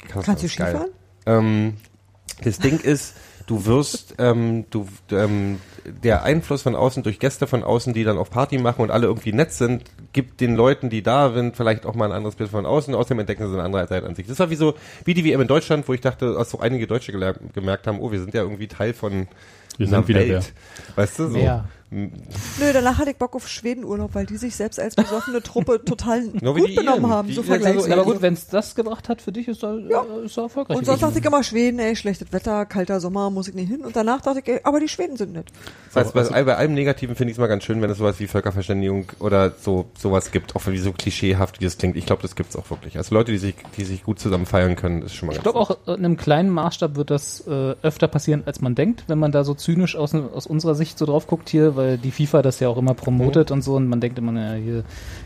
Kasachstan 0.09 0.25
Kannst 0.25 0.43
du. 0.45 0.49
Skifahren? 0.49 0.89
Ähm, 1.27 1.77
das 2.45 2.59
Ding 2.59 2.79
ist, 2.81 3.15
du 3.47 3.67
wirst, 3.67 4.15
ähm, 4.19 4.65
du, 4.71 4.87
ähm, 5.11 5.61
der 5.85 6.23
Einfluss 6.23 6.63
von 6.63 6.75
außen 6.75 7.03
durch 7.03 7.19
Gäste 7.19 7.47
von 7.47 7.63
außen, 7.63 7.93
die 7.93 8.05
dann 8.05 8.19
auf 8.19 8.31
Party 8.31 8.59
machen 8.59 8.83
und 8.83 8.91
alle 8.91 9.07
irgendwie 9.07 9.33
nett 9.33 9.53
sind, 9.53 9.85
gibt 10.13 10.41
den 10.41 10.55
Leuten, 10.55 10.91
die 10.91 11.03
da 11.03 11.33
sind, 11.33 11.57
vielleicht 11.57 11.87
auch 11.87 11.95
mal 11.95 12.07
ein 12.07 12.13
anderes 12.13 12.37
Bild 12.37 12.51
von 12.51 12.67
außen. 12.67 12.95
Außerdem 12.95 13.21
entdecken 13.21 13.47
sie 13.47 13.55
eine 13.55 13.63
andere 13.63 13.87
Seite 13.87 14.07
an 14.07 14.15
sich. 14.15 14.27
Das 14.27 14.39
war 14.39 14.51
wie 14.51 14.57
so, 14.57 14.75
wie 15.05 15.15
die 15.15 15.25
WM 15.25 15.41
in 15.41 15.49
Deutschland, 15.49 15.89
wo 15.89 15.95
ich 15.95 16.01
dachte, 16.01 16.35
dass 16.35 16.51
so 16.51 16.61
einige 16.61 16.87
Deutsche 16.87 17.13
gemerkt 17.13 17.87
haben, 17.87 18.01
oh, 18.01 18.13
wir 18.13 18.21
sind 18.21 18.35
ja 18.35 18.43
irgendwie 18.43 18.69
Teil 18.69 18.95
von 18.95 19.29
Wir 19.77 19.87
einer 19.87 19.99
sind 19.99 20.09
wieder 20.09 20.21
Welt. 20.21 20.53
Weißt 20.97 21.19
du, 21.19 21.29
so. 21.29 21.35
Wer? 21.35 21.65
Nö, 21.93 22.73
danach 22.73 22.99
hatte 22.99 23.11
ich 23.11 23.17
Bock 23.17 23.35
auf 23.35 23.47
Schwedenurlaub, 23.49 24.15
weil 24.15 24.25
die 24.27 24.37
sich 24.39 24.57
selbst 24.57 24.81
als 24.81 24.95
besoffene 24.95 25.43
Truppe 25.43 25.85
total 25.85 26.23
wie 26.33 26.39
gut 26.39 26.69
die 26.71 26.75
benommen 26.75 27.03
Iren. 27.03 27.11
haben. 27.11 27.29
Die- 27.29 27.35
So 27.35 27.43
vergleichsweise. 27.43 27.89
Ja, 27.91 27.97
aber 27.97 28.05
gut, 28.05 28.23
wenn 28.23 28.35
es 28.35 28.47
das 28.47 28.75
gebracht 28.75 29.09
hat 29.09 29.21
für 29.21 29.31
dich, 29.33 29.49
ist 29.49 29.63
er, 29.63 29.79
Ja. 29.79 30.03
äh, 30.03 30.25
ist 30.25 30.37
er 30.39 30.45
erfolgreich. 30.45 30.79
Und 30.79 30.87
sonst 30.87 31.03
dachte 31.03 31.19
ich 31.19 31.25
immer, 31.25 31.43
Schweden, 31.43 31.79
ey, 31.79 31.95
schlechtes 31.95 32.33
Wetter, 32.33 32.65
kalter 32.67 33.01
Sommer, 33.01 33.29
muss 33.31 33.49
ich 33.49 33.55
nicht 33.55 33.69
hin. 33.69 33.83
Und 33.83 33.95
danach 33.95 34.21
dachte 34.23 34.41
ich, 34.41 34.49
ey, 34.49 34.61
aber 34.65 34.81
die 34.81 34.89
Schweden 34.89 35.17
sind 35.17 35.33
nett. 35.35 35.47
Weißt, 35.93 36.15
bei, 36.15 36.45
bei 36.45 36.57
allem 36.57 36.73
Negativen 36.75 37.15
finde 37.15 37.31
ich 37.33 37.37
es 37.37 37.41
mal 37.41 37.47
ganz 37.47 37.65
schön, 37.65 37.83
wenn 37.83 37.91
es 37.91 37.99
sowas 37.99 38.19
wie 38.21 38.27
Völkerverständigung 38.27 39.07
oder 39.19 39.53
so 39.61 39.87
sowas 39.99 40.31
gibt, 40.31 40.57
auch 40.57 40.65
wenn 40.67 40.73
wie 40.73 40.79
so 40.79 40.93
klischeehaft 40.93 41.61
wie 41.61 41.65
das 41.65 41.77
klingt. 41.77 41.97
Ich 41.97 42.07
glaube, 42.07 42.23
das 42.23 42.35
gibt's 42.37 42.57
auch 42.57 42.71
wirklich. 42.71 42.97
Also 42.97 43.15
Leute, 43.15 43.33
die 43.33 43.39
sich, 43.39 43.55
die 43.77 43.85
sich 43.85 44.03
gut 44.03 44.19
zusammen 44.19 44.47
feiern 44.47 44.77
können, 44.77 45.03
ist 45.03 45.15
schon 45.15 45.27
mal 45.27 45.33
Ich 45.37 45.43
ganz 45.43 45.55
glaube 45.55 45.59
auch 45.61 45.89
in 45.89 46.05
einem 46.05 46.17
kleinen 46.17 46.49
Maßstab 46.49 46.97
wird 46.97 47.11
das 47.11 47.47
äh, 47.47 47.75
öfter 47.83 48.09
passieren, 48.09 48.43
als 48.47 48.61
man 48.63 48.75
denkt, 48.75 49.05
wenn 49.09 49.19
man 49.19 49.31
da 49.33 49.45
so 49.45 49.53
zynisch 49.55 49.95
aus, 49.97 50.15
aus 50.15 50.47
unserer 50.47 50.75
Sicht 50.75 50.97
so 50.99 51.05
drauf 51.05 51.27
guckt 51.27 51.51
hier, 51.51 51.77
weil 51.83 51.99
die 51.99 52.11
FIFA 52.11 52.43
das 52.43 52.61
ja 52.61 52.69
auch 52.69 52.79
immer 52.79 52.95
promotet 52.95 53.51
und 53.51 53.63
so 53.63 53.75
und 53.77 53.89
man 53.89 54.01
denkt 54.01 54.19
immer, 54.19 54.33
naja, 54.33 54.55
hier 54.63 54.85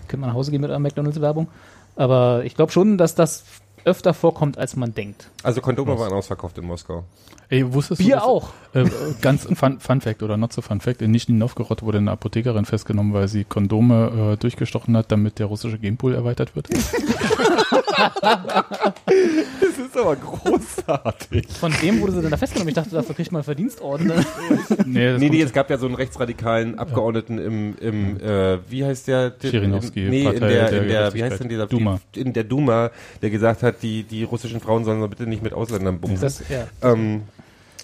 könnte 0.09 0.19
man 0.19 0.31
nach 0.31 0.37
Hause 0.37 0.51
gehen 0.51 0.61
mit 0.61 0.71
einer 0.71 0.79
McDonalds-Werbung. 0.81 1.49
Aber 1.95 2.43
ich 2.45 2.55
glaube 2.55 2.73
schon, 2.73 2.99
dass 2.99 3.15
das 3.15 3.45
öfter 3.85 4.13
vorkommt, 4.15 4.59
als 4.59 4.75
man 4.75 4.93
denkt. 4.95 5.31
Also 5.45 5.61
Kondome 5.61 5.97
waren 5.97 6.13
ausverkauft 6.13 6.59
in 6.59 6.67
Moskau. 6.67 7.05
Ey, 7.49 7.73
wusstest 7.73 8.01
du 8.01 8.05
Bier 8.05 8.17
dass- 8.17 8.25
auch. 8.25 8.49
Äh, 8.75 8.85
ganz 9.23 9.45
Fun, 9.55 9.79
Fun 9.79 10.01
Fact 10.01 10.25
oder 10.25 10.37
not 10.37 10.53
so 10.53 10.61
Fun 10.61 10.81
Fact, 10.81 11.01
in 11.03 11.13
Nizhny 11.13 11.37
Novgorod 11.37 11.83
wurde 11.85 11.99
eine 11.99 12.11
Apothekerin 12.11 12.65
festgenommen, 12.65 13.15
weil 13.15 13.29
sie 13.29 13.45
Kondome 13.45 14.33
äh, 14.33 14.37
durchgestochen 14.37 14.97
hat, 14.97 15.13
damit 15.13 15.39
der 15.39 15.47
russische 15.47 15.79
Genpool 15.79 16.15
erweitert 16.17 16.57
wird. 16.57 16.69
Das 17.97 19.78
ist 19.78 19.97
aber 19.97 20.16
großartig. 20.16 21.47
Von 21.59 21.72
dem 21.82 22.01
wurde 22.01 22.12
sie 22.12 22.22
dann 22.22 22.30
da 22.30 22.36
festgenommen. 22.36 22.68
Ich 22.68 22.74
dachte, 22.74 22.90
dafür 22.90 23.14
kriegt 23.14 23.32
man 23.32 23.40
einen 23.40 23.44
Verdienstorden. 23.44 24.07
nee, 24.86 25.16
Nee, 25.18 25.28
nee, 25.30 25.42
es 25.42 25.53
gab 25.53 25.70
ja 25.70 25.78
so 25.78 25.86
einen 25.86 25.94
rechtsradikalen 25.94 26.78
Abgeordneten 26.78 27.38
im, 27.38 27.76
im 27.80 28.20
äh, 28.20 28.59
wie 28.70 28.84
heißt 28.84 29.09
der? 29.09 29.34
Schirinoski, 29.40 30.05
Im- 30.05 30.11
Nee, 30.11 30.18
in 30.20 30.24
Partei 30.32 30.49
der, 30.49 30.70
der 30.70 30.82
in 30.82 30.88
der, 30.88 31.14
wie 31.14 31.22
heißt 31.24 31.40
denn 31.40 31.49
dieser? 31.49 31.66
Duma. 31.66 32.01
Die, 32.14 32.20
in 32.20 32.32
der 32.32 32.44
Duma, 32.44 32.90
der 33.22 33.30
gesagt 33.30 33.62
hat, 33.62 33.82
die, 33.82 34.03
die 34.03 34.24
russischen 34.24 34.61
Frauen 34.61 34.84
sollen 34.84 35.01
doch 35.01 35.09
bitte 35.09 35.26
nicht 35.26 35.42
mit 35.42 35.53
Ausländern 35.53 35.99
bumsen. 36.01 36.20
Das, 36.20 36.42
ja. 36.49 36.66
ähm, 36.82 37.22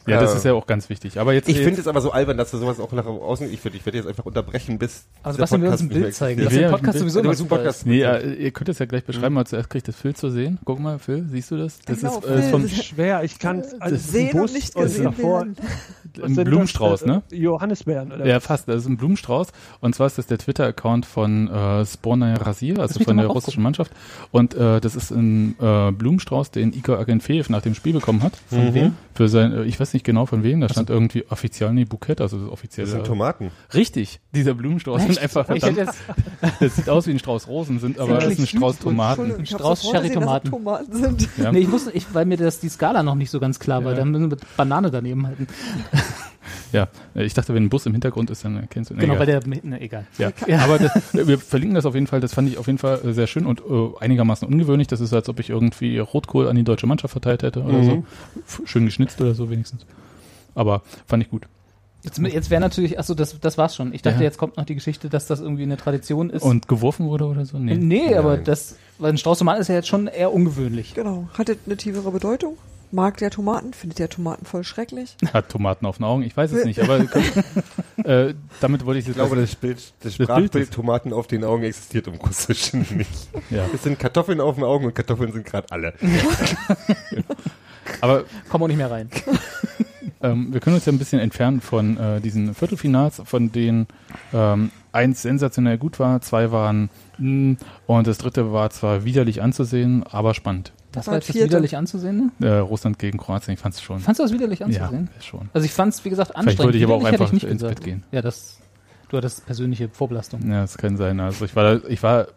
ja, 0.07 0.21
das 0.21 0.33
äh, 0.35 0.37
ist 0.39 0.45
ja 0.45 0.53
auch 0.55 0.67
ganz 0.67 0.89
wichtig. 0.89 1.19
Aber 1.19 1.33
jetzt 1.33 1.49
ich 1.49 1.59
finde 1.59 1.81
es 1.81 1.87
aber 1.87 2.01
so 2.01 2.11
albern, 2.11 2.37
dass 2.37 2.51
du 2.51 2.59
sowas 2.59 2.81
auch 2.81 2.93
nach 2.93 3.07
außen, 3.07 3.53
ich 3.53 3.63
würde 3.65 3.77
ich 3.77 3.85
würde 3.87 3.99
jetzt 3.99 4.07
einfach 4.09 4.25
unterbrechen, 4.25 4.79
bis 4.79 5.05
Also 5.23 5.39
was 5.39 5.53
wir 5.53 5.71
uns 5.71 5.81
ein 5.81 5.89
Bild 5.89 6.15
zeigen, 6.15 6.41
der 6.41 6.53
ja 6.53 6.71
Podcast 6.71 7.01
ein 7.03 7.09
sowieso 7.09 7.33
super 7.35 7.57
Podcast- 7.57 7.81
ist. 7.81 7.87
Nee, 7.87 8.01
ja, 8.01 8.19
ihr 8.19 8.51
könnt 8.51 8.69
es 8.69 8.79
ja 8.79 8.87
gleich 8.87 9.05
beschreiben, 9.05 9.37
aber 9.37 9.45
zuerst 9.47 9.71
kriegt 9.71 9.87
das 9.89 9.97
Phil 9.97 10.15
zu 10.15 10.31
sehen. 10.31 10.59
Guck 10.65 10.81
mal, 10.81 10.99
Phil, 10.99 11.25
siehst 11.31 11.51
du 11.51 11.57
das? 11.57 11.79
Das 11.87 12.01
Genau, 12.01 12.19
ist, 12.19 12.27
äh, 12.27 12.39
ist 12.41 12.51
vom. 12.51 12.69
Schwer, 12.69 13.23
ich 13.25 13.39
kann 13.39 13.61
es 13.61 13.81
als 13.81 14.11
Sehen 14.11 14.41
und 14.41 14.53
nicht 14.53 14.75
gesehen 14.75 15.05
davor, 15.05 15.41
werden. 15.41 15.57
was 15.59 15.67
ein 16.19 16.35
sind 16.35 16.45
Blumenstrauß, 16.45 17.01
das, 17.01 17.09
äh, 17.09 17.13
ne? 17.13 17.23
Johannisbeeren, 17.31 18.13
oder? 18.13 18.27
Ja, 18.27 18.41
fast. 18.41 18.69
Das 18.69 18.77
ist 18.77 18.89
ein 18.89 18.97
Blumenstrauß. 18.97 19.49
Und 19.81 19.95
zwar 19.95 20.07
ist 20.07 20.19
das 20.19 20.27
der 20.27 20.39
Twitter-Account 20.39 21.07
von 21.07 21.49
äh, 21.49 21.87
Spornaya 21.87 22.37
Rasir, 22.37 22.79
also 22.79 23.03
von 23.03 23.17
der 23.17 23.27
russischen 23.27 23.63
Mannschaft. 23.63 23.93
Und 24.31 24.55
äh, 24.55 24.81
das 24.81 24.97
ist 24.97 25.11
ein 25.11 25.57
äh, 25.61 25.93
Blumenstrauß, 25.93 26.51
den 26.51 26.73
Igor 26.73 26.99
Agenfeev 26.99 27.49
nach 27.51 27.63
dem 27.63 27.75
Spiel 27.75 27.93
bekommen 27.93 28.23
hat. 28.23 28.33
Von 28.49 28.75
wem? 28.75 28.95
Für 29.15 29.29
sein, 29.29 29.53
äh, 29.53 29.65
ich 29.65 29.79
weiß 29.79 29.93
nicht 29.93 30.05
genau 30.05 30.27
von 30.27 30.43
wem, 30.43 30.61
da 30.61 30.69
stand 30.69 30.91
irgendwie 30.91 31.25
Offizialny 31.29 31.85
Bukett, 31.85 32.21
also 32.21 32.39
das 32.39 32.51
offizielle. 32.51 32.87
Das 32.87 32.95
sind 32.95 33.07
Tomaten. 33.07 33.51
Richtig, 33.75 34.21
dieser 34.35 34.55
Blumenstrauß 34.55 35.03
sind 35.03 35.19
einfach 35.19 35.47
verdammt. 35.47 35.77
jetzt, 35.77 35.99
Das 36.61 36.77
sieht 36.77 36.89
aus 36.89 37.07
wie 37.07 37.11
ein 37.13 37.19
Strauß 37.19 37.49
Rosen, 37.49 37.79
sind 37.79 37.99
aber 37.99 38.19
es 38.19 38.33
ist 38.33 38.39
ein 38.41 38.47
Strauß 38.47 38.79
Tomaten. 38.79 39.33
Hab 39.33 39.47
Strauß 39.47 39.91
Cherrytomaten. 39.91 40.51
Tomaten 40.51 40.93
sind. 40.93 41.29
Ja. 41.37 41.53
nee, 41.53 41.61
ich 41.61 41.71
wusste, 41.71 41.91
ich, 41.93 42.07
weil 42.15 42.25
mir 42.25 42.37
das 42.37 42.61
die 42.61 42.69
Skala 42.69 43.03
noch 43.03 43.15
nicht 43.15 43.31
so 43.31 43.41
ganz 43.41 43.59
klar 43.59 43.85
war. 43.85 43.93
Ja. 43.93 43.99
Dann 43.99 44.11
müssen 44.11 44.25
wir 44.25 44.37
mit 44.37 44.57
Banane 44.57 44.91
daneben 44.91 45.27
halten. 45.27 45.47
ja, 46.73 46.89
ich 47.15 47.35
dachte, 47.35 47.55
wenn 47.55 47.65
ein 47.65 47.69
Bus 47.69 47.87
im 47.87 47.93
Hintergrund 47.93 48.31
ist, 48.31 48.45
dann 48.45 48.57
erkennst 48.57 48.91
du. 48.91 48.95
nee, 48.95 49.01
Genau, 49.03 49.15
egal. 49.15 49.41
bei 49.41 49.47
der, 49.51 49.63
ne, 49.65 49.81
egal. 49.81 50.07
Ja, 50.19 50.31
aber 50.61 50.79
das, 50.79 50.93
wir 51.13 51.39
verlinken 51.39 51.75
das 51.75 51.87
auf 51.87 51.95
jeden 51.95 52.07
Fall. 52.07 52.21
Das 52.21 52.35
fand 52.35 52.49
ich 52.49 52.59
auf 52.59 52.67
jeden 52.67 52.79
Fall 52.79 53.01
äh, 53.05 53.13
sehr 53.13 53.27
schön 53.27 53.47
und 53.47 53.61
äh, 53.61 53.91
einigermaßen 54.01 54.47
ungewöhnlich. 54.49 54.89
Das 54.89 55.01
ist, 55.01 55.13
als 55.13 55.29
ob 55.29 55.39
ich 55.41 55.51
irgendwie 55.51 55.99
Rotkohl 55.99 56.49
an 56.49 56.57
die 56.57 56.65
deutsche 56.65 56.87
Mannschaft 56.87 57.13
verteilt 57.13 57.43
hätte 57.43 57.63
oder 57.63 57.83
so. 57.85 58.05
F- 58.47 58.63
Schön 58.65 58.85
geschnitzt 58.87 59.21
oder 59.21 59.35
so 59.35 59.51
wenigstens. 59.51 59.87
Aber 60.55 60.83
fand 61.07 61.23
ich 61.23 61.31
gut. 61.31 61.47
Jetzt, 62.05 62.19
jetzt 62.19 62.51
wäre 62.51 62.61
natürlich, 62.61 62.99
achso, 62.99 63.15
das, 63.15 63.39
das 63.39 63.57
war's 63.59 63.77
schon. 63.77 63.95
Ich 63.95 64.03
dachte, 64.03 64.19
Ja. 64.19 64.25
jetzt 64.25 64.37
kommt 64.37 64.57
noch 64.57 64.65
die 64.65 64.75
Geschichte, 64.75 65.09
dass 65.09 65.29
das 65.29 65.39
irgendwie 65.41 65.63
eine 65.63 65.77
Tradition 65.77 66.31
ist. 66.31 66.43
Und 66.43 66.67
geworfen 66.67 67.07
wurde 67.07 67.27
oder 67.27 67.45
so? 67.47 67.59
Nee. 67.61 67.77
nee, 67.77 68.15
aber 68.17 68.35
Nein. 68.37 68.45
das, 68.45 68.75
weil 68.99 69.13
ein 69.13 69.19
Strauß 69.19 69.39
Tomaten 69.39 69.61
ist 69.61 69.69
ja 69.69 69.77
jetzt 69.77 69.87
schon 69.87 70.09
eher 70.09 70.33
ungewöhnlich. 70.33 70.95
Genau. 70.95 71.29
Hatte 71.35 71.57
eine 71.65 71.77
tiefere 71.77 72.11
Bedeutung. 72.11 72.57
Mag 72.95 73.17
der 73.17 73.31
Tomaten, 73.31 73.73
findet 73.73 73.99
der 73.99 74.11
Tomaten 74.11 74.45
voll 74.45 74.65
schrecklich. 74.65 75.17
Hat 75.33 75.49
Tomaten 75.49 75.87
auf 75.87 75.97
den 75.97 76.05
Augen? 76.05 76.23
Ich 76.23 76.37
weiß 76.37 76.53
es 76.53 76.65
nicht, 76.67 76.79
aber 76.81 77.01
äh, 78.05 78.35
damit 78.61 78.85
wollte 78.85 78.99
ich 78.99 79.05
Ich 79.05 79.09
jetzt 79.09 79.15
glaube, 79.17 79.35
das 79.37 79.55
Bild, 79.57 79.79
das 80.01 80.17
Bild 80.19 80.29
Sprachbild 80.29 80.65
ist- 80.65 80.73
Tomaten 80.75 81.13
auf 81.15 81.27
den 81.27 81.43
Augen 81.43 81.63
existiert 81.63 82.07
im 82.07 82.15
Russischen 82.17 82.81
nicht. 82.97 83.29
ja. 83.51 83.65
Es 83.75 83.83
sind 83.83 83.99
Kartoffeln 83.99 84.41
auf 84.43 84.57
den 84.57 84.65
Augen 84.65 84.85
und 84.85 84.95
Kartoffeln 84.95 85.33
sind 85.33 85.47
gerade 85.47 85.67
alle. 85.71 85.95
Aber 88.01 88.25
Kommen 88.49 88.65
auch 88.65 88.69
nicht 88.69 88.77
mehr 88.77 88.91
rein. 88.91 89.09
Ähm, 90.23 90.53
wir 90.53 90.61
können 90.61 90.77
uns 90.77 90.85
ja 90.85 90.93
ein 90.93 90.99
bisschen 90.99 91.19
entfernen 91.19 91.61
von 91.61 91.97
äh, 91.97 92.21
diesen 92.21 92.55
Viertelfinals, 92.55 93.23
von 93.25 93.51
denen 93.53 93.87
ähm, 94.33 94.71
eins 94.93 95.23
sensationell 95.23 95.79
gut 95.79 95.99
war, 95.99 96.21
zwei 96.21 96.53
waren 96.53 96.91
mh, 97.19 97.57
und 97.87 98.07
das 98.07 98.19
dritte 98.19 98.53
war 98.53 98.71
zwar 98.71 99.05
widerlich 99.05 99.43
anzusehen, 99.43 100.05
aber 100.05 100.35
spannend. 100.35 100.73
Das 100.93 101.07
war 101.07 101.15
war 101.15 101.21
vierte. 101.23 101.49
widerlich 101.49 101.77
anzusehen. 101.77 102.33
Äh, 102.41 102.49
Russland 102.49 102.99
gegen 102.99 103.19
Kroatien, 103.19 103.55
ich 103.55 103.61
fand 103.61 103.75
es 103.75 103.83
schon. 103.83 103.99
Fandst 104.01 104.19
du 104.19 104.25
das 104.25 104.33
widerlich 104.33 104.61
ja, 104.61 104.67
anzusehen? 104.67 105.09
schon. 105.21 105.49
Also 105.53 105.65
ich 105.65 105.73
fand 105.73 105.95
es, 105.95 106.05
wie 106.05 106.11
gesagt, 106.11 106.33
Vielleicht 106.33 106.39
anstrengend. 106.39 106.65
wollte 106.67 106.79
ich 106.79 106.85
aber 106.85 106.95
auch 106.95 107.05
einfach 107.05 107.33
nicht 107.33 107.45
ins 107.45 107.63
gesagt. 107.63 107.77
Bett 107.77 107.85
gehen. 107.85 108.05
Ja, 108.13 108.23
das, 108.23 108.59
du 109.09 109.17
hattest 109.17 109.47
persönliche 109.47 109.89
Vorbelastung. 109.89 110.49
Ja, 110.51 110.61
das 110.61 110.77
kann 110.77 110.97
sein. 110.97 111.19
Also 111.21 111.45
ich 111.45 111.57
war, 111.57 111.85
ich 111.89 112.03
war 112.03 112.29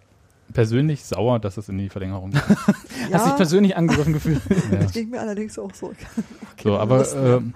persönlich 0.53 1.03
sauer, 1.03 1.39
dass 1.39 1.57
es 1.57 1.69
in 1.69 1.77
die 1.77 1.89
Verlängerung 1.89 2.31
ging. 2.31 2.41
Hast 3.11 3.27
dich 3.27 3.35
persönlich 3.35 3.75
angegriffen 3.75 4.13
gefühlt? 4.13 4.41
ja. 4.71 4.79
Das 4.79 4.93
ging 4.93 5.09
mir 5.09 5.19
allerdings 5.19 5.59
auch 5.59 5.73
so. 5.73 5.93
So, 6.63 6.77
aber 6.77 7.05
ähm, 7.15 7.53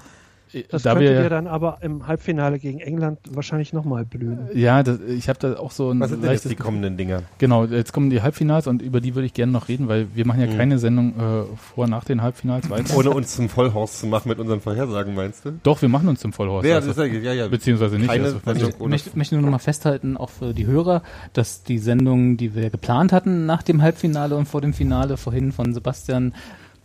Das 0.70 0.84
da 0.84 0.94
könnte 0.94 1.10
wir 1.14 1.22
dir 1.24 1.30
dann 1.30 1.48
aber 1.48 1.78
im 1.82 2.08
Halbfinale 2.08 2.60
gegen 2.60 2.80
England 2.80 3.20
wahrscheinlich 3.30 3.72
nochmal 3.74 4.06
blühen. 4.06 4.50
ja, 4.54 4.84
das, 4.84 5.00
ich 5.02 5.30
habe 5.30 5.40
da 5.40 5.58
auch 5.58 5.72
so 5.72 5.92
ein 5.92 6.00
Was 6.00 6.10
sind 6.10 6.24
denn 6.24 6.32
jetzt 6.32 6.50
die 6.50 6.56
kommenden 6.56 6.98
Dinger? 6.98 7.24
Genau, 7.38 7.66
jetzt 7.66 7.94
kommen 7.94 8.10
die 8.10 8.22
Halbfinals 8.22 8.68
und 8.68 8.82
über 8.82 9.00
die 9.02 9.16
würde 9.16 9.26
ich 9.26 9.34
gerne 9.34 9.52
noch 9.52 9.68
reden, 9.68 9.88
weil 9.88 10.08
wir 10.16 10.26
machen 10.26 10.42
ja 10.42 10.48
Mhm. 10.48 10.58
keine 10.58 10.80
Sendung 10.80 11.14
äh, 11.20 11.44
vor 11.76 11.88
nach 11.88 12.04
den 12.04 12.22
Halbfinals 12.22 12.70
weiter. 12.70 12.98
Ohne 12.98 13.12
uns 13.12 13.36
zum 13.36 13.50
Vollhorst 13.50 14.00
zu 14.00 14.08
machen 14.08 14.30
mit 14.30 14.40
unseren 14.40 14.62
Vorhersagen, 14.62 15.14
meinst 15.16 15.46
du? 15.46 15.60
Doch, 15.64 15.82
wir 15.82 15.90
machen 15.90 16.08
uns 16.08 16.20
zum 16.20 16.34
Vollhorst. 16.34 16.68
Ja, 16.68 16.76
also, 16.76 16.90
das 16.90 16.98
ist 16.98 17.14
ja, 17.14 17.20
ja, 17.20 17.34
ja. 17.34 17.48
beziehungsweise 17.48 17.98
nicht. 17.98 18.10
Keine 18.10 18.24
also, 18.26 18.40
Sendung 18.44 18.70
Ich 18.70 18.80
ohne 18.80 18.90
möchte, 18.90 19.18
möchte 19.18 19.36
nur 19.36 19.44
noch 19.44 19.52
mal 19.52 19.60
festhalten, 19.60 20.18
auch 20.18 20.30
für 20.30 20.54
die 20.54 20.66
Hörer, 20.66 21.04
dass 21.34 21.64
die 21.64 21.78
Sendung, 21.78 22.38
die 22.38 22.56
wir 22.56 22.70
geplant 22.70 23.14
hatten 23.14 23.46
nach 23.46 23.64
dem 23.64 23.82
Halbfinale 23.82 24.36
und 24.36 24.48
vor 24.48 24.62
dem 24.62 24.74
Finale 24.74 25.18
vorhin 25.18 25.52
von 25.52 25.74
Sebastian 25.74 26.34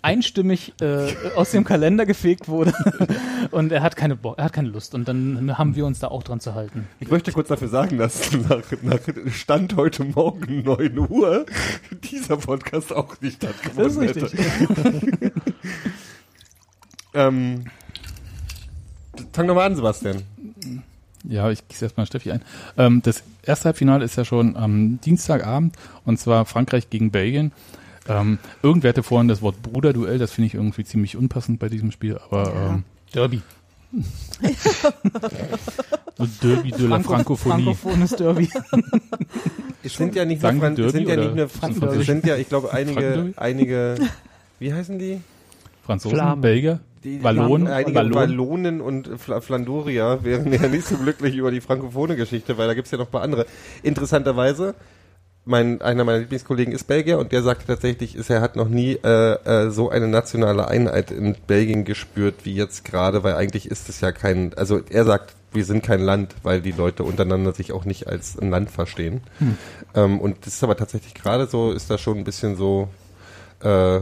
einstimmig 0.05 0.75
äh, 0.81 1.09
aus 1.35 1.51
dem 1.51 1.65
Kalender 1.65 2.07
gefegt 2.07 2.47
wurde 2.49 2.75
und 3.51 3.73
er 3.73 3.83
hat 3.83 3.97
keine 3.97 4.17
Bo 4.17 4.35
er 4.37 4.45
hat 4.45 4.53
keine 4.53 4.69
Lust 4.69 4.95
und 4.95 5.09
dann 5.09 5.57
haben 5.59 5.75
wir 5.75 5.87
uns 5.87 5.99
da 5.99 6.09
auch 6.09 6.23
dran 6.23 6.41
zu 6.41 6.55
halten. 6.55 6.87
Ich 7.01 7.11
möchte 7.11 7.33
kurz 7.33 7.49
dafür 7.49 7.69
sagen, 7.69 7.99
dass 7.99 8.31
nach, 8.33 8.63
nach 8.83 9.01
Stand 9.33 9.77
heute 9.77 10.05
Morgen 10.05 10.63
9 10.63 10.99
Uhr 10.99 11.47
dieser 12.13 12.37
Podcast 12.37 12.93
auch 12.93 13.21
nicht 13.21 13.37
stattgefunden 13.37 14.07
Das 14.07 14.17
ist 14.17 14.35
hätte. 14.35 15.33
ähm, 17.15 17.65
fang 19.33 19.49
doch 19.49 19.55
mal 19.55 19.67
an, 19.67 19.77
Sebastian. 19.77 20.23
Ja, 21.27 21.51
ich 21.51 21.67
gieße 21.67 21.87
erstmal 21.87 22.07
Steffi 22.07 22.31
ein. 22.31 22.43
Ähm, 22.77 23.01
das 23.03 23.23
erste 23.43 23.67
Halbfinale 23.67 24.05
ist 24.05 24.17
ja 24.17 24.27
schon 24.27 24.57
am 24.57 25.01
Dienstagabend 25.01 25.77
und 26.05 26.19
zwar 26.19 26.45
Frankreich 26.45 26.91
gegen 26.91 27.11
Belgien. 27.11 27.53
Ähm, 28.09 28.39
irgendwer 28.63 28.91
hatte 28.91 29.03
vorhin 29.03 29.29
das 29.29 29.41
Wort 29.43 29.63
Bruderduell, 29.63 30.19
das 30.19 30.33
finde 30.33 30.47
ich 30.49 30.55
irgendwie 30.55 30.85
ziemlich 30.85 31.17
unpassend 31.17 31.59
bei 31.59 31.69
diesem 31.69 31.91
Spiel, 31.91 32.19
aber 32.19 32.53
ähm, 32.55 32.85
Derby. 33.15 33.41
so 36.19 36.27
Derby 36.43 36.73
de 36.73 36.87
la 36.87 37.01
Francophonie. 37.01 37.65
Frankophones 37.65 38.11
Derby. 38.11 38.51
Es 39.83 39.95
sind 39.95 40.15
ja 40.15 40.25
nicht 40.25 40.43
nur, 40.43 40.51
Sagen 40.51 40.61
Fran 40.61 40.73
es 40.73 40.93
sind 40.93 41.07
Derby 41.07 41.23
ja 41.23 41.29
nicht 41.29 41.37
nur 41.37 41.49
Frankenderby? 41.49 42.01
es 42.01 42.07
sind 42.07 42.27
ja, 42.27 42.37
ich 42.37 42.49
glaube, 42.49 42.73
einige, 42.73 43.33
einige, 43.37 43.97
wie 44.59 44.73
heißen 44.73 44.99
die? 44.99 45.21
Franzosen, 45.85 46.17
Flamen. 46.17 46.41
Belgier, 46.41 46.81
Die 47.05 47.23
Wallonen, 47.23 47.69
einige 47.69 47.95
Wallonen. 47.95 48.15
Wallonen 48.15 48.81
und 48.81 49.11
Fla 49.19 49.41
Flandorier 49.41 50.21
wären 50.23 50.53
ja 50.53 50.67
nicht 50.69 50.87
so 50.87 50.97
glücklich 50.97 51.37
über 51.37 51.51
die 51.51 51.61
frankophone 51.61 52.17
Geschichte, 52.17 52.57
weil 52.57 52.67
da 52.67 52.75
gibt's 52.75 52.91
ja 52.91 52.99
noch 52.99 53.07
ein 53.07 53.13
paar 53.13 53.23
andere. 53.23 53.47
Interessanterweise, 53.83 54.75
mein, 55.45 55.83
einer 55.83 56.05
meiner 56.05 56.21
Lieblingskollegen 56.21 56.73
ist 56.73 56.85
Belgier 56.85 57.19
und 57.19 57.33
der 57.33 57.43
sagte 57.43 57.67
tatsächlich, 57.67 58.17
ist, 58.17 58.31
er 58.31 58.41
hat 58.41 58.57
noch 58.57 58.69
nie 58.69 58.99
äh, 59.05 59.35
äh, 59.35 59.71
so 59.71 59.91
eine 59.91 60.09
nationale 60.09 60.69
Einheit 60.69 61.11
in 61.11 61.37
Belgien 61.47 61.85
gespürt 61.85 62.45
wie 62.45 62.55
jetzt 62.55 62.85
gerade, 62.85 63.23
weil 63.25 63.35
eigentlich 63.35 63.71
ist 63.71 63.89
es 63.89 64.01
ja 64.01 64.13
kein, 64.13 64.55
also 64.55 64.81
er 64.89 65.05
sagt, 65.05 65.35
wir 65.53 65.65
sind 65.65 65.85
kein 65.85 66.01
Land, 66.01 66.35
weil 66.43 66.63
die 66.63 66.73
Leute 66.73 67.05
untereinander 67.05 67.53
sich 67.53 67.73
auch 67.73 67.85
nicht 67.85 68.09
als 68.09 68.39
ein 68.39 68.51
Land 68.51 68.71
verstehen. 68.71 69.21
Ähm, 69.95 70.19
und 70.19 70.47
das 70.47 70.55
ist 70.55 70.65
aber 70.65 70.77
tatsächlich 70.77 71.15
gerade 71.15 71.47
so, 71.47 71.73
ist 71.73 71.91
da 71.91 71.99
schon 71.99 72.19
ein 72.19 72.25
bisschen 72.25 72.57
so, 72.57 72.89
äh, 73.63 73.99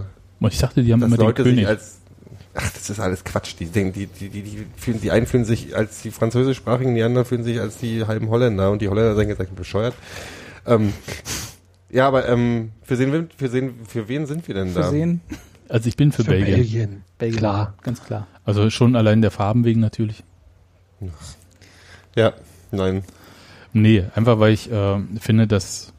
ich 0.48 0.58
dachte, 0.58 0.82
die 0.82 0.92
haben 0.92 1.02
immer 1.02 1.16
den 1.16 1.26
Leute 1.26 1.44
sich 1.44 1.52
König. 1.52 1.68
als 1.68 1.98
Ach, 2.54 2.70
das 2.70 2.90
ist 2.90 3.00
alles 3.00 3.24
Quatsch. 3.24 3.54
Die, 3.58 3.66
denken, 3.66 3.92
die, 3.94 4.06
die, 4.06 4.28
die, 4.28 4.42
die, 4.42 4.66
fühlen, 4.76 5.00
die 5.00 5.10
einen 5.10 5.26
fühlen 5.26 5.44
sich 5.44 5.74
als 5.74 6.02
die 6.02 6.10
französischsprachigen, 6.10 6.94
die 6.94 7.02
anderen 7.02 7.26
fühlen 7.26 7.44
sich 7.44 7.60
als 7.60 7.78
die 7.78 8.04
halben 8.06 8.28
Holländer 8.28 8.70
und 8.70 8.82
die 8.82 8.88
Holländer 8.88 9.14
sind 9.16 9.28
jetzt 9.28 9.40
eigentlich 9.40 9.56
bescheuert. 9.56 9.94
Ähm, 10.66 10.92
ja, 11.90 12.06
aber 12.08 12.28
ähm, 12.28 12.72
für, 12.82 12.98
wen, 12.98 13.28
für, 13.36 13.52
wen, 13.52 13.74
für 13.86 14.08
wen 14.08 14.26
sind 14.26 14.46
wir 14.48 14.54
denn 14.54 14.74
da? 14.74 14.82
Versehen. 14.82 15.20
Also 15.68 15.88
ich 15.88 15.96
bin 15.96 16.12
für, 16.12 16.24
Belgien. 16.24 16.56
Belgien. 16.56 17.04
Belgien. 17.18 17.38
Klar. 17.38 17.74
Ganz 17.82 18.02
klar. 18.02 18.26
Also 18.44 18.68
schon 18.70 18.96
allein 18.96 19.22
der 19.22 19.30
Farben 19.30 19.64
wegen 19.64 19.80
natürlich. 19.80 20.22
Ja, 22.14 22.32
nein. 22.70 23.04
Nee, 23.72 24.04
einfach 24.14 24.38
weil 24.38 24.52
ich 24.52 24.70
äh, 24.70 24.98
finde, 25.20 25.46
dass 25.46 25.92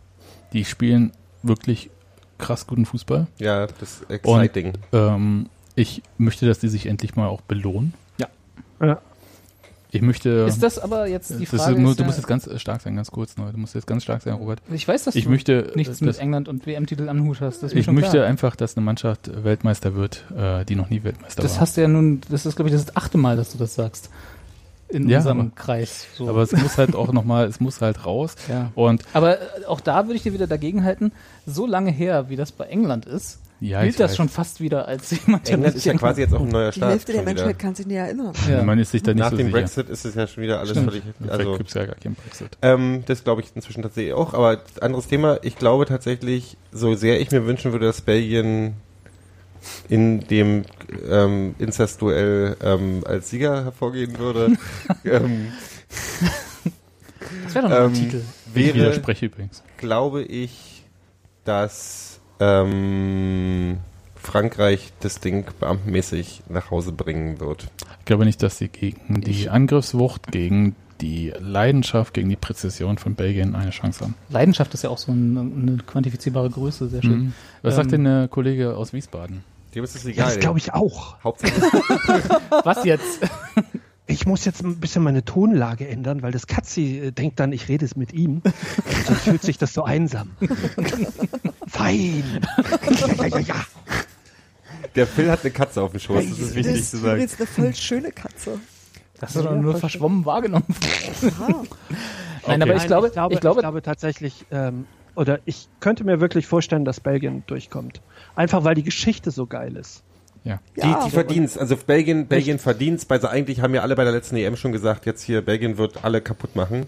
die 0.54 0.64
spielen 0.66 1.12
wirklich 1.42 1.90
krass 2.38 2.68
guten 2.68 2.86
Fußball. 2.86 3.28
Ja, 3.40 3.68
das 3.68 4.02
ist 4.08 4.26
Und 4.26 4.42
exciting. 4.42 4.74
ähm, 4.92 5.50
ich 5.76 6.04
möchte, 6.18 6.46
dass 6.46 6.60
die 6.60 6.68
sich 6.68 6.86
endlich 6.86 7.16
mal 7.16 7.28
auch 7.28 7.42
belohnen. 7.42 7.94
Ja. 8.80 9.02
Ich 9.96 10.02
möchte. 10.02 10.30
Ist 10.48 10.64
das 10.64 10.80
aber 10.80 11.08
jetzt 11.08 11.30
die 11.30 11.46
das 11.46 11.54
ist, 11.54 11.62
Frage? 11.62 11.76
du 11.76 11.82
musst 11.82 12.00
jetzt 12.18 12.28
ganz 12.28 12.48
äh, 12.48 12.58
stark 12.58 12.82
sein, 12.82 12.96
ganz 12.96 13.12
kurz. 13.12 13.38
Nur. 13.38 13.52
Du 13.52 13.58
musst 13.60 13.76
jetzt 13.76 13.86
ganz 13.86 14.04
stark 14.04 14.22
sein, 14.24 14.34
Robert. 14.34 14.60
ich 14.72 14.88
weiß, 14.88 15.04
dass 15.04 15.14
Ich 15.16 15.26
du 15.26 15.30
möchte, 15.30 15.72
nichts 15.76 16.02
äh, 16.02 16.06
mit 16.06 16.16
das- 16.16 16.20
England 16.20 16.48
und 16.50 16.66
WM-Titel 16.66 17.08
am 17.10 17.24
Hut 17.28 17.42
hast. 17.42 17.62
Das 17.62 17.74
Ich 17.74 17.86
möchte 17.88 18.10
klar. 18.12 18.26
einfach, 18.26 18.56
dass 18.56 18.76
eine 18.76 18.84
Mannschaft 18.84 19.30
Weltmeister 19.44 19.94
wird, 19.96 20.26
äh, 20.36 20.66
die 20.66 20.76
noch 20.76 20.90
nie 20.90 21.04
Weltmeister 21.04 21.44
Das 21.44 21.54
war. 21.54 21.62
hast 21.62 21.78
du 21.78 21.82
ja 21.82 21.88
nun, 21.88 22.22
das 22.30 22.46
ist, 22.48 22.56
glaube 22.56 22.70
ich, 22.70 22.76
das 22.76 22.96
achte 22.96 23.18
Mal, 23.20 23.38
dass 23.38 23.52
du 23.52 23.58
das 23.60 23.76
sagst. 23.76 24.10
In 24.90 25.08
Ja, 25.10 25.20
unserem 25.20 25.40
aber- 25.40 25.50
Kreis. 25.56 26.06
So. 26.16 26.28
Aber 26.28 26.42
es 26.42 26.52
muss 26.54 26.78
halt 26.78 26.96
auch 26.96 27.14
nochmal, 27.14 27.46
es 27.48 27.60
muss 27.60 27.80
halt 27.82 28.06
raus. 28.06 28.36
ja. 28.50 28.72
Und 28.76 29.04
Aber 29.14 29.38
auch 29.68 29.80
da 29.80 30.06
würde 30.08 30.16
ich 30.16 30.24
dir 30.24 30.34
wieder 30.34 30.48
dagegen 30.48 30.84
halten, 30.84 31.12
so 31.46 31.66
lange 31.68 31.92
her, 31.92 32.30
wie 32.30 32.36
das 32.36 32.52
bei 32.52 32.66
England 32.66 33.06
ist, 33.06 33.40
ja, 33.68 33.82
gilt 33.82 33.92
ich 33.92 33.98
das 33.98 34.12
weiß. 34.12 34.18
schon 34.18 34.30
fast 34.30 34.60
wieder 34.62 34.88
als 34.88 35.12
jemand, 35.26 35.48
der 35.48 35.56
England 35.56 35.76
ist 35.76 35.86
ja 35.86 35.94
quasi 35.94 36.22
jetzt 36.22 36.34
auch 36.34 36.42
ein 36.42 36.48
neuer 36.50 36.72
Die 36.72 36.78
Staat. 36.78 36.92
Hälfte 36.92 37.12
der 37.14 37.22
wieder. 37.22 37.34
Menschheit 37.34 37.60
kann 37.60 37.76
sich 37.76 37.86
nicht 37.88 37.98
erinnern. 37.98 38.34
Ja. 38.50 38.64
Man 38.64 38.80
ist 38.80 38.92
sich 38.92 39.04
da 39.04 39.14
nicht 39.14 39.20
Nach 39.22 39.32
so 39.32 39.38
dem 39.38 39.48
sicher. 39.48 39.58
Brexit 39.58 39.90
ist 39.90 40.06
es 40.06 40.16
ja 40.16 40.28
schon 40.28 40.44
wieder 40.44 40.60
alles 40.60 40.72
Stimmt. 40.72 40.90
völlig. 40.92 41.04
Also, 41.28 41.58
gibt 41.58 41.70
es 41.70 41.74
ja 41.76 41.86
gar 41.86 41.96
keinen 41.96 42.16
Brexit. 42.16 42.58
ähm, 42.62 43.04
das 43.06 43.24
glaube 43.24 43.42
ich 43.42 43.48
inzwischen 43.56 43.82
tatsächlich 43.82 44.14
auch. 44.14 44.34
Aber 44.34 44.62
anderes 44.82 45.08
Thema. 45.08 45.40
Ich 45.44 45.56
glaube 45.58 45.86
tatsächlich, 45.86 46.58
so 46.72 46.96
sehr 46.96 47.20
ich 47.22 47.32
mir 47.32 47.46
wünschen 47.46 47.72
würde, 47.72 47.86
dass 47.86 48.02
Belgien 48.02 48.74
in 49.88 50.20
dem 50.28 50.64
ähm, 51.10 51.56
Inzest-Duell 51.58 52.58
ähm, 52.62 53.02
als 53.06 53.30
Sieger 53.30 53.64
hervorgehen 53.64 54.18
würde, 54.20 54.58
ähm, 55.06 55.54
Das 57.46 57.56
wäre 57.56 57.70
doch 57.70 57.70
noch 57.70 57.78
ein 57.78 57.86
ähm, 57.86 57.94
Titel. 57.94 58.22
Ich 58.50 58.56
wäre, 58.56 58.76
widerspreche 58.76 59.26
übrigens. 59.28 59.64
glaube 59.78 60.22
ich, 60.24 60.84
dass 61.46 62.13
ähm, 62.44 63.78
Frankreich 64.16 64.92
das 65.02 65.20
Ding 65.20 65.46
beamtenmäßig 65.60 66.44
nach 66.50 66.72
Hause 66.72 66.92
bringen 66.92 67.40
wird. 67.40 67.68
Ich 68.00 68.06
glaube 68.06 68.26
nicht, 68.26 68.42
dass 68.44 68.58
sie 68.58 68.68
gegen 68.70 69.22
die 69.22 69.50
Angriffswucht, 69.50 70.32
gegen 70.32 70.76
die 71.02 71.34
Leidenschaft, 71.40 72.14
gegen 72.14 72.30
die 72.30 72.36
Präzision 72.36 72.98
von 72.98 73.16
Belgien 73.16 73.56
eine 73.56 73.72
Chance 73.72 74.02
haben. 74.06 74.16
Leidenschaft 74.30 74.74
ist 74.74 74.84
ja 74.84 74.90
auch 74.90 74.98
so 74.98 75.12
eine, 75.12 75.40
eine 75.42 75.78
quantifizierbare 75.86 76.50
Größe, 76.50 76.88
sehr 76.88 77.02
schön. 77.02 77.12
Mhm. 77.26 77.34
Was 77.62 77.74
Ähm, 77.74 77.78
sagt 77.78 77.92
denn 77.92 78.04
der 78.06 78.28
Kollege 78.30 78.76
aus 78.78 78.94
Wiesbaden? 78.94 79.44
Dem 79.76 79.84
ist 79.84 79.96
es 79.96 80.04
Ja, 80.04 80.10
egal. 80.12 80.26
das 80.28 80.40
glaube 80.40 80.60
ich 80.60 80.74
auch. 80.74 81.22
Hauptsache, 81.24 81.52
Was 82.64 82.86
jetzt? 82.86 83.20
Ich 84.06 84.26
muss 84.26 84.44
jetzt 84.44 84.64
ein 84.64 84.80
bisschen 84.80 85.02
meine 85.02 85.24
Tonlage 85.24 85.88
ändern, 85.88 86.22
weil 86.22 86.32
das 86.32 86.48
Katzi 86.48 87.00
äh, 87.00 87.12
denkt 87.12 87.40
dann, 87.40 87.54
ich 87.54 87.70
rede 87.70 87.86
es 87.86 87.96
mit 87.96 88.12
ihm. 88.14 88.42
Und 88.44 89.10
dann 89.10 89.16
fühlt 89.16 89.42
sich 89.42 89.58
das 89.58 89.74
so 89.74 89.84
einsam. 89.84 90.32
Fein. 91.68 92.42
Ja, 92.90 93.16
ja, 93.16 93.28
ja, 93.28 93.40
ja. 93.40 93.66
der 94.96 95.08
Phil 95.08 95.32
hat 95.32 95.42
eine 95.42 95.52
Katze 95.52 95.82
auf 95.82 95.92
dem 95.92 96.02
Schoß. 96.02 96.30
Das 96.30 96.40
ist 96.40 96.56
wichtig 96.56 96.80
das 96.80 96.90
zu 96.90 96.98
ist 96.98 97.04
sagen. 97.04 97.14
übrigens 97.16 97.38
eine 97.38 97.48
voll 97.48 97.76
schöne 97.76 98.12
Katze. 98.12 98.60
Das 99.20 99.36
ist 99.36 99.46
doch 99.46 99.56
nur 99.56 99.78
verschwommen 99.78 100.26
wahrgenommen. 100.26 100.66
Nein, 102.48 102.62
aber 102.62 102.76
ich 102.76 102.86
glaube, 102.88 103.08
ich 103.08 103.14
glaube, 103.14 103.34
ich 103.34 103.40
glaube, 103.40 103.60
ich 103.60 103.64
glaube 103.64 103.82
tatsächlich, 103.82 104.46
ähm, 104.52 104.86
oder 105.16 105.40
ich 105.46 105.70
könnte 105.80 106.04
mir 106.04 106.20
wirklich 106.20 106.46
vorstellen, 106.46 106.84
dass 106.84 107.00
Belgien 107.00 107.44
durchkommt. 107.48 108.02
Einfach 108.36 108.66
weil 108.66 108.76
die 108.76 108.84
Geschichte 108.84 109.32
so 109.32 109.48
geil 109.48 109.78
ist. 109.78 110.04
Ja. 110.44 110.60
Die, 110.76 110.82
Ja, 110.82 111.06
die 111.06 111.12
verdienst. 111.12 111.58
Also 111.58 111.78
Belgien, 111.78 112.28
Belgien 112.28 112.60
verdienst. 112.60 113.10
Weil 113.10 113.22
sie 113.22 113.30
eigentlich 113.30 113.62
haben 113.62 113.74
ja 113.74 113.82
alle 113.82 113.96
bei 113.96 114.04
der 114.04 114.14
letzten 114.14 114.36
EM 114.36 114.56
schon 114.58 114.72
gesagt, 114.72 115.06
jetzt 115.06 115.22
hier 115.24 115.42
Belgien 115.42 115.78
wird 115.78 116.04
alle 116.04 116.22
kaputt 116.22 116.56
machen. 116.56 116.86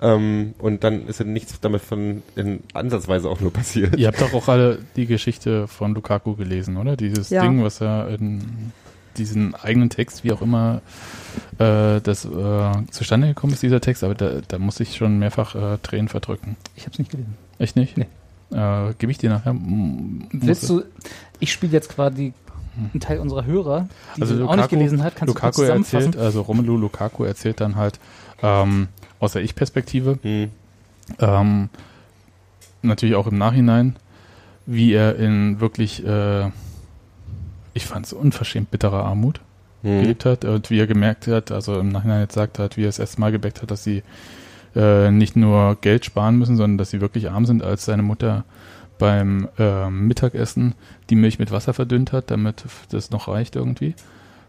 Ähm, 0.00 0.54
und 0.58 0.84
dann 0.84 1.06
ist 1.08 1.18
ja 1.18 1.26
nichts 1.26 1.58
damit 1.60 1.80
von 1.82 2.22
in 2.36 2.60
ansatzweise 2.72 3.28
auch 3.28 3.40
nur 3.40 3.52
passiert. 3.52 3.96
Ihr 3.98 4.06
habt 4.08 4.20
doch 4.20 4.32
auch 4.32 4.48
alle 4.48 4.78
die 4.96 5.06
Geschichte 5.06 5.66
von 5.66 5.94
Lukaku 5.94 6.36
gelesen, 6.36 6.76
oder? 6.76 6.96
Dieses 6.96 7.30
Ja. 7.30 7.42
Ding, 7.42 7.62
was 7.64 7.80
er 7.80 8.08
in 8.08 8.72
diesen 9.16 9.56
eigenen 9.56 9.90
Text, 9.90 10.22
wie 10.22 10.30
auch 10.30 10.40
immer 10.42 10.80
äh, 11.58 12.00
das 12.00 12.24
äh, 12.24 12.72
zustande 12.92 13.26
gekommen 13.28 13.52
ist, 13.52 13.62
dieser 13.64 13.80
Text, 13.80 14.04
aber 14.04 14.14
da, 14.14 14.40
da 14.46 14.58
muss 14.60 14.78
ich 14.78 14.94
schon 14.96 15.18
mehrfach 15.18 15.56
äh, 15.56 15.78
Tränen 15.82 16.08
verdrücken. 16.08 16.56
ich 16.76 16.82
habe 16.84 16.92
es 16.92 17.00
nicht 17.00 17.10
gelesen. 17.10 17.34
Echt 17.58 17.74
nicht? 17.74 17.96
Nee. 17.96 18.06
Äh, 18.52 18.94
Gebe 18.98 19.10
ich 19.10 19.18
dir 19.18 19.30
nachher? 19.30 19.50
M- 19.50 20.28
Willst 20.30 20.68
du, 20.70 20.84
ich 21.40 21.52
spiele 21.52 21.72
jetzt 21.72 21.88
quasi 21.88 22.32
einen 22.92 23.00
Teil 23.00 23.18
unserer 23.18 23.44
Hörer, 23.44 23.88
die 24.16 24.22
Also 24.22 24.36
den 24.36 24.46
auch 24.46 24.54
nicht 24.56 24.64
Lukaku- 24.66 24.68
gelesen 24.70 25.02
hat, 25.02 25.16
kannst 25.16 25.34
Lukaku 25.34 25.50
du 25.50 25.56
kurz 25.56 25.66
zusammenfassen? 25.66 26.06
erzählt, 26.06 26.24
also 26.24 26.42
Romelu 26.42 26.76
Lukaku 26.76 27.24
erzählt 27.24 27.60
dann 27.60 27.76
halt 27.76 27.98
ähm, 28.42 28.88
aus 29.20 29.32
der 29.32 29.42
Ich-Perspektive, 29.42 30.18
Hm. 30.22 30.50
ähm, 31.18 31.68
natürlich 32.82 33.14
auch 33.16 33.26
im 33.26 33.38
Nachhinein, 33.38 33.96
wie 34.66 34.92
er 34.92 35.16
in 35.16 35.60
wirklich, 35.60 36.04
äh, 36.06 36.50
ich 37.74 37.86
fand 37.86 38.06
es 38.06 38.12
unverschämt 38.12 38.70
bitterer 38.70 39.04
Armut 39.04 39.40
Hm. 39.82 40.00
gelebt 40.02 40.24
hat 40.24 40.44
und 40.44 40.70
wie 40.70 40.78
er 40.80 40.86
gemerkt 40.86 41.26
hat, 41.28 41.52
also 41.52 41.78
im 41.78 41.88
Nachhinein 41.90 42.20
jetzt 42.20 42.34
sagt 42.34 42.58
hat, 42.58 42.76
wie 42.76 42.84
er 42.84 42.88
es 42.88 42.98
erst 42.98 43.18
mal 43.18 43.30
gebeckt 43.32 43.62
hat, 43.62 43.70
dass 43.70 43.84
sie 43.84 44.02
äh, 44.76 45.10
nicht 45.10 45.34
nur 45.36 45.76
Geld 45.80 46.04
sparen 46.04 46.36
müssen, 46.36 46.56
sondern 46.56 46.78
dass 46.78 46.90
sie 46.90 47.00
wirklich 47.00 47.30
arm 47.30 47.46
sind, 47.46 47.62
als 47.62 47.84
seine 47.84 48.02
Mutter 48.02 48.44
beim 48.98 49.48
ähm, 49.58 50.06
Mittagessen 50.06 50.74
die 51.10 51.16
Milch 51.16 51.38
mit 51.38 51.50
Wasser 51.50 51.72
verdünnt 51.74 52.12
hat, 52.12 52.30
damit 52.30 52.64
das 52.90 53.10
noch 53.10 53.28
reicht 53.28 53.56
irgendwie. 53.56 53.94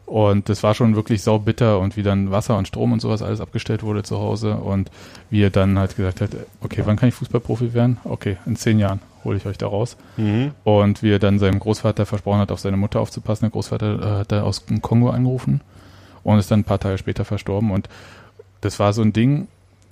Und 0.10 0.50
das 0.50 0.64
war 0.64 0.74
schon 0.74 0.96
wirklich 0.96 1.22
saubitter 1.22 1.80
und 1.80 1.96
wie 1.96 2.02
dann 2.02 2.32
Wasser 2.32 2.58
und 2.58 2.68
Strom 2.68 2.94
und 2.94 3.00
sowas 3.00 3.22
alles 3.22 3.42
abgestellt 3.42 3.84
wurde 3.84 4.02
zu 4.02 4.18
Hause 4.18 4.56
und 4.56 4.90
wie 5.30 5.44
er 5.44 5.52
dann 5.52 5.78
halt 5.78 5.96
gesagt 5.96 6.20
hat, 6.20 6.32
okay, 6.62 6.82
wann 6.86 6.96
kann 6.96 7.10
ich 7.10 7.16
Fußballprofi 7.16 7.76
werden? 7.76 8.00
Okay, 8.04 8.38
in 8.48 8.56
zehn 8.56 8.80
Jahren 8.80 9.02
hole 9.24 9.38
ich 9.38 9.46
euch 9.46 9.60
da 9.60 9.68
raus. 9.68 9.98
Mhm. 10.18 10.52
Und 10.64 11.04
wie 11.04 11.12
er 11.12 11.20
dann 11.20 11.38
seinem 11.38 11.60
Großvater 11.60 12.08
versprochen 12.08 12.40
hat, 12.40 12.52
auf 12.52 12.60
seine 12.60 12.78
Mutter 12.78 13.00
aufzupassen. 13.02 13.46
Der 13.46 13.52
Großvater 13.52 14.02
äh, 14.02 14.20
hat 14.22 14.32
er 14.32 14.46
aus 14.46 14.66
dem 14.66 14.82
Kongo 14.82 15.12
angerufen 15.12 15.62
und 16.24 16.40
ist 16.40 16.50
dann 16.50 16.62
ein 16.62 16.66
paar 16.66 16.80
Tage 16.80 16.98
später 16.98 17.24
verstorben. 17.24 17.70
Und 17.70 17.88
das 18.62 18.80
war 18.80 18.94
so 18.94 19.04
ein 19.04 19.14
Ding, 19.14 19.48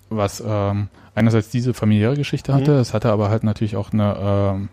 was 0.10 0.44
ähm, 0.46 0.88
einerseits 1.18 1.50
diese 1.50 1.74
familiäre 1.74 2.16
Geschichte 2.16 2.54
hatte, 2.54 2.72
Mhm. 2.74 2.80
es 2.80 2.94
hatte 2.94 3.12
aber 3.12 3.30
halt 3.30 3.44
natürlich 3.44 3.76
auch 3.76 3.92
eine, 3.92 4.16
ähm, 4.20 4.70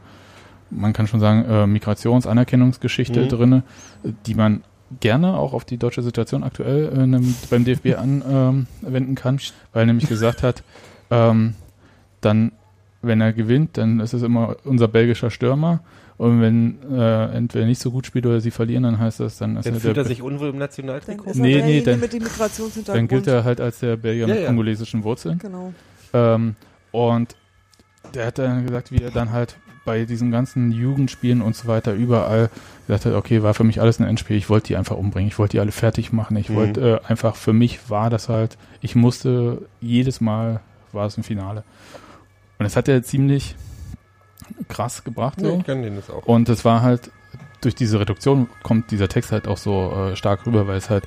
man 0.70 0.92
kann 0.92 1.06
schon 1.06 1.20
sagen, 1.20 1.44
äh, 1.48 1.66
Migrations-Anerkennungsgeschichte 1.66 3.22
Mhm. 3.22 3.28
drinne, 3.28 3.62
die 4.26 4.34
man 4.34 4.62
gerne 5.00 5.36
auch 5.36 5.54
auf 5.54 5.64
die 5.64 5.78
deutsche 5.78 6.02
Situation 6.02 6.44
aktuell 6.44 6.92
äh, 6.96 7.06
nem- 7.06 7.34
beim 7.50 7.64
DFB 7.64 7.94
anwenden 7.96 8.66
ähm, 8.92 9.14
kann, 9.14 9.38
weil 9.72 9.82
er 9.82 9.86
nämlich 9.86 10.08
gesagt 10.08 10.42
hat, 10.42 10.62
ähm, 11.10 11.54
dann, 12.20 12.52
wenn 13.02 13.20
er 13.20 13.32
gewinnt, 13.32 13.76
dann 13.78 14.00
ist 14.00 14.12
es 14.12 14.22
immer 14.22 14.56
unser 14.64 14.88
belgischer 14.88 15.30
Stürmer. 15.30 15.80
Und 16.16 16.40
wenn 16.40 16.76
äh, 16.92 17.26
entweder 17.34 17.66
nicht 17.66 17.80
so 17.80 17.90
gut 17.90 18.06
spielt 18.06 18.24
oder 18.24 18.40
sie 18.40 18.52
verlieren, 18.52 18.84
dann 18.84 19.00
heißt 19.00 19.18
das, 19.18 19.36
dann 19.38 19.56
ist 19.56 19.66
Dann 19.66 19.74
er 19.74 19.80
fühlt 19.80 19.96
der, 19.96 20.04
er 20.04 20.06
sich 20.06 20.22
unwohl 20.22 20.46
im 20.48 20.52
Dann 20.52 20.60
Nationaltrikot? 20.60 21.30
ist 21.30 21.36
Nee, 21.38 21.58
er 21.58 21.66
nee, 21.66 21.80
dann- 21.80 21.98
mit 21.98 22.12
dem 22.12 22.22
Migrationshintergrund. 22.22 22.96
dann 22.96 23.08
gilt 23.08 23.26
er 23.26 23.42
halt 23.42 23.60
als 23.60 23.80
der 23.80 23.96
Belgier 23.96 24.28
Ja, 24.28 24.34
mit 24.34 24.42
ja. 24.42 24.46
kongolesischen 24.48 25.02
Wurzeln. 25.02 25.38
Genau. 25.40 25.72
Ähm, 26.14 26.56
und 26.92 27.36
der 28.14 28.26
hat 28.26 28.38
dann 28.38 28.64
gesagt, 28.66 28.90
wie 28.92 29.02
er 29.02 29.10
dann 29.10 29.32
halt 29.32 29.56
bei 29.84 30.04
diesen 30.06 30.30
ganzen 30.30 30.72
Jugendspielen 30.72 31.42
und 31.42 31.54
so 31.56 31.68
weiter 31.68 31.92
überall 31.92 32.48
gesagt 32.86 33.04
hat, 33.04 33.12
okay, 33.14 33.42
war 33.42 33.52
für 33.52 33.64
mich 33.64 33.80
alles 33.82 33.98
ein 34.00 34.06
Endspiel, 34.06 34.36
ich 34.36 34.48
wollte 34.48 34.68
die 34.68 34.76
einfach 34.76 34.96
umbringen, 34.96 35.28
ich 35.28 35.38
wollte 35.38 35.52
die 35.52 35.60
alle 35.60 35.72
fertig 35.72 36.10
machen, 36.12 36.36
ich 36.38 36.48
Mhm. 36.48 36.54
wollte 36.54 37.00
äh, 37.04 37.06
einfach, 37.10 37.36
für 37.36 37.52
mich 37.52 37.90
war 37.90 38.08
das 38.08 38.30
halt, 38.30 38.56
ich 38.80 38.94
musste, 38.94 39.66
jedes 39.82 40.22
Mal 40.22 40.60
war 40.92 41.06
es 41.06 41.18
ein 41.18 41.22
Finale. 41.22 41.64
Und 42.58 42.64
das 42.64 42.76
hat 42.76 42.88
er 42.88 43.02
ziemlich 43.02 43.56
krass 44.68 45.04
gebracht. 45.04 45.40
Ja, 45.42 45.48
So. 45.50 45.58
ich 45.58 45.64
kann 45.66 45.82
den 45.82 45.96
das 45.96 46.08
auch. 46.08 46.24
Und 46.24 46.48
es 46.48 46.64
war 46.64 46.80
halt, 46.82 47.10
durch 47.60 47.74
diese 47.74 47.98
Reduktion 48.00 48.48
kommt 48.62 48.90
dieser 48.90 49.08
Text 49.08 49.32
halt 49.32 49.48
auch 49.48 49.58
so 49.58 50.10
äh, 50.12 50.16
stark 50.16 50.46
rüber, 50.46 50.66
weil 50.66 50.76
es 50.78 50.88
halt, 50.88 51.04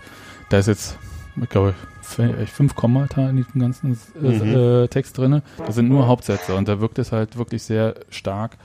da 0.49 0.58
ist 0.58 0.68
jetzt, 0.68 0.97
ich 1.41 1.49
glaube, 1.49 1.74
fünf 2.08 2.76
Kommata 2.76 3.30
in 3.30 3.38
diesem 3.38 3.62
ganzen 3.62 3.97
äh, 4.22 4.28
Mhm. 4.28 4.84
äh, 4.84 4.88
Text 4.88 5.18
drinne. 5.18 5.41
Das 5.66 5.76
sind 5.76 5.89
nur 5.89 6.08
Hauptsätze 6.08 6.55
und 6.55 6.68
da 6.68 6.80
wirkt 6.80 6.99
es 6.99 7.12
halt 7.12 7.38
wirklich 7.38 7.64
sehr 7.64 7.95
stark. 8.10 8.58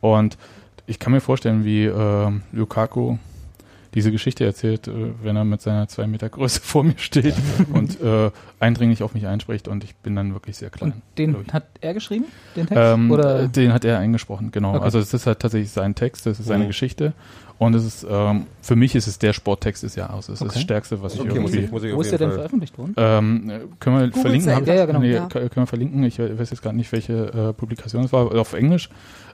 Und 0.00 0.36
ich 0.86 0.98
kann 0.98 1.12
mir 1.12 1.20
vorstellen, 1.20 1.64
wie 1.64 1.84
äh, 1.84 2.32
Lukaku 2.52 3.18
diese 3.98 4.12
Geschichte 4.12 4.44
erzählt, 4.44 4.86
äh, 4.88 4.92
wenn 5.22 5.34
er 5.36 5.44
mit 5.44 5.60
seiner 5.60 5.88
zwei 5.88 6.06
Meter 6.06 6.28
Größe 6.28 6.60
vor 6.62 6.84
mir 6.84 6.94
steht 6.98 7.34
und 7.72 8.00
äh, 8.00 8.30
eindringlich 8.60 9.02
auf 9.02 9.12
mich 9.14 9.26
einspricht 9.26 9.66
und 9.68 9.82
ich 9.84 9.96
bin 9.96 10.14
dann 10.16 10.32
wirklich 10.34 10.56
sehr 10.56 10.70
klein. 10.70 10.92
Und 10.92 11.02
den 11.18 11.36
hat 11.52 11.64
er 11.80 11.94
geschrieben, 11.94 12.26
den 12.56 12.66
Text? 12.66 12.80
Ähm, 12.82 13.10
Oder? 13.10 13.48
Den 13.48 13.72
hat 13.72 13.84
er 13.84 13.98
eingesprochen, 13.98 14.50
genau. 14.52 14.74
Okay. 14.76 14.84
Also 14.84 14.98
es 15.00 15.12
ist 15.12 15.26
halt 15.26 15.40
tatsächlich 15.40 15.70
sein 15.70 15.94
Text, 15.94 16.26
das 16.26 16.38
ist 16.38 16.46
seine 16.46 16.64
Mhm. 16.64 16.68
Geschichte. 16.68 17.12
Und 17.58 17.74
es 17.74 17.84
ist, 17.84 18.06
ähm, 18.08 18.46
für 18.62 18.76
mich 18.76 18.94
ist 18.94 19.08
es 19.08 19.18
der 19.18 19.32
Sporttext 19.32 19.82
des 19.82 19.96
Jahres. 19.96 20.28
Es 20.28 20.34
ist 20.36 20.42
Okay. 20.42 20.50
das 20.54 20.62
Stärkste, 20.62 21.02
was 21.02 21.14
ich 21.14 21.20
Okay, 21.22 21.40
muss 21.40 21.50
irgendwie. 21.50 21.64
ich, 21.64 21.70
muss 21.72 21.82
ich 21.82 21.92
Wo 21.92 22.00
ist 22.02 22.12
der 22.12 22.18
denn 22.20 22.30
veröffentlicht 22.30 22.78
worden? 22.78 22.94
Ähm, 22.96 23.50
äh, 23.50 23.58
können 23.80 23.96
wir 23.98 24.04
Google's 24.06 24.20
verlinken? 24.20 24.54
Hab- 24.54 24.66
Ja, 24.68 24.74
ja, 24.74 24.86
genau. 24.86 25.00
Nee, 25.00 25.12
Ja. 25.14 25.26
Können 25.26 25.50
wir 25.56 25.66
verlinken. 25.66 26.04
Ich 26.04 26.20
weiß 26.20 26.50
jetzt 26.50 26.62
gerade 26.62 26.76
nicht, 26.76 26.92
welche 26.92 27.14
äh, 27.32 27.52
Publikation 27.52 28.04
es 28.04 28.12
war. 28.12 28.26
aber 28.26 28.40
Auf 28.40 28.52
Englisch 28.52 28.90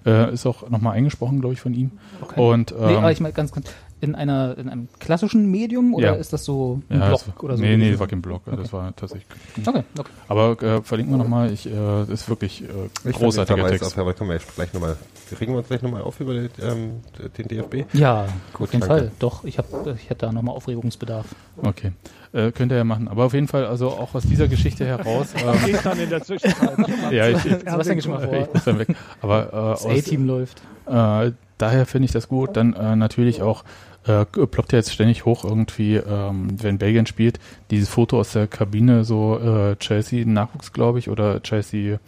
äh, 0.06 0.32
ist 0.32 0.46
auch 0.46 0.70
nochmal 0.70 0.94
eingesprochen, 0.96 1.40
glaube 1.40 1.52
ich, 1.52 1.60
von 1.60 1.74
ihm. 1.74 1.90
Okay. 2.22 2.40
Und 2.40 2.72
ähm, 2.72 2.78
nee, 2.86 2.94
aber 2.96 3.12
ich 3.12 3.20
meine 3.20 3.34
ganz 3.34 3.50
kurz. 3.52 3.66
In 4.05 4.14
einer 4.14 4.57
in 4.59 4.68
einem 4.68 4.88
klassischen 5.00 5.50
Medium 5.50 5.94
oder 5.94 6.09
Ja. 6.09 6.14
ist 6.14 6.32
das 6.32 6.44
so 6.44 6.80
ein 6.88 7.00
Ja, 7.00 7.09
Blog 7.09 7.22
das, 7.26 7.42
oder 7.42 7.57
so? 7.57 7.62
Nee, 7.62 7.76
nee, 7.76 7.90
das 7.90 8.00
war 8.00 8.07
kein 8.07 8.22
Blog. 8.22 8.42
Das 8.46 8.72
war 8.72 8.94
tatsächlich. 8.94 9.26
Okay, 9.66 9.82
okay. 9.98 10.11
Aber 10.28 10.62
äh, 10.62 10.82
verlinken 10.82 11.14
wir 11.14 11.18
nochmal. 11.22 11.50
Ich, 11.52 11.66
äh, 11.66 11.70
das 11.72 12.09
ist 12.11 12.28
wirklich 12.28 12.62
äh, 12.62 13.09
Ich 13.09 13.16
großartiger 13.16 13.57
Verweis 13.59 13.80
Text. 13.80 13.86
Auf, 13.94 13.98
aber 13.98 14.12
können 14.14 14.30
wir 14.30 14.38
gleich 14.55 14.72
nochmal, 14.72 14.96
regen 15.40 15.52
wir 15.52 15.59
uns 15.59 15.68
gleich 15.68 15.82
nochmal 15.82 16.02
auf 16.02 16.20
über 16.20 16.34
den, 16.34 16.50
ähm, 16.62 16.90
den 17.38 17.48
DFB. 17.48 17.84
Ja, 17.94 18.26
Gut, 18.52 18.68
auf 18.68 18.72
jeden 18.72 18.86
danke. 18.86 19.05
Fall. 19.07 19.12
Doch, 19.18 19.44
ich, 19.44 19.59
hab, 19.59 19.66
ich 19.96 20.11
hätte 20.11 20.26
da 20.26 20.32
nochmal 20.32 20.55
Aufregungsbedarf. 20.55 21.26
Okay. 21.62 21.92
Äh, 22.32 22.50
könnt 22.52 22.72
ihr 22.72 22.78
ja 22.78 22.84
machen. 22.84 23.07
Aber 23.09 23.24
auf 23.26 23.32
jeden 23.34 23.46
Fall, 23.48 23.64
also 23.66 23.88
auch 23.90 24.14
aus 24.14 24.24
dieser 24.24 24.48
Geschichte 24.48 24.84
heraus. 24.84 25.28
Ähm, 25.44 25.64
Geht 25.66 25.84
dann 25.84 25.98
in 25.98 26.11
der 26.11 26.22
Zwischenzeit. 26.22 26.78
ja, 27.11 27.28
ich, 27.28 27.36
ich, 27.44 28.02
schon 28.02 28.12
mal 28.12 28.24
ich 28.24 28.30
vor. 28.30 28.48
muss 28.55 28.64
dann 28.64 28.78
weg. 28.78 28.88
Aber 29.20 29.46
äh, 29.46 29.50
Das 29.52 29.86
A-Team 29.86 30.26
läuft. 30.26 30.62
Äh, 30.86 31.32
daher 31.59 31.86
finde 31.86 32.07
ich 32.07 32.12
das 32.12 32.28
gut. 32.28 32.57
Dann 32.57 32.72
äh, 32.74 32.96
natürlich 32.96 33.42
auch 33.42 33.62
äh, 34.07 34.24
ploppt 34.24 34.72
ja 34.72 34.78
jetzt 34.78 34.92
ständig 34.92 35.24
hoch 35.24 35.44
irgendwie, 35.44 35.96
ähm, 35.96 36.48
wenn 36.62 36.78
Belgien 36.78 37.07
spielt, 37.07 37.40
dieses 37.70 37.88
Foto 37.88 38.20
aus 38.20 38.32
der 38.32 38.46
Kabine, 38.46 39.05
so 39.05 39.38
äh, 39.38 39.76
Chelsea 39.76 40.24
Nachwuchs, 40.26 40.72
glaube 40.72 40.98
ich, 40.98 41.09
oder 41.11 41.42
Chelsea 41.42 41.98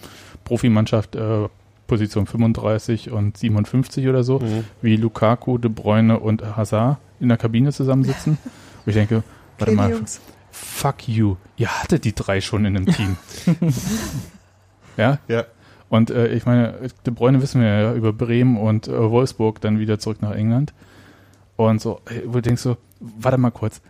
Profimannschaft 0.45 1.17
äh, 1.17 1.49
Position 1.87 2.27
35 2.27 3.11
und 3.13 3.37
57 3.39 4.09
oder 4.09 4.25
so, 4.25 4.41
wie 4.83 4.97
Lukaku, 4.97 5.57
De 5.59 5.71
Bruyne 5.71 6.19
und 6.19 6.57
Hazard 6.57 6.99
in 7.21 7.29
der 7.29 7.39
Kabine 7.39 7.73
zusammensitzen. 7.73 8.39
Und 8.85 8.91
ich 8.91 8.95
denke, 8.95 9.23
warte 9.59 9.73
Okay, 9.73 9.77
mal, 9.81 9.91
Jungs. 9.91 10.21
fuck 10.53 11.09
you, 11.09 11.37
ihr 11.57 11.69
hattet 11.69 12.05
die 12.05 12.15
drei 12.15 12.41
schon 12.41 12.65
in 12.65 12.77
einem 12.77 12.87
Team. 12.87 13.17
ja, 14.97 15.19
Ja. 15.29 15.45
und 15.89 16.11
äh, 16.11 16.29
ich 16.29 16.47
meine, 16.47 16.75
De 17.05 17.13
Bruyne 17.13 17.43
wissen 17.43 17.61
wir 17.61 17.69
ja 17.69 17.95
über 17.95 18.13
Bremen 18.13 18.57
und 18.57 18.89
äh, 18.89 19.11
Wolfsburg 19.11 19.61
dann 19.61 19.79
wieder 19.79 19.99
zurück 19.99 20.23
nach 20.23 20.33
England. 20.35 20.73
Und 21.57 21.81
so, 21.81 22.01
äh, 22.07 22.23
wo 22.27 22.35
du 22.35 22.43
denkst 22.43 22.63
so, 22.63 22.77
warte 23.01 23.39
mal 23.39 23.51
kurz, 23.51 23.81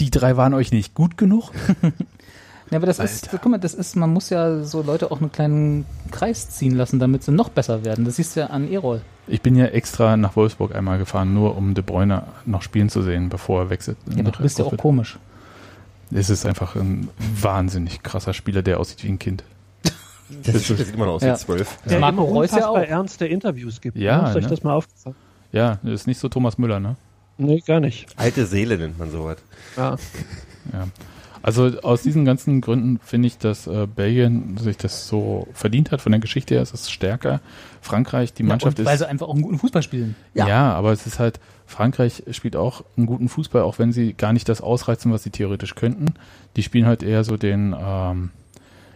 die 0.00 0.10
drei 0.10 0.36
waren 0.36 0.54
euch 0.54 0.72
nicht 0.72 0.94
gut 0.94 1.16
genug? 1.16 1.50
Ja, 2.70 2.78
aber 2.78 2.86
das 2.86 3.00
ist, 3.00 3.28
guck 3.30 3.44
mal, 3.50 3.58
das 3.58 3.74
ist, 3.74 3.96
man 3.96 4.10
muss 4.10 4.30
ja 4.30 4.64
so 4.64 4.80
Leute 4.80 5.10
auch 5.10 5.20
einen 5.20 5.30
kleinen 5.30 5.84
Kreis 6.10 6.48
ziehen 6.48 6.74
lassen, 6.74 6.98
damit 6.98 7.22
sie 7.22 7.30
noch 7.30 7.50
besser 7.50 7.84
werden. 7.84 8.06
Das 8.06 8.16
siehst 8.16 8.34
du 8.34 8.40
ja 8.40 8.46
an 8.46 8.66
Erol. 8.72 9.02
Ich 9.26 9.42
bin 9.42 9.56
ja 9.56 9.66
extra 9.66 10.16
nach 10.16 10.36
Wolfsburg 10.36 10.74
einmal 10.74 10.96
gefahren, 10.96 11.34
nur 11.34 11.54
um 11.54 11.74
De 11.74 11.84
Bruyne 11.84 12.22
noch 12.46 12.62
spielen 12.62 12.88
zu 12.88 13.02
sehen, 13.02 13.28
bevor 13.28 13.64
er 13.64 13.68
wechselt. 13.70 13.98
Ja, 14.14 14.20
aber 14.20 14.30
du 14.30 14.40
bist 14.42 14.58
ja 14.58 14.64
auch 14.64 14.74
komisch. 14.78 15.18
Es 16.12 16.30
ist 16.30 16.46
einfach 16.46 16.74
ein 16.74 17.10
wahnsinnig 17.18 18.02
krasser 18.02 18.32
Spieler, 18.32 18.62
der 18.62 18.80
aussieht 18.80 19.04
wie 19.04 19.08
ein 19.08 19.18
Kind. 19.18 19.44
Das, 20.42 20.54
das 20.54 20.66
sieht 20.66 20.94
immer 20.94 21.04
noch 21.04 21.12
aus 21.16 21.22
Ja. 21.22 21.34
wie 21.34 21.38
zwölf. 21.40 21.76
Der 21.84 22.00
Marco 22.00 22.22
immer 22.24 22.32
Reus 22.32 22.52
ja 22.52 22.68
auch. 22.68 22.78
ernste 22.78 23.26
Interviews 23.26 23.82
gibt. 23.82 23.98
Ja, 23.98 24.30
ne? 24.30 24.36
Euch 24.36 24.46
das 24.46 24.62
mal 24.62 24.72
aufgefallen? 24.72 25.14
Ja, 25.52 25.78
das 25.82 25.92
ist 25.92 26.06
nicht 26.06 26.18
so 26.18 26.28
Thomas 26.28 26.58
Müller, 26.58 26.80
ne? 26.80 26.96
Nee, 27.38 27.60
gar 27.60 27.80
nicht. 27.80 28.06
Alte 28.16 28.46
Seele 28.46 28.78
nennt 28.78 28.98
man 28.98 29.10
sowas. 29.10 29.38
Ja. 29.76 29.96
Ja. 30.72 30.88
Also 31.42 31.80
aus 31.82 32.02
diesen 32.02 32.24
ganzen 32.24 32.60
Gründen 32.60 33.00
finde 33.04 33.26
ich, 33.26 33.36
dass 33.36 33.66
äh, 33.66 33.88
Belgien 33.88 34.56
sich 34.58 34.76
das 34.76 35.08
so 35.08 35.48
verdient 35.52 35.90
hat. 35.90 36.00
Von 36.00 36.12
der 36.12 36.20
Geschichte 36.20 36.54
her 36.54 36.62
ist 36.62 36.72
es 36.72 36.88
stärker. 36.88 37.40
Frankreich, 37.80 38.32
die 38.32 38.44
Mannschaft 38.44 38.78
ja, 38.78 38.82
und 38.82 38.86
weil 38.86 38.94
ist. 38.94 39.00
sie 39.00 39.08
einfach 39.08 39.26
auch 39.26 39.34
einen 39.34 39.42
guten 39.42 39.58
Fußball 39.58 39.82
spielen. 39.82 40.14
Ja. 40.34 40.46
Ja. 40.46 40.72
aber 40.72 40.92
es 40.92 41.04
ist 41.04 41.18
halt, 41.18 41.40
Frankreich 41.66 42.22
spielt 42.30 42.54
auch 42.54 42.84
einen 42.96 43.06
guten 43.06 43.28
Fußball, 43.28 43.62
auch 43.62 43.80
wenn 43.80 43.92
sie 43.92 44.12
gar 44.12 44.32
nicht 44.32 44.48
das 44.48 44.60
ausreizen, 44.60 45.12
was 45.12 45.24
sie 45.24 45.30
theoretisch 45.30 45.74
könnten. 45.74 46.14
Die 46.54 46.62
spielen 46.62 46.86
halt 46.86 47.02
eher 47.02 47.24
so 47.24 47.36
den, 47.36 47.74
ähm, 47.76 48.30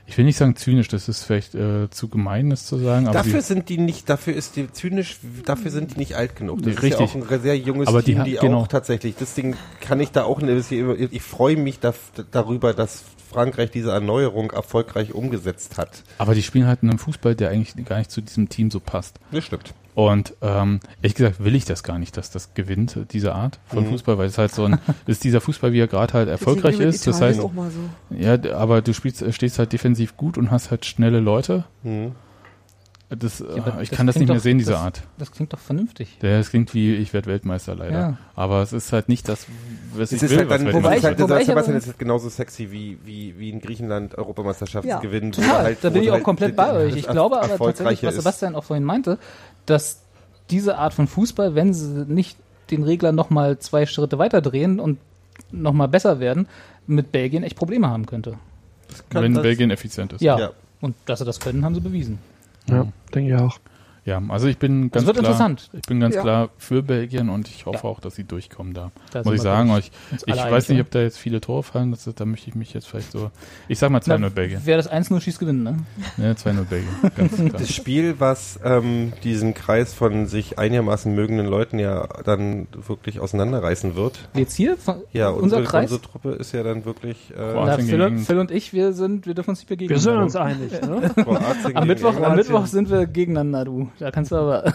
ich 0.06 0.16
will 0.16 0.24
nicht 0.24 0.36
sagen 0.36 0.54
zynisch, 0.56 0.88
das 0.88 1.08
ist 1.08 1.24
vielleicht 1.24 1.54
äh, 1.54 1.90
zu 1.90 2.08
gemein, 2.08 2.50
das 2.50 2.64
zu 2.66 2.78
sagen, 2.78 3.06
aber 3.08 3.14
Dafür 3.18 3.40
sie, 3.42 3.48
sind 3.54 3.68
die 3.68 3.78
nicht, 3.78 4.08
dafür 4.08 4.34
ist 4.34 4.56
die 4.56 4.70
zynisch, 4.72 5.18
dafür 5.44 5.70
sind 5.70 5.94
die 5.94 5.98
nicht 5.98 6.14
alt 6.16 6.36
genug. 6.36 6.62
Das 6.62 6.74
Richtig. 6.74 6.92
ist 6.92 6.98
ja 7.00 7.04
auch 7.22 7.30
ein 7.32 7.42
sehr 7.42 7.58
junges 7.58 7.88
Aber 7.88 8.02
die 8.02 8.12
Team, 8.12 8.18
hat- 8.20 8.26
die, 8.26 8.36
genau. 8.36 8.60
auch 8.60 8.68
tatsächlich, 8.68 9.14
deswegen 9.18 9.56
kann 9.80 9.98
ich 10.00 10.10
da 10.12 10.24
auch 10.24 10.40
ein 10.40 10.46
bisschen, 10.46 10.80
über- 10.80 10.96
ich 10.98 11.22
freue 11.22 11.56
mich 11.56 11.80
da, 11.80 11.92
darüber, 12.30 12.72
dass 12.72 13.02
Frankreich 13.32 13.70
diese 13.72 13.90
Erneuerung 13.90 14.52
erfolgreich 14.52 15.12
umgesetzt 15.12 15.76
hat. 15.76 16.04
aber 16.18 16.34
die 16.34 16.42
spielen 16.42 16.66
halt 16.66 16.82
einen 16.82 16.98
Fußball, 16.98 17.34
der 17.34 17.50
eigentlich 17.50 17.84
gar 17.84 17.98
nicht 17.98 18.10
zu 18.10 18.20
diesem 18.20 18.48
Team 18.48 18.70
so 18.70 18.78
passt. 18.80 19.18
Das 19.32 19.44
stimmt. 19.44 19.74
Und 19.96 20.34
ähm, 20.42 20.80
ehrlich 21.00 21.14
gesagt 21.14 21.42
will 21.42 21.54
ich 21.54 21.64
das 21.64 21.82
gar 21.82 21.98
nicht, 21.98 22.18
dass 22.18 22.30
das 22.30 22.52
gewinnt, 22.52 22.98
diese 23.12 23.34
Art 23.34 23.58
von 23.66 23.84
Mhm. 23.84 23.88
Fußball, 23.88 24.18
weil 24.18 24.26
es 24.26 24.36
halt 24.36 24.52
so 24.54 24.64
ein, 24.66 24.78
ist 25.06 25.24
dieser 25.24 25.40
Fußball, 25.40 25.72
wie 25.72 25.80
er 25.80 25.86
gerade 25.86 26.12
halt 26.12 26.28
erfolgreich 26.28 26.78
ist. 26.80 27.06
Das 27.06 27.22
heißt, 27.22 27.40
auch 27.40 27.54
mal 27.54 27.70
so. 27.70 28.14
ja, 28.14 28.34
aber 28.54 28.82
du 28.82 28.92
spielst, 28.92 29.22
äh, 29.22 29.32
stehst 29.32 29.58
halt 29.58 29.72
defensiv 29.72 30.18
gut 30.18 30.36
und 30.36 30.50
hast 30.50 30.70
halt 30.70 30.84
schnelle 30.84 31.20
Leute. 31.20 31.64
Mhm. 31.82 32.12
Das, 33.08 33.40
äh, 33.40 33.44
aber 33.64 33.82
ich 33.82 33.90
das 33.90 33.96
kann 33.96 34.08
das 34.08 34.16
nicht 34.16 34.26
mehr 34.26 34.36
doch- 34.36 34.42
sehen, 34.42 34.58
diese 34.58 34.72
das- 34.72 34.80
Art. 34.80 35.02
Das 35.16 35.30
klingt 35.30 35.52
doch 35.52 35.60
vernünftig. 35.60 36.18
Der, 36.22 36.38
das 36.38 36.50
klingt 36.50 36.74
wie, 36.74 36.94
ich 36.96 37.12
werde 37.12 37.28
Weltmeister 37.30 37.76
leider. 37.76 37.98
Ja. 37.98 38.18
Aber 38.34 38.62
es 38.62 38.72
ist 38.72 38.92
halt 38.92 39.08
nicht 39.08 39.28
das, 39.28 39.46
was 39.94 40.10
ich 40.10 40.16
Es 40.16 40.22
ist 40.24 40.30
will, 40.32 40.38
halt 40.38 40.48
was 40.50 40.56
dann, 40.58 40.66
Weltmeister 40.66 40.82
Wobei 40.82 40.92
ich- 40.92 40.98
ist 40.98 41.04
halt, 41.04 41.20
wobei 41.20 41.40
ich 41.40 41.46
Sebastian 41.46 41.76
ist 41.76 41.98
genauso 42.00 42.28
sexy 42.28 42.72
wie, 42.72 42.98
wie, 43.04 43.38
wie 43.38 43.50
in 43.50 43.60
Griechenland 43.60 44.18
Europameisterschaft 44.18 44.88
Ja. 44.88 44.98
Total, 44.98 45.62
halt- 45.62 45.78
da 45.82 45.90
bin 45.90 46.02
ich 46.02 46.08
auch 46.10 46.14
halt 46.14 46.24
komplett 46.24 46.56
bei 46.56 46.72
euch. 46.72 46.96
Ich 46.96 47.06
glaube 47.06 47.40
aber 47.40 47.56
tatsächlich, 47.58 48.02
was 48.02 48.14
ist. 48.14 48.22
Sebastian 48.22 48.56
auch 48.56 48.64
vorhin 48.64 48.82
meinte, 48.84 49.18
dass 49.66 50.00
diese 50.50 50.76
Art 50.78 50.92
von 50.92 51.06
Fußball, 51.06 51.54
wenn 51.54 51.72
sie 51.74 52.04
nicht 52.08 52.36
den 52.72 52.82
Regler 52.82 53.12
nochmal 53.12 53.58
zwei 53.60 53.86
Schritte 53.86 54.18
weiter 54.18 54.40
drehen 54.40 54.80
und 54.80 54.98
nochmal 55.52 55.86
besser 55.86 56.18
werden, 56.18 56.48
mit 56.88 57.12
Belgien 57.12 57.44
echt 57.44 57.54
Probleme 57.56 57.88
haben 57.88 58.06
könnte. 58.06 58.34
kann 59.10 59.22
wenn 59.22 59.34
das- 59.34 59.42
Belgien 59.42 59.70
effizient 59.70 60.12
ist. 60.12 60.20
Ja. 60.22 60.38
Ja. 60.38 60.50
Und 60.80 60.94
dass 61.06 61.20
sie 61.20 61.24
das 61.24 61.38
können, 61.40 61.64
haben 61.64 61.74
sie 61.74 61.80
bewiesen. 61.80 62.18
Ja, 62.68 62.86
denke 63.14 63.34
ich 63.34 63.36
auch. 63.36 63.58
Ja, 64.06 64.22
also 64.28 64.46
ich 64.46 64.56
bin 64.58 64.90
ganz 64.92 65.04
wird 65.04 65.16
klar, 65.18 65.26
interessant. 65.32 65.68
ich 65.72 65.82
bin 65.82 65.98
ganz 66.00 66.14
Ja. 66.14 66.22
klar 66.22 66.48
für 66.58 66.82
Belgien 66.82 67.28
und 67.28 67.48
ich 67.48 67.66
hoffe 67.66 67.80
Ja. 67.82 67.90
auch, 67.90 67.98
dass 68.00 68.14
sie 68.14 68.22
durchkommen 68.24 68.72
da. 68.72 68.92
Da 69.12 69.24
Muss 69.24 69.34
ich 69.34 69.40
sagen, 69.42 69.70
euch, 69.72 69.90
ich 70.24 70.34
weiß 70.36 70.68
nicht, 70.68 70.78
ja. 70.78 70.84
ob 70.84 70.90
da 70.92 71.00
jetzt 71.00 71.18
viele 71.18 71.40
Tore 71.40 71.64
fallen, 71.64 71.90
das, 71.90 72.06
ist- 72.06 72.20
da 72.20 72.24
möchte 72.24 72.48
ich 72.48 72.54
mich 72.54 72.72
jetzt 72.72 72.86
vielleicht 72.86 73.10
so, 73.10 73.32
ich 73.66 73.78
sag 73.80 73.90
mal 73.90 74.00
2-0 74.00 74.30
Belgien. 74.30 74.60
Wer 74.64 74.76
das 74.76 74.88
1-0 74.88 75.20
schießt, 75.20 75.40
gewinnt, 75.40 75.64
ne? 75.64 75.78
Ne, 76.18 76.36
2-0 76.36 76.64
Belgien, 76.64 76.88
ganz 77.16 77.34
klar. 77.36 77.48
Das 77.50 77.72
Spiel, 77.72 78.14
was 78.20 78.60
ähm, 78.64 79.12
diesen 79.24 79.54
Kreis 79.54 79.92
von 79.92 80.26
sich 80.28 80.56
einigermaßen 80.56 81.12
mögenden 81.12 81.46
Leuten 81.46 81.80
ja 81.80 82.06
dann 82.24 82.68
wirklich 82.86 83.18
auseinanderreißen 83.18 83.96
wird. 83.96 84.28
Jetzt 84.34 84.54
hier, 84.54 84.76
von, 84.76 85.02
Ja, 85.12 85.30
unser 85.30 85.42
unsere, 85.42 85.62
Kreis. 85.64 85.90
unsere 85.90 86.00
Truppe 86.08 86.30
ist 86.30 86.52
ja 86.52 86.62
dann 86.62 86.84
wirklich 86.84 87.32
äh. 87.36 87.54
Na, 87.54 87.76
Phil, 87.76 88.18
Phil 88.18 88.38
und 88.38 88.52
ich, 88.52 88.72
wir 88.72 88.92
sind, 88.92 89.26
wir 89.26 89.34
dürfen 89.34 89.50
uns 89.50 89.58
nicht 89.58 89.68
begegnen. 89.68 89.90
Wir 89.96 89.98
sind 90.00 90.16
uns 90.16 90.36
einig. 90.36 90.70
Ne? 90.80 91.10
Am 91.74 91.88
Mittwoch, 91.88 92.14
am. 92.20 92.36
Mittwoch 92.36 92.66
sind 92.66 92.88
wir 92.88 93.06
gegeneinander, 93.06 93.64
du. 93.64 93.88
Da 93.98 94.10
kannst 94.10 94.30
du 94.32 94.36
aber. 94.36 94.72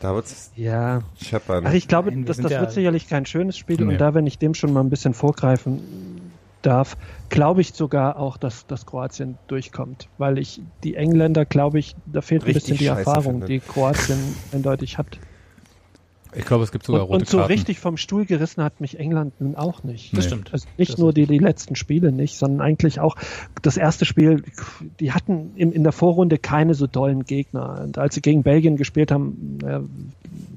Da 0.00 0.14
wird's 0.14 0.52
Ja. 0.56 1.00
scheppern. 1.20 1.64
Ach, 1.66 1.72
ich 1.72 1.88
glaube, 1.88 2.10
Nein, 2.10 2.20
wir 2.20 2.26
das, 2.26 2.36
das 2.36 2.52
ja- 2.52 2.60
wird 2.60 2.72
sicherlich 2.72 3.08
kein 3.08 3.26
schönes 3.26 3.56
Spiel. 3.56 3.76
Nee. 3.78 3.92
Und 3.94 3.98
da, 4.00 4.14
wenn 4.14 4.26
ich 4.26 4.38
dem 4.38 4.54
schon 4.54 4.72
mal 4.72 4.80
ein 4.80 4.90
bisschen 4.90 5.14
vorgreifen 5.14 5.80
darf, 6.62 6.96
glaube 7.28 7.60
ich 7.60 7.72
sogar 7.72 8.18
auch, 8.18 8.36
dass, 8.36 8.66
dass 8.66 8.86
Kroatien 8.86 9.38
durchkommt. 9.48 10.08
Weil 10.18 10.38
ich 10.38 10.60
die 10.84 10.96
Engländer, 10.96 11.44
glaube 11.44 11.78
ich, 11.78 11.96
da 12.06 12.20
fehlt 12.20 12.42
ein 12.42 12.46
Richtig 12.46 12.62
bisschen 12.64 12.78
die 12.78 12.84
scheiße 12.86 12.98
Erfahrung, 13.00 13.32
finde. 13.40 13.46
die 13.46 13.60
Kroatien 13.60 14.18
eindeutig 14.52 14.98
hat. 14.98 15.18
Ich 16.38 16.44
glaube, 16.44 16.64
es 16.64 16.72
gibt 16.72 16.84
sogar 16.84 17.02
Und, 17.02 17.08
rote 17.08 17.18
und 17.20 17.28
so 17.28 17.38
Karten. 17.38 17.52
richtig 17.52 17.80
vom 17.80 17.96
Stuhl 17.96 18.26
gerissen 18.26 18.62
hat 18.62 18.80
mich 18.80 18.98
England 18.98 19.40
nun 19.40 19.54
auch 19.56 19.82
nicht. 19.84 20.12
Das 20.12 20.24
Nee. 20.24 20.26
stimmt. 20.30 20.52
Also 20.52 20.66
nicht 20.76 20.92
Das 20.92 20.98
nur 20.98 21.12
die, 21.12 21.26
die 21.26 21.38
letzten 21.38 21.76
Spiele 21.76 22.12
nicht, 22.12 22.36
sondern 22.38 22.60
eigentlich 22.60 23.00
auch 23.00 23.16
das 23.62 23.76
erste 23.76 24.04
Spiel, 24.04 24.42
die 25.00 25.12
hatten 25.12 25.52
in, 25.56 25.72
in 25.72 25.82
der 25.82 25.92
Vorrunde 25.92 26.38
keine 26.38 26.74
so 26.74 26.86
tollen 26.86 27.24
Gegner. 27.24 27.80
Und 27.82 27.98
als 27.98 28.14
sie 28.14 28.20
gegen 28.22 28.42
Belgien 28.42 28.76
gespielt 28.76 29.10
haben, 29.10 29.58
äh, 29.64 29.80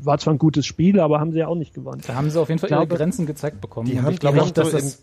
war 0.01 0.17
zwar 0.17 0.33
ein 0.33 0.37
gutes 0.37 0.65
Spiel, 0.65 0.99
aber 0.99 1.19
haben 1.19 1.31
sie 1.33 1.39
ja 1.39 1.47
auch 1.47 1.55
nicht 1.55 1.73
gewonnen. 1.73 2.01
Da 2.07 2.15
haben 2.15 2.29
sie 2.29 2.39
auf 2.39 2.47
jeden 2.49 2.59
Fall 2.59 2.67
Ich 2.69 2.71
ihre 2.75 2.85
glaube- 2.87 2.95
Grenzen 2.97 3.25
gezeigt 3.25 3.59
bekommen. 3.61 3.87
die 3.89 4.01
haben, 4.01 4.13
ich 4.13 4.19
glaube 4.19 4.41
auch, 4.41 4.49
dass 4.51 4.71
das, 4.71 5.01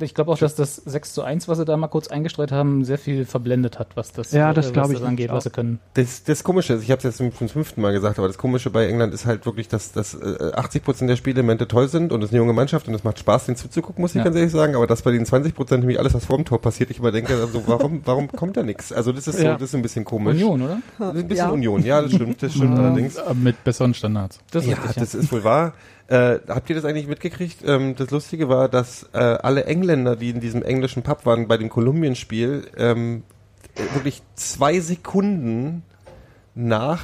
ich 0.00 0.14
glaube 0.14 0.30
auch, 0.32 0.38
dass 0.38 0.54
das 0.54 0.76
6 0.76 1.14
zu 1.14 1.22
1, 1.22 1.48
was 1.48 1.58
sie 1.58 1.64
da 1.64 1.76
mal 1.76 1.88
kurz 1.88 2.08
eingestreut 2.08 2.52
haben, 2.52 2.84
sehr 2.84 2.98
viel 2.98 3.24
verblendet 3.24 3.78
hat, 3.78 3.96
was 3.96 4.12
das, 4.12 4.30
Ja, 4.32 4.52
das 4.54 4.68
äh, 4.68 4.72
glaube 4.72 4.88
was 4.88 4.94
ich 4.94 5.00
das 5.00 5.08
angeht, 5.08 5.30
was 5.30 5.44
sie 5.44 5.50
können. 5.50 5.80
das, 5.94 6.22
das 6.24 6.44
Komische 6.44 6.74
ist, 6.74 6.82
ich 6.84 6.90
habe 6.90 6.98
es 6.98 7.04
jetzt 7.04 7.16
zum 7.16 7.32
zum 7.34 7.48
fünften 7.48 7.80
Mal 7.80 7.92
gesagt, 7.92 8.18
aber 8.18 8.28
das 8.28 8.38
Komische 8.38 8.70
bei 8.70 8.86
England 8.86 9.12
ist 9.14 9.26
halt 9.26 9.46
wirklich, 9.46 9.66
dass, 9.68 9.92
dass 9.92 10.15
äh, 10.20 10.52
80 10.54 10.82
Prozent 10.84 11.10
der 11.10 11.16
Spielelemente 11.16 11.68
toll 11.68 11.88
sind 11.88 12.12
und 12.12 12.22
es 12.22 12.26
ist 12.30 12.32
eine 12.32 12.38
junge 12.38 12.52
Mannschaft 12.52 12.88
und 12.88 12.94
es 12.94 13.04
macht 13.04 13.18
Spaß, 13.18 13.46
denen 13.46 13.56
zuzugucken, 13.56 14.02
muss 14.02 14.12
ich 14.12 14.16
Ja. 14.18 14.24
ganz 14.24 14.36
ehrlich 14.36 14.52
sagen. 14.52 14.74
Aber 14.76 14.86
dass 14.86 15.02
bei 15.02 15.10
den 15.12 15.24
20 15.26 15.54
Prozent 15.54 15.80
nämlich 15.80 15.98
alles, 15.98 16.14
was 16.14 16.24
vor 16.24 16.36
dem 16.36 16.44
Tor 16.44 16.60
passiert, 16.60 16.90
ich 16.90 16.98
immer 16.98 17.12
denke, 17.12 17.34
also 17.34 17.62
warum, 17.66 18.00
warum 18.04 18.30
kommt 18.32 18.56
da 18.56 18.62
nichts? 18.62 18.92
Also 18.92 19.12
das 19.12 19.26
ist 19.28 19.38
so, 19.38 19.44
Ja. 19.44 19.52
das 19.54 19.62
ist 19.70 19.74
ein 19.74 19.82
bisschen 19.82 20.04
komisch. 20.04 20.34
Union, 20.34 20.62
oder? 20.62 20.80
Ein 20.98 21.12
bisschen 21.28 21.36
Ja. 21.36 21.48
Union, 21.50 21.82
ja, 21.84 22.02
das 22.02 22.12
stimmt, 22.12 22.42
das 22.42 22.52
stimmt 22.56 22.78
allerdings. 22.78 23.16
Äh, 23.16 23.34
Mit 23.34 23.62
besseren 23.64 23.94
Standards. 23.94 24.38
Das 24.50 24.64
ist 24.64 24.70
Ja, 24.70 24.76
richtig, 24.78 24.96
das 24.96 25.14
ist 25.14 25.32
wohl 25.32 25.44
wahr. 25.44 25.74
Äh, 26.08 26.38
habt 26.48 26.70
ihr 26.70 26.76
das 26.76 26.84
eigentlich 26.84 27.08
mitgekriegt? 27.08 27.58
Ähm, 27.66 27.96
das 27.96 28.10
Lustige 28.10 28.48
war, 28.48 28.68
dass 28.68 29.08
äh, 29.12 29.18
alle 29.18 29.64
Engländer, 29.64 30.14
die 30.14 30.30
in 30.30 30.40
diesem 30.40 30.62
englischen 30.62 31.02
Pub 31.02 31.26
waren, 31.26 31.48
bei 31.48 31.56
dem 31.56 31.68
Kolumbien-Spiel, 31.68 32.68
ähm, 32.76 33.24
äh, 33.74 33.94
wirklich 33.94 34.22
zwei 34.36 34.78
Sekunden 34.78 35.82
nach 36.54 37.02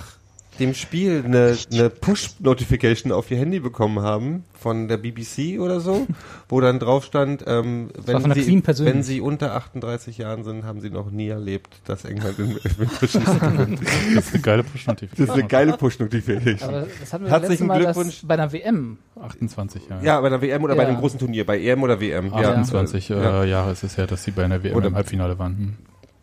dem 0.59 0.74
Spiel 0.74 1.23
eine, 1.24 1.57
eine 1.73 1.89
Push-Notification 1.91 3.11
auf 3.11 3.31
ihr 3.31 3.39
Handy 3.39 3.59
bekommen 3.61 4.01
haben 4.01 4.45
von 4.53 4.87
der 4.87 4.97
BBC 4.99 5.59
oder 5.59 5.81
so, 5.81 6.07
wo 6.49 6.61
dann 6.61 6.79
drauf 6.79 7.05
stand, 7.05 7.43
ähm, 7.47 7.89
wenn, 8.05 8.33
sie, 8.35 8.62
wenn 8.85 9.03
sie 9.03 9.20
unter 9.20 9.55
38 9.55 10.19
Jahren 10.19 10.45
sind, 10.45 10.65
haben 10.65 10.81
sie 10.81 10.91
noch 10.91 11.11
nie 11.11 11.29
erlebt, 11.29 11.81
dass 11.87 12.05
England 12.05 12.39
in 12.39 12.51
Elfmeterschießen 12.53 13.41
gewinnt. 13.41 13.81
Das 14.15 14.27
ist 14.27 14.35
eine 14.35 14.43
geile 14.43 14.62
Das 14.62 14.66
ist 14.66 14.73
Push-Notification. 14.85 15.31
eine 15.39 15.49
geile 15.49 15.73
Push-Notification. 15.77 16.69
Aber 16.69 16.87
das 17.01 17.12
hatten 17.12 17.24
wir 17.24 17.31
Herzlichen 17.31 17.66
Mal 17.66 17.81
Glückwunsch. 17.81 18.20
Bei 18.24 18.35
einer 18.35 18.53
WM. 18.53 18.99
28 19.20 19.89
Jahre. 19.89 20.05
Ja, 20.05 20.20
bei 20.20 20.29
der 20.29 20.43
WM 20.43 20.62
oder 20.65 20.74
bei 20.77 20.83
Ja. 20.83 20.89
einem 20.91 20.99
großen 20.99 21.19
Turnier, 21.19 21.47
bei 21.47 21.61
EM 21.61 21.83
oder 21.83 21.99
WM. 22.01 22.27
Ja. 22.27 22.53
28 22.53 23.09
Ja. 23.09 23.43
äh, 23.43 23.49
Jahre 23.49 23.73
ist 23.73 23.83
es 23.85 23.97
her, 23.97 24.07
dass 24.07 24.23
sie 24.24 24.31
bei 24.33 24.45
einer 24.45 24.62
WM 24.62 24.77
Oder- 24.77 24.89
im 24.89 24.95
Halbfinale 24.97 25.39
waren. 25.39 25.57
Hm. 25.57 25.77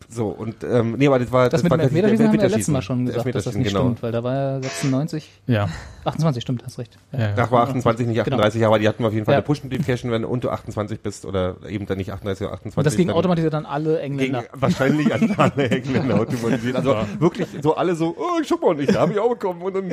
So, 0.07 0.29
und, 0.29 0.63
ähm, 0.63 0.95
nee, 0.97 1.05
aber 1.07 1.19
das 1.19 1.31
war, 1.31 1.49
Das, 1.49 1.61
mit 1.61 1.69
war 1.71 1.77
dem 1.77 1.83
Elfmeterschießen 1.83 2.25
haben 2.27 2.33
wir 2.33 2.39
ja 2.41 2.47
letztes. 2.47 2.67
Mal 2.69 2.81
schon 2.81 3.05
gesagt, 3.05 3.35
dass 3.35 3.43
das 3.43 3.55
nicht 3.55 3.67
genau. 3.67 3.81
stimmt, 3.81 4.01
weil 4.03 4.11
da 4.11 4.23
war 4.23 4.33
ja 4.35 4.61
96, 4.61 5.29
Ja. 5.45 5.69
28 6.05 6.41
stimmt, 6.41 6.63
hast 6.65 6.79
recht. 6.79 6.97
Ja. 7.11 7.19
ja, 7.19 7.27
ja. 7.29 7.33
Ach, 7.37 7.51
war 7.51 7.63
28, 7.63 8.07
nicht 8.07 8.19
38, 8.21 8.65
aber 8.65 8.79
die 8.79 8.87
hatten 8.87 9.05
auf 9.05 9.13
jeden 9.13 9.25
Fall 9.25 9.33
Ja. 9.33 9.37
eine 9.39 9.45
Push-Notification, 9.45 10.11
wenn 10.11 10.23
du 10.23 10.27
unter 10.29 10.51
28 10.51 11.01
bist 11.01 11.25
oder 11.25 11.57
eben 11.67 11.85
dann 11.85 11.97
nicht 11.97 12.11
38 12.11 12.45
oder 12.47 12.53
28. 12.55 12.77
Und 12.77 12.85
das 12.87 12.95
ging 12.95 13.07
dann 13.07 13.17
automatisiert 13.17 13.53
an 13.53 13.65
alle 13.67 13.95
Ging 14.01 14.13
Engländer. 14.19 14.43
wahrscheinlich 14.53 15.13
an 15.13 15.35
alle 15.37 15.69
Engländer 15.69 16.19
automatisiert. 16.21 16.75
Also 16.77 16.95
wirklich 17.19 17.47
so 17.61 17.75
alle 17.75 17.93
so, 17.95 18.15
oh, 18.17 18.41
guck 18.47 18.61
mal, 18.63 18.79
ich 18.79 18.95
habe 18.95 19.13
ich 19.13 19.19
auch 19.19 19.29
bekommen. 19.29 19.61
Und 19.61 19.75
dann 19.75 19.91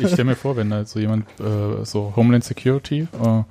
Ich 0.00 0.08
stelle 0.08 0.24
mir 0.24 0.36
vor, 0.36 0.56
wenn 0.56 0.70
da 0.70 0.84
so 0.86 0.98
jemand, 1.00 1.26
äh, 1.40 1.84
so 1.84 2.12
Homeland 2.16 2.44
Security, 2.44 3.00
äh, 3.22 3.42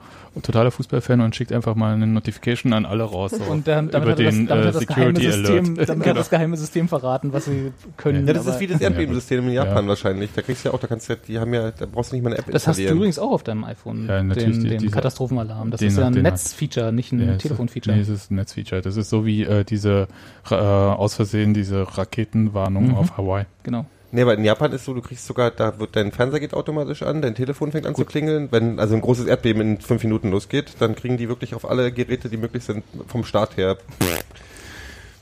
totaler 0.41 0.71
Fußballfan 0.71 1.21
und 1.21 1.35
schickt 1.35 1.51
einfach 1.51 1.75
mal 1.75 1.93
eine 1.93 2.07
Notification 2.07 2.73
an 2.73 2.85
alle 2.85 3.03
raus. 3.03 3.31
So 3.31 3.43
Und 3.51 3.67
dann, 3.67 3.89
damit 3.89 4.03
über 4.07 4.11
hat 4.11 4.19
er 4.19 4.25
das, 4.25 4.35
den 4.35 4.47
damit 4.47 4.63
äh, 4.63 4.67
hat 4.67 4.75
das 4.75 4.87
geheime 4.87 5.15
Security 5.15 5.31
System, 5.31 5.73
Alert. 5.75 5.89
damit 5.89 6.07
hat 6.09 6.17
das 6.17 6.29
geheime 6.29 6.57
System 6.57 6.87
verraten, 6.87 7.33
was 7.33 7.45
sie 7.45 7.71
können. 7.97 8.27
ja, 8.27 8.33
das 8.33 8.45
ist 8.45 8.59
wie 8.59 8.67
das 8.67 8.81
Erdbebensystem 8.81 9.47
in 9.47 9.53
Japan 9.53 9.83
Ja. 9.85 9.89
wahrscheinlich. 9.89 10.29
Da 10.33 10.41
kriegst 10.41 10.63
du 10.65 10.69
ja 10.69 10.75
auch, 10.75 10.79
da 10.79 10.87
kannst 10.87 11.09
du 11.09 11.13
ja, 11.13 11.19
die 11.27 11.39
haben 11.39 11.53
ja, 11.53 11.71
da 11.71 11.85
brauchst 11.85 12.11
du 12.11 12.15
nicht 12.15 12.23
mal 12.23 12.29
eine 12.31 12.39
App 12.39 12.51
das 12.51 12.67
hast 12.67 12.79
du 12.79 12.83
übrigens 12.89 13.19
auch 13.19 13.31
auf 13.31 13.43
deinem 13.43 13.63
iPhone, 13.63 14.07
Ja, 14.07 14.21
natürlich, 14.23 14.55
den, 14.57 14.63
die- 14.63 14.69
den 14.69 14.79
diese- 14.79 14.91
Katastrophenalarm. 14.93 15.71
Das 15.71 15.79
den 15.79 15.89
ist 15.89 15.97
ja 15.97 16.07
ein 16.07 16.13
den 16.13 16.23
Netzfeature, 16.23 16.91
nicht 16.91 17.11
ein 17.11 17.19
Ja, 17.25 17.35
Telefonfeature. 17.35 17.95
Nee, 17.95 18.01
es 18.01 18.09
ist 18.09 18.31
ein 18.31 18.35
Netzfeature. 18.35 18.81
Das 18.81 18.97
ist 18.97 19.09
so 19.09 19.25
wie 19.25 19.43
äh, 19.43 19.63
diese 19.63 20.07
äh, 20.49 20.55
aus 20.55 21.15
Versehen 21.15 21.53
diese 21.53 21.85
Raketenwarnung 21.97 22.89
Mhm. 22.89 22.95
auf 22.95 23.17
Hawaii. 23.17 23.45
Genau. 23.63 23.85
Nee, 24.11 24.23
aber 24.23 24.33
in 24.33 24.43
Japan 24.43 24.71
ist 24.71 24.85
so, 24.85 24.93
du 24.93 25.01
kriegst 25.01 25.27
sogar, 25.27 25.51
da 25.51 25.77
wird 25.79 25.95
dein 25.95 26.11
Fernseher 26.11 26.39
geht 26.39 26.55
automatisch 26.55 27.03
an, 27.03 27.21
dein 27.21 27.35
Telefon 27.35 27.71
fängt 27.71 27.85
an 27.85 27.93
zu 27.93 28.05
klingeln. 28.05 28.47
Wenn 28.51 28.79
also 28.79 28.95
ein 28.95 29.01
großes 29.01 29.27
Erdbeben 29.27 29.61
in 29.61 29.81
fünf 29.81 30.03
Minuten 30.03 30.31
losgeht, 30.31 30.73
dann 30.79 30.95
kriegen 30.95 31.17
die 31.17 31.29
wirklich 31.29 31.53
auf 31.53 31.69
alle 31.69 31.91
Geräte, 31.91 32.27
die 32.27 32.37
möglich 32.37 32.63
sind, 32.63 32.83
vom 33.07 33.23
Start 33.23 33.57
her, 33.57 33.77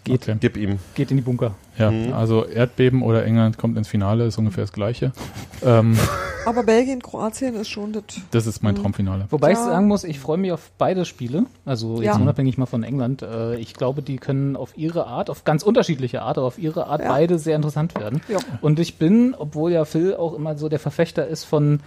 Geht, 0.07 0.23
Okay. 0.23 0.37
gib 0.39 0.57
ihm. 0.57 0.79
geht 0.95 1.11
in 1.11 1.17
die 1.17 1.23
Bunker. 1.23 1.55
Ja, 1.77 1.91
Mhm. 1.91 2.13
also 2.13 2.45
Erdbeben 2.45 3.01
oder 3.03 3.23
England 3.25 3.57
kommt 3.57 3.77
ins 3.77 3.87
Finale, 3.87 4.25
ist 4.25 4.37
ungefähr 4.37 4.63
das 4.63 4.73
Gleiche. 4.73 5.11
ähm, 5.63 5.97
Aber 6.45 6.63
Belgien, 6.63 7.01
Kroatien 7.01 7.55
ist 7.55 7.67
schon 7.69 7.91
das. 7.93 8.03
das 8.31 8.47
ist 8.47 8.63
mein 8.63 8.73
Mhm. 8.75 8.79
Traumfinale. 8.81 9.25
Wobei 9.29 9.51
ich 9.51 9.57
Ja. 9.57 9.65
sagen 9.65 9.87
muss, 9.87 10.03
ich 10.03 10.19
freue 10.19 10.37
mich 10.37 10.51
auf 10.51 10.71
beide 10.77 11.05
Spiele. 11.05 11.45
Also 11.65 11.97
jetzt 12.01 12.15
Ja. 12.15 12.21
unabhängig 12.21 12.57
mal 12.57 12.65
von 12.65 12.83
England. 12.83 13.21
Äh, 13.21 13.55
Ich 13.57 13.73
glaube, 13.73 14.01
die 14.01 14.17
können 14.17 14.55
auf 14.55 14.77
ihre 14.77 15.07
Art, 15.07 15.29
auf 15.29 15.43
ganz 15.43 15.61
unterschiedliche 15.63 16.21
Art, 16.21 16.37
aber 16.37 16.47
auf 16.47 16.57
ihre 16.57 16.87
Art 16.87 17.01
Ja. 17.01 17.09
beide 17.09 17.37
sehr 17.37 17.55
interessant 17.55 17.93
werden. 17.95 18.21
Ja. 18.29 18.37
Und 18.61 18.79
ich 18.79 18.97
bin, 18.97 19.35
obwohl 19.37 19.71
ja 19.71 19.83
Phil 19.85 20.15
auch 20.15 20.33
immer 20.33 20.57
so 20.57 20.69
der 20.69 20.79
Verfechter 20.79 21.27
ist 21.27 21.43
von 21.43 21.79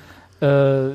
äh, 0.42 0.88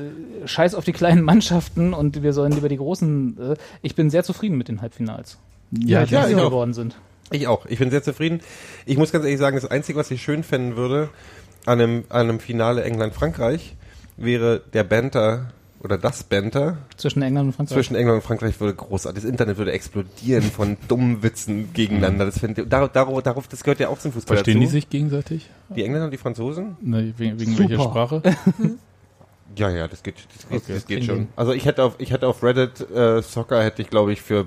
Scheiß 0.44 0.74
auf 0.74 0.84
die 0.84 0.92
kleinen 0.92 1.22
Mannschaften 1.22 1.94
und 1.94 2.20
wir 2.24 2.32
sollen 2.32 2.50
lieber 2.52 2.68
die 2.68 2.78
großen. 2.78 3.38
Äh, 3.52 3.56
ich 3.80 3.94
bin 3.94 4.10
sehr 4.10 4.24
zufrieden 4.24 4.58
mit 4.58 4.66
den 4.66 4.80
Halbfinals, 4.82 5.38
die 5.70 5.88
Ja, 5.88 6.00
halt 6.00 6.10
ja, 6.10 6.26
ich 6.26 6.34
geworden 6.36 6.74
sind. 6.74 6.96
Ich 7.30 7.46
auch. 7.48 7.66
Ich 7.66 7.78
bin 7.78 7.90
sehr 7.90 8.02
zufrieden. 8.02 8.40
Ich 8.84 8.96
muss 8.96 9.12
ganz 9.12 9.24
ehrlich 9.24 9.38
sagen, 9.40 9.56
das 9.56 9.70
Einzige, 9.70 9.98
was 9.98 10.10
ich 10.10 10.22
schön 10.22 10.42
fänden 10.42 10.76
würde 10.76 11.08
an 11.64 11.80
einem, 11.80 12.04
an 12.08 12.28
einem 12.28 12.40
Finale 12.40 12.84
England-Frankreich, 12.84 13.74
wäre 14.16 14.62
der 14.72 14.84
Banter 14.84 15.52
oder 15.80 15.98
das 15.98 16.24
Banter 16.24 16.78
Zwischen 16.96 17.22
England 17.22 17.48
und 17.48 17.52
Frankreich. 17.52 17.74
zwischen 17.74 17.96
England 17.96 18.16
und 18.16 18.22
Frankreich 18.26 18.58
würde 18.60 18.74
großartig. 18.74 19.22
Das 19.22 19.30
Internet 19.30 19.56
würde 19.58 19.72
explodieren 19.72 20.42
von 20.42 20.76
dummen 20.88 21.22
Witzen 21.22 21.72
gegeneinander. 21.74 22.24
Das 22.24 22.38
finde 22.38 22.62
ich, 22.62 22.68
darauf, 22.68 23.22
darauf, 23.22 23.48
das 23.48 23.62
gehört 23.62 23.80
ja 23.80 23.88
auch 23.88 23.98
zum 23.98 24.12
Fußball 24.12 24.38
Verstehen 24.38 24.60
die 24.60 24.66
dazu. 24.66 24.72
sich 24.72 24.88
gegenseitig? 24.88 25.50
Die 25.74 25.84
Engländer 25.84 26.06
und 26.06 26.12
die 26.12 26.18
Franzosen? 26.18 26.76
Ne, 26.80 27.12
wegen 27.16 27.38
wegen 27.38 27.58
welcher 27.58 27.82
Sprache? 27.82 28.22
Ja, 29.56 29.70
ja, 29.70 29.88
das 29.88 30.02
geht, 30.02 30.16
das 30.34 30.48
geht, 30.48 30.62
Okay. 30.62 30.74
das 30.74 30.86
geht 30.86 31.04
schon. 31.04 31.28
Also 31.34 31.52
ich 31.52 31.64
hätte 31.64 31.82
auf, 31.82 31.94
ich 31.98 32.10
hätte 32.12 32.28
auf 32.28 32.42
Reddit 32.42 32.88
äh, 32.90 33.22
Soccer 33.22 33.62
hätte 33.64 33.80
ich 33.82 33.88
glaube 33.88 34.12
ich 34.12 34.20
für 34.20 34.46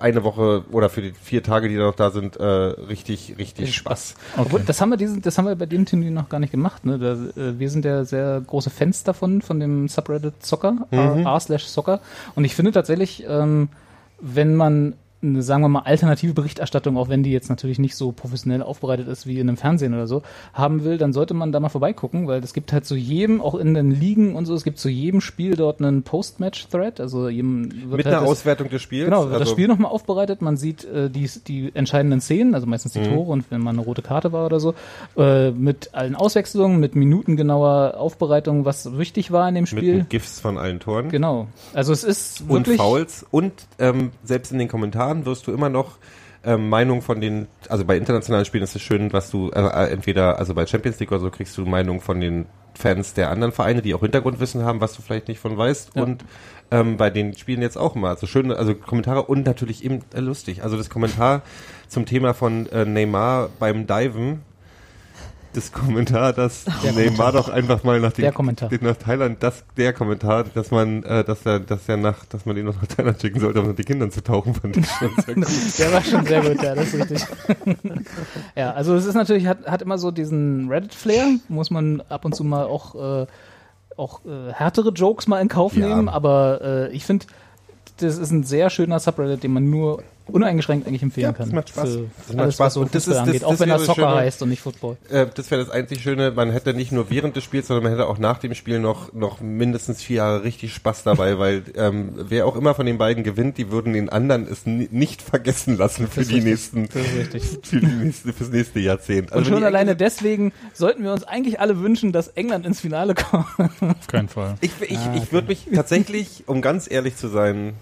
eine 0.00 0.24
Woche 0.24 0.64
oder 0.72 0.88
für 0.90 1.00
die 1.00 1.12
vier 1.12 1.42
Tage, 1.42 1.68
die 1.68 1.76
noch 1.76 1.94
da 1.94 2.10
sind, 2.10 2.36
äh, 2.36 2.44
richtig, 2.44 3.36
richtig 3.38 3.74
Spaß. 3.74 4.14
Obwohl, 4.36 4.56
Okay. 4.56 4.64
das 4.66 4.80
haben 4.80 4.90
wir 4.90 4.96
diesen, 4.96 5.22
das 5.22 5.38
haben 5.38 5.46
wir 5.46 5.54
bei 5.54 5.66
dem 5.66 5.86
Turnier 5.86 6.10
noch 6.10 6.28
gar 6.28 6.40
nicht 6.40 6.50
gemacht. 6.50 6.84
Ne? 6.84 6.98
Da, 6.98 7.12
äh, 7.40 7.58
wir 7.58 7.70
sind 7.70 7.84
ja 7.84 8.04
sehr 8.04 8.40
große 8.44 8.70
Fans 8.70 9.04
davon, 9.04 9.42
von 9.42 9.60
dem 9.60 9.86
Subreddit 9.88 10.44
Soccer, 10.44 10.72
Mhm. 10.90 11.24
r 11.26 11.40
slash 11.40 11.64
Soccer. 11.66 12.00
Und 12.34 12.44
ich 12.44 12.54
finde 12.56 12.72
tatsächlich, 12.72 13.24
ähm, 13.28 13.68
wenn 14.20 14.56
man 14.56 14.94
eine, 15.22 15.42
sagen 15.42 15.62
wir 15.62 15.68
mal, 15.68 15.80
alternative 15.80 16.34
Berichterstattung, 16.34 16.96
auch 16.96 17.08
wenn 17.08 17.22
die 17.22 17.30
jetzt 17.30 17.48
natürlich 17.48 17.78
nicht 17.78 17.94
so 17.96 18.12
professionell 18.12 18.62
aufbereitet 18.62 19.06
ist 19.08 19.26
wie 19.26 19.38
in 19.38 19.48
einem 19.48 19.56
Fernsehen 19.56 19.94
oder 19.94 20.06
so, 20.06 20.22
haben 20.52 20.84
will, 20.84 20.98
dann 20.98 21.12
sollte 21.12 21.34
man 21.34 21.52
da 21.52 21.60
mal 21.60 21.68
vorbeigucken, 21.68 22.26
weil 22.26 22.42
es 22.42 22.52
gibt 22.54 22.72
halt 22.72 22.84
zu 22.84 22.96
jedem, 22.96 23.40
auch 23.40 23.54
in 23.54 23.74
den 23.74 23.90
Ligen 23.90 24.34
und 24.34 24.46
so, 24.46 24.54
es 24.54 24.64
gibt 24.64 24.78
zu 24.78 24.88
jedem 24.88 25.20
Spiel 25.20 25.54
dort 25.56 25.80
einen 25.80 26.02
Post-Match-Thread, 26.02 26.98
also 27.00 27.28
jedem 27.28 27.70
wird 27.72 27.98
Mit 27.98 28.06
halt 28.06 28.14
einer 28.16 28.20
das- 28.22 28.30
Auswertung 28.30 28.68
des 28.68 28.82
Spiels. 28.82 29.04
Genau, 29.04 29.22
wird 29.24 29.34
das 29.34 29.40
also- 29.42 29.52
Spiel 29.52 29.68
nochmal 29.68 29.92
aufbereitet, 29.92 30.42
man 30.42 30.56
sieht 30.56 30.84
äh, 30.84 31.08
die, 31.08 31.30
die 31.46 31.70
entscheidenden 31.74 32.20
Szenen, 32.20 32.54
also 32.54 32.66
meistens 32.66 32.92
die 32.94 33.00
Mhm. 33.00 33.14
Tore 33.14 33.30
und 33.32 33.44
wenn 33.50 33.60
mal 33.60 33.70
eine 33.70 33.80
rote 33.82 34.02
Karte 34.02 34.32
war 34.32 34.46
oder 34.46 34.58
so, 34.60 34.74
äh, 35.16 35.50
mit 35.52 35.90
allen 35.94 36.14
Auswechslungen, 36.16 36.80
mit 36.80 36.96
minutengenauer 36.96 37.94
Aufbereitung, 37.96 38.64
was 38.64 38.98
wichtig 38.98 39.30
war 39.30 39.48
in 39.48 39.54
dem 39.54 39.62
mit 39.62 39.68
Spiel. 39.68 39.96
den 39.98 40.08
GIFs 40.08 40.40
von 40.40 40.58
allen 40.58 40.80
Toren. 40.80 41.10
Genau. 41.10 41.46
Also 41.74 41.92
es 41.92 42.04
ist 42.04 42.40
und 42.42 42.50
wirklich 42.66 42.78
Fouls 42.78 43.24
und 43.30 43.52
ähm, 43.78 44.10
selbst 44.24 44.52
in 44.52 44.58
den 44.58 44.68
Kommentaren 44.68 45.11
wirst 45.26 45.46
du 45.46 45.52
immer 45.52 45.68
noch 45.68 45.98
ähm, 46.44 46.68
Meinung 46.68 47.02
von 47.02 47.20
den, 47.20 47.46
also 47.68 47.84
bei 47.84 47.96
internationalen 47.96 48.44
Spielen 48.44 48.64
ist 48.64 48.74
es 48.74 48.82
schön, 48.82 49.12
was 49.12 49.30
du 49.30 49.50
äh, 49.50 49.60
äh, 49.60 49.92
entweder, 49.92 50.38
also 50.38 50.54
bei 50.54 50.66
Champions 50.66 50.98
League 50.98 51.12
oder 51.12 51.20
so 51.20 51.30
kriegst 51.30 51.56
du 51.56 51.64
Meinung 51.64 52.00
von 52.00 52.20
den 52.20 52.46
Fans 52.74 53.14
der 53.14 53.30
anderen 53.30 53.52
Vereine, 53.52 53.82
die 53.82 53.94
auch 53.94 54.00
Hintergrundwissen 54.00 54.64
haben, 54.64 54.80
was 54.80 54.94
du 54.94 55.02
vielleicht 55.02 55.28
nicht 55.28 55.38
von 55.38 55.56
weißt. 55.56 55.92
Ja. 55.94 56.02
und 56.02 56.24
ähm, 56.70 56.96
bei 56.96 57.10
den 57.10 57.34
Spielen 57.36 57.60
jetzt 57.60 57.76
auch 57.76 57.94
mal, 57.94 58.10
also 58.10 58.26
schöne, 58.26 58.56
also 58.56 58.74
Kommentare 58.74 59.24
und 59.24 59.44
natürlich 59.44 59.84
eben 59.84 60.00
äh, 60.14 60.20
lustig, 60.20 60.62
also 60.62 60.76
das 60.76 60.90
Kommentar 60.90 61.42
zum 61.86 62.06
Thema 62.06 62.32
von 62.34 62.66
äh, 62.70 62.86
Neymar 62.86 63.50
beim 63.58 63.86
Diven, 63.86 64.40
das 65.54 65.72
Kommentar, 65.72 66.32
dass 66.32 66.64
Neymar 66.94 67.32
doch 67.32 67.48
einfach 67.48 67.84
mal 67.84 68.00
nach, 68.00 68.12
den, 68.12 68.22
Der 68.22 68.68
den 68.68 68.78
nach 68.82 68.96
Thailand, 68.96 69.42
das 69.42 69.64
der 69.76 69.92
Kommentar, 69.92 70.44
dass 70.44 70.70
man, 70.70 71.02
äh, 71.02 71.24
dass 71.24 71.44
er, 71.44 71.60
dass 71.60 71.88
er 71.88 71.96
nach, 71.96 72.24
dass 72.26 72.46
man 72.46 72.56
ihn 72.56 72.64
noch 72.64 72.76
nach 72.80 72.86
Thailand 72.86 73.20
schicken 73.20 73.40
sollte, 73.40 73.60
um 73.60 73.68
mit 73.68 73.78
den 73.78 73.84
Kindern 73.84 74.10
zu 74.10 74.22
tauchen, 74.22 74.54
fand 74.54 74.76
ich 74.76 74.86
schon 74.86 75.10
sehr 75.24 75.34
gut. 75.34 75.78
Der 75.78 75.92
war 75.92 76.02
schon 76.02 76.26
sehr 76.26 76.40
gut, 76.42 76.62
ja, 76.62 76.74
das 76.74 76.94
ist 76.94 77.00
richtig. 77.00 77.26
ja, 78.56 78.72
also 78.72 78.94
es 78.94 79.04
ist 79.04 79.14
natürlich, 79.14 79.46
hat, 79.46 79.66
hat 79.66 79.82
immer 79.82 79.98
so 79.98 80.10
diesen 80.10 80.68
Reddit-Flair, 80.68 81.26
muss 81.48 81.70
man 81.70 82.02
ab 82.08 82.24
und 82.24 82.34
zu 82.34 82.44
mal 82.44 82.64
auch, 82.64 82.94
äh, 83.22 83.26
auch 83.96 84.20
äh, 84.24 84.52
härtere 84.52 84.90
Jokes 84.90 85.26
mal 85.26 85.40
in 85.40 85.48
Kauf 85.48 85.76
Ja. 85.76 85.86
nehmen, 85.88 86.08
aber 86.08 86.60
äh, 86.62 86.92
ich 86.92 87.04
finde, 87.04 87.26
das 87.98 88.18
ist 88.18 88.30
ein 88.30 88.42
sehr 88.44 88.70
schöner 88.70 88.98
Subreddit, 89.00 89.42
den 89.42 89.52
man 89.52 89.68
nur 89.68 90.02
uneingeschränkt 90.28 90.86
eigentlich 90.86 91.02
empfehlen 91.02 91.26
Ja, 91.26 91.32
kann. 91.32 91.46
das 91.46 91.54
macht 91.54 91.68
Spaß. 91.70 91.88
Für 91.90 91.98
Das 92.26 92.28
macht 92.28 92.38
alles, 92.42 92.54
Spaß. 92.54 92.76
Und 92.78 92.94
das 92.94 93.06
ist- 93.06 93.10
das- 93.14 93.18
angeht, 93.18 93.34
das 93.36 93.44
auch 93.44 93.60
wenn 93.60 93.68
er 93.68 93.76
wäre 93.76 93.84
Soccer 93.86 94.02
schöner- 94.02 94.14
heißt 94.16 94.42
und 94.42 94.48
nicht 94.48 94.60
Football. 94.62 94.96
Äh, 95.10 95.26
das 95.34 95.50
wäre 95.50 95.64
das 95.64 95.70
einzig 95.72 96.02
Schöne, 96.02 96.30
man 96.30 96.50
hätte 96.50 96.74
nicht 96.74 96.92
nur 96.92 97.10
während 97.10 97.36
des 97.36 97.44
Spiels, 97.44 97.66
sondern 97.66 97.84
man 97.84 97.92
hätte 97.92 98.06
auch 98.08 98.18
nach 98.18 98.38
dem 98.38 98.54
Spiel 98.54 98.78
noch, 98.78 99.12
noch 99.12 99.40
mindestens 99.40 100.02
vier 100.02 100.16
Jahre 100.18 100.44
richtig 100.44 100.72
Spaß 100.74 101.02
dabei, 101.02 101.38
weil 101.38 101.62
ähm, 101.76 102.10
wer 102.16 102.46
auch 102.46 102.56
immer 102.56 102.74
von 102.74 102.86
den 102.86 102.98
beiden 102.98 103.24
gewinnt, 103.24 103.58
die 103.58 103.70
würden 103.70 103.92
den 103.92 104.08
anderen 104.08 104.46
es 104.50 104.66
ni- 104.66 104.88
nicht 104.90 105.22
vergessen 105.22 105.76
lassen 105.76 106.08
für 106.08 106.20
Das 106.20 106.28
die 106.28 106.34
richtig. 106.36 106.50
nächsten, 106.50 106.88
Das 107.32 107.58
für 107.68 107.80
die 107.80 107.86
nächste, 107.86 108.32
fürs 108.32 108.50
nächste 108.50 108.80
Jahrzehnt. 108.80 109.32
Und 109.32 109.44
wenn 109.46 109.52
schon 109.54 109.64
alleine 109.64 109.96
deswegen 109.96 110.52
sollten 110.72 111.02
wir 111.04 111.12
uns 111.12 111.24
eigentlich 111.24 111.60
alle 111.60 111.80
wünschen, 111.80 112.12
dass 112.12 112.28
England 112.28 112.64
ins 112.66 112.80
Finale 112.80 113.14
kommt. 113.14 113.46
Auf 113.58 114.06
keinen 114.08 114.28
Fall. 114.28 114.54
Ich, 114.60 114.70
ich, 114.88 114.98
Ah, 114.98 115.14
ich 115.16 115.32
würde 115.32 115.48
mich 115.48 115.66
tatsächlich, 115.74 116.44
um 116.46 116.60
ganz 116.62 116.90
ehrlich 116.90 117.16
zu 117.16 117.28
sein, 117.28 117.72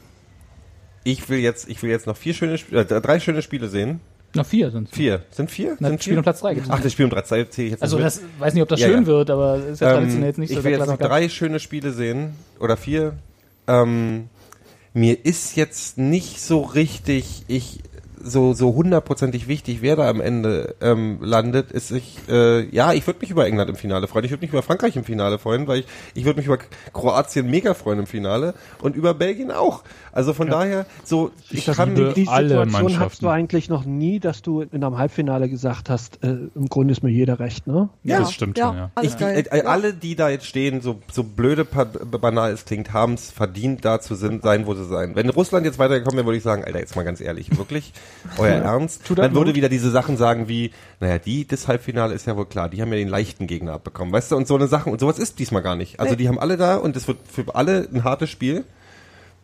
ich 1.04 1.28
will 1.28 1.38
jetzt, 1.38 1.68
ich 1.68 1.82
will 1.82 1.90
jetzt 1.90 2.06
noch 2.06 2.16
vier 2.16 2.34
schöne, 2.34 2.54
Sp- 2.60 2.72
äh, 2.74 2.84
drei 2.84 3.20
schöne 3.20 3.42
Spiele 3.42 3.68
sehen. 3.68 4.00
Noch 4.34 4.46
vier 4.46 4.70
sind 4.70 4.88
Vier. 4.94 5.24
Sind 5.30 5.50
vier? 5.50 5.76
Na, 5.80 5.88
sind 5.88 6.02
Spiel 6.02 6.12
vier? 6.12 6.18
um 6.18 6.22
Platz 6.22 6.40
drei 6.40 6.54
gibt's 6.54 6.70
Ach, 6.70 6.80
das 6.80 6.92
Spiel 6.92 7.04
um 7.06 7.10
drei 7.10 7.22
zähle 7.22 7.48
ich 7.50 7.56
jetzt 7.58 7.82
Also 7.82 7.96
nicht 7.96 8.06
das 8.06 8.22
weiß 8.38 8.54
nicht, 8.54 8.62
ob 8.62 8.68
das 8.68 8.78
Ja, 8.80 8.86
schön 8.88 9.00
ja. 9.00 9.06
wird, 9.06 9.30
aber 9.30 9.56
ist 9.56 9.80
ja 9.80 9.92
traditionell 9.92 10.22
Ähm, 10.22 10.26
jetzt 10.28 10.38
nicht 10.38 10.50
ich 10.50 10.56
so 10.56 10.62
will 10.64 10.70
der 10.70 10.78
jetzt 10.78 10.88
noch 10.88 10.98
drei 10.98 11.28
schöne 11.28 11.58
Spiele 11.58 11.90
sehen 11.92 12.34
oder 12.60 12.76
vier. 12.76 13.14
Ähm, 13.66 14.28
mir 14.94 15.24
ist 15.24 15.56
jetzt 15.56 15.98
nicht 15.98 16.40
so 16.40 16.60
richtig, 16.60 17.42
ich 17.48 17.80
so 18.22 18.52
so 18.52 18.74
hundertprozentig 18.74 19.48
wichtig, 19.48 19.82
wer 19.82 19.96
da 19.96 20.08
am 20.08 20.20
Ende 20.20 20.74
ähm, 20.80 21.18
landet, 21.22 21.72
ist 21.72 21.90
ich 21.90 22.18
äh, 22.28 22.68
ja, 22.74 22.92
ich 22.92 23.06
würde 23.06 23.20
mich 23.20 23.30
über 23.30 23.46
England 23.46 23.70
im 23.70 23.76
Finale 23.76 24.06
freuen, 24.06 24.24
ich 24.24 24.30
würde 24.30 24.42
mich 24.42 24.50
über 24.50 24.62
Frankreich 24.62 24.96
im 24.96 25.04
Finale 25.04 25.38
freuen, 25.38 25.66
weil 25.66 25.80
ich 25.80 25.86
ich 26.14 26.24
würde 26.24 26.38
mich 26.38 26.46
über 26.46 26.58
Kroatien 26.92 27.50
mega 27.50 27.74
freuen 27.74 28.00
im 28.00 28.06
Finale 28.06 28.54
und 28.80 28.96
über 28.96 29.14
Belgien 29.14 29.50
auch. 29.50 29.82
Also 30.12 30.32
von 30.32 30.48
daher 30.48 30.86
so 31.04 31.30
ich 31.50 31.64
das 31.64 31.76
kann 31.76 31.94
Die 31.94 32.28
alle 32.28 32.48
Situation 32.48 32.72
Mannschaften. 32.72 33.00
hattest 33.00 33.22
du 33.22 33.28
eigentlich 33.28 33.68
noch 33.68 33.84
nie, 33.84 34.20
dass 34.20 34.42
du 34.42 34.60
in 34.60 34.84
einem 34.84 34.98
Halbfinale 34.98 35.48
gesagt 35.48 35.90
hast, 35.90 36.22
äh, 36.22 36.36
im 36.54 36.68
Grunde 36.68 36.92
ist 36.92 37.02
mir 37.02 37.10
jeder 37.10 37.38
recht, 37.38 37.66
ne? 37.66 37.88
Ja, 38.02 38.20
das 38.20 38.32
stimmt 38.32 38.58
ja, 38.58 38.68
schon, 38.68 38.76
ja. 38.76 38.90
Ich, 39.02 39.16
geil. 39.16 39.44
äh, 39.50 39.62
alle, 39.62 39.94
die 39.94 40.16
da 40.16 40.28
jetzt 40.28 40.46
stehen, 40.46 40.80
so, 40.80 41.00
so 41.12 41.22
blöde, 41.22 41.64
banal 41.64 42.52
es 42.52 42.64
klingt, 42.64 42.92
haben 42.92 43.14
es 43.14 43.30
verdient, 43.30 43.84
da 43.84 44.00
zu 44.00 44.14
sind, 44.14 44.42
sein, 44.42 44.66
wo 44.66 44.74
sie 44.74 44.84
sein. 44.84 45.14
Wenn 45.14 45.28
Russland 45.30 45.66
jetzt 45.66 45.78
weitergekommen 45.78 46.16
wäre, 46.18 46.26
würde 46.26 46.38
ich 46.38 46.42
sagen, 46.42 46.64
Alter, 46.64 46.78
jetzt 46.78 46.96
mal 46.96 47.04
ganz 47.04 47.20
ehrlich, 47.20 47.56
wirklich, 47.56 47.92
euer 48.38 48.56
Ernst? 48.62 49.04
Tut 49.04 49.18
Dann 49.18 49.34
würde 49.34 49.54
wieder 49.54 49.68
diese 49.68 49.90
Sachen 49.90 50.16
sagen 50.16 50.48
wie, 50.48 50.72
naja, 51.00 51.18
die, 51.18 51.46
das 51.46 51.68
Halbfinale 51.68 52.14
ist 52.14 52.26
ja 52.26 52.36
wohl 52.36 52.46
klar, 52.46 52.68
die 52.68 52.80
haben 52.82 52.90
ja 52.90 52.98
den 52.98 53.08
leichten 53.08 53.46
Gegner 53.46 53.72
abbekommen, 53.74 54.12
weißt 54.12 54.32
du, 54.32 54.36
und 54.36 54.46
so 54.46 54.56
eine 54.56 54.68
Sachen, 54.68 54.92
und 54.92 55.00
sowas 55.00 55.18
ist 55.18 55.38
diesmal 55.38 55.62
gar 55.62 55.76
nicht. 55.76 56.00
Also 56.00 56.14
die 56.14 56.28
haben 56.28 56.38
alle 56.38 56.56
da 56.56 56.76
und 56.76 56.96
es 56.96 57.08
wird 57.08 57.18
für 57.30 57.54
alle 57.54 57.88
ein 57.92 58.04
hartes 58.04 58.30
Spiel, 58.30 58.64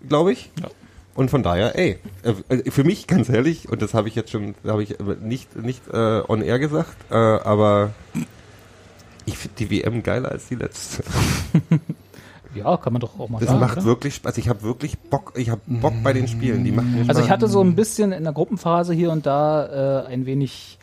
glaube 0.09 0.33
ich. 0.33 0.51
Ja. 0.61 0.69
Und 1.15 1.31
von 1.31 1.43
daher, 1.43 1.79
ey, 1.79 1.99
äh, 2.23 2.71
für 2.71 2.85
mich 2.85 3.07
ganz 3.07 3.31
ehrlich, 3.31 3.71
und 3.71 3.81
das 3.81 3.95
habe 3.95 4.09
ich 4.09 4.15
jetzt 4.15 4.31
schon, 4.31 4.55
habe 4.67 4.83
ich 4.83 4.97
nicht 5.23 5.57
nicht 5.57 5.83
äh, 5.91 6.23
on 6.29 6.43
air 6.43 6.59
gesagt, 6.59 6.95
äh, 7.11 7.15
aber 7.15 7.93
ich 9.25 9.39
finde 9.39 9.57
die 9.59 9.71
WM 9.71 10.03
geiler 10.03 10.31
als 10.31 10.49
die 10.49 10.57
letzte. 10.57 11.03
Ja, 12.57 12.77
kann 12.77 12.93
man 12.93 13.01
doch 13.01 13.19
auch 13.19 13.29
mal 13.29 13.39
Das 13.39 13.49
sagen. 13.49 13.61
macht 13.61 13.77
oder? 13.79 13.85
wirklich 13.87 14.15
Spaß. 14.17 14.39
Ich 14.39 14.49
habe 14.49 14.63
wirklich 14.63 14.99
Bock. 14.99 15.33
Ich 15.37 15.51
habe 15.51 15.61
Bock 15.67 15.95
bei 16.03 16.13
den 16.13 16.29
Spielen. 16.29 16.65
Die 16.65 16.73
machen 16.73 16.95
mir 16.95 17.09
Also 17.09 17.21
ich 17.23 17.31
hatte 17.31 17.49
so 17.49 17.61
ein 17.63 17.75
bisschen 17.77 18.13
in 18.13 18.25
der 18.25 18.33
Gruppenphase 18.33 18.95
hier 18.95 19.11
und 19.11 19.27
da 19.27 20.03
äh, 20.05 20.07
ein 20.07 20.27
wenig, 20.27 20.79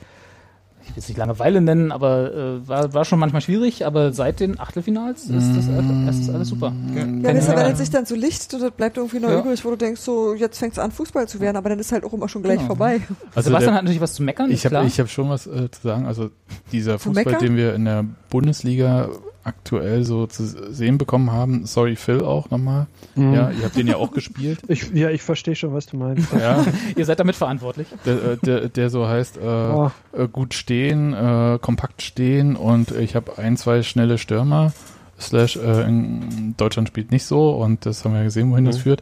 ich 0.84 0.90
will 0.90 0.96
es 0.98 1.08
nicht 1.08 1.18
Langeweile 1.18 1.62
nennen, 1.62 1.92
aber 1.94 2.34
äh, 2.34 2.68
war, 2.68 2.94
war 2.94 3.06
schon 3.06 3.18
manchmal 3.18 3.42
schwierig, 3.42 3.86
aber 3.86 4.12
seit 4.12 4.42
den 4.42 4.60
Achtelfinals 4.60 5.24
ist 5.26 5.56
das, 5.56 5.70
einfach- 5.70 6.10
ist 6.10 6.28
das 6.28 6.36
alles 6.36 6.50
super. 6.50 6.74
Ja, 6.94 7.04
du, 7.06 7.24
wenn 7.24 7.42
Frage. 7.42 7.72
es 7.72 7.78
sich 7.80 7.90
dann 7.90 8.06
so 8.06 8.16
licht, 8.16 8.52
das 8.52 8.70
bleibt 8.72 8.98
irgendwie 8.98 9.20
noch 9.22 9.30
Ja. 9.30 9.40
übrig, 9.40 9.64
wo 9.64 9.70
du 9.70 9.78
denkst, 9.78 10.02
so, 10.02 10.34
jetzt 10.34 10.58
fängt 10.60 10.74
es 10.74 10.80
an, 10.80 10.92
Fußball 10.92 11.26
zu 11.28 11.40
werden, 11.40 11.56
aber 11.56 11.70
dann 11.70 11.80
ist 11.80 11.92
halt 11.94 12.04
auch 12.04 12.12
immer 12.12 12.28
schon 12.28 12.44
gleich 12.44 12.58
Genau. 12.58 12.68
vorbei. 12.68 13.00
Also 13.34 13.48
Sebastian 13.48 13.62
der- 13.72 13.74
hat 13.76 13.84
natürlich 13.86 14.02
was 14.02 14.14
zu 14.14 14.24
meckern, 14.24 14.52
Ich 14.52 14.66
ist 14.66 14.74
habe 14.74 14.86
hab 14.90 15.10
schon 15.10 15.30
was 15.30 15.48
äh, 15.48 15.72
zu 15.72 15.82
sagen. 15.82 16.06
Also 16.06 16.32
dieser 16.74 16.98
Zu 16.98 17.06
Fußball, 17.10 17.24
meckern? 17.26 17.40
den 17.46 17.56
wir 17.56 17.74
in 17.76 17.86
der 17.86 18.06
Bundesliga 18.30 19.08
aktuell 19.44 20.04
so 20.04 20.26
zu 20.28 20.46
sehen 20.74 20.98
bekommen 20.98 21.32
haben, 21.32 21.66
sorry 21.66 21.96
Phil 21.96 22.22
auch 22.22 22.50
nochmal. 22.50 22.88
Mhm. 23.16 23.34
Ja, 23.34 23.52
ihr 23.52 23.64
habt 23.66 23.76
den 23.76 23.88
ja 23.88 23.98
auch 23.98 24.12
gespielt. 24.12 24.60
Ich, 24.68 24.92
ja, 24.94 25.10
ich 25.10 25.22
verstehe 25.22 25.56
schon, 25.56 25.74
was 25.74 25.86
du 25.86 25.98
meinst. 25.98 26.32
Ja, 26.34 26.66
Ihr 26.96 27.06
seid 27.06 27.20
damit 27.20 27.36
verantwortlich. 27.36 27.88
der, 28.06 28.14
äh, 28.24 28.38
der, 28.38 28.70
der 28.70 28.90
so 28.90 29.08
heißt, 29.08 29.38
äh, 29.38 29.42
Oh. 29.42 29.92
äh, 30.18 30.28
gut 30.28 30.54
stehen, 30.54 31.14
äh, 31.14 31.60
kompakt 31.62 32.02
stehen 32.02 32.56
und 32.56 32.92
ich 32.92 33.16
habe 33.16 33.38
ein, 33.38 33.58
zwei 33.58 33.84
schnelle 33.84 34.18
Stürmer. 34.18 34.72
Slash 35.20 35.58
äh, 35.58 35.84
in 35.88 36.56
Deutschland 36.58 36.88
spielt 36.88 37.12
nicht 37.12 37.26
so 37.26 37.52
und 37.52 37.86
das 37.86 38.04
haben 38.04 38.14
wir 38.16 38.24
gesehen, 38.24 38.50
wohin 38.52 38.66
das 38.66 38.78
Mhm. 38.78 38.82
führt. 38.82 39.02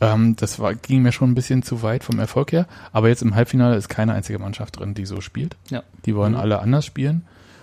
Ähm, 0.00 0.34
das 0.36 0.58
war, 0.58 0.74
ging 0.74 1.02
mir 1.02 1.12
schon 1.12 1.30
ein 1.30 1.34
bisschen 1.34 1.62
zu 1.62 1.82
weit 1.82 2.02
vom 2.02 2.18
Erfolg 2.18 2.52
her. 2.52 2.66
Aber 2.92 3.08
jetzt 3.08 3.22
im 3.22 3.34
Halbfinale 3.34 3.76
ist 3.76 3.88
keine 3.88 4.14
einzige 4.14 4.38
Mannschaft 4.38 4.78
drin, 4.80 4.94
die 4.94 5.04
so 5.04 5.20
spielt. 5.20 5.56
Ja. 5.68 5.82
Die 6.06 6.16
wollen 6.16 6.34
alle 6.34 6.60
anders 6.60 6.86
spielen. 6.86 7.22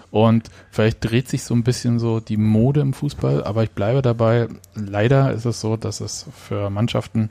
Und 0.10 0.50
vielleicht 0.72 1.04
dreht 1.04 1.28
sich 1.28 1.44
so 1.44 1.54
ein 1.54 1.64
bisschen 1.64 2.00
so 2.00 2.20
die 2.20 2.38
Mode 2.38 2.80
im 2.80 2.94
Fußball, 2.94 3.44
aber 3.44 3.64
ich 3.64 3.72
bleibe 3.72 4.02
dabei. 4.02 4.48
Leider 4.74 5.34
ist 5.34 5.46
es 5.46 5.60
so, 5.60 5.76
dass 5.76 6.00
es 6.00 6.26
für 6.34 6.70
Mannschaften 6.70 7.30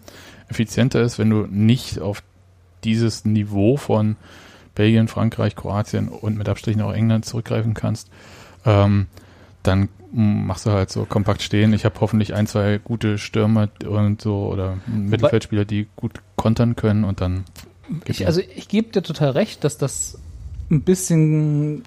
effizienter 0.49 1.01
ist, 1.01 1.19
wenn 1.19 1.31
du 1.31 1.47
nicht 1.49 2.01
auf 2.01 2.23
dieses 2.85 3.25
Niveau 3.25 3.77
von 3.77 4.17
Belgien, 4.75 5.09
Frankreich, 5.09 5.57
Kroatien 5.57 6.09
und 6.09 6.37
mit 6.37 6.49
Abstrichen 6.49 6.83
auch 6.83 6.93
England 6.93 7.25
zurückgreifen 7.25 7.75
kannst. 7.75 8.11
Ähm, 8.65 9.07
dann 9.63 9.89
machst 10.13 10.67
du 10.67 10.71
halt 10.71 10.91
so 10.91 11.05
kompakt 11.05 11.43
stehen. 11.43 11.73
Ich 11.73 11.85
habe 11.85 12.01
hoffentlich 12.01 12.35
ein, 12.35 12.47
zwei 12.47 12.79
gute 12.79 13.19
Stürmer 13.19 13.69
und 13.87 14.23
so 14.23 14.47
oder 14.47 14.79
Mittelfeldspieler, 14.87 15.65
die 15.65 15.89
gut 15.97 16.21
kontern 16.37 16.77
können 16.77 17.05
und 17.05 17.21
dann 17.21 17.45
Ich, 18.07 18.27
also 18.27 18.41
ich 18.41 18.69
gebe 18.69 18.93
dir 18.93 19.03
total 19.03 19.31
recht, 19.31 19.65
dass 19.65 19.79
das 19.79 20.19
ein 20.71 20.83
bisschen 20.83 21.83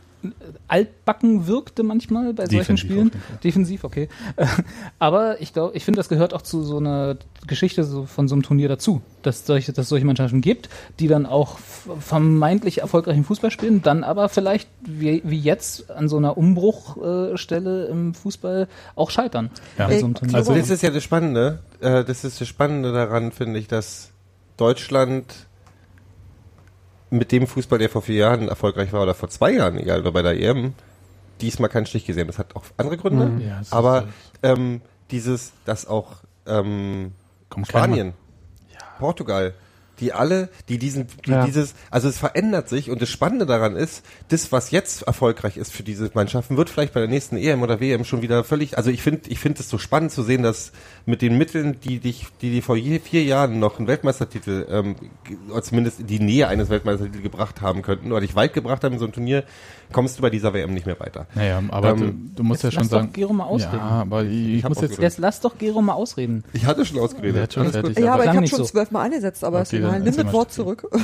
altbacken 0.68 1.48
wirkte 1.48 1.84
manchmal 1.84 2.34
bei 2.34 2.46
solchen 2.46 2.76
Defensiv 2.76 2.90
Spielen. 2.90 3.12
Defensiv, 3.44 3.84
okay. 3.84 4.10
Aber 5.00 5.41
ich 5.41 5.54
glaube, 5.54 5.76
ich 5.76 5.86
finde, 5.86 5.98
das 5.98 6.10
gehört 6.10 6.34
auch 6.34 6.41
zu 6.41 6.64
so 6.64 6.78
einer 6.78 7.18
Geschichte 7.48 7.84
so 7.84 8.06
von 8.06 8.28
so 8.28 8.36
einem 8.36 8.44
Turnier 8.44 8.68
dazu, 8.68 9.02
dass 9.22 9.46
solche, 9.46 9.72
dass 9.72 9.86
es 9.86 9.90
solche 9.90 10.06
Mannschaften 10.06 10.41
gibt, 10.41 10.70
die 11.00 11.08
dann 11.08 11.26
auch 11.26 11.60
vermeintlich 12.00 12.80
erfolgreichen 12.80 13.24
Fußball 13.24 13.52
spielen, 13.52 13.82
dann 13.82 14.04
aber 14.04 14.30
vielleicht 14.30 14.70
wie, 14.82 15.22
wie 15.26 15.40
jetzt 15.40 15.90
an 15.91 16.10
so 16.10 16.18
einer 16.18 16.38
Umbruchstelle 16.38 17.86
im 17.86 18.14
Fußball 18.14 18.68
auch 18.96 19.12
scheitern. 19.12 19.50
Ja. 19.78 19.90
So 19.91 20.08
Turnier. 20.10 20.36
Also 20.36 20.54
das 20.54 20.70
ist 20.70 20.84
ja 20.84 20.91
das 20.91 21.04
Spannende. 21.04 21.60
Äh, 21.80 22.04
das 22.04 22.24
ist 22.24 22.41
das 22.41 22.48
Spannende 22.48 22.91
daran, 22.91 23.32
finde 23.32 23.60
ich, 23.60 23.68
dass 23.68 24.12
Deutschland 24.58 25.48
mit 27.10 27.31
dem 27.31 27.48
Fußball, 27.48 27.80
der 27.80 27.90
vor 27.90 28.02
vier 28.02 28.15
Jahren 28.15 28.48
erfolgreich 28.48 28.94
war 28.94 29.03
oder 29.03 29.14
vor 29.14 29.30
zwei 29.30 29.52
Jahren, 29.52 29.77
egal 29.77 30.02
oder 30.02 30.11
bei 30.11 30.22
der 30.22 30.40
EM, 30.40 30.73
diesmal 31.41 31.69
keinen 31.69 31.86
Stich 31.86 32.06
gesehen. 32.06 32.27
Das 32.27 32.38
hat 32.38 32.56
auch 32.56 32.64
andere 32.77 32.98
Gründe. 32.98 33.26
Mhm. 33.26 33.41
Ja, 33.41 33.61
aber 33.72 34.07
ähm, 34.44 34.81
dieses, 35.11 35.53
dass 35.65 35.88
auch 35.88 36.18
ähm. 36.45 37.14
Spanien, 37.64 38.14
Portugal, 38.99 39.56
die 40.00 40.14
alle, 40.14 40.50
die 40.70 40.78
diesen, 40.78 41.08
die 41.26 41.32
Ja. 41.32 41.46
dieses, 41.46 41.74
also 41.92 42.08
es 42.10 42.18
verändert 42.18 42.70
sich 42.70 42.90
und 42.90 43.02
das 43.02 43.10
Spannende 43.10 43.46
daran 43.46 43.76
ist, 43.76 44.04
das, 44.30 44.52
was 44.52 44.72
jetzt 44.72 45.04
erfolgreich 45.04 45.58
ist 45.58 45.72
für 45.72 45.84
diese 45.84 46.10
Mannschaften, 46.14 46.58
wird 46.58 46.70
vielleicht 46.70 46.94
bei 46.94 47.00
der 47.00 47.10
nächsten 47.10 47.38
EM 47.38 47.62
oder 47.62 47.80
WM 47.80 48.04
schon 48.06 48.22
wieder 48.22 48.44
völlig, 48.44 48.78
also 48.78 48.90
ich 48.90 49.02
finde, 49.02 49.30
ich 49.30 49.40
finde 49.40 49.60
es 49.62 49.70
so 49.70 49.78
spannend 49.78 50.12
zu 50.12 50.24
sehen, 50.24 50.44
dass 50.44 50.72
mit 51.06 51.22
den 51.22 51.38
Mitteln, 51.38 51.80
die 51.82 52.00
dich, 52.00 52.28
die 52.42 52.52
die 52.52 52.62
vor 52.62 52.78
je, 52.78 53.00
vier 53.00 53.24
Jahren 53.24 53.60
noch 53.60 53.78
einen 53.78 53.88
Weltmeistertitel, 53.88 54.66
ähm, 54.70 54.96
oder 55.52 55.62
zumindest 55.64 56.00
in 56.02 56.08
die 56.08 56.20
Nähe 56.20 56.48
eines 56.48 56.70
Weltmeistertitels 56.70 57.24
gebracht 57.24 57.62
haben 57.62 57.82
könnten, 57.82 58.12
oder 58.12 58.22
dich 58.22 58.36
weit 58.36 58.54
gebracht 58.54 58.84
haben 58.84 58.94
in 58.94 59.00
so 59.00 59.06
einem 59.06 59.14
Turnier, 59.14 59.44
kommst 59.92 60.18
du 60.18 60.22
bei 60.22 60.30
dieser 60.30 60.54
WM 60.54 60.74
nicht 60.74 60.86
mehr 60.86 61.00
weiter. 61.00 61.28
Naja, 61.36 61.62
aber 61.70 61.90
Ähm, 61.90 61.98
du, 62.34 62.36
du 62.38 62.44
musst 62.44 62.64
jetzt 62.64 62.74
ja 62.74 62.80
schon 62.80 62.84
lass 62.84 62.90
doch 62.92 63.00
sagen. 63.00 63.14
Gero 63.14 63.34
mal 63.34 63.46
ausreden. 63.46 63.78
Ja, 63.78 64.02
aber 64.02 64.24
ich, 64.24 64.48
ich, 64.58 64.64
muss 64.70 64.82
jetzt. 64.82 65.18
lass 65.18 65.42
doch 65.42 65.58
Gero 65.58 65.82
mal 65.82 65.94
ausreden. 65.94 66.44
Ich 66.54 66.66
hatte 66.66 66.86
schon 66.86 67.00
ausgeredet. 67.00 67.42
hat 67.42 67.54
schon. 67.54 67.94
Ja, 68.04 68.14
aber 68.14 68.26
ich 68.26 68.30
habe 68.30 68.48
schon 68.48 68.60
so. 68.60 68.66
zwölfmal 68.66 69.06
angesetzt, 69.06 69.44
aber 69.44 69.62
ist 69.62 69.74
Okay, 69.74 69.84
dann 69.91 70.03
Nimm 70.03 70.16
das 70.16 70.26
mal 70.26 70.34
Wort 70.34 70.52
zurück. 70.52 70.90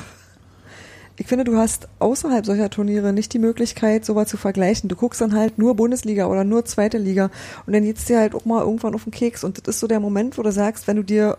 Ich 1.18 1.28
finde, 1.28 1.46
du 1.46 1.56
hast 1.56 1.88
außerhalb 2.00 2.46
solcher 2.46 2.70
Turniere 2.70 3.14
nicht 3.14 3.32
die 3.32 3.40
Möglichkeit, 3.40 4.04
sowas 4.04 4.28
zu 4.28 4.36
vergleichen. 4.36 4.90
Du 4.90 4.98
guckst 4.98 5.22
dann 5.22 5.34
halt 5.34 5.58
nur 5.58 5.74
Bundesliga 5.76 6.26
oder 6.26 6.44
nur 6.44 6.66
zweite 6.66 6.98
Liga 6.98 7.32
und 7.66 7.72
dann 7.72 7.84
geht's 7.84 8.04
dir 8.04 8.20
halt 8.20 8.36
auch 8.36 8.44
mal 8.44 8.62
irgendwann 8.62 8.94
auf 8.94 9.06
den 9.06 9.14
Keks. 9.14 9.46
Und 9.46 9.66
das 9.66 9.76
ist 9.76 9.80
so 9.80 9.88
der 9.88 10.02
Moment, 10.02 10.38
wo 10.38 10.42
du 10.42 10.52
sagst, 10.52 10.88
wenn 10.88 10.98
du 10.98 11.04
dir 11.04 11.38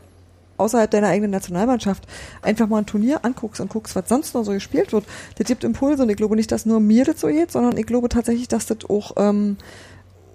außerhalb 0.57 0.91
deiner 0.91 1.09
eigenen 1.09 1.31
Nationalmannschaft 1.31 2.07
einfach 2.41 2.69
mal 2.69 2.79
ein 2.79 2.87
Turnier 2.87 3.23
anguckst 3.25 3.61
und 3.61 3.69
guckst, 3.69 3.95
was 3.95 4.09
sonst 4.09 4.35
noch 4.35 4.45
so 4.45 4.53
gespielt 4.53 4.95
wird, 4.95 5.05
das 5.37 5.47
gibt 5.47 5.63
Impulse 5.63 6.03
und 6.03 6.09
ich 6.09 6.17
glaube 6.17 6.37
nicht, 6.37 6.51
dass 6.51 6.65
nur 6.65 6.81
mir 6.81 7.05
das 7.05 7.21
so 7.21 7.29
geht, 7.29 7.53
sondern 7.53 7.77
ich 7.77 7.85
glaube 7.85 8.09
tatsächlich, 8.09 8.49
dass 8.49 8.65
das 8.65 8.79
auch, 8.89 9.13
ähm, 9.19 9.59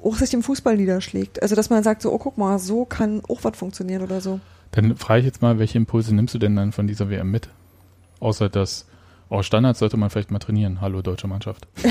auch 0.04 0.18
sich 0.18 0.36
im 0.36 0.44
Fußball 0.44 0.78
niederschlägt. 0.78 1.42
Also, 1.42 1.56
dass 1.56 1.72
man 1.72 1.82
sagt 1.82 2.04
so, 2.04 2.12
oh, 2.12 2.20
guck 2.20 2.38
mal, 2.38 2.60
so 2.60 2.86
kann 2.86 3.24
auch 3.28 3.44
was 3.44 3.58
funktionieren 3.58 4.04
oder 4.04 4.22
so. 4.22 4.40
Dann 4.72 4.96
frage 4.96 5.20
ich 5.20 5.26
jetzt 5.26 5.42
mal, 5.42 5.60
welche 5.60 5.78
Impulse 5.78 6.16
nimmst 6.16 6.34
du 6.34 6.40
denn 6.40 6.56
dann 6.56 6.72
von 6.72 6.88
dieser 6.88 7.10
WM 7.10 7.30
mit? 7.30 7.50
Außer 8.20 8.48
dass, 8.50 8.86
oh, 9.30 9.42
Standards 9.42 9.80
sollte 9.80 9.98
man 9.98 10.10
vielleicht 10.10 10.32
mal 10.32 10.40
trainieren. 10.40 10.80
Hallo, 10.80 11.02
deutsche 11.02 11.28
Mannschaft. 11.28 11.68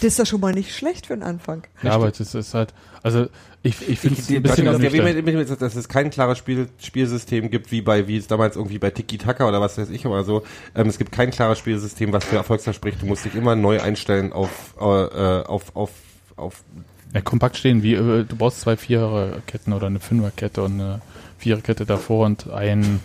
Das 0.00 0.02
ist 0.02 0.18
ja 0.18 0.26
schon 0.26 0.40
mal 0.40 0.52
nicht 0.52 0.74
schlecht 0.74 1.06
für 1.06 1.14
den 1.14 1.22
Anfang. 1.22 1.62
Ja, 1.82 1.92
aber 1.92 2.10
das 2.10 2.34
ist 2.34 2.52
halt, 2.54 2.74
also 3.02 3.26
ich, 3.62 3.88
ich 3.88 3.98
finde 3.98 4.18
es 4.20 4.26
die- 4.26 4.36
ein 4.36 4.42
bisschen 4.42 4.66
das- 4.66 5.50
ist, 5.50 5.62
dass 5.62 5.76
es 5.76 5.88
kein 5.88 6.10
klares 6.10 6.36
Spiel, 6.36 6.68
Spielsystem 6.78 7.50
gibt, 7.50 7.70
wie 7.72 7.80
bei, 7.80 8.06
wie 8.06 8.18
es 8.18 8.26
damals 8.26 8.56
irgendwie 8.56 8.78
bei 8.78 8.90
Tiki 8.90 9.16
Taka 9.16 9.48
oder 9.48 9.60
was 9.60 9.78
weiß 9.78 9.88
ich 9.90 10.04
oder 10.04 10.24
so. 10.24 10.42
Ähm, 10.74 10.88
es 10.88 10.98
gibt 10.98 11.12
kein 11.12 11.30
klares 11.30 11.58
Spielsystem, 11.58 12.12
was 12.12 12.24
für 12.24 12.36
Erfolg 12.36 12.60
verspricht. 12.60 13.00
Du 13.00 13.06
musst 13.06 13.24
dich 13.24 13.34
immer 13.34 13.56
neu 13.56 13.80
einstellen 13.80 14.32
auf, 14.32 14.74
äh, 14.78 14.82
auf, 14.82 15.74
auf, 15.74 15.90
auf, 16.36 16.62
Ja, 17.14 17.22
kompakt 17.22 17.56
stehen, 17.56 17.82
wie 17.82 17.94
äh, 17.94 18.24
du 18.24 18.36
brauchst 18.36 18.60
zwei 18.60 18.76
Viererketten 18.76 19.72
oder 19.72 19.86
eine 19.86 20.00
Fünferkette 20.00 20.62
und 20.62 20.72
eine 20.80 21.00
Viererkette 21.44 21.84
davor 21.84 22.24
und 22.24 22.50
ein 22.50 23.00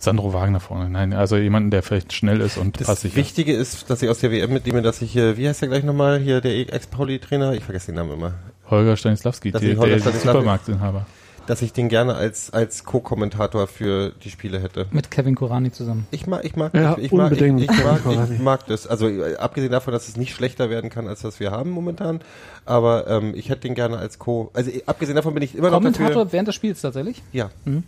Sandro 0.00 0.32
Wagner 0.34 0.58
vorne. 0.58 0.90
Nein, 0.90 1.12
also 1.12 1.36
jemanden, 1.36 1.70
der 1.70 1.84
vielleicht 1.84 2.12
schnell 2.12 2.40
ist 2.40 2.58
und 2.58 2.80
das 2.80 2.88
passig 2.88 3.12
ist. 3.12 3.16
Wichtige 3.16 3.54
ist, 3.54 3.88
dass 3.88 4.02
ich 4.02 4.08
aus 4.08 4.18
der 4.18 4.32
WM 4.32 4.52
mitnehme, 4.52 4.82
dass 4.82 5.00
ich 5.00 5.12
hier, 5.12 5.36
wie 5.36 5.48
heißt 5.48 5.62
der 5.62 5.68
gleich 5.68 5.84
nochmal, 5.84 6.18
hier 6.18 6.40
der 6.40 6.52
Ex-Pauli-Trainer, 6.74 7.52
ich 7.54 7.62
vergesse 7.62 7.86
den 7.86 7.94
Namen 7.94 8.12
immer, 8.14 8.34
Holger 8.68 8.96
Stanislavski, 8.96 9.52
Das 9.52 9.62
der, 9.62 9.76
Holger 9.76 9.98
der. 9.98 10.12
Supermarktinhaber. 10.12 11.06
dass 11.46 11.62
ich 11.62 11.72
den 11.72 11.88
gerne 11.88 12.14
als, 12.16 12.52
als 12.52 12.84
Co-Kommentator 12.84 13.66
für 13.68 14.12
die 14.24 14.30
Spiele 14.30 14.58
hätte. 14.60 14.86
Mit 14.90 15.10
Kevin 15.10 15.34
Korani 15.36 15.70
zusammen. 15.70 16.06
Ich 16.10 16.26
mag, 16.26 16.44
ich 16.44 16.56
mag, 16.56 16.74
Ja, 16.74 16.96
ich, 16.98 17.04
ich 17.04 17.12
mag, 17.12 17.32
ich, 17.32 17.40
unbedingt. 17.42 17.60
ich, 17.70 17.84
mag, 17.84 18.00
ich 18.32 18.38
mag 18.40 18.66
das. 18.66 18.86
Also 18.86 19.08
äh, 19.08 19.36
abgesehen 19.36 19.70
davon, 19.70 19.92
dass 19.92 20.08
es 20.08 20.16
nicht 20.16 20.34
schlechter 20.34 20.68
werden 20.70 20.90
kann, 20.90 21.06
als 21.06 21.22
was 21.22 21.38
wir 21.40 21.50
haben 21.52 21.70
momentan. 21.70 22.20
Aber 22.66 23.06
ähm, 23.08 23.34
ich 23.34 23.48
hätte 23.50 23.62
den 23.62 23.74
gerne 23.74 23.98
als 23.98 24.18
Co. 24.18 24.50
Also 24.54 24.70
äh, 24.70 24.82
abgesehen 24.86 25.16
davon 25.16 25.34
bin 25.34 25.42
ich 25.42 25.54
immer 25.54 25.68
noch 25.70 25.76
Kommentator 25.78 26.08
dafür. 26.24 26.32
während 26.32 26.48
des 26.48 26.54
Spiels 26.54 26.80
tatsächlich. 26.80 27.22
Ja. 27.32 27.50
Mhm. 27.64 27.82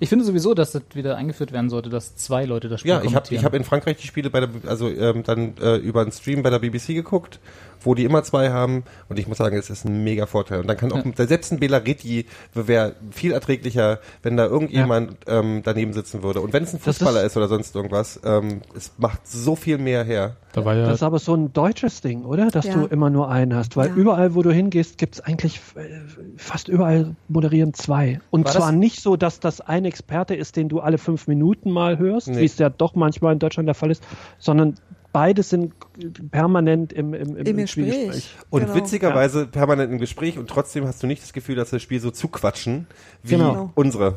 Ich 0.00 0.08
finde 0.08 0.24
sowieso, 0.24 0.52
dass 0.52 0.72
das 0.72 0.82
wieder 0.94 1.16
eingeführt 1.16 1.52
werden 1.52 1.70
sollte, 1.70 1.90
dass 1.90 2.16
zwei 2.16 2.44
Leute 2.44 2.68
das 2.68 2.80
Spiel 2.80 2.90
Ja, 2.90 3.02
ich 3.04 3.14
habe 3.14 3.32
ich 3.32 3.44
hab 3.44 3.54
in 3.54 3.62
Frankreich 3.62 3.98
die 3.98 4.06
Spiele 4.08 4.28
bei 4.28 4.40
der, 4.40 4.48
also 4.66 4.88
ähm, 4.88 5.22
dann 5.22 5.54
äh, 5.62 5.76
über 5.76 6.00
einen 6.00 6.10
Stream 6.10 6.42
bei 6.42 6.50
der 6.50 6.58
BBC 6.58 6.88
geguckt, 6.88 7.38
wo 7.80 7.94
die 7.94 8.02
immer 8.02 8.24
zwei 8.24 8.50
haben 8.50 8.82
und 9.08 9.20
ich 9.20 9.28
muss 9.28 9.38
sagen, 9.38 9.56
es 9.56 9.70
ist 9.70 9.84
ein 9.84 10.02
mega 10.02 10.26
Vorteil. 10.26 10.60
Und 10.60 10.66
dann 10.66 10.76
kann 10.76 10.90
auch 10.90 11.04
Ja. 11.04 11.24
selbst 11.26 11.52
ein 11.52 11.60
Belaretti 11.60 12.26
wäre 12.52 12.96
viel 13.12 13.30
erträglicher, 13.30 14.00
wenn 14.24 14.36
da 14.36 14.46
irgendjemand 14.46 15.16
ähm, 15.28 15.60
daneben 15.64 15.92
sitzen 15.92 16.24
würde. 16.24 16.40
Und 16.40 16.52
wenn 16.52 16.64
es 16.64 16.74
ein 16.74 16.80
Fußballer 16.80 17.20
ist- 17.20 17.26
ist, 17.32 17.36
oder 17.36 17.46
sonst 17.46 17.72
irgendwas, 17.76 18.18
ähm, 18.24 18.62
es 18.76 18.90
macht 18.98 19.24
so 19.28 19.54
viel 19.54 19.78
mehr 19.78 20.02
her. 20.02 20.34
Da 20.52 20.64
war 20.64 20.74
ja, 20.74 20.86
Das 20.86 20.94
ist 20.96 21.02
aber 21.04 21.20
so 21.20 21.32
ein 21.36 21.52
deutsches 21.52 22.00
Ding, 22.00 22.24
oder? 22.24 22.48
Dass 22.48 22.64
Ja. 22.66 22.74
du 22.74 22.86
immer 22.86 23.08
nur 23.08 23.30
einen 23.30 23.54
hast. 23.54 23.76
Weil 23.76 23.90
Ja. 23.90 23.94
Überall, 24.20 24.34
wo 24.34 24.42
du 24.42 24.52
hingehst, 24.52 24.98
gibt 24.98 25.14
es 25.16 25.20
eigentlich 25.20 25.60
äh, 25.76 25.88
fast 26.36 26.68
überall 26.68 27.14
moderieren 27.28 27.74
zwei. 27.74 28.20
Und 28.30 28.44
War 28.44 28.52
zwar 28.52 28.70
das- 28.72 28.78
nicht 28.78 29.00
so, 29.02 29.16
dass 29.16 29.40
das 29.40 29.60
ein 29.60 29.84
Experte 29.84 30.34
ist, 30.34 30.56
den 30.56 30.68
du 30.68 30.80
alle 30.80 30.98
fünf 30.98 31.26
Minuten 31.26 31.70
mal 31.70 31.98
hörst, 31.98 32.28
Nee. 32.28 32.40
wie 32.40 32.44
es 32.44 32.58
ja 32.58 32.68
doch 32.70 32.94
manchmal 32.94 33.32
in 33.32 33.38
Deutschland 33.38 33.66
der 33.66 33.74
Fall 33.74 33.90
ist, 33.90 34.02
sondern 34.38 34.74
beide 35.12 35.42
sind 35.42 35.72
permanent 36.30 36.92
im, 36.92 37.14
im, 37.14 37.36
im, 37.36 37.46
Im 37.46 37.56
Gespräch. 37.56 37.70
Spielgespräch. 37.70 38.30
Und 38.50 38.62
Genau. 38.62 38.74
witzigerweise 38.74 39.46
permanent 39.46 39.92
im 39.92 39.98
Gespräch 39.98 40.38
und 40.38 40.48
trotzdem 40.48 40.86
hast 40.86 41.02
du 41.02 41.06
nicht 41.06 41.22
das 41.22 41.32
Gefühl, 41.32 41.56
dass 41.56 41.70
das 41.70 41.82
Spiel 41.82 42.00
so 42.00 42.10
zuquatschen 42.10 42.86
wie 43.22 43.30
Genau. 43.36 43.70
unsere. 43.74 44.16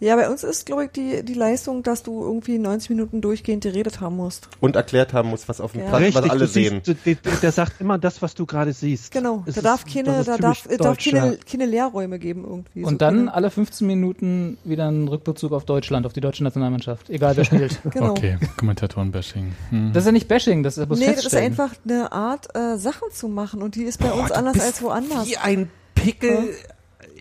Ja, 0.00 0.16
bei 0.16 0.30
uns 0.30 0.42
ist, 0.44 0.64
glaube 0.64 0.86
ich, 0.86 0.90
die, 0.92 1.22
die 1.22 1.34
Leistung, 1.34 1.82
dass 1.82 2.02
du 2.02 2.22
irgendwie 2.22 2.58
90 2.58 2.88
Minuten 2.90 3.20
durchgehend 3.20 3.62
geredet 3.64 4.00
haben 4.00 4.16
musst. 4.16 4.48
Und 4.58 4.74
erklärt 4.74 5.12
haben 5.12 5.28
muss, 5.28 5.46
was 5.48 5.60
auf 5.60 5.72
dem 5.72 5.82
Ja. 5.82 5.88
Platz, 5.90 6.14
was 6.14 6.30
alle 6.30 6.38
du 6.40 6.46
siehst, 6.46 6.70
sehen. 6.70 6.82
du, 6.84 6.94
der, 6.94 7.16
der 7.42 7.52
sagt 7.52 7.80
immer 7.82 7.98
das, 7.98 8.22
was 8.22 8.34
du 8.34 8.46
gerade 8.46 8.72
siehst. 8.72 9.12
Genau. 9.12 9.42
Es 9.46 9.56
Da 9.56 9.60
ist- 9.60 9.64
darf 9.66 9.84
das 9.84 9.92
keine, 9.92 10.20
ist 10.20 10.26
da 10.28 10.38
darf, 10.38 10.66
darf 10.78 10.96
keine, 10.96 11.32
ja. 11.32 11.38
keine 11.50 11.66
Leerräume 11.66 12.18
geben 12.18 12.44
irgendwie. 12.48 12.80
So 12.82 12.88
Und 12.88 13.02
dann 13.02 13.16
keine, 13.16 13.34
alle 13.34 13.50
15 13.50 13.86
Minuten 13.86 14.56
wieder 14.64 14.90
ein 14.90 15.06
Rückbezug 15.06 15.52
auf 15.52 15.66
Deutschland, 15.66 16.06
auf 16.06 16.14
die 16.14 16.20
deutsche 16.22 16.44
Nationalmannschaft. 16.44 17.10
Egal 17.10 17.36
wer 17.36 17.44
spielt. 17.44 17.78
genau. 17.90 18.12
okay, 18.12 18.38
Kommentatoren-Bashing. 18.56 19.52
Hm. 19.68 19.92
Das 19.92 20.04
ist 20.04 20.06
ja 20.06 20.12
nicht 20.12 20.28
Bashing, 20.28 20.62
das 20.62 20.74
ist 20.74 20.80
ja 20.80 20.84
bloß 20.86 20.98
Nee, 20.98 21.14
das 21.14 21.26
ist 21.26 21.34
einfach 21.34 21.72
eine 21.86 22.10
Art, 22.10 22.48
äh, 22.56 22.78
Sachen 22.78 23.10
zu 23.12 23.28
machen 23.28 23.60
und 23.62 23.74
die 23.74 23.82
ist 23.82 23.98
bei 23.98 24.10
uns 24.12 24.30
anders 24.32 24.58
als 24.60 24.80
woanders. 24.82 25.26
Wie 25.28 25.36
ein 25.36 25.68
Pickel 25.94 26.54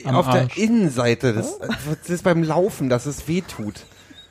Am 0.05 0.15
auf 0.15 0.27
Arsch. 0.27 0.55
der 0.55 0.63
Innenseite. 0.63 1.33
Das, 1.33 1.59
das 1.59 2.09
ist 2.09 2.23
beim 2.23 2.43
Laufen, 2.43 2.89
dass 2.89 3.05
es 3.05 3.27
weh 3.27 3.41
tut. 3.41 3.85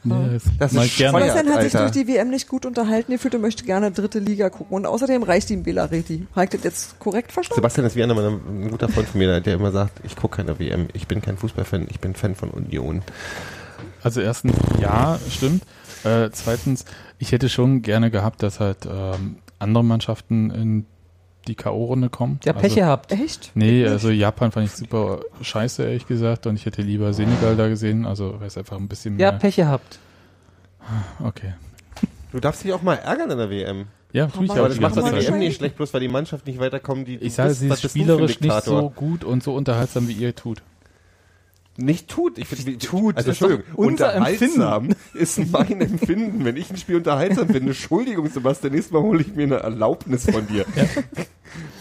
Ja, 0.05 0.29
das 0.59 0.73
ist 0.73 0.97
gerne. 0.97 1.19
Sebastian 1.19 1.55
hat 1.55 1.63
sich 1.63 1.73
durch 1.73 1.91
die 1.91 2.07
WM 2.07 2.31
nicht 2.31 2.49
gut 2.49 2.67
unterhalten 2.67 3.13
gefühlt 3.13 3.35
und 3.35 3.41
möchte 3.41 3.65
gerne 3.65 3.91
dritte 3.91 4.19
Liga 4.19 4.49
gucken. 4.49 4.77
Und 4.77 4.87
außerdem 4.87 5.23
reicht 5.23 5.51
ihm 5.51 5.63
Belareti. 5.63 6.27
Habe 6.35 6.45
ich 6.45 6.51
das 6.51 6.63
jetzt 6.63 6.99
korrekt 6.99 7.33
verstanden? 7.33 7.57
Sebastian 7.57 7.87
ist 7.87 7.97
wie 7.97 8.03
einer 8.03 8.15
meiner, 8.15 8.29
ein 8.29 8.71
guter 8.71 8.89
Freund 8.89 9.09
von 9.09 9.19
mir, 9.19 9.41
der 9.41 9.55
immer 9.55 9.73
sagt, 9.73 10.01
ich 10.05 10.17
gucke 10.17 10.37
keine 10.37 10.59
WM, 10.59 10.89
ich 10.93 11.09
bin 11.09 11.21
kein 11.21 11.37
Fußballfan, 11.37 11.87
ich 11.91 12.01
bin 12.01 12.15
Fan 12.15 12.35
von 12.35 12.51
Union. 12.51 13.03
Also 14.03 14.21
erstens, 14.21 14.55
ja, 14.81 15.19
stimmt. 15.31 15.63
Äh, 16.05 16.31
zweitens, 16.33 16.85
ich 17.19 17.33
hätte 17.33 17.49
schon 17.49 17.83
gerne 17.83 18.11
gehabt, 18.11 18.43
dass 18.43 18.61
halt 18.61 18.87
ähm, 18.87 19.39
andere 19.59 19.85
Mannschaften 19.85 20.51
in 20.51 20.87
die 21.49 21.55
K.O.-Runde 21.55 22.09
kommen. 22.11 22.39
Ja, 22.45 22.53
Pech 22.53 22.65
also, 22.65 22.77
gehabt. 22.77 23.13
Echt? 23.13 23.51
Nee, 23.55 23.87
also 23.87 24.11
Japan 24.11 24.53
fand 24.53 24.67
ich 24.67 24.73
super 24.73 25.21
scheiße, 25.43 25.83
ehrlich 25.83 26.07
gesagt. 26.07 26.47
Und 26.47 26.57
ich 26.57 26.67
hätte 26.67 26.83
lieber 26.83 27.13
Senegal 27.13 27.57
da 27.57 27.69
gesehen. 27.69 28.07
Also, 28.07 28.39
weil 28.39 28.47
es 28.47 28.57
einfach 28.57 28.77
ein 28.77 28.89
bisschen 28.89 29.17
mehr... 29.17 29.33
Ja, 29.33 29.33
Pech 29.33 29.57
gehabt. 29.57 29.99
Okay. 31.25 31.55
Du 32.33 32.41
darfst 32.41 32.63
dich 32.63 32.73
auch 32.73 32.83
mal 32.83 32.95
ärgern 32.95 33.31
in 33.31 33.39
der 33.39 33.51
WM. 33.51 33.87
Ja, 34.13 34.27
tue 34.27 34.45
ich 34.45 34.51
Aber 34.51 34.61
auch 34.61 34.65
Aber 34.65 34.69
das 34.69 34.81
macht 34.81 34.97
das. 34.97 35.27
WM 35.27 35.39
nicht 35.39 35.57
schlecht, 35.57 35.77
bloß 35.77 35.93
weil 35.93 36.01
die 36.01 36.09
Mannschaft 36.09 36.47
nicht 36.47 36.59
weiterkommt. 36.59 37.09
Die, 37.09 37.17
Ich 37.17 37.35
sage, 37.35 37.55
sie 37.55 37.69
ist 37.69 37.83
spielerisch 37.91 38.41
nicht 38.41 38.65
so 38.65 38.91
gut 38.91 39.25
und 39.25 39.43
so 39.43 39.55
unterhaltsam, 39.55 40.09
wie 40.09 40.13
ihr 40.13 40.35
tut. 40.35 40.63
Nicht 41.81 42.09
tut. 42.09 42.39
Ich 42.39 42.49
finde, 42.49 42.77
tut. 42.79 43.17
Also, 43.17 43.31
Entschuldigung, 43.31 43.65
unser 43.77 44.09
unterhaltsam 44.17 44.89
ist 45.15 45.39
mein 45.53 45.81
Empfinden. 45.81 46.45
Wenn 46.45 46.57
ich 46.57 46.71
ein 46.71 46.77
Spiel 46.77 46.97
unterhaltsam 46.97 47.47
finde, 47.47 47.69
Entschuldigung, 47.69 48.29
Sebastian, 48.29 48.73
nächstes 48.73 48.93
Mal 48.93 49.01
hole 49.01 49.21
ich 49.21 49.37
mir 49.37 49.45
eine 49.45 49.57
Erlaubnis 49.59 50.29
von 50.29 50.45
dir. 50.49 50.67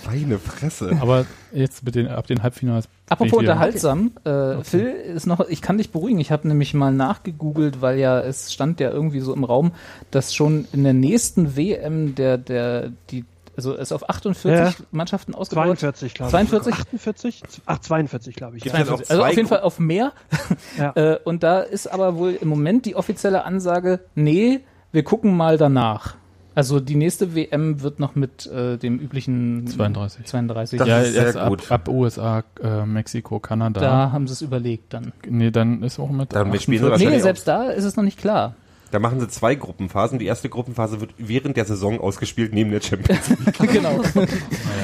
Meine 0.05 0.37
Fresse. 0.37 0.95
Aber 1.01 1.25
jetzt 1.51 1.83
mit 1.83 1.95
den, 1.95 2.07
ab 2.07 2.27
den 2.27 2.43
Halbfinals. 2.43 2.87
Apropos 3.09 3.39
unterhaltsam, 3.39 4.11
äh, 4.23 4.63
Phil 4.63 4.85
ist 4.85 5.25
noch, 5.25 5.41
ich 5.49 5.63
kann 5.63 5.79
dich 5.79 5.89
beruhigen, 5.89 6.19
ich 6.19 6.31
habe 6.31 6.47
nämlich 6.47 6.75
mal 6.75 6.93
nachgegoogelt, 6.93 7.81
weil 7.81 7.97
ja 7.97 8.19
es 8.19 8.53
stand 8.53 8.79
ja 8.79 8.91
irgendwie 8.91 9.19
so 9.19 9.33
im 9.33 9.43
Raum, 9.43 9.71
dass 10.11 10.35
schon 10.35 10.67
in 10.73 10.83
der 10.83 10.93
nächsten 10.93 11.57
WM 11.57 12.13
der, 12.13 12.37
der, 12.37 12.91
die, 13.09 13.25
also 13.57 13.75
es 13.75 13.91
auf 13.91 14.07
48 14.07 14.51
Ja. 14.51 14.71
Mannschaften 14.91 15.33
ausgebaut. 15.33 15.79
42, 15.79 16.13
glaube 16.13 16.29
ich. 16.29 16.31
42? 16.31 16.73
48? 16.73 17.41
Ach, 17.65 17.79
42, 17.79 18.35
glaube 18.35 18.57
ich. 18.57 18.65
Ja. 18.65 18.73
es 18.79 18.87
auch 18.87 18.99
Also 18.99 19.05
zwei 19.05 19.29
auf 19.29 19.35
jeden 19.35 19.47
Fall 19.49 19.61
auf 19.61 19.79
mehr. 19.79 20.13
Ja. 20.77 20.91
Äh, 20.95 21.19
und 21.23 21.41
da 21.41 21.61
ist 21.61 21.87
aber 21.87 22.17
wohl 22.17 22.37
im 22.39 22.47
Moment 22.49 22.85
die 22.85 22.95
offizielle 22.95 23.43
Ansage, 23.45 24.01
nee, 24.13 24.59
wir 24.91 25.03
gucken 25.03 25.35
mal 25.35 25.57
danach. 25.57 26.15
Also 26.53 26.79
die 26.79 26.95
nächste 26.95 27.35
WM 27.35 27.81
wird 27.81 27.99
noch 27.99 28.15
mit 28.15 28.45
äh, 28.47 28.77
dem 28.77 28.99
üblichen 28.99 29.65
32. 29.67 30.25
32. 30.25 30.79
Das 30.79 30.87
ja, 30.87 30.99
ist 31.01 31.13
sehr 31.13 31.35
ab, 31.35 31.49
gut. 31.49 31.71
ab 31.71 31.87
USA, 31.87 32.43
äh, 32.63 32.85
Mexiko, 32.85 33.39
Kanada. 33.39 33.79
da 33.79 34.11
haben 34.11 34.27
sie 34.27 34.33
es 34.33 34.41
überlegt 34.41 34.93
dann. 34.93 35.13
Nee, 35.27 35.51
dann 35.51 35.83
ist 35.83 35.99
auch 35.99 36.09
mit. 36.09 36.33
Dann 36.33 36.51
wir 36.51 36.59
spielen 36.59 36.83
48. 36.83 37.07
wir 37.07 37.15
Nee, 37.15 37.21
selbst 37.21 37.47
da 37.47 37.69
ist 37.69 37.85
es 37.85 37.95
noch 37.95 38.03
nicht 38.03 38.19
klar. 38.19 38.55
Da 38.91 38.99
machen 38.99 39.19
sie 39.19 39.27
zwei 39.27 39.55
Gruppenphasen. 39.55 40.19
Die 40.19 40.25
erste 40.25 40.49
Gruppenphase 40.49 41.01
wird 41.01 41.13
während 41.17 41.57
der 41.57 41.65
Saison 41.65 41.99
ausgespielt, 41.99 42.53
neben 42.53 42.71
der 42.71 42.81
Champions 42.81 43.29
League. 43.29 43.57
genau. 43.71 43.99
Weil 44.13 44.27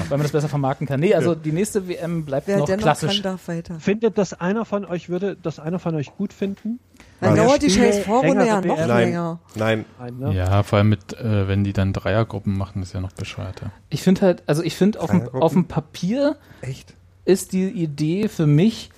man 0.10 0.22
das 0.22 0.32
besser 0.32 0.50
vermarkten 0.50 0.88
kann. 0.88 1.00
Nee, 1.00 1.14
also 1.14 1.36
die 1.36 1.52
nächste 1.52 1.88
WM 1.88 2.26
bleibt 2.26 2.48
Wer 2.48 2.58
noch 2.58 2.78
klassisch. 2.78 3.16
kann, 3.16 3.24
darf 3.24 3.48
weiter. 3.48 3.80
Findet 3.80 4.18
das 4.18 4.34
einer 4.34 4.66
von 4.66 4.86
euch, 4.86 5.10
würde 5.10 5.38
das 5.42 5.60
einer 5.60 5.80
von 5.80 5.96
euch 5.96 6.16
gut 6.16 6.34
finden? 6.34 6.80
Dann 7.22 7.36
dauert 7.36 7.62
die 7.62 7.70
scheiß 7.70 8.00
Vorrunde 8.00 8.44
länger 8.44 8.46
ja 8.46 8.62
noch. 8.62 8.78
Nein, 8.78 8.88
länger. 8.88 9.40
nein. 9.56 9.86
Nein, 10.00 10.18
ne? 10.20 10.34
Ja, 10.34 10.64
vor 10.64 10.80
allem 10.80 10.90
mit, 10.90 11.14
äh, 11.14 11.48
wenn 11.48 11.64
die 11.64 11.74
dann 11.74 11.94
Dreiergruppen 11.94 12.58
machen, 12.58 12.82
ist 12.82 12.94
ja 12.94 13.00
noch 13.00 13.14
bescheuerter. 13.14 13.72
Ich 13.90 14.02
finde 14.02 14.22
halt, 14.22 14.44
also 14.46 14.62
ich 14.64 14.76
finde 14.76 15.00
auf 15.00 15.12
auf 15.34 15.54
dem 15.54 15.66
Papier 15.66 16.36
Echt? 16.62 16.94
ist 17.26 17.54
die 17.54 17.70
Idee 17.70 18.28
für 18.28 18.48
mich 18.48 18.90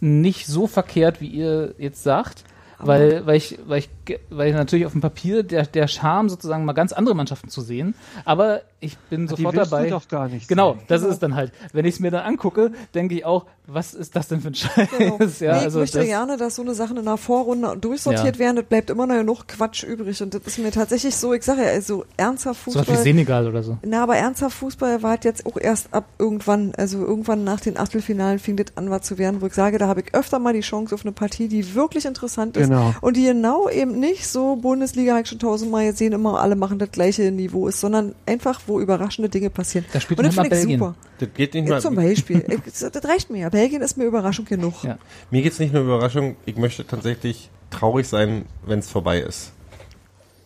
nicht 0.00 0.46
so 0.46 0.66
verkehrt, 0.66 1.20
wie 1.20 1.28
ihr 1.28 1.74
jetzt 1.78 2.02
sagt. 2.02 2.44
Weil, 2.78 3.26
weil 3.26 3.36
ich, 3.36 3.58
weil 3.66 3.78
ich, 3.78 3.88
weil 4.28 4.52
natürlich 4.52 4.86
auf 4.86 4.92
dem 4.92 5.00
Papier 5.00 5.42
der, 5.42 5.66
der 5.66 5.88
Charme 5.88 6.28
sozusagen 6.28 6.64
mal 6.64 6.74
ganz 6.74 6.92
andere 6.92 7.14
Mannschaften 7.14 7.48
zu 7.48 7.62
sehen. 7.62 7.94
Aber 8.24 8.62
ich 8.86 8.98
bin 9.10 9.22
Die 9.22 9.28
sofort 9.36 9.54
willst 9.56 9.72
dabei. 9.72 9.84
du 9.84 9.90
doch 9.90 10.08
gar 10.08 10.28
nicht 10.28 10.48
Genau, 10.48 10.72
sehen. 10.74 10.82
das 10.88 11.02
ist 11.02 11.08
es 11.08 11.18
dann 11.18 11.34
halt. 11.34 11.52
Wenn 11.72 11.84
ich 11.84 11.94
es 11.94 12.00
mir 12.00 12.10
dann 12.10 12.24
angucke, 12.24 12.72
denke 12.94 13.14
ich 13.14 13.24
auch, 13.24 13.44
was 13.68 13.94
ist 13.94 14.14
das 14.14 14.28
denn 14.28 14.40
für 14.40 14.48
ein 14.48 14.54
Scheiß? 14.54 14.88
Genau. 14.96 15.18
ja, 15.40 15.52
nee, 15.52 15.58
ich 15.58 15.64
also 15.64 15.78
möchte 15.80 15.98
das, 15.98 16.06
gerne, 16.06 16.36
dass 16.36 16.54
so 16.54 16.62
eine 16.62 16.74
Sachen 16.74 16.96
in 16.98 17.04
der 17.04 17.16
Vorrunde 17.16 17.76
durchsortiert 17.76 18.36
Ja. 18.36 18.38
werden. 18.38 18.56
Das 18.56 18.64
bleibt 18.66 18.90
immer 18.90 19.06
noch 19.06 19.16
genug 19.16 19.48
Quatsch 19.48 19.82
übrig. 19.82 20.22
Und 20.22 20.34
das 20.34 20.42
ist 20.46 20.58
mir 20.58 20.70
tatsächlich 20.70 21.16
so, 21.16 21.32
ich 21.34 21.42
sage 21.42 21.62
ja, 21.64 21.68
also 21.70 22.04
ernsthaft 22.16 22.60
so 22.64 22.66
was 22.78 22.82
wie 22.82 22.90
Fußball. 22.90 23.02
Senegal 23.02 23.48
oder 23.48 23.62
so. 23.64 23.76
Na, 23.84 24.04
aber 24.04 24.16
ernsthaft 24.16 24.56
Fußball 24.58 25.02
war 25.02 25.10
halt 25.10 25.24
jetzt 25.24 25.44
auch 25.46 25.56
erst 25.60 25.92
ab 25.92 26.04
irgendwann, 26.18 26.72
also 26.76 26.98
irgendwann 27.04 27.42
nach 27.42 27.58
den 27.60 27.76
Achtelfinalen 27.76 28.38
fing 28.38 28.56
das 28.56 28.66
an, 28.76 28.88
was 28.90 29.02
zu 29.02 29.18
werden, 29.18 29.40
wo 29.40 29.46
ich 29.46 29.54
sage, 29.54 29.78
da 29.78 29.88
habe 29.88 30.00
ich 30.00 30.14
öfter 30.14 30.38
mal 30.38 30.52
die 30.52 30.60
Chance 30.60 30.94
auf 30.94 31.04
eine 31.04 31.12
Partie, 31.12 31.48
die 31.48 31.74
wirklich 31.74 32.04
interessant 32.06 32.56
ist. 32.56 32.68
Genau. 32.68 32.94
Und 33.00 33.16
die 33.16 33.24
genau 33.24 33.68
eben 33.68 33.98
nicht 33.98 34.28
so 34.28 34.54
Bundesliga, 34.56 35.12
habe 35.14 35.22
ich 35.22 35.28
schon 35.28 35.40
tausendmal 35.40 35.86
gesehen, 35.90 36.12
immer 36.12 36.40
alle 36.40 36.54
machen 36.54 36.78
das 36.78 36.92
gleiche 36.92 37.32
Niveau 37.32 37.66
ist, 37.66 37.80
sondern 37.80 38.14
einfach, 38.26 38.60
wo 38.68 38.75
überraschende 38.80 39.28
Dinge 39.28 39.50
passieren. 39.50 39.86
Da 39.92 40.00
spielt 40.00 40.18
Und 40.18 40.26
das 40.26 40.34
finde 40.34 40.48
ich 40.48 40.62
Belgien. 40.62 40.78
super. 40.78 40.94
Das 41.18 41.28
geht 41.34 41.54
nicht 41.54 41.68
mal. 41.68 41.80
Zum 41.80 41.94
Beispiel. 41.94 42.44
Das 42.64 43.04
reicht 43.04 43.30
mir. 43.30 43.50
Belgien 43.50 43.82
ist 43.82 43.96
mir 43.96 44.04
Überraschung 44.04 44.44
genug. 44.44 44.84
Ja. 44.84 44.98
Mir 45.30 45.42
geht's 45.42 45.58
nicht 45.58 45.72
nur 45.72 45.82
Überraschung. 45.82 46.36
Ich 46.44 46.56
möchte 46.56 46.86
tatsächlich 46.86 47.50
traurig 47.70 48.06
sein, 48.08 48.44
wenn 48.64 48.78
es 48.78 48.90
vorbei 48.90 49.20
ist. 49.20 49.52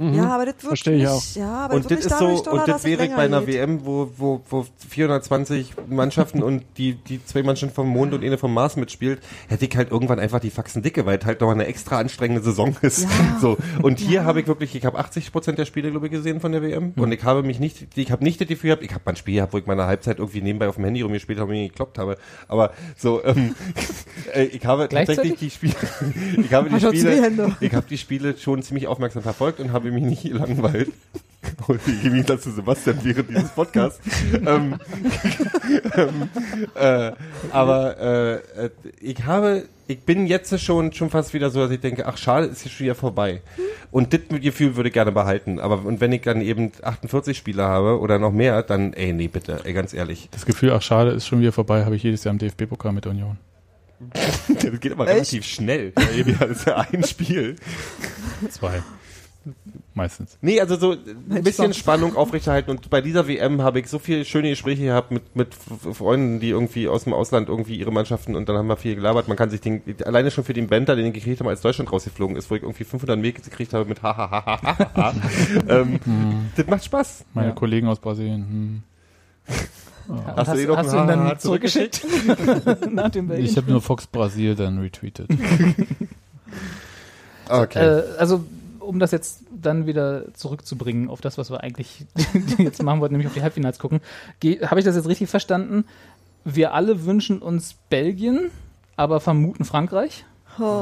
Ja, 0.01 0.35
aber 0.35 0.47
das 0.47 0.55
wird 0.55 0.67
Verstehe 0.67 0.95
ich 0.95 1.03
nicht, 1.03 1.11
auch. 1.11 1.23
ja, 1.35 1.53
aber 1.53 1.75
Und 1.75 1.91
das 1.91 2.07
ist 2.07 2.19
so, 2.19 2.43
doller, 2.43 2.53
und 2.53 2.69
das 2.69 2.85
wäre 2.85 3.07
bei 3.09 3.25
einer 3.25 3.41
geht. 3.43 3.55
WM, 3.55 3.85
wo, 3.85 4.11
wo, 4.17 4.41
wo 4.49 4.65
420 4.89 5.75
Mannschaften 5.91 6.43
und 6.43 6.65
die, 6.79 6.95
die 6.95 7.23
zwei 7.23 7.43
Mannschaften 7.43 7.75
vom 7.75 7.89
Mond 7.89 8.15
und 8.15 8.25
eine 8.25 8.39
vom 8.39 8.55
Mars 8.55 8.77
mitspielt, 8.77 9.21
hätte 9.49 9.67
ich 9.67 9.77
halt 9.77 9.91
irgendwann 9.91 10.19
einfach 10.19 10.41
die 10.41 10.49
Faxen 10.49 10.81
dicke, 10.81 11.05
weil 11.05 11.19
es 11.19 11.27
halt 11.27 11.43
noch 11.43 11.51
eine 11.51 11.67
extra 11.67 11.99
anstrengende 11.99 12.43
Saison 12.43 12.75
ist. 12.81 13.03
Ja. 13.03 13.09
So. 13.41 13.57
Und 13.81 13.99
hier 14.01 14.25
habe 14.25 14.41
ich 14.41 14.47
wirklich, 14.47 14.75
ich 14.75 14.85
habe 14.85 14.99
80 14.99 15.33
Prozent 15.33 15.59
der 15.59 15.65
Spiele, 15.65 15.91
glaube 15.91 16.07
ich, 16.07 16.13
gesehen 16.13 16.41
von 16.41 16.53
der 16.53 16.63
WM. 16.63 16.93
Und 16.97 17.13
ich 17.13 17.23
habe 17.25 17.43
mich 17.43 17.59
nicht, 17.59 17.97
ich 17.97 18.11
habe 18.11 18.23
nicht 18.23 18.41
das 18.41 18.49
Gefühl 18.49 18.69
gehabt, 18.69 18.83
ich 18.83 18.91
habe 18.93 19.03
mal 19.05 19.13
ein 19.13 19.17
Spiel 19.17 19.37
gehabt, 19.37 19.53
wo 19.53 19.59
ich 19.59 19.67
meine 19.67 19.87
Halbzeit 19.87 20.19
irgendwie 20.19 20.43
nebenbei 20.43 20.69
auf 20.69 20.75
dem 20.75 20.85
Handy 20.85 21.03
rumgespielt 21.03 21.39
habe 21.39 21.53
und 21.53 21.59
mich 21.59 21.71
gekloppt 21.71 21.99
habe. 21.99 22.17
Aber 22.49 22.73
so, 22.97 23.25
ähm, 23.25 23.55
äh, 24.35 24.45
ich 24.45 24.65
habe 24.67 24.89
tatsächlich 24.89 25.37
die 25.37 25.51
Spiele, 25.51 25.75
ich 26.37 26.53
habe 26.53 26.69
die 26.69 26.81
Spiele, 26.81 27.57
ich 27.61 27.75
habe 27.75 27.87
die 27.89 27.99
Spiele 27.99 28.37
schon 28.37 28.63
ziemlich 28.63 28.87
aufmerksam 28.87 29.23
verfolgt 29.23 29.61
und 29.61 29.73
habe 29.73 29.90
mich 29.91 30.05
nicht 30.05 30.23
gelangweilt. 30.23 30.91
Im 31.69 32.03
Gegensatz 32.03 32.43
zu 32.43 32.51
Sebastian 32.51 32.99
während 33.03 33.31
dieses 33.31 33.51
Podcasts. 33.51 34.01
ähm, 34.35 34.77
ähm, 35.97 36.29
äh, 36.75 37.13
aber 37.51 37.99
äh, 37.99 38.71
ich 39.01 39.25
habe, 39.25 39.65
ich 39.87 40.01
bin 40.01 40.27
jetzt 40.27 40.59
schon 40.61 40.93
schon 40.93 41.11
fast 41.11 41.33
wieder 41.33 41.51
so, 41.51 41.61
dass 41.61 41.71
ich 41.71 41.81
denke, 41.81 42.07
ach 42.07 42.19
schade, 42.19 42.47
ist 42.47 42.63
hier 42.63 42.71
schon 42.71 42.85
wieder 42.85 42.95
vorbei. 42.95 43.41
Und 43.91 44.13
das 44.13 44.21
Gefühl 44.29 44.77
würde 44.77 44.89
ich 44.91 44.93
gerne 44.93 45.13
behalten. 45.13 45.59
Aber 45.61 45.85
und 45.85 46.01
wenn 46.01 46.13
ich 46.13 46.23
dann 46.23 46.41
eben 46.41 46.73
48 46.83 47.37
Spieler 47.37 47.69
habe 47.69 48.01
oder 48.01 48.19
noch 48.19 48.33
mehr, 48.33 48.63
dann 48.63 48.93
ey 48.93 49.13
nee 49.13 49.29
bitte, 49.29 49.61
ey 49.65 49.73
ganz 49.73 49.95
ehrlich. 49.95 50.29
Das 50.33 50.47
Gefühl, 50.47 50.73
ach 50.73 50.83
schade, 50.83 51.11
ist 51.13 51.27
schon 51.27 51.41
wieder 51.41 51.53
vorbei, 51.53 51.85
habe 51.85 51.97
ich 51.97 52.03
jedes 52.03 52.25
Jahr 52.25 52.33
im 52.33 52.39
DFB-Pokal 52.39 52.93
mit 52.93 53.07
Union. 53.07 53.39
Das 54.49 54.81
geht 54.81 54.93
aber 54.93 55.05
Echt? 55.07 55.15
relativ 55.15 55.45
schnell. 55.45 55.93
Ja, 55.99 56.35
Das 56.39 56.51
ist 56.51 56.67
ja 56.67 56.77
ein 56.91 57.05
Spiel. 57.05 57.57
Zwei. 58.51 58.83
Meistens. 59.95 60.37
Nee, 60.43 60.61
also 60.61 60.77
so 60.77 60.93
ein 60.93 61.43
bisschen 61.43 61.73
Spannung 61.75 62.15
aufrechterhalten 62.15 62.71
und 62.71 62.91
bei 62.91 63.01
dieser 63.01 63.27
WM 63.27 63.63
habe 63.63 63.81
ich 63.81 63.89
so 63.89 63.99
viele 63.99 64.25
schöne 64.25 64.51
Gespräche 64.51 64.83
gehabt 64.85 65.11
mit, 65.11 65.35
mit 65.35 65.55
Freunden, 65.55 66.41
die 66.41 66.51
irgendwie 66.51 66.89
aus 66.89 67.05
dem 67.05 67.13
Ausland 67.15 67.49
irgendwie 67.49 67.77
ihre 67.77 67.91
Mannschaften 67.91 68.37
und 68.37 68.49
dann 68.49 68.57
haben 68.57 68.67
wir 68.67 68.77
viel 68.77 68.95
gelabert. 68.97 69.29
Man 69.29 69.37
kann 69.37 69.49
sich 69.51 69.61
den, 69.61 69.83
alleine 70.05 70.31
schon 70.31 70.45
für 70.45 70.53
den 70.53 70.67
Bender, 70.69 70.95
den 70.95 71.07
ich 71.07 71.15
gekriegt 71.15 71.41
habe, 71.41 71.51
als 71.51 71.63
Deutschland 71.63 71.91
rausgeflogen 71.91 72.37
ist, 72.37 72.51
wo 72.51 72.55
ich 72.57 72.63
irgendwie 72.63 72.85
500 72.85 73.19
Mails 73.19 73.43
gekriegt 73.43 73.73
habe 73.73 73.87
mit 73.87 74.03
hahaha. 74.03 75.15
ähm, 75.69 75.99
Das 76.57 76.67
macht 76.67 76.85
Spaß. 76.85 77.25
Meine 77.35 77.49
Ja. 77.49 77.55
Kollegen 77.55 77.89
aus 77.89 77.99
Brasilien. 77.99 78.83
Hast 80.09 80.49
du 80.49 80.53
hast, 80.53 80.59
den 80.59 80.67
noch 80.69 80.77
hast 80.77 80.93
du 80.93 80.97
ihn 80.99 81.07
dann 81.07 81.39
zurückgeschickt? 81.39 82.05
Nach 82.91 83.11
dem 83.11 83.23
Hm. 83.23 83.29
Belgien? 83.29 83.47
Ich 83.49 83.57
habe 83.57 83.71
nur 83.71 83.81
Fox 83.81 84.09
Brasil 84.09 84.57
dann 84.57 84.79
retweetet. 84.79 85.29
Okay. 87.49 87.79
Äh, 87.79 88.03
also, 88.19 88.45
um 88.91 88.99
das 88.99 89.13
jetzt 89.13 89.45
dann 89.55 89.87
wieder 89.87 90.35
zurückzubringen 90.35 91.09
auf 91.09 91.21
das, 91.21 91.39
was 91.39 91.51
wir 91.51 91.63
eigentlich 91.63 92.05
jetzt 92.59 92.83
machen 92.83 93.01
wollten, 93.01 93.15
nämlich 93.15 93.29
auf 93.29 93.35
die 93.35 93.43
Halbfinals 93.43 93.79
gucken, 93.79 94.01
habe 94.63 94.79
ich 94.81 94.85
das 94.85 94.97
jetzt 94.97 95.09
richtig 95.09 95.31
verstanden? 95.31 95.85
Wir 96.45 96.75
alle 96.75 97.05
wünschen 97.05 97.39
uns 97.41 97.77
Belgien, 97.89 98.51
aber 98.97 99.21
vermuten 99.21 99.65
Frankreich? 99.65 100.25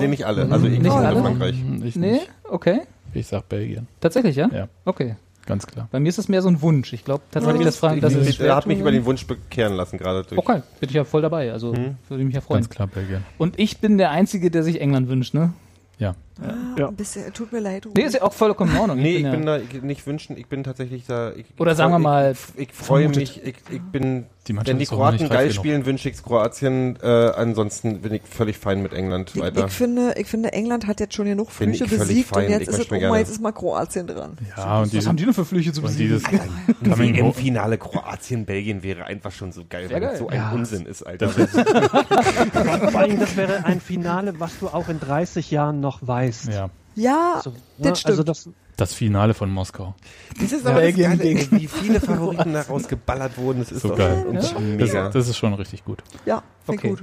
nee, 0.00 0.06
nicht 0.08 0.24
alle. 0.26 0.50
Also 0.50 0.66
ich 0.66 0.72
Nicht 0.80 0.90
finde 0.92 1.06
alle? 1.06 1.20
Frankreich. 1.20 1.56
Hm, 1.60 1.84
Ich 1.84 1.94
Nee? 1.96 2.12
nicht. 2.12 2.30
Okay. 2.44 2.80
Ich 3.14 3.26
sag 3.26 3.48
Belgien. 3.48 3.86
Tatsächlich, 4.00 4.34
ja? 4.36 4.48
Ja, 4.52 4.68
Okay. 4.84 5.16
ganz 5.46 5.66
klar. 5.66 5.88
Bei 5.92 6.00
mir 6.00 6.08
ist 6.08 6.18
es 6.18 6.28
mehr 6.28 6.42
so 6.42 6.48
ein 6.48 6.60
Wunsch. 6.62 6.92
Ich 6.92 7.04
glaube 7.04 7.22
tatsächlich, 7.30 7.64
dass 7.64 7.76
Frank, 7.76 8.00
dass 8.00 8.12
ich, 8.14 8.18
es 8.20 8.28
ich, 8.28 8.40
er 8.40 8.56
hat 8.56 8.66
mich 8.66 8.78
über 8.80 8.90
den 8.90 9.04
Wunsch 9.04 9.26
bekehren 9.26 9.74
lassen 9.74 9.98
gerade 9.98 10.24
durch. 10.24 10.38
Okay, 10.38 10.62
bin 10.80 10.88
ich 10.88 10.94
ja 10.94 11.04
voll 11.04 11.22
dabei. 11.22 11.52
Also 11.52 11.74
würde 12.08 12.24
mich 12.24 12.34
ja 12.34 12.40
freuen. 12.40 12.62
Ganz 12.62 12.70
klar 12.70 12.86
Belgien. 12.88 13.24
Und 13.36 13.58
ich 13.58 13.78
bin 13.78 13.98
der 13.98 14.10
Einzige, 14.10 14.50
der 14.50 14.62
sich 14.62 14.80
England 14.80 15.08
wünscht, 15.08 15.34
ne? 15.34 15.52
Ja. 15.98 16.14
Ah, 16.40 16.54
Ja. 16.78 16.88
Ein 16.88 16.94
bisschen, 16.96 17.32
tut 17.32 17.52
mir 17.52 17.60
leid. 17.60 17.86
Nee, 17.94 18.02
ist 18.02 18.14
ja 18.14 18.22
auch 18.22 18.32
vollkommen 18.32 18.72
in 18.72 18.78
Ordnung. 18.78 18.98
Nee, 18.98 19.16
ich 19.16 19.22
ja- 19.22 19.30
bin 19.32 19.44
da 19.46 19.56
ich, 19.58 19.82
nicht 19.82 20.06
wünschen, 20.06 20.36
ich 20.36 20.46
bin 20.46 20.62
tatsächlich 20.62 21.04
da. 21.06 21.32
Ich, 21.32 21.46
Oder 21.58 21.72
ich 21.72 21.76
sagen 21.78 21.92
wir 21.92 21.98
mal, 21.98 22.32
Ich, 22.56 22.68
ich 22.68 22.72
freue 22.72 23.02
vermutet. 23.10 23.20
mich, 23.36 23.42
ich, 23.44 23.56
ich 23.70 23.82
bin, 23.82 24.26
Die 24.46 24.56
wenn 24.56 24.78
die 24.78 24.86
Kroaten 24.86 25.28
geil 25.28 25.50
spielen, 25.52 25.84
wünsche 25.84 26.08
ich 26.08 26.22
Kroatien. 26.22 26.96
Äh, 27.02 27.06
ansonsten 27.08 28.00
bin 28.00 28.14
ich 28.14 28.22
völlig 28.22 28.56
fein 28.58 28.82
mit 28.82 28.92
England 28.92 29.32
Ich, 29.34 29.40
weiter. 29.42 29.66
ich, 29.66 29.72
finde, 29.72 30.14
ich 30.16 30.26
finde, 30.28 30.52
England 30.52 30.86
hat 30.86 31.00
jetzt 31.00 31.14
schon 31.14 31.26
genug 31.26 31.50
Flüche 31.50 31.86
besiegt 31.86 32.28
fein. 32.28 32.44
und 32.46 32.50
jetzt 32.52 32.68
ist 32.68 32.78
es, 32.78 32.90
oh 32.92 33.14
jetzt 33.16 33.30
ist 33.30 33.40
mal 33.42 33.52
Kroatien 33.52 34.06
dran. 34.06 34.38
Ja, 34.56 34.82
und 34.82 34.94
Was 34.96 35.06
haben 35.06 35.16
die 35.16 35.24
denn 35.24 35.34
für 35.34 35.44
Flüche 35.44 35.72
zu 35.72 35.82
besiegen? 35.82 36.18
dieses. 36.18 36.42
WM-Finale 36.98 37.78
Kroatien-Belgien 37.78 38.82
wäre 38.82 39.04
einfach 39.04 39.32
schon 39.32 39.50
so 39.52 39.62
geil, 39.68 39.88
weil 39.90 40.00
das 40.00 40.18
so 40.18 40.28
ein 40.28 40.36
Ja. 40.36 40.52
Unsinn 40.52 40.86
ist, 40.86 41.02
Alter. 41.02 41.28
Vor 41.30 42.94
allem, 43.00 43.18
das 43.18 43.36
wäre 43.36 43.64
ein 43.64 43.80
Finale, 43.80 44.38
was 44.38 44.58
du 44.58 44.68
auch 44.68 44.88
in 44.88 45.00
30 45.00 45.50
Jahren 45.50 45.80
noch 45.80 45.98
weißt. 46.06 46.27
Ja. 46.46 46.70
Ja, 46.94 47.40
So, 47.44 47.52
das 47.78 48.04
Also 48.04 48.22
stimmt. 48.22 48.28
das, 48.28 48.48
Das 48.76 48.92
Finale 48.92 49.32
von 49.34 49.50
Moskau. 49.50 49.94
Das 50.40 50.50
ist 50.52 50.66
aber 50.66 50.80
das 50.80 50.94
Belgien 50.94 51.18
Geile, 51.18 51.50
wie 51.52 51.66
viele 51.68 52.00
Favoriten 52.00 52.52
da 52.54 52.62
rausgeballert 52.62 53.38
wurden. 53.38 53.60
Das 53.60 53.70
ist 53.72 53.82
So 53.82 53.88
doch 53.90 53.98
geil. 53.98 54.24
Ja. 54.32 54.58
mega. 54.60 55.04
Das, 55.04 55.12
das 55.12 55.28
ist 55.28 55.36
schon 55.36 55.54
richtig 55.54 55.84
gut. 55.84 56.02
ja, 56.26 56.42
finde 56.64 56.78
Okay. 56.80 56.88
gut. 56.90 57.02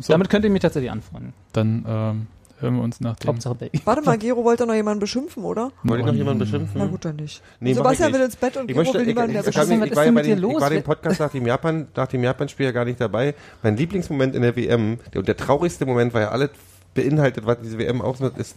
So, 0.00 0.12
Damit 0.12 0.28
könnt 0.30 0.44
ihr 0.44 0.50
mich 0.50 0.60
tatsächlich 0.62 0.90
anfreunden. 0.90 1.32
dann 1.52 1.84
ähm, 1.86 2.26
hören 2.60 2.76
wir 2.76 2.82
uns 2.82 3.00
nach 3.00 3.16
dem. 3.16 3.28
Hauptsache. 3.28 3.70
Warte 3.84 4.02
mal, 4.02 4.16
Gero 4.18 4.42
wollte 4.44 4.66
noch 4.66 4.74
jemanden 4.74 5.00
beschimpfen, 5.00 5.44
oder? 5.44 5.70
Wollte 5.82 6.00
ich 6.02 6.06
noch 6.06 6.14
jemanden 6.14 6.38
beschimpfen? 6.40 6.78
Na 6.78 6.86
gut, 6.86 7.04
dann 7.04 7.16
nicht. 7.16 7.42
Nee, 7.60 7.74
Sebastian 7.74 8.08
ich 8.08 8.14
will 8.14 8.20
nicht. 8.20 8.34
ins 8.34 8.36
Bett 8.36 8.56
und 8.56 8.62
Ich 8.62 8.68
Gero 8.68 8.78
möchte, 8.84 8.94
will 8.94 9.00
ich, 9.02 9.06
niemanden, 9.08 9.30
ich, 9.30 9.34
der 9.34 9.40
ich, 9.42 9.56
ist 9.56 9.62
ich 9.62 9.68
denn 9.68 9.96
war 9.96 10.04
ja 10.04 10.10
bei 10.10 10.12
mit 10.12 10.26
dir 10.26 10.36
dem, 10.36 10.50
ich 10.50 10.60
war 10.60 10.70
dem 10.70 10.82
Podcast 10.82 11.20
nach 11.20 11.30
dem 11.30 11.46
Japan, 11.46 11.88
nach 11.94 12.06
dem 12.06 12.22
Japan-Spiel 12.22 12.66
ja 12.66 12.72
gar 12.72 12.84
nicht 12.86 13.00
dabei. 13.00 13.34
Mein 13.62 13.76
Lieblingsmoment 13.76 14.34
in 14.34 14.42
der 14.42 14.56
WM, 14.56 14.98
der, 15.12 15.20
und 15.20 15.28
der 15.28 15.36
traurigste 15.36 15.84
Moment, 15.86 16.12
weil 16.14 16.22
ja 16.22 16.30
alles 16.30 16.50
beinhaltet, 16.94 17.46
was 17.46 17.58
diese 17.62 17.78
WM 17.78 18.00
ausmacht, 18.00 18.36
ist 18.38 18.56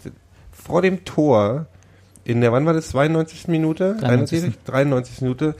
vor 0.51 0.81
dem 0.81 1.05
Tor 1.05 1.67
in 2.23 2.41
der, 2.41 2.51
wann 2.51 2.65
war 2.65 2.73
das, 2.73 2.89
92. 2.89 3.47
Minute? 3.47 3.95
93. 3.99 4.43
91? 4.43 4.63
93. 4.65 5.21
Minute. 5.21 5.55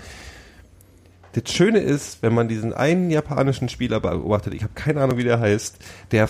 Das 1.34 1.52
Schöne 1.52 1.80
ist, 1.80 2.24
wenn 2.24 2.34
man 2.34 2.48
diesen 2.48 2.74
einen 2.74 3.12
japanischen 3.12 3.70
Spieler 3.70 4.00
beobachtet, 4.00 4.54
ich 4.54 4.64
habe 4.64 4.74
keine 4.74 5.02
Ahnung, 5.02 5.18
wie 5.18 5.24
der 5.24 5.40
heißt, 5.40 5.78
der 6.12 6.30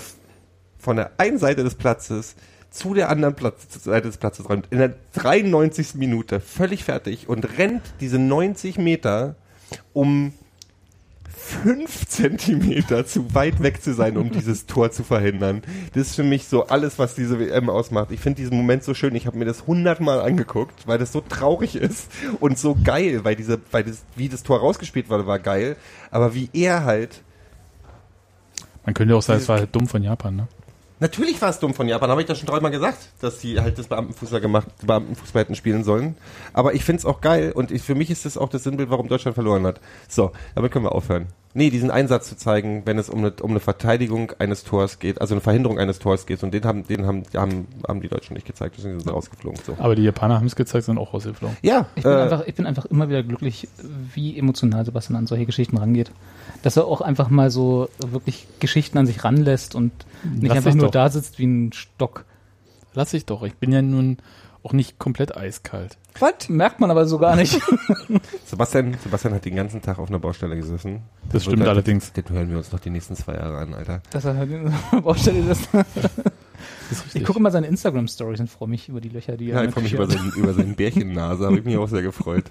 von 0.78 0.96
der 0.96 1.12
einen 1.18 1.38
Seite 1.38 1.64
des 1.64 1.74
Platzes 1.74 2.36
zu 2.70 2.92
der 2.92 3.08
anderen 3.08 3.34
Platz, 3.34 3.66
Seite 3.82 4.08
des 4.08 4.18
Platzes 4.18 4.48
räumt, 4.48 4.66
in 4.70 4.78
der 4.78 4.94
93. 5.14 5.94
Minute, 5.94 6.40
völlig 6.40 6.84
fertig 6.84 7.28
und 7.28 7.58
rennt 7.58 7.82
diese 8.00 8.18
90 8.18 8.78
Meter, 8.78 9.36
um 9.94 10.34
fünf 11.46 12.06
Zentimeter 12.08 13.06
zu 13.06 13.34
weit 13.34 13.62
weg 13.62 13.82
zu 13.82 13.94
sein, 13.94 14.16
um 14.16 14.30
dieses 14.30 14.66
Tor 14.66 14.90
zu 14.90 15.04
verhindern. 15.04 15.62
Das 15.94 16.08
ist 16.08 16.16
für 16.16 16.24
mich 16.24 16.48
so 16.48 16.66
alles, 16.66 16.98
was 16.98 17.14
diese 17.14 17.38
WM 17.38 17.70
ausmacht. 17.70 18.10
Ich 18.10 18.20
finde 18.20 18.42
diesen 18.42 18.56
Moment 18.56 18.82
so 18.82 18.94
schön. 18.94 19.14
Ich 19.14 19.26
habe 19.26 19.38
mir 19.38 19.44
das 19.44 19.66
hundertmal 19.66 20.20
angeguckt, 20.20 20.86
weil 20.86 20.98
das 20.98 21.12
so 21.12 21.20
traurig 21.20 21.76
ist 21.76 22.10
und 22.40 22.58
so 22.58 22.76
geil, 22.82 23.24
weil 23.24 23.36
diese, 23.36 23.60
weil 23.70 23.84
das, 23.84 24.02
wie 24.16 24.28
das 24.28 24.42
Tor 24.42 24.58
rausgespielt 24.60 25.08
wurde, 25.08 25.26
war 25.26 25.38
geil. 25.38 25.76
Aber 26.10 26.34
wie 26.34 26.50
er 26.52 26.84
halt 26.84 27.22
Man 28.84 28.94
könnte 28.94 29.14
auch 29.16 29.22
sagen, 29.22 29.40
es 29.40 29.48
war 29.48 29.58
halt 29.58 29.74
dumm 29.74 29.86
von 29.86 30.02
Japan, 30.02 30.36
ne? 30.36 30.48
Natürlich 30.98 31.40
war 31.42 31.50
es 31.50 31.58
dumm 31.58 31.74
von 31.74 31.88
Japan, 31.88 32.10
habe 32.10 32.22
ich 32.22 32.26
das 32.26 32.38
schon 32.38 32.46
dreimal 32.46 32.70
gesagt, 32.70 33.10
dass 33.20 33.40
sie 33.40 33.60
halt 33.60 33.78
das 33.78 33.86
Beamtenfußball 33.88 34.40
gemacht, 34.40 34.68
Beamtenfußball 34.82 35.42
hätten 35.42 35.54
spielen 35.54 35.84
sollen. 35.84 36.16
Aber 36.54 36.72
ich 36.72 36.84
find's 36.84 37.04
auch 37.04 37.20
geil 37.20 37.52
und 37.52 37.70
ich, 37.70 37.82
für 37.82 37.94
mich 37.94 38.10
ist 38.10 38.24
das 38.24 38.38
auch 38.38 38.48
das 38.48 38.62
Sinnbild, 38.62 38.88
warum 38.88 39.06
Deutschland 39.06 39.34
verloren 39.34 39.66
hat. 39.66 39.78
So, 40.08 40.32
damit 40.54 40.72
können 40.72 40.86
wir 40.86 40.92
aufhören. 40.92 41.26
Nee, 41.56 41.70
diesen 41.70 41.90
Einsatz 41.90 42.28
zu 42.28 42.36
zeigen, 42.36 42.82
wenn 42.84 42.98
es 42.98 43.08
um 43.08 43.20
eine, 43.20 43.32
um 43.40 43.50
eine 43.50 43.60
Verteidigung 43.60 44.32
eines 44.38 44.62
Tors 44.62 44.98
geht, 44.98 45.22
also 45.22 45.32
eine 45.32 45.40
Verhinderung 45.40 45.78
eines 45.78 45.98
Tors 45.98 46.26
geht, 46.26 46.42
und 46.42 46.52
den 46.52 46.64
haben, 46.64 46.86
den 46.86 47.06
haben, 47.06 47.22
haben, 47.34 47.66
haben 47.88 48.02
die 48.02 48.08
Deutschen 48.08 48.34
nicht 48.34 48.46
gezeigt, 48.46 48.74
deswegen 48.76 49.00
sind 49.00 49.08
sie 49.08 49.10
rausgeflogen. 49.10 49.58
So. 49.64 49.74
Aber 49.78 49.94
die 49.94 50.02
Japaner 50.02 50.36
haben 50.36 50.46
es 50.46 50.54
gezeigt, 50.54 50.84
sind 50.84 50.98
auch 50.98 51.14
rausgeflogen. 51.14 51.56
Ja, 51.62 51.86
Ich 51.94 52.02
bin, 52.02 52.12
äh, 52.12 52.16
einfach, 52.16 52.46
ich 52.46 52.54
bin 52.54 52.66
einfach 52.66 52.84
immer 52.84 53.08
wieder 53.08 53.22
glücklich, 53.22 53.68
wie 54.14 54.38
emotional 54.38 54.84
Sebastian 54.84 55.16
an 55.16 55.26
solche 55.26 55.46
Geschichten 55.46 55.78
rangeht. 55.78 56.10
Dass 56.62 56.76
er 56.76 56.84
auch 56.84 57.00
einfach 57.00 57.30
mal 57.30 57.50
so 57.50 57.88
wirklich 58.06 58.46
Geschichten 58.60 58.98
an 58.98 59.06
sich 59.06 59.24
ranlässt 59.24 59.74
und 59.74 59.92
nicht 60.24 60.48
Lass 60.48 60.58
einfach 60.58 60.74
nur 60.74 60.86
doch. 60.86 60.92
da 60.92 61.08
sitzt 61.08 61.38
wie 61.38 61.46
ein 61.46 61.72
Stock. 61.72 62.26
Lass 62.92 63.14
ich 63.14 63.24
doch. 63.24 63.42
Ich 63.44 63.54
bin 63.54 63.72
ja 63.72 63.80
nun 63.80 64.18
auch 64.62 64.74
nicht 64.74 64.98
komplett 64.98 65.34
eiskalt. 65.34 65.96
Was? 66.20 66.48
Merkt 66.48 66.80
man 66.80 66.90
aber 66.90 67.06
so 67.06 67.18
gar 67.18 67.36
nicht. 67.36 67.60
Sebastian, 68.46 68.96
Sebastian 69.02 69.34
hat 69.34 69.44
den 69.44 69.56
ganzen 69.56 69.82
Tag 69.82 69.98
auf 69.98 70.08
einer 70.08 70.18
Baustelle 70.18 70.56
gesessen. 70.56 71.02
Das 71.32 71.42
stimmt 71.44 71.60
wird- 71.60 71.68
allerdings. 71.68 72.12
Den 72.12 72.28
hören 72.28 72.50
wir 72.50 72.58
uns 72.58 72.72
noch 72.72 72.80
die 72.80 72.90
nächsten 72.90 73.16
zwei 73.16 73.34
Jahre 73.34 73.58
an, 73.58 73.74
Alter. 73.74 74.00
Dass 74.10 74.24
er 74.24 74.36
halt 74.36 74.50
in 74.50 74.64
der 74.92 75.00
Baustelle 75.00 75.50
ist. 75.50 75.68
Das. 76.88 77.02
Ich 77.14 77.24
gucke 77.24 77.40
immer 77.40 77.50
seine 77.50 77.66
Instagram-Stories 77.66 78.38
und 78.40 78.48
freue 78.48 78.68
mich 78.68 78.88
über 78.88 79.00
die 79.00 79.08
Löcher, 79.08 79.36
die 79.36 79.46
Ja, 79.46 79.56
er 79.56 79.60
ich 79.62 79.66
mit 79.66 79.74
freue 79.74 79.82
mich 79.84 79.92
über 79.92 80.06
seinen, 80.08 80.32
über 80.32 80.54
seinen 80.54 80.74
Bärchennase, 80.76 81.44
habe 81.44 81.58
ich 81.58 81.64
mich 81.64 81.76
auch 81.76 81.88
sehr 81.88 82.00
gefreut. 82.02 82.44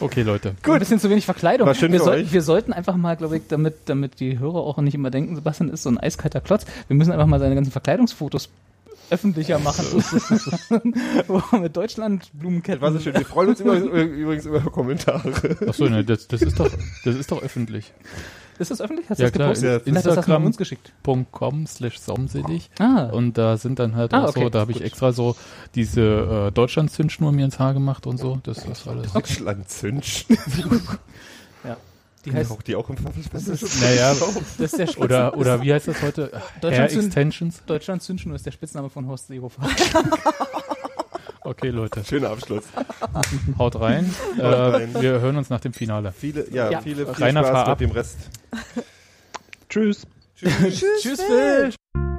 okay, 0.00 0.22
Leute. 0.22 0.54
Ein 0.66 0.78
bisschen 0.78 0.98
zu 0.98 1.08
wenig 1.10 1.24
Verkleidung. 1.24 1.66
War 1.66 1.74
schön 1.74 1.92
wir, 1.92 1.98
für 2.00 2.04
soll, 2.06 2.14
euch. 2.16 2.32
wir 2.32 2.42
sollten 2.42 2.72
einfach 2.72 2.96
mal, 2.96 3.16
glaube 3.16 3.36
ich, 3.36 3.42
damit, 3.48 3.74
damit 3.86 4.20
die 4.20 4.38
Hörer 4.38 4.56
auch 4.60 4.78
nicht 4.78 4.94
immer 4.94 5.10
denken, 5.10 5.34
Sebastian 5.36 5.68
ist 5.70 5.82
so 5.82 5.90
ein 5.90 5.98
eiskalter 5.98 6.40
Klotz, 6.40 6.64
wir 6.88 6.96
müssen 6.96 7.12
einfach 7.12 7.26
mal 7.26 7.38
seine 7.40 7.54
ganzen 7.54 7.70
Verkleidungsfotos 7.72 8.48
öffentlicher 9.12 9.58
machen. 9.58 9.84
Mit 11.62 11.76
Deutschland 11.76 12.30
Blumenketten. 12.32 12.80
War 12.80 12.92
so 12.92 12.98
schön. 13.00 13.14
Wir 13.14 13.24
freuen 13.24 13.50
uns 13.50 13.60
über, 13.60 13.74
übrigens 13.76 14.46
über 14.46 14.60
Kommentare. 14.60 15.32
Achso, 15.66 15.84
ne, 15.88 16.04
das, 16.04 16.26
das 16.28 16.42
ist 16.42 16.58
doch, 16.58 16.70
das 17.04 17.14
ist 17.16 17.30
doch 17.30 17.42
öffentlich. 17.42 17.92
Ist 18.58 18.70
das 18.70 18.80
öffentlich? 18.80 19.08
Hast 19.08 19.18
du 19.18 19.22
Ja, 19.24 19.28
das 19.30 19.34
klar, 19.36 19.48
gepostet? 19.48 19.68
ja, 19.70 19.76
Ich 19.76 19.82
dachte, 19.84 20.08
das 20.08 20.16
hast 20.18 20.26
du 20.26 20.30
mal 20.30 20.36
Instagram- 20.36 20.46
uns 20.46 20.56
geschickt. 20.56 20.92
.com 21.32 21.66
slash 21.66 21.98
somselig. 21.98 22.70
Ah, 22.78 23.04
Und 23.06 23.38
da 23.38 23.56
sind 23.56 23.78
dann 23.78 23.96
halt 23.96 24.12
Ah, 24.14 24.24
auch 24.24 24.28
okay, 24.28 24.42
so, 24.44 24.48
da 24.50 24.60
habe 24.60 24.72
ich 24.72 24.78
gut. 24.78 24.86
extra 24.86 25.12
so 25.12 25.36
diese 25.74 26.48
äh, 26.48 26.52
Deutschland-Zündschnur 26.52 27.32
mir 27.32 27.44
ins 27.46 27.58
Haar 27.58 27.72
gemacht 27.74 28.06
und 28.06 28.18
so. 28.18 28.38
Das 28.42 28.58
ist 28.64 28.86
alles. 28.86 29.12
Deutschland 29.12 29.66
Die 32.24 32.32
heißt, 32.32 32.50
Auch 32.52 32.62
die 32.62 32.76
auch 32.76 32.88
im 32.88 32.96
Pfefferspitze. 32.96 33.66
Naja, 33.80 34.14
das 34.14 34.58
ist 34.58 34.78
der 34.78 34.86
Spitzen, 34.86 35.02
oder, 35.02 35.36
oder 35.36 35.60
wie 35.62 35.72
heißt 35.72 35.88
das 35.88 36.00
heute? 36.02 36.30
Hair 36.32 36.42
Deutschland 36.60 36.90
Zünd- 36.92 37.06
Extensions. 37.06 37.62
Deutschland 37.66 38.02
Zündschnur 38.02 38.36
ist 38.36 38.46
der 38.46 38.52
Spitzname 38.52 38.88
von 38.90 39.06
Horst 39.08 39.26
Seehofer. 39.28 39.62
Okay, 41.44 41.70
Leute, 41.70 42.04
Schöner 42.04 42.30
Abschluss. 42.30 42.62
haut 43.58 43.80
rein. 43.80 44.14
Äh, 44.38 44.42
rein. 44.46 44.94
wir 45.00 45.18
hören 45.20 45.36
uns 45.36 45.50
nach 45.50 45.58
dem 45.58 45.72
Finale. 45.72 46.12
Viele, 46.16 46.48
ja, 46.52 46.70
Ja. 46.70 46.80
viele, 46.80 47.04
viel 47.12 47.24
Rainer, 47.24 47.42
Spaß 47.44 47.68
ab. 47.68 47.80
mit 47.80 47.88
dem 47.88 47.94
Rest. 47.96 48.16
tschüss. 49.68 50.06
Tschüss, 50.36 50.84
Tschüss, 51.02 51.20
Phil. 51.20 51.72
Phil. 51.96 52.11